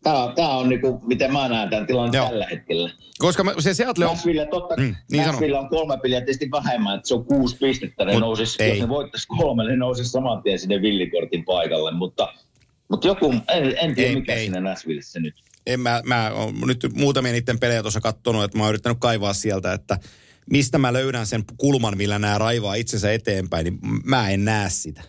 Tämä, 0.03 0.25
on- 0.25 0.35
tämä 0.35 0.49
on 0.57 0.69
niinku, 0.69 1.01
miten 1.07 1.33
mä 1.33 1.49
näen 1.49 1.71
tämän 1.71 1.87
tilanteen 1.87 2.21
Joo. 2.21 2.29
tällä 2.29 2.47
hetkellä. 2.51 2.91
Koska 3.19 3.45
mä, 3.45 3.53
se 3.59 3.75
Seattle 3.75 4.07
on... 4.07 4.13
Nashville, 4.13 4.47
totta, 4.47 4.75
Mm, 4.77 4.95
niin. 5.11 5.27
Nashville 5.27 5.59
on 5.59 5.69
kolme 5.69 5.99
peliä 6.03 6.21
tietysti 6.21 6.51
vähemmän, 6.51 6.97
että 6.97 7.09
se 7.09 7.15
on 7.15 7.25
kuusi 7.25 7.57
pistettä. 7.57 8.05
Ne 8.05 8.13
Mut 8.13 8.21
nousis, 8.21 8.57
ei. 8.59 8.69
jos 8.69 8.79
ne 8.81 8.89
voittaisi 8.89 9.27
kolme, 9.29 9.65
ne 9.65 9.77
nousisi 9.77 10.11
saman 10.11 10.43
tien 10.43 10.59
sinne 10.59 10.83
villikortin 10.83 11.45
paikalle. 11.45 11.91
Mutta, 11.93 12.29
mutta 12.89 13.07
joku, 13.07 13.35
en, 13.49 13.77
en 13.81 13.95
tiedä 13.95 14.09
Ei, 14.11 14.15
mikä 14.17 14.35
ei. 14.35 14.41
siinä 14.45 14.61
Nashvillessä 14.61 15.21
nyt. 15.21 15.35
en 15.67 15.81
mä, 15.81 16.03
mä 16.05 16.31
oon 16.35 16.55
nyt 16.67 16.87
muutamia 16.95 17.33
niiden 17.33 17.59
pelejä 17.59 17.83
tuossa 17.83 18.01
kattonut, 18.01 18.45
että 18.45 18.59
mä 18.59 18.65
oon 18.65 18.69
yrittänyt 18.71 18.99
kaivaa 19.01 19.33
sieltä, 19.33 19.73
että 19.73 19.99
mistä 20.51 20.79
mä 20.79 20.93
löydän 20.93 21.27
sen 21.27 21.45
kulman, 21.57 21.97
millä 21.97 22.19
nämä 22.19 22.39
raivaa 22.39 22.75
itsensä 22.75 23.13
eteenpäin, 23.13 23.65
niin 23.65 23.79
mä 24.05 24.31
en 24.31 24.45
näe 24.45 24.71
sitä. 24.71 25.03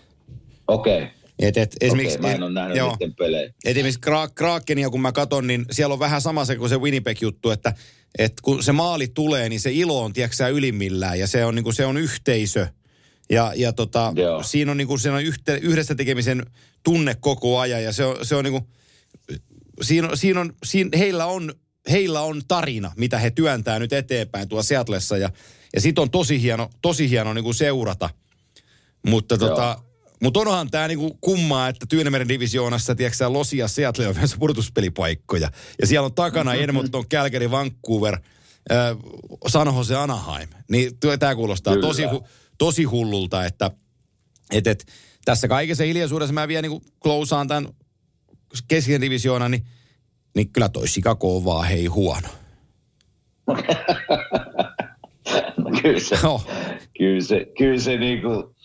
Okei. 0.68 0.98
Okay. 0.98 1.18
Et, 1.40 1.58
et, 1.58 1.76
esimerkiksi, 1.82 2.18
Okei, 2.18 2.30
mä 2.30 2.36
en 2.36 2.44
ole 2.44 2.54
nähnyt 2.54 2.78
joo. 2.78 2.92
niiden 2.92 3.16
pelejä. 3.16 3.48
Et 3.66 3.78
esimerkiksi 3.78 4.00
Kra- 4.00 4.34
Krakenia, 4.36 4.90
kun 4.90 5.02
mä 5.02 5.12
katson, 5.12 5.48
niin 5.48 5.66
siellä 5.72 5.94
on 5.94 6.00
vähän 6.00 6.22
sama 6.22 6.46
se 6.46 6.56
kuin 6.56 6.70
se 6.70 6.78
Winnipeg-juttu, 6.78 7.50
että, 7.50 7.74
että 8.18 8.42
kun 8.42 8.64
se 8.64 8.72
maali 8.72 9.08
tulee, 9.08 9.50
niin 9.50 9.60
se 9.60 9.72
ilo 9.72 10.04
on, 10.04 10.14
tiedätkö 10.14 10.48
ylimmillään 10.48 11.20
ja 11.20 11.28
se 11.28 11.46
on, 11.46 11.56
niin 11.56 11.64
kuin, 11.64 11.74
se 11.74 11.86
on 11.86 11.98
yhteisö. 11.98 12.68
Ja, 13.30 13.54
ja 13.56 13.74
tota, 13.74 14.14
Joo. 14.16 14.44
siinä 14.44 14.72
on, 14.72 14.78
niin 14.78 14.88
kuin, 14.88 15.00
siinä 15.00 15.18
on 15.18 15.24
yhte, 15.24 15.60
yhdessä 15.62 15.96
tekemisen 15.96 16.46
tunne 16.84 17.16
koko 17.20 17.60
ajan 17.60 17.84
ja 17.84 17.94
se 17.94 18.06
on, 18.06 18.26
se 18.26 18.36
on 18.36 18.44
niin 18.44 18.52
kuin, 18.52 18.64
siinä, 19.82 20.16
siinä 20.16 20.40
on, 20.40 20.54
siinä, 20.66 20.90
heillä 20.98 21.26
on, 21.26 21.54
heillä 21.92 22.22
on 22.22 22.42
tarina, 22.48 22.92
mitä 22.98 23.18
he 23.18 23.32
työntää 23.32 23.80
nyt 23.80 23.94
eteenpäin 23.94 24.48
tuolla 24.50 24.64
Seatlessa 24.64 25.18
ja, 25.18 25.30
ja 25.74 25.82
siitä 25.82 26.02
on 26.02 26.10
tosi 26.10 26.42
hieno, 26.42 26.70
tosi 26.82 27.10
hieno 27.10 27.34
niin 27.34 27.44
kuin 27.44 27.56
seurata. 27.56 28.10
Mutta 29.08 29.38
tota, 29.38 29.80
mutta 30.24 30.40
onhan 30.40 30.72
tämä 30.72 30.88
niinku 30.88 31.18
kummaa, 31.22 31.68
että 31.68 31.86
Tyynemeren 31.90 32.30
divisioonassa, 32.30 32.96
tiedätkö 32.96 33.18
sä, 33.18 33.34
Losi 33.34 33.58
ja 33.58 33.68
Seattle 33.68 34.08
on 34.08 34.16
myös 34.16 34.36
pudotuspelipaikkoja. 34.40 35.52
Ja 35.82 35.88
siellä 35.88 36.06
on 36.06 36.14
takana 36.14 36.54
Edmonton, 36.54 37.06
Calgary, 37.10 37.52
Vancouver, 37.52 38.14
äh, 38.72 38.98
San 39.48 39.68
Jose, 39.68 39.96
Anaheim. 39.96 40.50
Niin 40.72 40.92
tämä 41.20 41.36
kuulostaa 41.36 41.74
Kyllä. 41.74 41.88
tosi, 41.88 42.04
tosi 42.58 42.84
hullulta, 42.84 43.46
että 43.46 43.72
et, 44.52 44.68
et, 44.68 44.86
tässä 45.26 45.48
kaikessa 45.48 45.84
hiljaisuudessa 45.84 46.34
mä 46.34 46.48
vielä 46.48 46.62
niinku 46.62 46.82
klousaan 47.04 47.48
tämän 47.48 47.70
kesken 48.68 49.02
divisioonan, 49.02 49.52
niin, 49.52 49.66
niin 50.36 50.50
kyllä 50.50 50.70
toi 50.70 50.86
Chicago 50.86 51.38
on 51.38 51.46
vaan 51.46 51.68
hei 51.68 51.86
huono. 51.86 52.28
No, 55.58 55.72
kyllä 55.82 56.00
se, 56.00 56.28
Oh. 56.28 56.48
kyllä 56.98 57.22
se, 57.22 57.46
kyllä 57.58 57.80
se 57.80 57.98
niinku, 57.98 58.56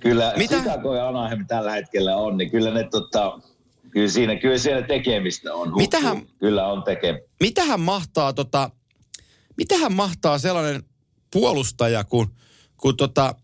kyllä 0.00 0.32
Mitä? 0.36 0.56
Chicago 0.56 0.94
ja 0.94 1.08
Anaheim 1.08 1.46
tällä 1.46 1.72
hetkellä 1.72 2.16
on, 2.16 2.36
niin 2.36 2.50
kyllä 2.50 2.70
ne 2.70 2.84
tota, 2.90 3.38
kyllä 3.90 4.08
siinä, 4.08 4.36
kyllä 4.36 4.58
siellä 4.58 4.86
tekemistä 4.86 5.54
on. 5.54 5.68
Huhhuh. 5.68 5.78
Mitähän- 5.82 6.26
Kyllä 6.38 6.66
on 6.66 6.82
tekemistä. 6.82 7.28
mitähän 7.40 7.80
mahtaa 7.80 8.32
tota, 8.32 8.70
mitähän 9.56 9.92
mahtaa 9.92 10.38
sellainen 10.38 10.82
puolustaja, 11.32 12.04
kun, 12.04 12.34
kun 12.76 12.96
tota 12.96 13.34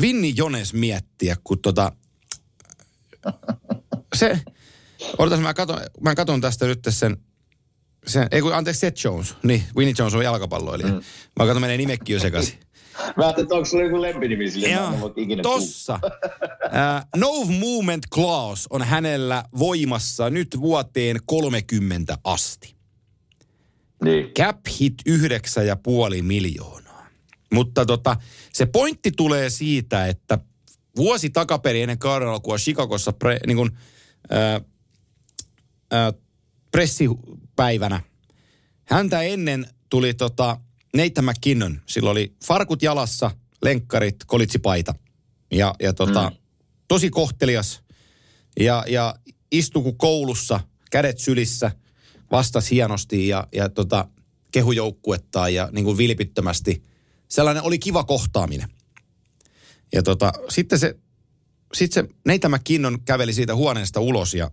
Vinni 0.00 0.32
Jones 0.36 0.72
miettiä, 0.74 1.36
kun 1.44 1.58
tota, 1.62 1.92
se, 4.16 4.40
odotas 5.18 5.40
mä 5.40 5.54
katon, 5.54 5.80
mä 6.00 6.14
katon 6.14 6.40
tästä 6.40 6.66
nyt 6.66 6.78
sen, 6.88 7.16
sen 8.06 8.28
ei 8.30 8.40
kun, 8.40 8.54
anteeksi, 8.54 8.80
Seth 8.80 9.04
Jones, 9.04 9.34
niin, 9.42 9.62
Vinnie 9.76 9.94
Jones 9.98 10.14
on 10.14 10.24
jalkapalloilija. 10.24 10.88
Mm. 10.88 11.00
Mä 11.38 11.44
katson, 11.46 11.60
menee 11.60 11.76
nimekin 11.76 12.14
jo 12.14 12.20
sekaisin. 12.20 12.58
Mä 13.16 13.24
ajattelin, 13.24 13.44
että 13.44 13.54
onko 13.54 13.64
sulla 13.64 13.84
joku 13.84 14.02
lempinimi 14.02 14.50
sille, 14.50 14.68
Joo, 14.68 15.12
ikinä 15.16 15.42
tossa. 15.42 16.00
Uh, 16.02 17.20
no 17.20 17.44
movement 17.44 18.04
clause 18.14 18.66
on 18.70 18.82
hänellä 18.82 19.44
voimassa 19.58 20.30
nyt 20.30 20.48
vuoteen 20.60 21.16
30 21.26 22.18
asti. 22.24 22.74
Niin. 24.04 24.30
Cap 24.38 24.58
hit 24.80 24.94
9,5 25.08 26.22
miljoonaa. 26.22 27.06
Mutta 27.52 27.86
tota, 27.86 28.16
se 28.52 28.66
pointti 28.66 29.12
tulee 29.12 29.50
siitä, 29.50 30.06
että 30.06 30.38
vuosi 30.96 31.30
takaperin 31.30 31.82
ennen 31.82 31.98
kauden 31.98 32.28
alkua 32.28 32.56
Chicagossa 32.56 33.12
pre, 33.12 33.40
niin 33.46 33.56
kuin, 33.56 33.70
ää, 34.30 34.60
ää, 35.90 36.12
pressipäivänä, 36.70 38.00
häntä 38.84 39.22
ennen 39.22 39.66
tuli 39.90 40.14
tota 40.14 40.56
Nathan 40.96 41.24
McKinnon. 41.24 41.80
Sillä 41.86 42.10
oli 42.10 42.34
farkut 42.44 42.82
jalassa, 42.82 43.30
lenkkarit, 43.62 44.16
kolitsipaita. 44.26 44.94
Ja, 45.50 45.74
ja 45.82 45.92
tota, 45.92 46.30
mm. 46.30 46.36
tosi 46.88 47.10
kohtelias 47.10 47.82
ja, 48.60 48.84
ja 48.88 49.14
istui 49.52 49.82
kuin 49.82 49.98
koulussa, 49.98 50.60
kädet 50.90 51.18
sylissä, 51.18 51.70
vastasi 52.30 52.74
hienosti 52.74 53.28
ja, 53.28 53.46
ja 53.52 53.68
tota, 53.68 54.08
kehu 54.52 54.72
joukkuettaan 54.72 55.54
ja 55.54 55.68
niin 55.72 55.84
kuin 55.84 55.98
vilpittömästi. 55.98 56.84
Sellainen 57.28 57.62
oli 57.62 57.78
kiva 57.78 58.04
kohtaaminen. 58.04 58.68
Ja 59.92 60.02
tota, 60.02 60.32
sitten 60.48 60.78
se, 60.78 60.94
sitten 61.74 62.04
se 62.04 62.14
Neitä 62.26 62.48
McKinnon 62.48 63.02
käveli 63.04 63.32
siitä 63.32 63.54
huoneesta 63.54 64.00
ulos 64.00 64.34
ja, 64.34 64.50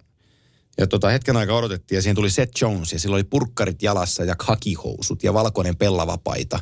ja 0.78 0.88
tota, 0.88 1.10
hetken 1.10 1.38
aikaa 1.38 1.58
odotettiin 1.58 1.98
ja 1.98 2.02
siihen 2.02 2.16
tuli 2.16 2.30
Seth 2.30 2.62
Jones 2.62 2.94
ja 2.94 3.00
sillä 3.00 3.14
oli 3.14 3.24
purkkarit 3.24 3.82
jalassa 3.82 4.24
ja 4.24 4.36
hakihousut 4.40 5.24
ja 5.24 5.34
valkoinen 5.34 5.76
pellava 5.76 6.18
paita. 6.18 6.60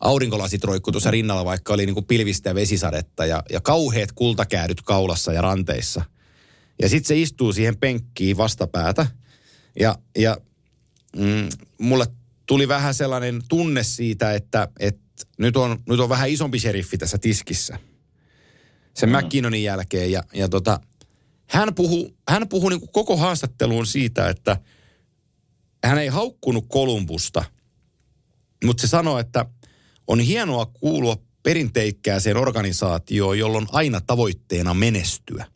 Aurinkolasit 0.00 0.64
roikku 0.64 0.92
tuossa 0.92 1.10
rinnalla, 1.10 1.44
vaikka 1.44 1.74
oli 1.74 1.86
niinku 1.86 2.02
pilvistä 2.02 2.50
ja 2.50 2.54
vesisadetta 2.54 3.26
ja, 3.26 3.42
ja 3.50 3.60
kauheat 3.60 4.12
kultakäädyt 4.12 4.82
kaulassa 4.82 5.32
ja 5.32 5.42
ranteissa. 5.42 6.02
Ja 6.82 6.88
sitten 6.88 7.08
se 7.08 7.20
istuu 7.20 7.52
siihen 7.52 7.76
penkkiin 7.76 8.36
vastapäätä 8.36 9.06
ja, 9.80 9.98
ja 10.18 10.36
mm, 11.16 11.48
mulle 11.78 12.06
tuli 12.46 12.68
vähän 12.68 12.94
sellainen 12.94 13.42
tunne 13.48 13.82
siitä, 13.82 14.32
että, 14.32 14.68
että 14.78 15.00
nyt, 15.38 15.56
on, 15.56 15.78
nyt 15.88 16.00
on 16.00 16.08
vähän 16.08 16.30
isompi 16.30 16.58
sheriffi 16.58 16.98
tässä 16.98 17.18
tiskissä. 17.18 17.78
Sen 18.94 19.08
mm. 19.08 19.16
McKinnonin 19.16 19.62
jälkeen. 19.62 20.12
Ja, 20.12 20.22
ja 20.32 20.48
tota, 20.48 20.80
hän 21.50 21.74
puhuu 21.74 22.16
hän 22.28 22.48
puhu 22.48 22.68
niin 22.68 22.88
koko 22.92 23.16
haastatteluun 23.16 23.86
siitä, 23.86 24.28
että 24.28 24.56
hän 25.84 25.98
ei 25.98 26.08
haukkunut 26.08 26.66
Kolumbusta, 26.68 27.44
mutta 28.64 28.80
se 28.80 28.86
sanoi, 28.86 29.20
että 29.20 29.44
on 30.06 30.20
hienoa 30.20 30.66
kuulua 30.66 31.16
perinteikkääseen 31.42 32.36
organisaatioon, 32.36 33.38
jolla 33.38 33.58
on 33.58 33.68
aina 33.72 34.00
tavoitteena 34.00 34.74
menestyä. 34.74 35.46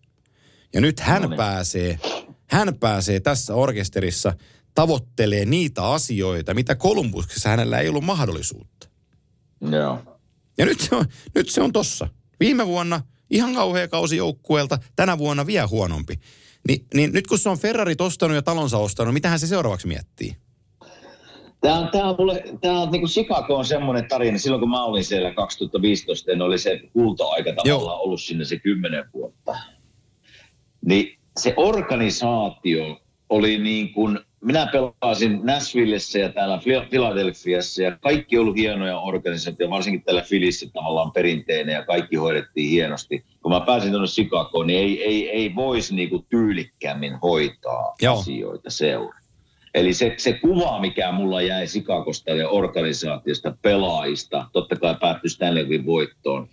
Ja 0.72 0.80
nyt 0.80 1.00
hän 1.00 1.22
No 1.22 1.28
niin. 1.28 1.36
pääsee, 1.36 1.98
hän 2.46 2.78
pääsee 2.80 3.20
tässä 3.20 3.54
orkesterissa 3.54 4.34
tavoittelee 4.74 5.44
niitä 5.44 5.88
asioita, 5.88 6.54
mitä 6.54 6.74
Kolumbuksessa 6.74 7.48
hänellä 7.48 7.78
ei 7.78 7.88
ollut 7.88 8.04
mahdollisuutta. 8.04 8.88
Joo. 9.60 10.18
Ja 10.58 10.66
nyt 10.66 10.80
se 10.80 10.96
on, 10.96 11.04
nyt 11.34 11.48
se 11.48 11.62
on 11.62 11.72
tossa. 11.72 12.08
Viime 12.40 12.66
vuonna 12.66 13.00
ihan 13.30 13.54
kauhea 13.54 13.88
kausi 13.88 14.16
joukkueelta, 14.16 14.78
tänä 14.96 15.18
vuonna 15.18 15.46
vielä 15.46 15.66
huonompi. 15.66 16.14
Ni, 16.68 16.84
niin 16.94 17.12
nyt 17.12 17.26
kun 17.26 17.38
se 17.38 17.48
on 17.48 17.58
Ferrari 17.58 17.94
ostanut 17.98 18.34
ja 18.34 18.42
talonsa 18.42 18.78
ostanut, 18.78 19.14
mitähän 19.14 19.38
se 19.38 19.46
seuraavaksi 19.46 19.86
miettii? 19.86 20.36
Tämä 21.60 21.78
on, 21.78 21.88
tämä 21.92 22.08
on, 22.08 22.16
mulle, 22.18 22.44
tämä 22.60 22.80
on 22.80 22.90
niin 22.90 23.00
kuin 23.00 23.10
Chicago 23.10 23.56
on 23.56 23.64
semmoinen 23.64 24.08
tarina. 24.08 24.38
Silloin 24.38 24.60
kun 24.60 24.70
mä 24.70 24.84
olin 24.84 25.04
siellä 25.04 25.34
2015, 25.34 26.30
niin 26.30 26.42
oli 26.42 26.58
se 26.58 26.80
kulta-aika 26.92 27.52
tavallaan 27.52 28.00
ollut 28.00 28.20
sinne 28.20 28.44
se 28.44 28.58
kymmenen 28.58 29.04
vuotta. 29.14 29.56
Niin 30.86 31.18
se 31.40 31.54
organisaatio 31.56 33.00
oli 33.28 33.58
niin 33.58 33.92
kuin, 33.92 34.18
minä 34.44 34.70
pelasin 34.72 35.40
Nashvillessä 35.42 36.18
ja 36.18 36.28
täällä 36.28 36.56
Phil- 36.56 36.88
Philadelphiassa 36.88 37.82
ja 37.82 37.98
kaikki 38.00 38.38
ollut 38.38 38.56
hienoja 38.56 38.98
organisaatioita, 38.98 39.74
varsinkin 39.74 40.02
täällä 40.02 40.22
Filissä 40.22 40.66
tavallaan 40.72 41.12
perinteinen 41.12 41.72
ja 41.72 41.84
kaikki 41.84 42.16
hoidettiin 42.16 42.70
hienosti. 42.70 43.24
Kun 43.42 43.52
mä 43.52 43.60
pääsin 43.60 43.90
tuonne 43.90 44.08
Chicagoon, 44.08 44.66
niin 44.66 44.78
ei, 44.78 45.04
ei, 45.04 45.30
ei 45.30 45.54
voisi 45.54 45.94
niin 45.94 46.10
kuin 46.10 46.26
tyylikkäämmin 46.28 47.14
hoitaa 47.22 47.94
Joo. 48.02 48.18
asioita 48.18 48.70
seura. 48.70 49.18
Eli 49.74 49.94
se, 49.94 50.14
se 50.16 50.32
kuva, 50.32 50.80
mikä 50.80 51.12
mulla 51.12 51.42
jäi 51.42 51.66
Sikakosta 51.66 52.30
ja 52.30 52.48
organisaatiosta, 52.48 53.56
pelaajista, 53.62 54.46
totta 54.52 54.76
kai 54.76 54.96
päättyi 55.00 55.30
Stanleyin 55.30 55.86
voittoon, 55.86 56.48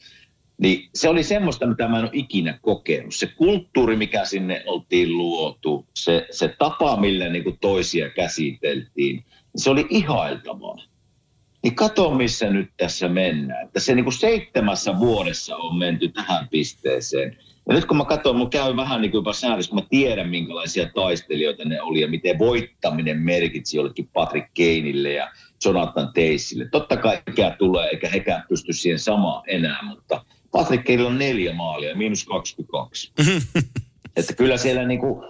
niin 0.62 0.90
se 0.96 1.10
oli 1.10 1.24
semmoista, 1.24 1.68
mitä 1.68 1.88
mä 1.88 1.98
en 1.98 2.04
ole 2.04 2.12
ikinä 2.14 2.60
kokenut. 2.62 3.16
Se 3.16 3.28
kulttuuri, 3.28 3.96
mikä 3.96 4.26
sinne 4.26 4.64
oltiin 4.66 5.18
luotu, 5.18 5.86
se, 5.96 6.28
se 6.32 6.56
tapa, 6.60 6.98
millä 6.98 7.30
niin 7.30 7.44
kuin 7.44 7.58
toisia 7.62 8.10
käsiteltiin, 8.10 9.26
se 9.56 9.70
oli 9.70 9.86
ihailtavaa. 9.90 10.78
Niin 11.64 11.76
kato, 11.76 12.14
missä 12.14 12.50
nyt 12.50 12.70
tässä 12.78 13.08
mennään. 13.08 13.70
Se 13.78 13.96
niin 13.96 14.06
kuin 14.06 14.14
seitsemässä 14.14 15.00
vuodessa 15.00 15.56
on 15.56 15.78
menty 15.78 16.08
tähän 16.08 16.48
pisteeseen. 16.52 17.38
Ja 17.70 17.76
nyt 17.76 17.86
kun 17.86 17.98
mä 17.98 18.06
katson, 18.06 18.36
mun 18.36 18.50
käy 18.50 18.76
vähän 18.76 19.02
niin 19.02 19.12
kuin 19.12 19.20
jopa 19.20 19.32
kun 19.70 19.80
mä 19.80 19.88
tiedän, 19.90 20.30
minkälaisia 20.30 20.90
taistelijoita 20.96 21.66
ne 21.66 21.82
oli 21.82 22.02
ja 22.02 22.08
miten 22.08 22.40
voittaminen 22.40 23.18
merkitsi 23.18 23.78
jollekin 23.78 24.10
Patrick 24.14 24.48
Keinille 24.54 25.14
ja 25.14 25.32
Jonathan 25.66 26.14
Teissille. 26.14 26.66
Totta 26.72 26.98
kai 26.98 27.22
ikä 27.28 27.56
tulee, 27.60 27.88
eikä 27.88 28.10
hekään 28.10 28.44
pysty 28.50 28.74
siihen 28.74 29.00
samaan 29.00 29.44
enää, 29.48 29.80
mutta 29.84 30.26
Patrick 30.52 30.84
Keinillä 30.84 31.10
on 31.10 31.18
neljä 31.18 31.54
maalia, 31.54 31.96
miinus 31.96 32.26
22. 32.26 33.12
että 34.18 34.34
kyllä 34.34 34.58
siellä 34.58 34.86
niin 34.86 35.00
kuin, 35.00 35.24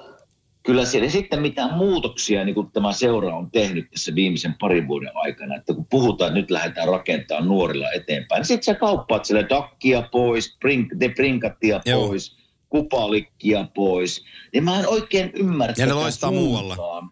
kyllä 0.63 0.85
siellä 0.85 1.09
sitten 1.09 1.41
mitään 1.41 1.73
muutoksia 1.73 2.45
niin 2.45 2.55
kuin 2.55 2.71
tämä 2.71 2.93
seura 2.93 3.35
on 3.35 3.51
tehnyt 3.51 3.91
tässä 3.91 4.15
viimeisen 4.15 4.55
parin 4.59 4.87
vuoden 4.87 5.11
aikana, 5.13 5.55
että 5.55 5.73
kun 5.73 5.85
puhutaan, 5.89 6.27
että 6.27 6.39
nyt 6.39 6.51
lähdetään 6.51 6.87
rakentamaan 6.87 7.47
nuorilla 7.47 7.91
eteenpäin, 7.91 8.39
niin 8.39 8.47
sitten 8.47 8.63
sä 8.63 8.79
kauppaat 8.79 9.25
sille 9.25 9.45
dakkia 9.49 10.09
pois, 10.11 10.57
brink, 10.59 10.87
de 10.99 11.09
brinkattia 11.09 11.81
Joo. 11.85 12.07
pois, 12.07 12.37
kupalikkia 12.69 13.67
pois, 13.75 14.25
niin 14.53 14.63
mä 14.63 14.79
en 14.79 14.87
oikein 14.87 15.31
ymmärrä 15.35 15.73
Ja 15.77 15.85
ne 15.85 15.93
loistaa 15.93 16.31
muualla. 16.31 17.03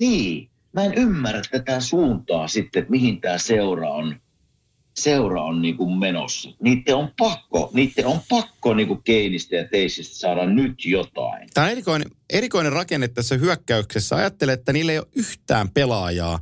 Niin, 0.00 0.50
mä 0.72 0.84
en 0.84 0.94
ymmärrä 0.94 1.42
tätä 1.50 1.80
suuntaa 1.80 2.48
sitten, 2.48 2.80
että 2.80 2.90
mihin 2.90 3.20
tämä 3.20 3.38
seura 3.38 3.90
on, 3.90 4.20
seura 4.96 5.42
on 5.42 5.62
niin 5.62 5.76
kuin 5.76 5.98
menossa. 5.98 6.50
Niiden 6.62 6.96
on 6.96 7.10
pakko, 7.18 7.70
niiden 7.74 8.06
on 8.06 8.20
pakko 8.28 8.74
niin 8.74 8.88
kuin 8.88 9.02
Keinistä 9.02 9.56
ja 9.56 9.68
Teisistä 9.68 10.16
saada 10.16 10.46
nyt 10.46 10.84
jotain. 10.84 11.48
Tämä 11.54 11.64
on 11.64 11.70
erikoinen, 11.70 12.10
erikoinen 12.30 12.72
rakenne 12.72 13.08
tässä 13.08 13.36
hyökkäyksessä. 13.36 14.16
Ajattelen, 14.16 14.52
että 14.54 14.72
niillä 14.72 14.92
ei 14.92 14.98
ole 14.98 15.06
yhtään 15.14 15.70
pelaajaa, 15.70 16.40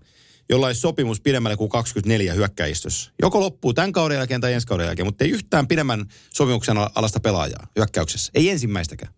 jolla 0.48 0.66
olisi 0.66 0.80
sopimus 0.80 1.20
pidemmälle 1.20 1.56
kuin 1.56 1.70
24 1.70 2.32
hyökkäistössä. 2.34 3.12
Joko 3.22 3.40
loppuu 3.40 3.74
tämän 3.74 3.92
kauden 3.92 4.16
jälkeen 4.16 4.40
tai 4.40 4.52
ensi 4.52 4.66
kauden 4.66 4.86
jälkeen, 4.86 5.06
mutta 5.06 5.24
ei 5.24 5.30
yhtään 5.30 5.68
pidemmän 5.68 6.04
sopimuksen 6.34 6.78
al- 6.78 6.90
alasta 6.94 7.20
pelaajaa 7.20 7.66
hyökkäyksessä. 7.76 8.32
Ei 8.34 8.50
ensimmäistäkään. 8.50 9.12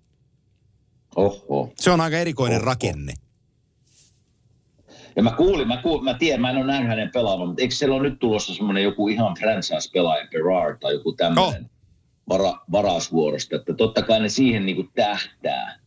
Oho. 1.16 1.73
Se 1.77 1.90
on 1.90 2.01
aika 2.01 2.19
erikoinen 2.19 2.59
Oho. 2.59 2.66
rakenne. 2.66 3.15
Ja 5.16 5.23
mä 5.23 5.31
kuulin, 5.31 5.69
mä, 5.69 5.77
kuulin, 5.82 6.05
mä 6.05 6.15
tiedän, 6.15 6.41
mä 6.41 6.51
en 6.51 6.57
ole 6.57 6.66
nähnyt 6.66 6.89
hänen 6.89 7.11
pelaavan, 7.15 7.49
mutta 7.49 7.62
eikö 7.62 7.74
siellä 7.74 7.97
ole 7.97 8.09
nyt 8.09 8.19
tulossa 8.19 8.55
semmoinen 8.55 8.82
joku 8.82 9.09
ihan 9.09 9.35
franchise-pelaaja, 9.41 10.27
Berard 10.31 10.78
tai 10.81 10.93
joku 10.95 11.12
tämmöinen 11.12 11.62
Oh. 11.65 11.70
vara, 12.28 12.59
varausvuorosta, 12.73 13.57
että 13.57 13.74
totta 13.74 14.03
kai 14.03 14.20
ne 14.20 14.28
siihen 14.28 14.66
niin 14.66 14.77
kuin 14.77 14.91
tähtää. 14.95 15.78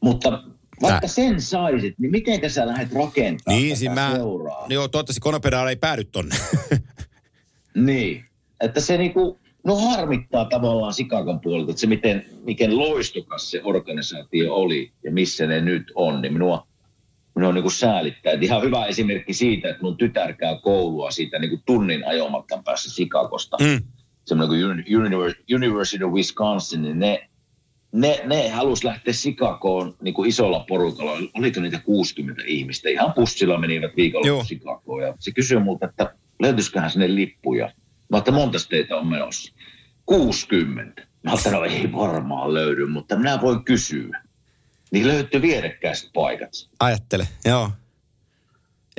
Mutta 0.00 0.42
vaikka 0.82 1.00
Tää- 1.00 1.08
sen 1.08 1.40
saisit, 1.40 1.94
niin 1.98 2.10
miten 2.10 2.50
sä 2.50 2.66
lähdet 2.66 2.92
rakentamaan 2.92 3.58
Niin, 3.60 3.68
tätä 3.68 3.78
siinä 3.78 3.94
mä, 3.94 4.12
seuraa? 4.16 4.66
joo, 4.68 4.88
toivottavasti 4.88 5.20
Konopedara 5.20 5.70
ei 5.70 5.76
päädy 5.76 6.04
tonne. 6.04 6.36
Niin, 7.74 8.24
että 8.60 8.80
se 8.80 8.98
niinku, 8.98 9.38
no 9.64 9.76
harmittaa 9.76 10.44
tavallaan 10.44 10.92
Sikakon 10.94 11.40
puolelta, 11.40 11.70
että 11.70 11.80
se 11.80 11.86
miten, 11.86 12.24
miten 12.44 12.78
loistokas 12.78 13.50
se 13.50 13.60
organisaatio 13.64 14.54
oli 14.54 14.92
ja 15.04 15.12
missä 15.12 15.46
ne 15.46 15.60
nyt 15.60 15.92
on, 15.94 16.22
niin 16.22 16.32
minua, 16.32 16.66
minua 17.34 17.52
niinku 17.52 17.70
säälittää. 17.70 18.32
Et 18.32 18.42
ihan 18.42 18.62
hyvä 18.62 18.86
esimerkki 18.86 19.32
siitä, 19.32 19.68
että 19.68 19.82
mun 19.82 19.96
tytär 19.96 20.32
käy 20.32 20.56
koulua 20.62 21.10
siitä 21.10 21.38
niinku 21.38 21.62
tunnin 21.66 22.06
ajomatkan 22.06 22.64
päässä 22.64 22.90
Sikakosta. 22.90 23.56
Mm. 23.60 23.82
Semmoinen 24.24 24.48
kuin 24.48 24.70
Uni- 24.70 24.96
Univers- 24.96 25.54
University 25.54 26.04
of 26.04 26.12
Wisconsin, 26.12 26.82
niin 26.82 26.98
ne, 26.98 27.28
ne, 27.92 28.20
ne 28.26 28.48
halus 28.48 28.84
lähteä 28.84 29.12
Sikakoon 29.12 29.94
niin 30.02 30.14
kuin 30.14 30.28
isolla 30.28 30.64
porukalla. 30.68 31.18
Oliko 31.34 31.60
niitä 31.60 31.78
60 31.78 32.42
ihmistä? 32.46 32.88
Ihan 32.88 33.12
pussilla 33.12 33.58
menivät 33.58 33.96
viikolla. 33.96 34.26
Sikakoon. 34.44 35.02
Ja 35.02 35.14
se 35.18 35.32
kysyi 35.32 35.58
multa, 35.58 35.86
että 35.86 36.14
löytyisiköhän 36.42 36.90
sinne 36.90 37.14
lippuja. 37.14 37.72
Mä 38.08 38.18
että 38.18 38.32
monta 38.32 38.58
teitä 38.68 38.96
on 38.96 39.06
menossa? 39.06 39.52
60. 40.06 41.02
Mä 41.22 41.30
ajattelin, 41.30 41.58
no 41.58 41.64
ei 41.64 41.92
varmaan 41.92 42.54
löydy, 42.54 42.86
mutta 42.86 43.16
minä 43.16 43.40
voin 43.40 43.64
kysyä. 43.64 44.23
Niin 44.94 45.06
löytyi 45.06 45.42
vierekkäiset 45.42 46.10
paikat. 46.14 46.50
Ajattele, 46.80 47.28
joo. 47.44 47.70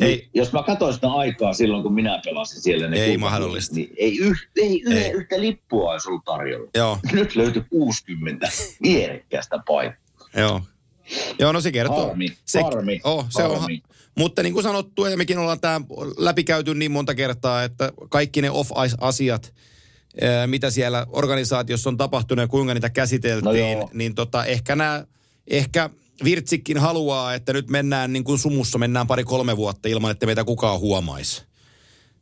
Ei, 0.02 0.16
Niin, 0.16 0.30
jos 0.34 0.54
mä 0.54 0.64
katsoin 0.64 0.94
sitä 0.94 1.12
aikaa 1.12 1.54
silloin, 1.54 1.84
kun 1.84 1.94
minä 1.94 2.22
pelasin 2.26 2.62
siellä, 2.62 2.88
ne 2.88 2.98
Ei 2.98 3.02
kultavuodet, 3.02 3.20
mahdollista. 3.20 3.76
Niin 3.76 3.90
ei, 3.98 4.18
yht, 4.18 4.50
ei, 4.58 4.84
ei. 4.92 4.98
Ei. 4.98 5.12
yhtä 5.12 5.42
lippua 5.42 5.92
olisi 5.92 6.10
ollut 6.10 6.26
tarjolla. 6.26 6.70
joo, 6.76 7.00
Nyt 7.14 7.36
löytyi 7.36 7.64
60 7.70 8.48
vierekkäistä 8.84 9.60
paikkaa. 9.68 10.28
joo. 10.38 10.62
Joo, 11.40 11.52
no 11.52 11.62
se 11.62 11.72
kertoo. 11.72 12.08
Harmi, 12.08 12.38
se, 12.46 12.62
harmi, 12.62 13.02
oh, 13.04 13.26
se 13.30 13.44
on, 13.44 13.60
harmi. 13.60 13.82
mutta 14.18 14.44
niin 14.44 14.54
kuin 14.54 14.64
sanottu, 14.64 15.06
ja 15.06 15.18
mekin 15.18 15.38
ollaan 15.38 15.60
tämä 15.60 15.82
läpikäyty 16.18 16.74
niin 16.76 16.92
monta 16.92 17.16
kertaa, 17.16 17.64
että 17.64 17.94
kaikki 18.10 18.42
ne 18.42 18.52
off-ice-asiat, 18.52 19.54
ää, 20.22 20.48
mitä 20.48 20.70
siellä 20.70 21.08
organisaatiossa 21.10 21.90
on 21.90 21.98
tapahtunut 21.98 22.44
ja 22.44 22.48
kuinka 22.48 22.74
niitä 22.74 22.88
No 22.88 22.94
käsiteltiin, 22.94 23.78
joo. 23.78 23.90
niin 23.94 24.16
tota, 24.16 24.46
ehkä 24.46 24.76
nämä, 24.76 25.06
ehkä 25.48 25.90
Virtsikin 26.24 26.78
haluaa, 26.78 27.34
että 27.34 27.54
nyt 27.54 27.70
mennään 27.70 28.14
niin 28.14 28.24
kuin 28.24 28.40
sumussa, 28.40 28.78
mennään 28.78 29.08
pari-kolme 29.08 29.58
vuotta 29.58 29.90
ilman, 29.90 30.12
että 30.12 30.26
meitä 30.26 30.44
kukaan 30.44 30.80
huomaisi. 30.80 31.44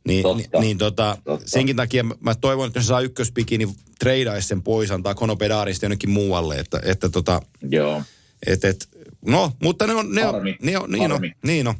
Niin, 0.08 0.22
Totta. 0.22 0.36
niin, 0.58 0.60
niin 0.60 0.78
tota, 0.78 1.18
Totta. 1.24 1.48
senkin 1.48 1.76
takia 1.76 2.04
mä- 2.20 2.34
toivon, 2.34 2.66
että 2.66 2.78
jos 2.78 2.86
saa 2.86 3.00
ykköspikin, 3.00 3.58
niin 3.58 3.76
treidaisi 3.98 4.48
sen 4.48 4.62
pois, 4.62 4.90
antaa 4.90 5.14
Konopedaarista 5.14 5.84
jonnekin 5.84 6.10
muualle, 6.10 6.56
että, 6.58 6.80
että 6.84 7.08
tota, 7.08 7.42
Joo. 7.70 8.02
et, 8.46 8.64
et, 8.64 8.88
no, 9.26 9.52
mutta 9.62 9.86
ne 9.86 9.94
on, 9.94 10.14
ne 10.14 10.26
on, 10.26 10.34
Harmi. 10.34 10.56
ne 10.62 10.78
on 10.78 10.90
niin 10.90 11.12
on, 11.12 11.20
niin 11.46 11.68
on. 11.68 11.74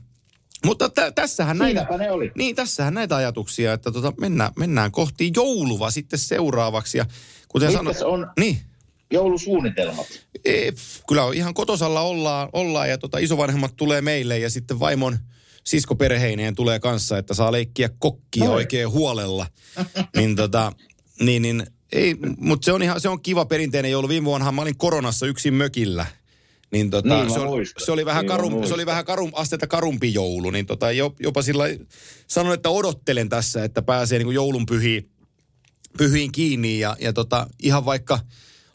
Mutta 0.64 0.88
tä, 0.88 1.10
tässähän 1.12 1.58
näitä, 1.58 1.86
ne 1.98 2.10
oli. 2.10 2.32
niin 2.34 2.56
tässähän 2.56 2.94
näitä 2.94 3.16
ajatuksia, 3.16 3.72
että 3.72 3.92
tota, 3.92 4.12
mennään, 4.20 4.52
mennään 4.56 4.90
kohti 4.90 5.32
joulua 5.36 5.90
sitten 5.90 6.18
seuraavaksi. 6.18 6.98
Ja 6.98 7.06
kuten 7.48 7.72
sanoit, 7.72 8.02
on 8.02 8.30
niin, 8.40 8.58
joulusuunnitelmat? 9.12 10.06
e, 10.44 10.70
kyllä 11.08 11.24
on 11.24 11.34
ihan 11.34 11.54
kotosalla 11.54 12.00
ollaan, 12.00 12.48
ollaan 12.52 12.90
ja 12.90 12.98
tota, 12.98 13.18
isovanhemmat 13.18 13.76
tulee 13.76 14.00
meille 14.00 14.38
ja 14.38 14.50
sitten 14.50 14.80
vaimon 14.80 15.18
siskoperheineen 15.64 16.54
tulee 16.54 16.80
kanssa, 16.80 17.18
että 17.18 17.34
saa 17.34 17.52
leikkiä 17.52 17.90
kokkia 17.98 18.44
Noi. 18.44 18.54
oikein 18.54 18.90
huolella. 18.90 19.46
niin 20.16 20.36
tota, 20.36 20.72
niin, 21.20 21.42
niin 21.42 21.66
ei, 21.92 22.14
mutta 22.38 22.64
se 22.64 22.72
on 22.72 22.82
ihan, 22.82 23.00
se 23.00 23.08
on 23.08 23.22
kiva 23.22 23.44
perinteinen 23.44 23.90
joulu. 23.90 24.08
Viime 24.08 24.24
vuonnahan 24.24 24.54
mä 24.54 24.62
olin 24.62 24.78
koronassa 24.78 25.26
yksin 25.26 25.54
mökillä. 25.54 26.06
Niin, 26.72 26.90
tota, 26.90 27.14
Niin, 27.14 27.30
se, 27.30 27.40
oli, 27.40 27.64
se 27.78 27.92
oli 27.92 28.04
vähän, 28.06 28.22
Niin, 28.22 28.28
karum, 28.28 28.66
se 28.66 28.74
oli 28.74 28.86
vähän 28.86 29.04
karum, 29.04 29.30
asteita 29.34 29.66
karumpi 29.66 30.14
joulu, 30.14 30.50
niin 30.50 30.66
tota, 30.66 30.92
jo- 30.92 31.14
jopa 31.20 31.42
sillä 31.42 31.64
sanon, 32.26 32.54
että 32.54 32.70
odottelen 32.70 33.28
tässä, 33.28 33.64
että 33.64 33.82
pääsee 33.82 34.18
niin 34.18 34.34
joulun 34.34 34.66
pyhiin, 34.66 35.10
pyhiin 35.98 36.32
kiinni 36.32 36.78
ja, 36.78 36.96
ja 37.00 37.12
tota, 37.12 37.46
ihan 37.62 37.84
vaikka 37.84 38.18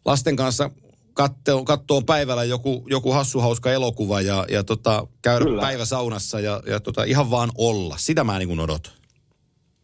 lasten 0.06 0.36
kanssa 0.36 0.70
kattoo 1.66 2.02
päivällä 2.02 2.44
joku, 2.44 2.86
joku 2.90 3.12
hassu 3.12 3.40
hauska 3.40 3.72
elokuva 3.72 4.22
ja, 4.22 4.46
ja 4.50 4.64
tota, 4.64 5.08
käydä 5.22 5.46
Kyllä. 5.46 5.62
päivä 5.62 5.86
saunassa 5.86 6.40
ja, 6.40 6.62
ja 6.66 6.80
tota, 6.80 7.04
ihan 7.04 7.32
vaan 7.32 7.52
olla. 7.58 7.96
Sitä 7.98 8.24
mä 8.24 8.40
niin 8.40 8.60
odotan. 8.60 8.94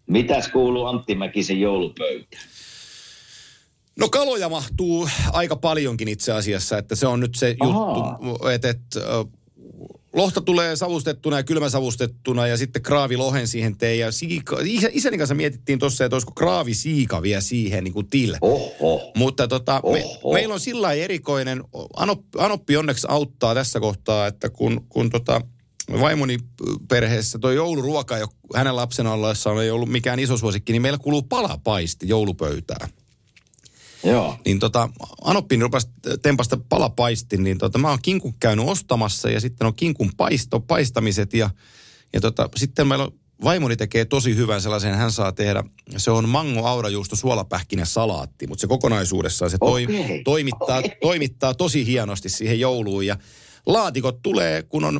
Mitäs 0.08 0.48
kuuluu 0.48 0.86
Antti 0.86 1.16
Mäkisen 1.16 1.60
joulupöytään? 1.60 2.44
No 4.00 4.10
kaloja 4.10 4.50
mahtuu 4.50 5.10
aika 5.34 5.56
paljonkin 5.56 6.08
itse 6.08 6.32
asiassa, 6.32 6.78
että 6.78 6.96
se 6.96 7.08
on 7.08 7.20
nyt 7.20 7.36
se 7.36 7.56
Ahaa. 7.60 8.20
juttu, 8.22 8.48
että 8.48 8.70
et, 8.70 8.80
ö, 8.96 9.26
lohta 10.16 10.42
tulee 10.42 10.76
savustettuna 10.76 11.38
ja 11.38 11.44
kylmäsavustettuna 11.44 12.48
ja 12.48 12.58
sitten 12.58 12.82
kraavi 12.82 13.18
lohen 13.18 13.48
siihen 13.48 13.78
tein 13.78 14.00
ja 14.00 14.12
siika, 14.12 14.58
isä, 14.64 14.90
isäni 14.92 15.18
kanssa 15.18 15.36
mietittiin 15.36 15.80
tuossa, 15.80 16.06
että 16.06 16.16
olisiko 16.16 16.32
kraavi 16.36 16.74
siika 16.74 17.22
vielä 17.22 17.42
siihen 17.42 17.84
niin 17.84 17.94
kuin 17.94 18.10
til. 18.10 18.36
Oho. 18.42 19.12
Mutta 19.16 19.48
tota, 19.48 19.82
me, 19.92 20.04
Oho. 20.04 20.34
meillä 20.34 20.54
on 20.54 20.60
sillä 20.60 20.94
erikoinen, 20.94 21.64
Anoppi, 21.96 22.38
Anoppi 22.38 22.78
onneksi 22.78 23.08
auttaa 23.10 23.56
tässä 23.56 23.80
kohtaa, 23.80 24.28
että 24.28 24.50
kun, 24.50 24.86
kun 24.90 25.10
tota, 25.10 25.42
vaimoni 26.02 26.38
perheessä 26.90 27.40
tuo 27.40 27.52
jouluruoka, 27.52 28.18
jo 28.18 28.28
hänen 28.56 28.76
lapsena 28.76 29.14
ollessaan 29.14 29.64
ei 29.64 29.72
ollut 29.72 29.90
mikään 29.90 30.20
iso 30.20 30.38
suosikki, 30.38 30.72
niin 30.72 30.82
meillä 30.82 30.98
kuluu 30.98 31.22
palapaisti 31.22 32.08
joulupöytään. 32.08 32.90
Joo. 34.06 34.38
Niin 34.46 34.60
tota, 34.60 34.90
Anoppi 35.22 35.56
rupesi 35.56 35.88
tempasta 36.22 36.58
palapaistin, 36.70 37.44
niin 37.44 37.58
tota, 37.58 37.78
mä 37.78 37.90
oon 37.90 38.00
kinkun 38.02 38.34
käynyt 38.40 38.66
ostamassa 38.68 39.30
ja 39.30 39.40
sitten 39.40 39.68
on 39.68 39.76
kinkun 39.76 40.12
paisto, 40.18 40.60
paistamiset 40.60 41.34
ja, 41.34 41.50
ja 42.14 42.22
tota, 42.22 42.50
sitten 42.56 42.88
meillä 42.88 43.06
on, 43.06 43.12
vaimoni 43.44 43.76
tekee 43.76 44.06
tosi 44.06 44.36
hyvän 44.36 44.62
sellaisen, 44.62 44.96
hän 44.96 45.12
saa 45.12 45.32
tehdä, 45.32 45.64
se 45.98 46.12
on 46.12 46.30
mango 46.30 46.68
aurajuusto 46.68 47.16
suolapähkinä 47.16 47.86
salaatti, 47.86 48.48
mutta 48.48 48.62
se 48.62 48.68
kokonaisuudessaan 48.68 49.52
se 49.52 49.58
toi, 49.58 49.84
Okei. 49.84 50.24
toimittaa, 50.24 50.80
Okei. 50.80 50.98
toimittaa 51.02 51.54
tosi 51.54 51.86
hienosti 51.86 52.30
siihen 52.30 52.60
jouluun 52.60 53.06
ja 53.06 53.18
laatikot 53.66 54.22
tulee, 54.22 54.64
kun 54.64 54.84
on 54.84 55.00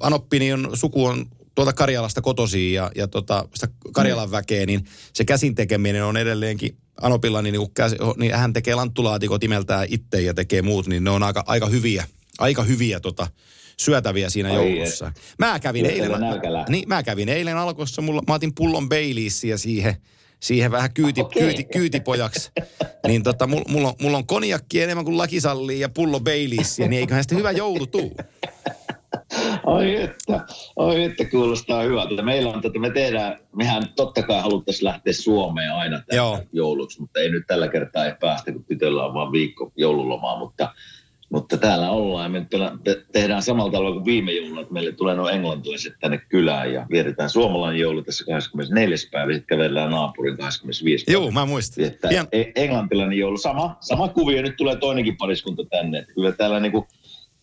Anoppini 0.00 0.52
on 0.52 0.70
suku 0.74 1.04
on 1.04 1.26
tuolta 1.54 1.72
Karjalasta 1.72 2.20
kotosi 2.20 2.72
ja, 2.72 2.90
ja 2.94 3.08
tota, 3.08 3.48
sitä 3.54 3.68
Karjalan 3.92 4.30
väkeä, 4.30 4.66
niin 4.66 4.84
se 5.12 5.24
käsin 5.24 5.54
tekeminen 5.54 6.04
on 6.04 6.16
edelleenkin 6.16 6.76
Anopilla, 7.00 7.42
niin, 7.42 7.52
niin, 7.52 7.74
käsi, 7.74 7.96
niin 8.16 8.34
hän 8.34 8.52
tekee 8.52 8.74
lanttulaatikot 8.74 9.44
imeltää 9.44 9.84
itse 9.88 10.20
ja 10.20 10.34
tekee 10.34 10.62
muut, 10.62 10.86
niin 10.86 11.04
ne 11.04 11.10
on 11.10 11.22
aika, 11.22 11.44
aika 11.46 11.66
hyviä, 11.66 12.04
aika 12.38 12.62
hyviä 12.62 13.00
tota, 13.00 13.26
syötäviä 13.80 14.30
siinä 14.30 14.48
Ai 14.48 14.54
joulussa. 14.54 15.12
Mä 15.38 15.60
kävin, 15.60 15.86
eilen, 15.86 16.10
niin, 16.68 16.88
mä 16.88 17.02
kävin 17.02 17.28
eilen 17.28 17.56
alkossa, 17.56 18.02
mulla, 18.02 18.22
mä 18.28 18.34
otin 18.34 18.54
pullon 18.54 18.88
Baileysia 18.88 19.58
siihen, 19.58 19.96
siihen 20.40 20.70
vähän 20.70 20.92
kyyti, 20.94 21.20
Okei. 21.20 21.42
kyyti, 21.42 21.64
kyytipojaksi. 21.64 22.50
niin 23.06 23.22
tota, 23.22 23.46
mulla 23.46 23.64
mul 23.68 23.84
on, 23.84 23.94
mul 24.00 24.14
on 24.14 24.26
konjakki 24.26 24.82
enemmän 24.82 25.04
kuin 25.04 25.18
laki 25.18 25.40
sallii 25.40 25.80
ja 25.80 25.88
pullo 25.88 26.20
Baileysia, 26.20 26.88
niin 26.88 27.00
eiköhän 27.00 27.24
sitten 27.24 27.38
hyvä 27.38 27.50
joulu 27.50 27.86
tuu. 27.86 28.16
Ai 29.66 30.02
että, 30.02 30.40
ai 30.76 31.04
että 31.04 31.24
kuulostaa 31.24 31.82
hyvältä. 31.82 32.22
Meillä 32.22 32.50
on 32.50 32.62
tätä, 32.62 32.78
me 32.78 32.90
tehdään, 32.90 33.38
mehän 33.56 33.82
totta 33.96 34.22
kai 34.22 34.40
haluttaisiin 34.40 34.84
lähteä 34.84 35.12
Suomeen 35.12 35.72
aina 35.72 36.02
jouluksi, 36.52 37.00
mutta 37.00 37.20
ei 37.20 37.30
nyt 37.30 37.44
tällä 37.46 37.68
kertaa 37.68 38.04
ei 38.04 38.14
päästä, 38.20 38.52
kun 38.52 38.64
tytöllä 38.64 39.04
on 39.04 39.14
vain 39.14 39.32
viikko 39.32 39.72
joululomaa, 39.76 40.38
mutta, 40.38 40.74
mutta 41.30 41.56
täällä 41.56 41.90
ollaan 41.90 42.24
ja 42.24 42.28
me 42.28 42.46
te- 42.84 43.04
tehdään 43.12 43.42
samalla 43.42 43.72
tavalla 43.72 43.92
kuin 43.92 44.04
viime 44.04 44.32
jouluna, 44.32 44.60
että 44.60 44.72
meille 44.72 44.92
tulee 44.92 45.14
nuo 45.14 45.28
englantilaiset 45.28 45.94
tänne 46.00 46.18
kylään 46.28 46.72
ja 46.72 46.86
vietetään 46.90 47.30
suomalainen 47.30 47.80
joulu 47.80 48.02
tässä 48.02 48.24
24. 48.24 48.96
päivä, 49.12 49.32
sitten 49.32 49.56
kävellään 49.56 49.90
naapurin 49.90 50.36
25. 50.36 51.04
päivä. 51.04 51.20
Joo, 51.20 51.30
mä 51.30 51.46
muistan. 51.46 51.84
Että 51.84 52.08
Hien, 52.08 52.26
e- 52.32 52.52
englantilainen 52.56 53.18
joulu, 53.18 53.38
sama, 53.38 53.76
sama 53.80 54.08
kuvio, 54.08 54.42
nyt 54.42 54.56
tulee 54.56 54.76
toinenkin 54.76 55.16
pariskunta 55.16 55.64
tänne. 55.64 55.98
Että 55.98 56.14
kyllä 56.14 56.32
täällä 56.32 56.60
niinku 56.60 56.86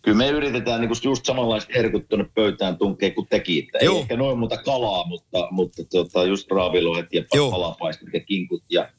kyllä 0.02 0.18
me 0.18 0.30
yritetään 0.30 0.82
niin 0.82 0.92
just 1.04 1.26
samanlaiset 1.26 1.70
herkut 1.76 2.10
tuonne 2.10 2.26
pöytään 2.36 2.78
tunkea 2.78 3.12
kuin 3.12 3.28
tekin. 3.28 3.68
Ei 3.82 3.86
Joo. 3.86 4.00
ehkä 4.00 4.18
noin 4.18 4.40
muuta 4.40 4.58
kalaa, 4.58 5.08
mutta, 5.08 5.48
mutta 5.52 5.84
tota, 5.84 6.26
just 6.26 6.52
raavilohet 6.52 7.14
ja 7.14 7.24
Joo. 7.34 7.52
kalapaistit 7.52 8.10
ja 8.14 8.20
kinkut 8.20 8.64
ja, 8.70 8.90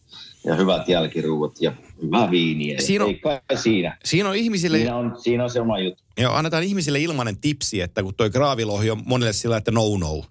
ja 0.44 0.54
hyvät 0.54 0.88
jälkiruuat 0.88 1.52
ja 1.60 1.72
hyvää 2.02 2.30
viiniä. 2.30 2.80
Siinä 2.80 3.04
on- 3.04 3.10
Ei 3.10 3.16
kai 3.20 3.40
siinä. 3.54 3.96
Siinä 4.04 4.28
on 4.28 4.36
ihmisille, 4.36 4.76
Siinä 4.78 4.96
on, 4.96 5.16
siinä 5.18 5.44
on 5.44 5.50
se 5.50 5.60
oma 5.60 5.78
juttu. 5.78 6.02
joo, 6.18 6.32
annetaan 6.34 6.62
ihmisille 6.62 7.00
ilmainen 7.00 7.36
tipsi, 7.40 7.80
että 7.80 8.02
kun 8.02 8.14
toi 8.14 8.30
graavilohi 8.30 8.90
on 8.90 9.02
monelle 9.06 9.32
sillä, 9.32 9.56
että 9.56 9.70
no 9.70 9.82
no, 9.98 10.24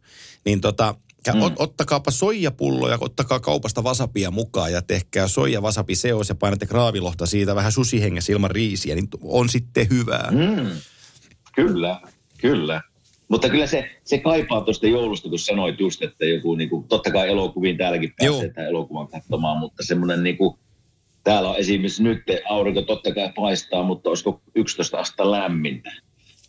niin 0.45 0.61
tota, 0.61 0.95
Mm. 1.33 1.41
ot, 1.41 1.53
ottakaapa 1.59 2.11
soijapulloja, 2.11 2.97
ottakaa 3.01 3.39
kaupasta 3.39 3.83
vasapia 3.83 4.31
mukaan 4.31 4.71
ja 4.71 4.81
tehkää 4.81 5.27
soija 5.27 5.61
vasapi 5.61 5.95
seos 5.95 6.29
ja 6.29 6.35
painatte 6.35 6.65
graavilohta 6.65 7.25
siitä 7.25 7.55
vähän 7.55 7.71
susihengessä 7.71 8.33
ilman 8.33 8.51
riisiä, 8.51 8.95
niin 8.95 9.07
on 9.21 9.49
sitten 9.49 9.87
hyvää. 9.89 10.29
Mm. 10.31 10.69
Kyllä, 11.55 12.01
kyllä. 12.37 12.81
Mutta 13.27 13.49
kyllä 13.49 13.67
se, 13.67 13.89
se 14.03 14.17
kaipaa 14.17 14.61
tuosta 14.61 14.87
joulusta, 14.87 15.29
kun 15.29 15.39
sanoit 15.39 15.79
just, 15.79 16.03
että 16.03 16.25
joku, 16.25 16.55
niin 16.55 16.69
kuin, 16.69 16.87
totta 16.87 17.11
kai 17.11 17.29
elokuviin 17.29 17.77
täälläkin 17.77 18.13
Joo. 18.21 18.33
pääsee 18.33 18.53
tämän 18.53 18.69
elokuvan 18.69 19.07
katsomaan, 19.07 19.57
mutta 19.57 19.83
semmoinen 19.83 20.23
niin 20.23 20.37
kuin, 20.37 20.59
täällä 21.23 21.49
on 21.49 21.57
esimerkiksi 21.57 22.03
nyt 22.03 22.23
aurinko 22.49 22.81
totta 22.81 23.13
kai 23.13 23.31
paistaa, 23.35 23.83
mutta 23.83 24.09
olisiko 24.09 24.41
11 24.55 24.99
astetta 24.99 25.31
lämmintä. 25.31 25.91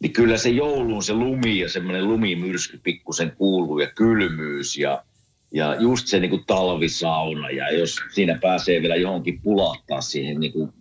Niin 0.01 0.13
kyllä 0.13 0.37
se 0.39 0.49
jouluun 0.49 1.03
se 1.03 1.13
lumi 1.13 1.59
ja 1.59 1.69
semmoinen 1.69 2.09
lumimyrsky 2.09 2.81
pikkusen 2.83 3.33
kuuluu 3.37 3.79
ja 3.79 3.91
kylmyys 3.91 4.77
ja, 4.77 5.05
ja 5.53 5.75
just 5.75 6.07
se 6.07 6.21
niin 6.21 6.31
kuin 6.31 6.45
talvisauna 6.47 7.51
ja 7.51 7.71
jos 7.79 7.97
siinä 8.15 8.39
pääsee 8.43 8.83
vielä 8.83 8.97
johonkin 8.97 9.41
pulahtaa 9.43 10.01
siihen 10.01 10.41
niin 10.41 10.53
kuin 10.53 10.73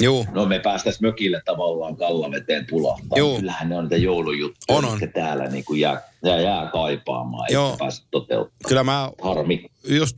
Joo, 0.00 0.24
No 0.32 0.46
me 0.46 0.58
päästäisiin 0.58 1.08
mökille 1.08 1.42
tavallaan 1.44 1.96
kallaveteen 1.96 2.66
pulahtaa. 2.70 3.18
Joo. 3.18 3.36
Kyllähän 3.38 3.68
ne 3.68 3.76
on 3.76 3.84
niitä 3.84 3.96
joulujuttuja, 3.96 4.78
On, 4.78 4.84
on. 4.84 4.98
täällä 5.14 5.48
niin 5.48 5.64
kuin 5.64 5.80
jää, 5.80 6.02
jää, 6.24 6.40
jää 6.40 6.70
kaipaamaan, 6.72 7.46
Joo. 7.52 7.66
eikä 7.66 7.78
pääse 7.78 8.02
toteuttamaan. 8.10 8.68
kyllä 8.68 8.84
mä 8.84 9.10
Harmi. 9.22 9.64
just 9.88 10.16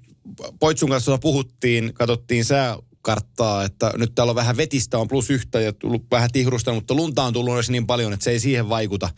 Poitsun 0.60 0.88
kanssa 0.90 1.18
puhuttiin, 1.18 1.94
katsottiin 1.94 2.44
sääkarttaa, 3.00 3.64
että 3.64 3.92
nyt 3.96 4.14
täällä 4.14 4.30
on 4.30 4.36
vähän 4.36 4.56
vetistä, 4.56 4.98
on 4.98 5.08
plus 5.08 5.30
yhtä 5.30 5.60
ja 5.60 5.72
tullut 5.72 6.04
vähän 6.10 6.30
tihrusta, 6.32 6.72
mutta 6.72 6.94
lunta 6.94 7.24
on 7.24 7.32
tullut 7.32 7.68
niin 7.68 7.86
paljon, 7.86 8.12
että 8.12 8.24
se 8.24 8.30
ei 8.30 8.40
siihen 8.40 8.68
vaikuta. 8.68 9.08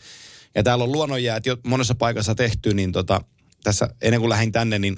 Ja 0.55 0.63
täällä 0.63 0.83
on 0.83 0.91
luonnonjäät 0.91 1.45
jo 1.45 1.57
monessa 1.67 1.95
paikassa 1.95 2.35
tehty, 2.35 2.73
niin 2.73 2.91
tota, 2.91 3.21
tässä 3.63 3.89
ennen 4.01 4.19
kuin 4.19 4.29
lähdin 4.29 4.51
tänne, 4.51 4.79
niin 4.79 4.97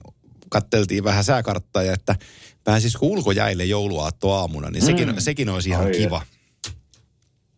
katteltiin 0.50 1.04
vähän 1.04 1.24
sääkarttaa, 1.24 1.84
ja 1.84 1.94
että 1.94 2.16
pääsisikö 2.64 3.06
ulkojäille 3.06 3.66
jouluaatto 3.66 4.34
aamuna, 4.34 4.70
niin 4.70 4.86
sekin, 4.86 5.08
Mm. 5.10 5.16
sekin 5.20 5.50
olisi 5.50 5.70
ihan 5.70 5.86
Ai 5.86 5.92
kiva. 5.92 6.22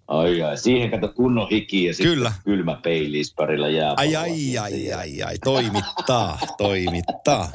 Ai 0.08 0.42
ai, 0.42 0.58
siihen 0.58 0.92
kato 0.92 1.08
kunnon 1.14 1.50
hiki 1.50 1.86
ja 1.86 1.94
sitten 1.94 2.14
Kyllä. 2.14 2.34
kylmä 2.44 2.80
peili 2.84 3.20
isparilla 3.20 3.66
Ai, 3.66 3.76
jääpalloa. 3.76 4.20
ai, 4.22 4.58
ai, 4.58 4.94
ai, 4.94 5.22
ai, 5.24 5.38
toimittaa, 5.44 6.40
toimittaa. 6.58 7.52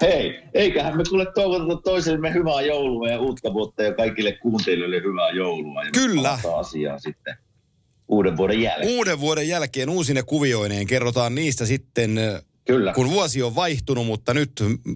Hei, 0.00 0.42
eiköhän 0.54 0.96
me 0.96 1.02
kuule 1.08 1.26
toivoteta 1.34 1.80
toisellemme 1.84 2.34
hyvää 2.34 2.60
joulua 2.62 3.08
ja 3.08 3.20
uutta 3.20 3.52
vuotta 3.52 3.82
ja 3.82 3.94
kaikille 3.94 4.32
kuuntelijoille 4.32 4.96
hyvää 4.96 5.30
joulua. 5.30 5.84
Ja 5.84 5.90
Kyllä. 5.90 6.38
asiaan 6.58 7.00
sitten 7.00 7.36
uuden 8.08 8.36
vuoden 8.36 8.62
jälkeen. 8.62 8.88
Uuden 8.96 9.20
vuoden 9.20 9.48
jälkeen 9.48 9.88
uusine 9.90 10.22
kuvioineen 10.22 10.86
kerrotaan 10.86 11.34
niistä 11.34 11.66
sitten 11.66 12.20
Kyllä. 12.66 12.92
kun 12.92 13.10
vuosi 13.10 13.42
on 13.42 13.54
vaihtunut, 13.54 14.06
mutta 14.06 14.34
nyt 14.34 14.52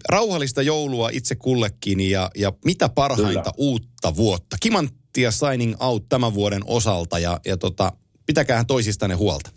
rauhallista 0.08 0.62
joulua 0.62 1.08
itse 1.12 1.34
kullekin 1.34 2.10
ja, 2.10 2.30
ja 2.36 2.52
mitä 2.64 2.88
parhainta 2.88 3.40
Kyllä. 3.40 3.52
uutta 3.56 4.16
vuotta. 4.16 4.56
Kimanttia 4.62 4.99
signing 5.30 5.74
out 5.80 6.08
tämän 6.08 6.34
vuoden 6.34 6.62
osalta 6.64 7.18
ja, 7.18 7.40
ja 7.46 7.56
tota, 7.56 7.92
pitäkää 8.26 8.64
toisistanne 8.64 9.16
huolta. 9.16 9.50